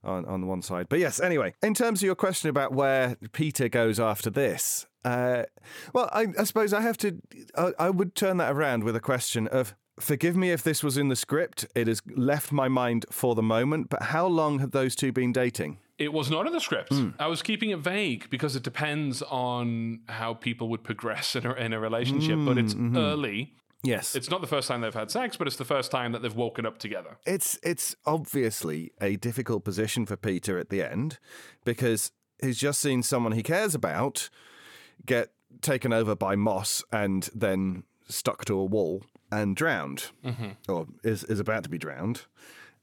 on 0.03 0.25
on 0.25 0.41
the 0.41 0.47
one 0.47 0.63
side. 0.63 0.89
But 0.89 0.99
yes, 1.01 1.21
anyway, 1.21 1.55
in 1.63 1.75
terms 1.75 2.01
of 2.03 2.07
your 2.07 2.15
question 2.15 2.49
about 2.51 2.73
where 2.73 3.17
Peter 3.33 3.69
goes 3.69 4.01
after 4.01 4.31
this, 4.31 4.87
uh, 5.05 5.45
well, 5.93 6.09
I, 6.13 6.27
I 6.39 6.45
suppose 6.45 6.73
I 6.73 6.81
have 6.81 6.97
to. 6.99 7.21
I, 7.57 7.73
I 7.79 7.91
would 7.91 8.15
turn 8.15 8.39
that 8.39 8.53
around 8.53 8.85
with 8.85 8.97
a 8.97 9.01
question 9.01 9.47
of. 9.49 9.75
Forgive 10.01 10.37
me 10.37 10.51
if 10.51 10.61
this 10.65 10.83
was 10.83 10.97
in 10.99 11.09
the 11.09 11.15
script. 11.15 11.67
It 11.77 11.87
has 11.87 12.03
left 12.17 12.51
my 12.51 12.67
mind 12.67 13.07
for 13.13 13.37
the 13.37 13.45
moment. 13.45 13.91
But 13.91 14.03
how 14.03 14.27
long 14.27 14.59
had 14.59 14.73
those 14.73 14.97
two 14.97 15.13
been 15.13 15.31
dating? 15.33 15.79
It 15.99 16.13
was 16.13 16.29
not 16.29 16.49
in 16.49 16.53
the 16.53 16.61
script. 16.61 16.93
Hmm. 16.93 17.11
I 17.21 17.29
was 17.29 17.43
keeping 17.43 17.71
it 17.71 17.79
vague 17.79 18.29
because 18.29 18.57
it 18.57 18.65
depends 18.65 19.23
on 19.23 20.01
how 20.09 20.35
people 20.35 20.69
would 20.71 20.83
progress 20.83 21.37
in 21.37 21.47
a, 21.47 21.53
in 21.53 21.73
a 21.73 21.79
relationship. 21.79 22.41
but 22.45 22.59
it's 22.59 22.75
Mm, 22.75 22.91
mhm. 22.91 22.97
early. 22.99 23.55
Yes. 23.85 24.17
It's 24.17 24.31
not 24.31 24.41
the 24.41 24.47
first 24.47 24.67
time 24.67 24.81
they've 24.81 24.93
had 24.95 25.11
sex, 25.11 25.37
but 25.37 25.47
it's 25.47 25.57
the 25.57 25.65
first 25.65 25.91
time 25.91 26.13
that 26.13 26.23
they've 26.23 26.35
woken 26.35 26.65
up 26.67 26.79
together. 26.79 27.19
It's 27.27 27.59
it's 27.63 27.95
obviously 28.07 28.93
a 29.01 29.17
difficult 29.17 29.63
position 29.65 30.07
for 30.07 30.17
Peter 30.17 30.59
at 30.59 30.71
the 30.71 30.83
end 30.83 31.19
because 31.65 32.11
he's 32.41 32.59
just 32.59 32.81
seen 32.81 33.03
someone 33.03 33.33
he 33.33 33.43
cares 33.43 33.75
about 33.75 34.31
get 35.07 35.33
taken 35.61 35.93
over 35.93 36.17
by 36.17 36.35
moss 36.35 36.83
and 36.91 37.29
then 37.35 37.85
stuck 38.09 38.45
to 38.47 38.59
a 38.59 38.65
wall 38.65 39.03
and 39.31 39.55
drowned, 39.55 40.11
Mhm. 40.25 40.57
or 40.69 40.87
is 41.03 41.25
is 41.25 41.39
about 41.39 41.63
to 41.65 41.69
be 41.71 41.79
drowned, 41.79 42.23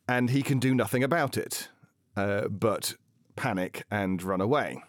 and 0.07 0.29
he 0.29 0.41
can 0.43 0.59
do 0.59 0.73
nothing 0.75 1.03
about 1.03 1.35
it, 1.37 1.69
uh, 2.15 2.47
but 2.47 2.95
panic 3.35 3.83
and 3.89 4.21
run 4.21 4.41
away. 4.41 4.83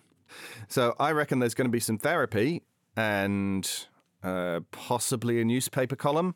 So 0.68 0.94
I 0.98 1.12
reckon 1.12 1.38
there's 1.38 1.54
going 1.54 1.68
to 1.68 1.72
be 1.72 1.80
some 1.80 1.98
therapy 1.98 2.62
and 2.96 3.68
uh, 4.22 4.60
possibly 4.70 5.40
a 5.40 5.44
newspaper 5.44 5.96
column. 5.96 6.34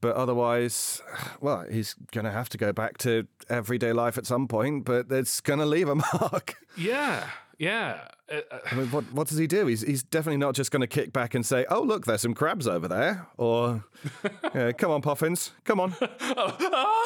But 0.00 0.16
otherwise, 0.16 1.02
well, 1.40 1.66
he's 1.70 1.94
going 2.12 2.24
to 2.24 2.30
have 2.30 2.48
to 2.50 2.58
go 2.58 2.72
back 2.72 2.96
to 2.98 3.26
everyday 3.50 3.92
life 3.92 4.16
at 4.16 4.24
some 4.26 4.48
point, 4.48 4.86
but 4.86 5.06
it's 5.10 5.40
going 5.40 5.58
to 5.58 5.66
leave 5.66 5.88
a 5.88 5.94
mark. 6.20 6.56
Yeah, 6.76 7.28
yeah. 7.58 8.08
Uh, 8.32 8.40
uh, 8.50 8.58
I 8.72 8.74
mean, 8.74 8.86
what, 8.86 9.12
what 9.12 9.28
does 9.28 9.36
he 9.36 9.46
do? 9.46 9.66
He's, 9.66 9.82
he's 9.82 10.02
definitely 10.02 10.38
not 10.38 10.54
just 10.54 10.70
going 10.70 10.80
to 10.80 10.86
kick 10.86 11.12
back 11.12 11.34
and 11.34 11.44
say, 11.44 11.66
oh, 11.68 11.82
look, 11.82 12.06
there's 12.06 12.22
some 12.22 12.32
crabs 12.32 12.66
over 12.66 12.88
there. 12.88 13.26
Or, 13.36 13.84
yeah, 14.54 14.72
come 14.72 14.90
on, 14.90 15.02
Puffins, 15.02 15.50
come 15.64 15.80
on. 15.80 15.94
oh, 16.00 16.96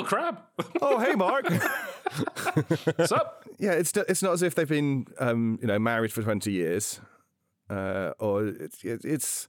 a 0.00 0.04
crab. 0.04 0.40
oh, 0.82 0.98
hey, 0.98 1.14
Mark. 1.14 1.48
What's 2.96 3.12
up? 3.12 3.44
Yeah, 3.58 3.72
it's, 3.72 3.96
it's 3.96 4.22
not 4.22 4.32
as 4.32 4.42
if 4.42 4.56
they've 4.56 4.68
been, 4.68 5.06
um, 5.20 5.60
you 5.60 5.68
know, 5.68 5.78
married 5.78 6.12
for 6.12 6.22
20 6.22 6.50
years. 6.50 7.00
Uh, 7.70 8.12
or 8.18 8.46
it's, 8.46 8.82
it's, 8.84 9.48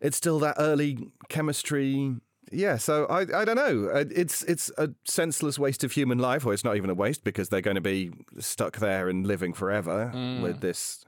it's 0.00 0.16
still 0.16 0.38
that 0.40 0.56
early 0.58 1.08
chemistry. 1.28 2.14
Yeah, 2.52 2.76
so 2.76 3.06
I, 3.06 3.20
I 3.40 3.44
don't 3.44 3.56
know. 3.56 3.88
Uh, 3.92 4.04
It's 4.14 4.42
it's 4.44 4.70
a 4.76 4.90
senseless 5.04 5.58
waste 5.58 5.82
of 5.82 5.92
human 5.92 6.18
life, 6.18 6.44
or 6.46 6.52
it's 6.52 6.62
not 6.64 6.76
even 6.76 6.90
a 6.90 6.94
waste 6.94 7.24
because 7.24 7.48
they're 7.48 7.62
going 7.62 7.74
to 7.76 7.80
be 7.80 8.12
stuck 8.38 8.76
there 8.78 9.08
and 9.08 9.26
living 9.26 9.54
forever 9.54 10.12
Mm. 10.14 10.42
with 10.42 10.60
this 10.60 11.04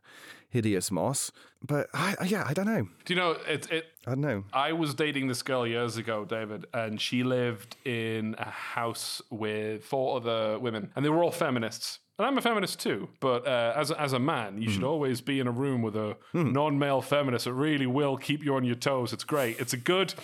hideous 0.49 0.91
moss. 0.91 1.31
But 1.63 1.89
I, 1.93 2.15
I- 2.21 2.25
yeah, 2.25 2.45
I 2.49 2.55
don't 2.55 2.67
know. 2.67 2.89
Do 3.05 3.15
you 3.15 3.21
know 3.21 3.33
it? 3.47 3.71
It. 3.71 3.85
I 4.07 4.11
don't 4.13 4.21
know. 4.23 4.45
I 4.53 4.73
was 4.73 4.95
dating 4.95 5.29
this 5.29 5.43
girl 5.43 5.67
years 5.67 5.97
ago, 5.99 6.25
David, 6.25 6.65
and 6.73 7.01
she 7.01 7.23
lived 7.23 7.77
in 7.85 8.35
a 8.39 8.49
house 8.51 9.21
with 9.31 9.85
four 9.85 10.17
other 10.17 10.59
women, 10.59 10.91
and 10.97 11.05
they 11.05 11.11
were 11.11 11.23
all 11.23 11.33
feminists. 11.33 12.01
And 12.19 12.27
I'm 12.27 12.39
a 12.39 12.41
feminist 12.41 12.81
too, 12.81 13.09
but 13.21 13.47
uh, 13.47 13.75
as 13.77 13.91
a, 13.91 14.01
as 14.01 14.15
a 14.15 14.19
man, 14.19 14.63
you 14.63 14.71
should 14.71 14.81
hmm. 14.81 14.89
always 14.89 15.21
be 15.21 15.39
in 15.39 15.47
a 15.47 15.51
room 15.51 15.83
with 15.83 15.95
a 15.97 16.17
hmm. 16.33 16.51
non-male 16.51 17.03
feminist. 17.03 17.47
It 17.47 17.53
really 17.53 17.87
will 17.87 18.17
keep 18.17 18.43
you 18.43 18.55
on 18.55 18.65
your 18.65 18.75
toes. 18.75 19.13
It's 19.13 19.25
great. 19.25 19.61
It's 19.61 19.75
a 19.75 19.77
good. 19.77 20.15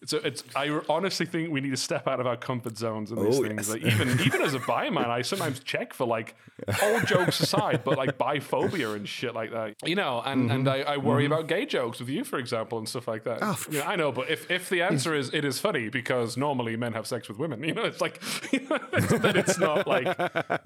It's 0.00 0.14
a, 0.14 0.26
it's. 0.26 0.42
I 0.56 0.80
honestly 0.88 1.26
think 1.26 1.52
we 1.52 1.60
need 1.60 1.70
to 1.70 1.76
step 1.76 2.08
out 2.08 2.20
of 2.20 2.26
our 2.26 2.36
comfort 2.36 2.78
zones 2.78 3.12
in 3.12 3.22
these 3.22 3.38
Oh, 3.38 3.42
things. 3.42 3.68
yes. 3.68 3.70
Like 3.70 3.82
even 3.84 4.20
even 4.26 4.40
as 4.40 4.54
a 4.54 4.60
bi 4.60 4.88
man, 4.88 5.10
I 5.10 5.22
sometimes 5.22 5.60
check 5.60 5.92
for 5.92 6.06
like 6.06 6.34
all 6.82 7.00
jokes 7.02 7.38
aside, 7.40 7.82
but 7.84 7.96
like 7.96 8.18
biphobia 8.18 8.96
and 8.96 9.08
shit 9.08 9.34
like 9.34 9.52
that. 9.52 9.76
You 9.84 9.94
know, 9.94 10.22
and 10.24 10.42
mm-hmm. 10.42 10.50
and 10.50 10.68
I, 10.68 10.80
I 10.80 10.96
worry 10.96 11.24
mm-hmm. 11.24 11.34
about 11.34 11.48
gay 11.48 11.66
jokes 11.66 12.00
with 12.00 12.08
you, 12.08 12.24
for 12.24 12.38
example, 12.38 12.78
and 12.78 12.88
stuff 12.88 13.06
like 13.06 13.24
that. 13.24 13.38
Ah, 13.42 13.58
you 13.70 13.78
know, 13.78 13.84
I 13.84 13.96
know, 13.96 14.10
but 14.10 14.28
if 14.28 14.50
if 14.50 14.68
the 14.68 14.82
answer 14.82 15.14
is 15.14 15.32
it 15.32 15.44
is 15.44 15.58
funny 15.58 15.88
because 15.88 16.36
normally 16.36 16.76
men 16.76 16.94
have 16.94 17.06
sex 17.06 17.28
with 17.28 17.38
women, 17.38 17.62
you 17.64 17.74
know, 17.74 17.84
it's 17.84 18.00
like 18.00 18.20
then 18.50 19.36
it's 19.36 19.58
not 19.58 19.86
like 19.86 20.06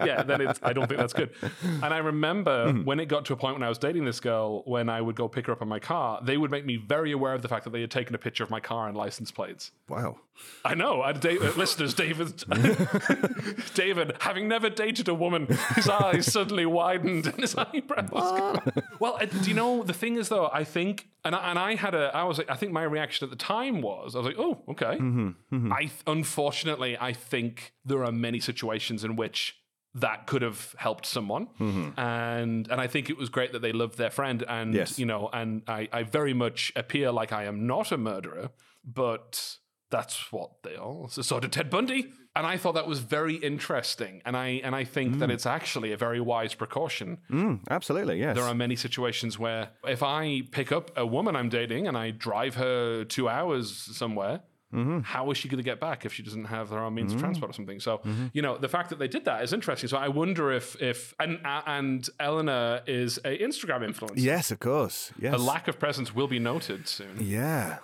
yeah, 0.01 0.23
then 0.23 0.41
it's 0.41 0.61
I 0.63 0.73
don't 0.77 0.87
think 0.87 1.01
that's 1.01 1.13
good. 1.13 1.31
And 1.83 1.93
I 1.93 1.99
remember 1.99 2.73
when 2.73 3.01
it 3.01 3.07
got 3.07 3.25
to 3.27 3.33
a 3.33 3.37
point 3.37 3.55
when 3.57 3.63
I 3.63 3.69
was 3.69 3.79
dating 3.79 4.05
this 4.05 4.21
girl, 4.21 4.63
when 4.65 4.89
I 4.89 5.01
would 5.01 5.17
go 5.17 5.27
pick 5.29 5.47
her 5.47 5.53
up 5.53 5.61
in 5.63 5.69
my 5.69 5.79
car, 5.81 6.21
they 6.23 6.37
would 6.37 6.51
make 6.51 6.65
me 6.65 6.77
very 6.77 7.11
aware 7.13 7.35
of 7.35 7.43
the 7.43 7.49
fact 7.49 7.65
that 7.65 7.71
they 7.71 7.81
had 7.81 7.91
taken 7.91 8.15
a 8.15 8.19
picture 8.19 8.45
of 8.45 8.51
my 8.51 8.61
car 8.61 8.87
and 8.89 8.97
license 8.97 9.31
plates. 9.31 9.73
Wow. 9.89 10.19
I 10.65 10.75
know. 10.75 11.03
I 11.03 11.13
da- 11.13 11.39
uh, 11.39 11.53
listeners, 11.57 11.95
David, 11.95 12.45
David, 13.75 14.17
having 14.21 14.49
never 14.49 14.69
dated 14.71 15.09
a 15.09 15.15
woman, 15.15 15.47
his 15.75 15.89
eyes 15.89 16.31
suddenly 16.31 16.67
widened 16.67 17.27
and 17.27 17.37
his 17.41 17.55
eyebrows. 17.57 18.61
well, 19.01 19.19
uh, 19.21 19.25
do 19.27 19.49
you 19.49 19.55
know 19.55 19.83
the 19.83 19.93
thing 19.95 20.17
is 20.17 20.29
though? 20.29 20.51
I 20.53 20.65
think, 20.65 21.09
and 21.25 21.35
I, 21.35 21.51
and 21.51 21.59
I 21.59 21.75
had 21.75 21.95
a, 21.95 22.11
I 22.15 22.25
was, 22.25 22.39
like, 22.39 22.51
I 22.51 22.55
think 22.57 22.73
my 22.73 22.83
reaction 22.83 23.25
at 23.27 23.31
the 23.31 23.37
time 23.37 23.81
was, 23.83 24.15
I 24.15 24.19
was 24.19 24.27
like, 24.27 24.39
oh, 24.39 24.63
okay. 24.71 24.99
Mm-hmm, 24.99 25.73
I 25.73 25.81
th- 25.81 25.93
unfortunately, 26.07 26.97
I 27.01 27.13
think 27.13 27.73
there 27.85 28.05
are 28.05 28.13
many 28.13 28.41
situations 28.41 29.05
in 29.05 29.17
which 29.17 29.59
that 29.97 30.27
could 30.27 30.43
have 30.43 30.75
helped 30.79 31.07
someone, 31.07 31.49
Mhm. 31.59 31.99
and 31.99 32.69
and 32.71 32.81
I 32.81 32.87
think 32.87 33.09
it 33.11 33.17
was 33.17 33.29
great 33.29 33.53
that 33.53 33.63
they 33.63 33.73
loved 33.73 33.97
their 33.99 34.11
friend, 34.11 34.45
and 34.49 34.75
Yes. 34.75 34.99
you 34.99 35.07
know, 35.07 35.29
and 35.33 35.63
I, 35.67 35.89
I 35.93 36.03
very 36.05 36.35
much 36.35 36.73
appear 36.77 37.11
like 37.13 37.33
I 37.33 37.45
am 37.45 37.67
not 37.67 37.93
a 37.93 37.97
murderer, 37.99 38.51
but 38.85 39.57
that's 39.91 40.33
what 40.33 40.51
they 40.63 40.75
are. 40.77 41.09
So 41.09 41.23
sort 41.23 41.45
of 41.45 41.51
Ted 41.51 41.71
Bundy. 41.71 42.13
And 42.35 42.47
I 42.47 42.59
thought 42.59 42.75
that 42.75 42.87
was 42.87 42.99
very 42.99 43.37
interesting. 43.37 44.21
And 44.27 44.37
I 44.37 44.61
and 44.63 44.75
I 44.77 44.85
think 44.85 45.21
that 45.21 45.31
it's 45.31 45.47
actually 45.47 45.93
a 45.93 45.97
very 45.97 46.21
wise 46.21 46.53
precaution. 46.55 47.19
Mm, 47.31 47.61
absolutely, 47.71 48.19
yes. 48.19 48.37
There 48.37 48.45
are 48.45 48.55
many 48.55 48.77
situations 48.77 49.39
where 49.39 49.71
if 49.85 50.03
I 50.03 50.43
pick 50.51 50.71
up 50.71 50.91
a 50.99 51.07
woman 51.07 51.35
I'm 51.35 51.49
dating 51.49 51.87
and 51.89 51.97
I 51.97 52.11
drive 52.11 52.57
her 52.57 53.05
two 53.05 53.27
hours 53.31 53.73
somewhere, 53.97 54.41
Mm-hmm. 54.77 55.01
how 55.01 55.31
is 55.31 55.39
she 55.39 55.49
going 55.49 55.57
to 55.59 55.65
get 55.65 55.81
back 55.81 56.05
if 56.05 56.13
she 56.13 56.23
doesn't 56.23 56.45
have 56.45 56.69
her 56.71 56.79
own 56.79 56.95
means 56.95 57.13
of 57.13 57.19
Mm. 57.19 57.23
transport 57.23 57.51
or 57.51 57.55
something? 57.55 57.81
So 57.81 57.99
Mhm. 57.99 58.31
you 58.35 58.43
know 58.43 58.57
the 58.59 58.69
fact 58.69 58.91
that 58.91 58.99
they 58.99 59.09
did 59.09 59.25
that 59.25 59.43
is 59.43 59.53
interesting. 59.53 59.89
So 59.89 59.97
I 59.97 60.09
wonder 60.09 60.53
if 60.53 60.81
if 60.81 61.15
and 61.19 61.41
and 61.45 62.09
Elenor 62.21 62.83
is 62.87 63.19
a 63.25 63.39
Instagram 63.39 63.83
influencer. 63.91 64.13
Yes, 64.33 64.51
of 64.51 64.61
course. 64.61 65.13
Yes. 65.19 65.33
Her 65.33 65.39
lack 65.39 65.67
of 65.69 65.79
presence 65.79 66.15
will 66.15 66.29
be 66.29 66.39
noted 66.39 66.87
soon. 66.89 67.17
Yeah. 67.21 67.79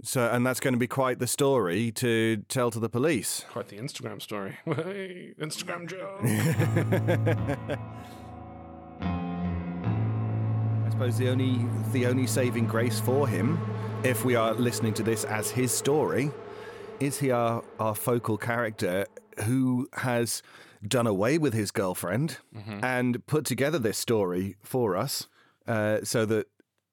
So, 0.00 0.30
and 0.30 0.46
that's 0.46 0.60
going 0.60 0.74
to 0.74 0.78
be 0.78 0.86
quite 0.86 1.18
the 1.18 1.26
story 1.26 1.90
to 1.92 2.36
tell 2.48 2.70
to 2.70 2.78
the 2.78 2.88
police. 2.88 3.44
Quite 3.50 3.66
the 3.66 3.78
Instagram 3.78 4.22
story. 4.22 4.56
Instagram 4.66 5.88
Joe. 5.90 6.20
I 10.86 10.90
suppose 10.90 11.18
the 11.18 11.28
only 11.28 11.66
the 11.92 12.06
only 12.06 12.26
saving 12.26 12.66
grace 12.66 13.00
for 13.00 13.26
him, 13.28 13.58
if 14.04 14.24
we 14.24 14.34
are 14.36 14.54
listening 14.54 14.94
to 14.94 15.02
this 15.02 15.24
as 15.24 15.50
his 15.50 15.72
story, 15.72 16.30
is 17.00 17.18
he 17.18 17.30
our, 17.30 17.62
our 17.78 17.94
focal 17.94 18.36
character 18.36 19.06
who 19.44 19.88
has 19.94 20.42
done 20.86 21.06
away 21.06 21.38
with 21.38 21.52
his 21.54 21.70
girlfriend 21.70 22.38
Mhm. 22.56 22.82
and 22.82 23.26
put 23.26 23.44
together 23.44 23.78
this 23.78 23.98
story 23.98 24.56
for 24.62 24.96
us 24.96 25.28
uh, 25.66 25.98
so 26.02 26.24
that 26.24 26.46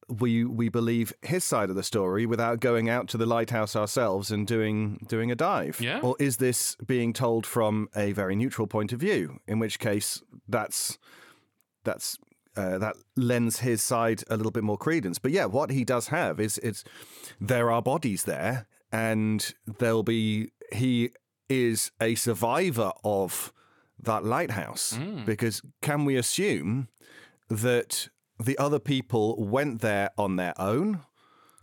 we 0.07 0.44
we 0.44 0.69
believe 0.69 1.14
his 1.23 1.44
side 1.44 1.69
of 1.69 1.76
the 1.76 1.82
story 1.84 2.26
without 2.27 2.60
going 2.60 2.90
out 2.90 3.07
to 3.07 3.18
the 3.18 3.26
lighthouse 3.26 3.76
ourselves 3.76 4.30
and 4.32 4.45
doing 4.45 4.99
doing 5.07 5.32
a 5.32 5.36
dive? 5.36 5.80
Yeah. 5.82 5.99
Or 6.02 6.15
is 6.19 6.38
this 6.38 6.76
being 6.86 7.11
told 7.14 7.45
from 7.48 7.90
a 7.95 8.11
very 8.11 8.36
neutral 8.36 8.68
point 8.68 8.91
of 8.94 8.99
view? 8.99 9.40
In 9.48 9.57
which 9.60 9.80
case, 9.80 10.22
that's 10.48 10.99
that's 11.84 12.18
uh, 12.57 12.77
that 12.77 12.95
lends 13.15 13.60
his 13.60 13.84
side 13.84 14.23
a 14.30 14.38
little 14.38 14.52
bit 14.52 14.64
more 14.64 14.77
credence. 14.77 15.19
But 15.19 15.32
yeah, 15.32 15.45
what 15.45 15.69
he 15.72 15.84
does 15.84 16.07
have 16.07 16.40
is 16.40 16.57
it's 16.60 16.84
there 17.40 17.72
are 17.72 17.82
bodies 17.82 18.23
there, 18.23 18.65
and 18.91 19.53
there'll 19.80 20.03
be 20.03 20.52
he 20.73 21.11
is 21.49 21.91
a 22.02 22.15
survivor 22.15 22.91
of 23.03 23.53
that 24.02 24.23
lighthouse 24.26 24.98
Mm. 24.98 25.26
because 25.26 25.61
can 25.82 26.06
we 26.06 26.15
assume 26.18 26.88
that 27.49 28.10
the 28.40 28.57
other 28.57 28.80
people 28.80 29.36
went 29.45 29.82
there 29.82 30.10
on 30.18 30.36
their 30.36 30.53
own 30.60 31.02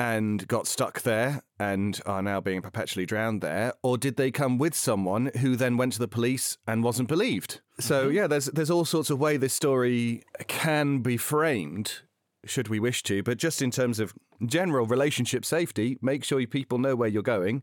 and 0.03 0.49
got 0.49 0.67
stuck 0.67 1.03
there 1.03 1.43
and 1.61 2.01
are 2.07 2.23
now 2.23 2.41
being 2.41 2.61
perpetually 2.61 3.07
drowned 3.07 3.41
there 3.41 3.73
or 3.83 3.97
did 3.97 4.17
they 4.17 4.33
come 4.33 4.59
with 4.59 4.75
someone 4.75 5.31
who 5.39 5.55
then 5.55 5.77
went 5.77 5.93
to 5.93 6.01
the 6.01 6.09
police 6.09 6.59
and 6.67 6.83
wasn't 6.83 7.09
believed? 7.09 7.61
So 7.79 8.07
mm-hmm. 8.07 8.17
yeah 8.17 8.27
there's 8.27 8.47
there's 8.47 8.71
all 8.71 8.85
sorts 8.85 9.11
of 9.11 9.21
way 9.21 9.37
this 9.37 9.55
story 9.55 10.25
can 10.49 10.99
be 11.01 11.17
framed 11.17 12.01
should 12.45 12.67
we 12.67 12.81
wish 12.81 13.05
to 13.05 13.23
but 13.23 13.39
just 13.39 13.63
in 13.63 13.71
terms 13.71 14.01
of 14.01 14.13
general 14.45 14.87
relationship 14.87 15.45
safety 15.45 15.99
make 16.03 16.25
sure 16.25 16.41
you 16.41 16.49
people 16.49 16.79
know 16.79 16.97
where 16.97 17.09
you're 17.09 17.23
going 17.23 17.63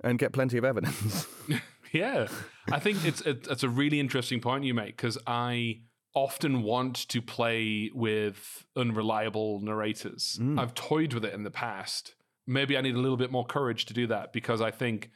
and 0.00 0.18
get 0.18 0.32
plenty 0.32 0.56
of 0.56 0.64
evidence. 0.64 1.26
Yeah, 1.92 2.26
I 2.70 2.78
think 2.80 3.04
it's 3.04 3.20
it's 3.22 3.62
a 3.62 3.68
really 3.68 4.00
interesting 4.00 4.40
point 4.40 4.64
you 4.64 4.74
make 4.74 4.96
because 4.96 5.16
I 5.26 5.80
often 6.16 6.62
want 6.62 6.96
to 7.08 7.20
play 7.20 7.90
with 7.94 8.64
unreliable 8.74 9.60
narrators. 9.60 10.38
Mm. 10.40 10.58
I've 10.58 10.74
toyed 10.74 11.12
with 11.12 11.24
it 11.26 11.34
in 11.34 11.44
the 11.44 11.50
past. 11.50 12.14
Maybe 12.46 12.76
I 12.76 12.80
need 12.80 12.94
a 12.94 12.98
little 12.98 13.18
bit 13.18 13.30
more 13.30 13.44
courage 13.44 13.84
to 13.86 13.94
do 13.94 14.06
that 14.08 14.32
because 14.32 14.60
I 14.60 14.70
think 14.72 15.10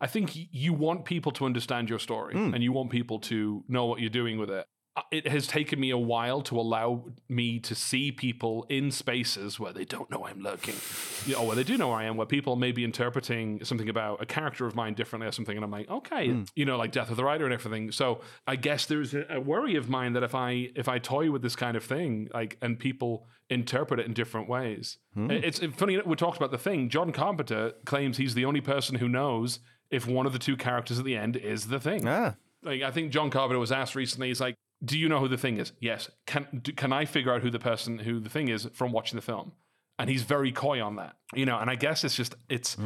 I 0.00 0.08
think 0.08 0.32
you 0.34 0.72
want 0.72 1.04
people 1.04 1.30
to 1.32 1.44
understand 1.44 1.88
your 1.88 2.00
story 2.00 2.34
Mm. 2.34 2.54
and 2.54 2.64
you 2.64 2.72
want 2.72 2.90
people 2.90 3.20
to 3.20 3.62
know 3.68 3.84
what 3.86 4.00
you're 4.00 4.10
doing 4.10 4.38
with 4.38 4.50
it. 4.50 4.66
Uh, 4.96 5.02
It 5.10 5.26
has 5.26 5.46
taken 5.48 5.80
me 5.80 5.90
a 5.90 5.98
while 5.98 6.40
to 6.42 6.58
allow 6.58 7.04
me 7.28 7.58
to 7.60 7.74
see 7.74 8.12
people 8.12 8.64
in 8.68 8.90
spaces 8.92 9.58
where 9.58 9.72
they 9.72 9.84
don't 9.84 10.08
know 10.10 10.24
I'm 10.26 10.40
lurking, 10.40 10.76
you 11.26 11.34
know, 11.34 11.42
where 11.44 11.56
they 11.56 11.64
do 11.64 11.76
know 11.76 11.88
where 11.88 11.98
I 11.98 12.04
am, 12.04 12.16
where 12.16 12.26
people 12.26 12.54
may 12.56 12.70
be 12.72 12.84
interpreting 12.84 13.64
something 13.64 13.88
about 13.88 14.22
a 14.22 14.26
character 14.26 14.66
of 14.66 14.74
mine 14.76 14.94
differently 14.94 15.26
or 15.28 15.32
something, 15.32 15.56
and 15.56 15.64
I'm 15.64 15.70
like, 15.70 15.90
okay, 15.90 16.28
Mm. 16.28 16.48
you 16.54 16.64
know, 16.64 16.76
like 16.76 16.92
Death 16.92 17.10
of 17.10 17.16
the 17.16 17.24
Rider 17.24 17.44
and 17.44 17.52
everything. 17.52 17.90
So 17.92 18.20
I 18.46 18.54
guess 18.56 18.86
there's 18.86 19.14
a, 19.14 19.24
a 19.30 19.40
worry 19.40 19.74
of 19.76 19.88
mine 19.88 20.12
that 20.12 20.22
if 20.22 20.34
I 20.34 20.70
if 20.76 20.88
I 20.88 20.98
toy 21.00 21.30
with 21.30 21.42
this 21.42 21.56
kind 21.56 21.76
of 21.76 21.82
thing, 21.84 22.28
like, 22.32 22.56
and 22.62 22.78
people 22.78 23.26
interpret 23.50 24.00
it 24.00 24.06
in 24.06 24.12
different 24.14 24.48
ways. 24.48 24.98
It- 25.16 25.44
it's 25.44 25.58
funny. 25.76 25.98
We 26.00 26.16
talked 26.16 26.36
about 26.36 26.50
the 26.50 26.58
thing. 26.58 26.88
John 26.88 27.10
Carpenter 27.12 27.72
claims 27.84 28.16
he's 28.16 28.34
the 28.34 28.44
only 28.44 28.60
person 28.60 28.96
who 28.96 29.08
knows 29.08 29.58
if 29.90 30.06
one 30.06 30.24
of 30.26 30.32
the 30.32 30.38
two 30.38 30.56
characters 30.56 30.98
at 30.98 31.04
the 31.04 31.16
end 31.16 31.36
is 31.36 31.66
the 31.66 31.78
thing. 31.80 32.06
Ah. 32.08 32.34
Like 32.62 32.82
I 32.82 32.90
think 32.90 33.10
John 33.12 33.28
Carpenter 33.30 33.58
was 33.58 33.72
asked 33.72 33.94
recently. 33.94 34.28
He's 34.28 34.40
like, 34.40 34.54
"Do 34.82 34.98
you 34.98 35.08
know 35.08 35.20
who 35.20 35.28
the 35.28 35.36
thing 35.38 35.58
is?" 35.58 35.72
Yes. 35.80 36.10
Can 36.26 36.60
do, 36.62 36.72
can 36.72 36.92
I 36.92 37.04
figure 37.04 37.32
out 37.32 37.42
who 37.42 37.50
the 37.50 37.58
person 37.58 37.98
who 37.98 38.20
the 38.20 38.30
thing 38.30 38.48
is 38.48 38.68
from 38.72 38.92
watching 38.92 39.16
the 39.16 39.22
film? 39.22 39.52
And 39.98 40.10
he's 40.10 40.22
very 40.22 40.50
coy 40.50 40.82
on 40.82 40.96
that, 40.96 41.16
you 41.34 41.46
know. 41.46 41.58
And 41.58 41.70
I 41.70 41.76
guess 41.76 42.02
it's 42.04 42.16
just 42.16 42.34
it's. 42.48 42.76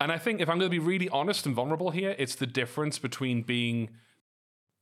And 0.00 0.10
I 0.10 0.16
think 0.16 0.40
if 0.40 0.48
I'm 0.48 0.58
going 0.58 0.70
to 0.70 0.74
be 0.74 0.78
really 0.78 1.08
honest 1.10 1.44
and 1.44 1.54
vulnerable 1.54 1.90
here, 1.90 2.14
it's 2.18 2.34
the 2.34 2.46
difference 2.46 2.98
between 2.98 3.42
being. 3.42 3.90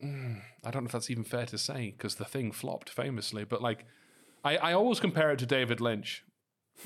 Mm, 0.03 0.43
I 0.65 0.71
don't 0.71 0.85
know 0.85 0.87
if 0.87 0.93
that's 0.93 1.11
even 1.11 1.25
fair 1.25 1.45
to 1.47 1.59
say 1.59 1.91
because 1.97 2.15
the 2.15 2.25
thing 2.25 2.53
flopped 2.53 2.89
famously, 2.89 3.43
but 3.45 3.61
like, 3.61 3.85
I, 4.45 4.57
I 4.57 4.73
always 4.73 5.01
compare 5.01 5.33
it 5.33 5.41
to 5.41 5.47
David 5.47 5.81
Lynch. 5.81 6.25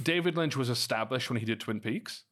David 0.03 0.37
Lynch 0.37 0.57
was 0.57 0.71
established 0.71 1.29
when 1.29 1.39
he 1.39 1.45
did 1.45 1.61
Twin 1.61 1.79
Peaks, 1.81 2.25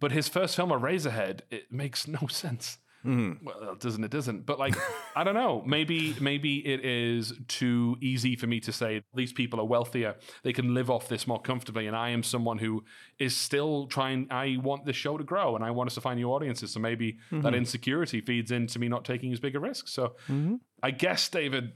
but 0.00 0.12
his 0.12 0.28
first 0.28 0.54
film, 0.54 0.68
Eraserhead, 0.68 1.40
it 1.50 1.72
makes 1.72 2.06
no 2.06 2.26
sense. 2.28 2.78
Mhm. 3.04 3.42
Well, 3.44 3.72
it 3.72 3.80
doesn't. 3.80 4.02
It 4.04 4.10
doesn't. 4.10 4.44
But 4.44 4.58
like, 4.58 4.74
I 5.16 5.22
don't 5.24 5.34
know. 5.34 5.62
Maybe, 5.64 6.16
maybe 6.20 6.58
it 6.66 6.84
is 6.84 7.32
too 7.46 7.96
easy 8.00 8.34
for 8.36 8.46
me 8.46 8.60
to 8.60 8.72
say 8.72 9.02
these 9.14 9.32
people 9.32 9.60
are 9.60 9.64
wealthier. 9.64 10.16
They 10.42 10.52
can 10.52 10.74
live 10.74 10.90
off 10.90 11.08
this 11.08 11.26
more 11.26 11.40
comfortably, 11.40 11.86
and 11.86 11.96
I 11.96 12.10
am 12.10 12.22
someone 12.22 12.58
who 12.58 12.84
is 13.18 13.36
still 13.36 13.86
trying. 13.86 14.26
I 14.30 14.56
want 14.62 14.84
this 14.84 14.96
show 14.96 15.16
to 15.16 15.24
grow, 15.24 15.54
and 15.54 15.64
I 15.64 15.70
want 15.70 15.88
us 15.88 15.94
to 15.94 16.00
find 16.00 16.18
new 16.18 16.28
audiences. 16.32 16.72
So 16.72 16.80
maybe 16.80 17.18
that 17.30 17.52
Mhm. 17.52 17.56
insecurity 17.56 18.20
feeds 18.20 18.50
into 18.50 18.78
me 18.78 18.88
not 18.88 19.04
taking 19.04 19.32
as 19.32 19.40
big 19.40 19.54
a 19.54 19.60
risk. 19.60 19.88
So 19.88 20.16
Mhm. 20.28 20.60
I 20.82 20.90
guess, 20.90 21.28
David, 21.28 21.72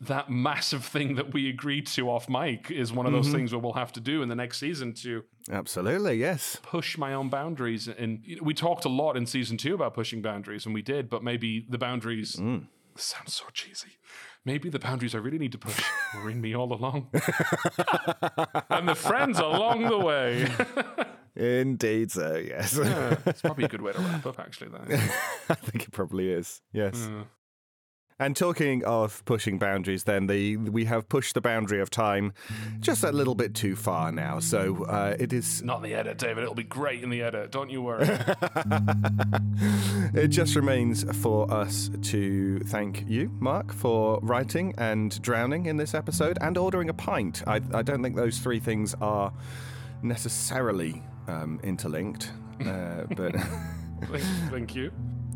that 0.00 0.30
massive 0.30 0.84
thing 0.84 1.14
that 1.14 1.32
we 1.32 1.48
agreed 1.48 1.86
to 1.86 2.10
off 2.10 2.28
mic 2.28 2.70
is 2.70 2.92
one 2.92 3.06
of 3.06 3.12
those 3.12 3.28
Mhm. 3.28 3.32
things 3.32 3.52
where 3.52 3.58
we'll 3.60 3.72
have 3.72 3.92
to 3.94 4.00
do 4.00 4.20
in 4.22 4.28
the 4.28 4.34
next 4.34 4.58
season 4.58 4.92
to 4.94 5.24
absolutely 5.50 6.16
yes 6.16 6.58
push 6.62 6.98
my 6.98 7.14
own 7.14 7.28
boundaries. 7.30 7.88
And 7.88 8.22
we 8.42 8.52
talked 8.52 8.84
a 8.84 8.90
lot 8.90 9.16
in 9.16 9.24
season 9.26 9.56
two 9.56 9.74
about 9.74 9.94
pushing 9.94 10.20
boundaries, 10.20 10.66
and 10.66 10.74
we 10.74 10.82
did, 10.82 11.08
but 11.08 11.22
maybe 11.24 11.66
the 11.68 11.78
boundaries. 11.78 12.32
This 12.34 13.04
sounds 13.04 13.32
so 13.34 13.44
cheesy. 13.52 13.98
Maybe 14.44 14.68
the 14.68 14.78
boundaries 14.78 15.14
I 15.14 15.18
really 15.18 15.38
need 15.38 15.52
to 15.52 15.58
push 15.58 15.82
were 16.14 16.30
in 16.30 16.40
me 16.40 16.54
all 16.54 16.72
along. 16.72 17.10
and 18.70 18.88
the 18.88 18.94
friends 18.94 19.38
along 19.38 19.88
the 19.88 19.98
way. 19.98 20.46
indeed 21.36 22.10
so 22.10 22.36
yes 22.36 22.78
Yeah, 22.82 23.16
it's 23.26 23.42
probably 23.42 23.64
a 23.64 23.68
good 23.68 23.82
way 23.82 23.92
to 23.92 23.98
wrap 23.98 24.24
up, 24.26 24.38
actually. 24.40 24.70
Then. 24.70 24.86
I 25.50 25.54
think 25.54 25.84
it 25.84 25.90
probably 25.92 26.30
is. 26.30 26.62
Yes. 26.72 27.08
Yeah. 27.10 27.24
And 28.18 28.34
talking 28.34 28.82
of 28.84 29.22
pushing 29.26 29.58
boundaries, 29.58 30.04
then 30.04 30.26
the 30.26 30.56
we 30.56 30.86
have 30.86 31.08
pushed 31.08 31.34
the 31.34 31.40
boundary 31.42 31.80
of 31.80 31.90
time 31.90 32.32
just 32.80 33.04
a 33.04 33.12
little 33.12 33.34
bit 33.34 33.54
too 33.54 33.76
far 33.76 34.10
now. 34.10 34.38
So 34.40 34.84
uh, 34.84 35.16
it 35.18 35.32
is. 35.32 35.62
Not 35.62 35.78
in 35.78 35.82
the 35.82 35.94
edit, 35.94 36.16
David. 36.16 36.42
It'll 36.42 36.54
be 36.54 36.64
great 36.64 37.02
in 37.02 37.10
the 37.10 37.22
edit. 37.22 37.50
Don't 37.50 37.70
you 37.70 37.82
worry. 37.82 38.08
It 40.14 40.28
just 40.28 40.56
remains 40.56 41.04
for 41.22 41.50
us 41.52 41.90
to 42.02 42.58
thank 42.60 43.04
you, 43.06 43.30
Mark, 43.38 43.72
for 43.72 44.18
writing 44.22 44.74
and 44.78 45.20
drowning 45.20 45.66
in 45.66 45.76
this 45.76 45.94
episode 45.94 46.38
and 46.40 46.56
ordering 46.56 46.88
a 46.88 46.94
pint. 46.94 47.42
I, 47.46 47.60
I 47.74 47.82
don't 47.82 48.02
think 48.02 48.16
those 48.16 48.38
three 48.38 48.58
things 48.58 48.94
are 49.02 49.32
necessarily 50.02 51.02
um, 51.28 51.60
interlinked, 51.62 52.32
uh, 52.64 53.02
but. 53.14 53.34
thank, 54.10 54.24
thank 54.50 54.74
you. 54.74 54.90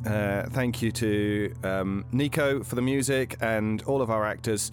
Uh, 0.07 0.45
thank 0.51 0.81
you 0.81 0.91
to 0.91 1.53
um, 1.63 2.05
Nico 2.13 2.63
for 2.63 2.75
the 2.75 2.83
music 2.83 3.37
and 3.41 3.83
all 3.83 4.01
of 4.01 4.11
our 4.11 4.25
actors, 4.25 4.73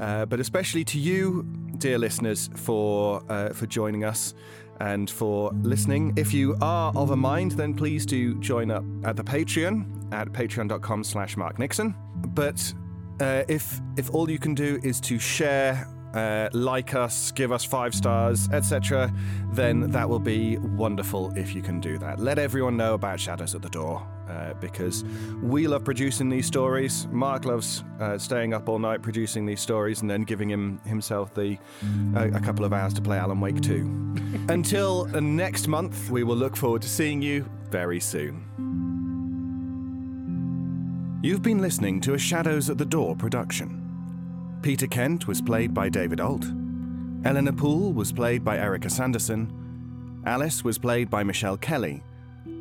uh, 0.00 0.26
but 0.26 0.40
especially 0.40 0.84
to 0.84 0.98
you, 0.98 1.44
dear 1.78 1.98
listeners, 1.98 2.50
for 2.54 3.22
uh, 3.28 3.50
for 3.50 3.66
joining 3.66 4.04
us 4.04 4.34
and 4.80 5.08
for 5.08 5.52
listening. 5.62 6.12
If 6.16 6.34
you 6.34 6.56
are 6.60 6.92
of 6.96 7.10
a 7.10 7.16
mind, 7.16 7.52
then 7.52 7.74
please 7.74 8.04
do 8.04 8.34
join 8.40 8.70
up 8.70 8.84
at 9.04 9.16
the 9.16 9.22
Patreon 9.22 10.12
at 10.12 10.28
patreon.com/slash 10.32 11.36
Mark 11.36 11.58
Nixon. 11.58 11.94
But 12.34 12.72
uh, 13.20 13.44
if 13.48 13.80
if 13.96 14.12
all 14.12 14.28
you 14.28 14.38
can 14.38 14.54
do 14.54 14.80
is 14.82 15.00
to 15.02 15.18
share. 15.18 15.88
Uh, 16.14 16.48
like 16.54 16.94
us, 16.94 17.30
give 17.32 17.52
us 17.52 17.62
five 17.62 17.94
stars, 17.94 18.48
etc., 18.50 19.12
then 19.52 19.90
that 19.90 20.08
will 20.08 20.20
be 20.20 20.56
wonderful 20.56 21.30
if 21.36 21.54
you 21.54 21.60
can 21.60 21.78
do 21.78 21.98
that. 21.98 22.18
Let 22.18 22.38
everyone 22.38 22.74
know 22.74 22.94
about 22.94 23.20
Shadows 23.20 23.54
at 23.54 23.60
the 23.60 23.68
Door 23.68 24.06
uh, 24.28 24.54
because 24.54 25.04
we 25.42 25.66
love 25.66 25.84
producing 25.84 26.28
these 26.28 26.46
stories. 26.46 27.06
Mark 27.10 27.44
loves 27.44 27.84
uh, 28.00 28.18
staying 28.18 28.54
up 28.54 28.68
all 28.68 28.78
night 28.78 29.02
producing 29.02 29.46
these 29.46 29.60
stories 29.60 30.00
and 30.00 30.10
then 30.10 30.22
giving 30.22 30.48
him 30.48 30.80
himself 30.84 31.34
the 31.34 31.58
uh, 32.14 32.28
a 32.32 32.40
couple 32.40 32.64
of 32.64 32.72
hours 32.72 32.94
to 32.94 33.02
play 33.02 33.18
Alan 33.18 33.40
Wake 33.40 33.60
2. 33.60 34.16
Until 34.48 35.06
next 35.20 35.68
month, 35.68 36.10
we 36.10 36.24
will 36.24 36.36
look 36.36 36.56
forward 36.56 36.82
to 36.82 36.88
seeing 36.88 37.22
you 37.22 37.48
very 37.70 38.00
soon. 38.00 38.42
You've 41.22 41.42
been 41.42 41.60
listening 41.60 42.00
to 42.02 42.14
a 42.14 42.18
Shadows 42.18 42.70
at 42.70 42.78
the 42.78 42.84
Door 42.84 43.16
production. 43.16 43.82
Peter 44.62 44.86
Kent 44.86 45.26
was 45.26 45.40
played 45.40 45.74
by 45.74 45.88
David 45.88 46.20
Ault. 46.20 46.44
Elenor 47.22 47.56
Poole 47.56 47.92
was 47.92 48.12
played 48.12 48.44
by 48.44 48.58
Erika 48.58 48.88
Sanderson. 48.88 50.22
Alice 50.24 50.62
was 50.62 50.78
played 50.78 51.10
by 51.10 51.24
Michelle 51.24 51.56
Kelly. 51.56 52.02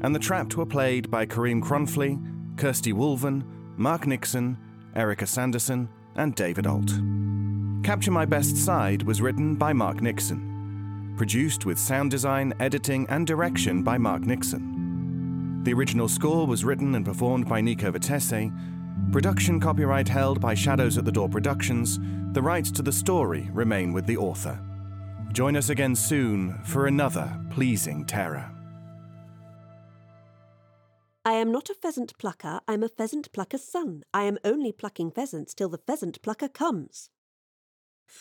And 0.05 0.13
the 0.13 0.19
Trapped 0.19 0.55
were 0.55 0.67
played 0.67 1.09
by 1.09 1.25
Karim 1.25 1.63
Kronfli, 1.63 2.21
Kirsty 2.57 2.93
Woolven, 2.93 3.43
Mark 3.75 4.05
Nixon, 4.05 4.55
Erika 4.95 5.25
Sanderson, 5.25 5.89
and 6.13 6.35
David 6.35 6.67
Ault. 6.67 6.91
Capture 7.83 8.11
My 8.11 8.23
Best 8.23 8.55
Side 8.55 9.01
was 9.01 9.19
written 9.19 9.55
by 9.55 9.73
Mark 9.73 10.03
Nixon. 10.03 11.15
Produced 11.17 11.65
with 11.65 11.79
sound 11.79 12.11
design, 12.11 12.53
editing, 12.59 13.07
and 13.09 13.25
direction 13.25 13.81
by 13.81 13.97
Mark 13.97 14.21
Nixon. 14.21 15.63
The 15.63 15.73
original 15.73 16.07
score 16.07 16.45
was 16.45 16.63
written 16.63 16.93
and 16.93 17.03
performed 17.03 17.49
by 17.49 17.61
Nico 17.61 17.91
Vettese. 17.91 18.53
Production 19.11 19.59
copyright 19.59 20.07
held 20.07 20.39
by 20.39 20.53
Shadows 20.53 20.99
at 20.99 21.05
the 21.05 21.11
Door 21.11 21.29
Productions. 21.29 21.99
The 22.33 22.43
rights 22.43 22.69
to 22.73 22.83
the 22.83 22.91
story 22.91 23.49
remain 23.51 23.91
with 23.91 24.05
the 24.05 24.17
author. 24.17 24.63
Join 25.31 25.55
us 25.55 25.69
again 25.69 25.95
soon 25.95 26.59
for 26.63 26.85
another 26.85 27.43
pleasing 27.49 28.05
terror. 28.05 28.54
I 31.27 31.33
am 31.33 31.51
not 31.51 31.71
a 31.71 31.73
pheasant 31.73 32.15
plucker, 32.19 32.59
I'm 32.67 32.83
a 32.83 32.87
pheasant 32.87 33.31
plucker's 33.33 33.63
son. 33.63 34.03
I 34.13 34.25
am 34.25 34.37
only 34.45 34.71
plucking 34.71 35.09
pheasants 35.09 35.55
till 35.55 35.69
the 35.69 35.79
pheasant 35.79 36.21
plucker 36.21 36.47
comes. 36.47 37.09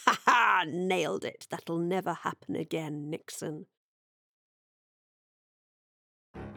Ha 0.07 0.19
ha! 0.25 0.65
Nailed 0.67 1.23
it. 1.23 1.47
That'll 1.51 1.79
never 1.79 2.15
happen 2.15 2.57
again, 2.57 3.11
Nixon. 3.11 3.67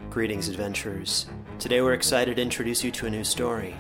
Greetings, 0.10 0.48
adventurers. 0.48 1.26
Today 1.60 1.82
we're 1.82 1.92
excited 1.92 2.38
to 2.38 2.42
introduce 2.42 2.82
you 2.82 2.92
to 2.92 3.08
a 3.08 3.10
new 3.10 3.26
story 3.26 3.76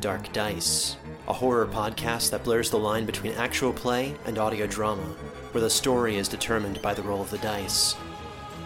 Dark 0.00 0.32
Dice, 0.32 0.96
a 1.28 1.32
horror 1.32 1.66
podcast 1.66 2.30
that 2.30 2.42
blurs 2.42 2.70
the 2.70 2.78
line 2.78 3.06
between 3.06 3.34
actual 3.34 3.72
play 3.72 4.16
and 4.24 4.36
audio 4.36 4.66
drama, 4.66 5.14
where 5.52 5.62
the 5.62 5.70
story 5.70 6.16
is 6.16 6.26
determined 6.26 6.82
by 6.82 6.92
the 6.92 7.02
roll 7.02 7.22
of 7.22 7.30
the 7.30 7.38
dice. 7.38 7.94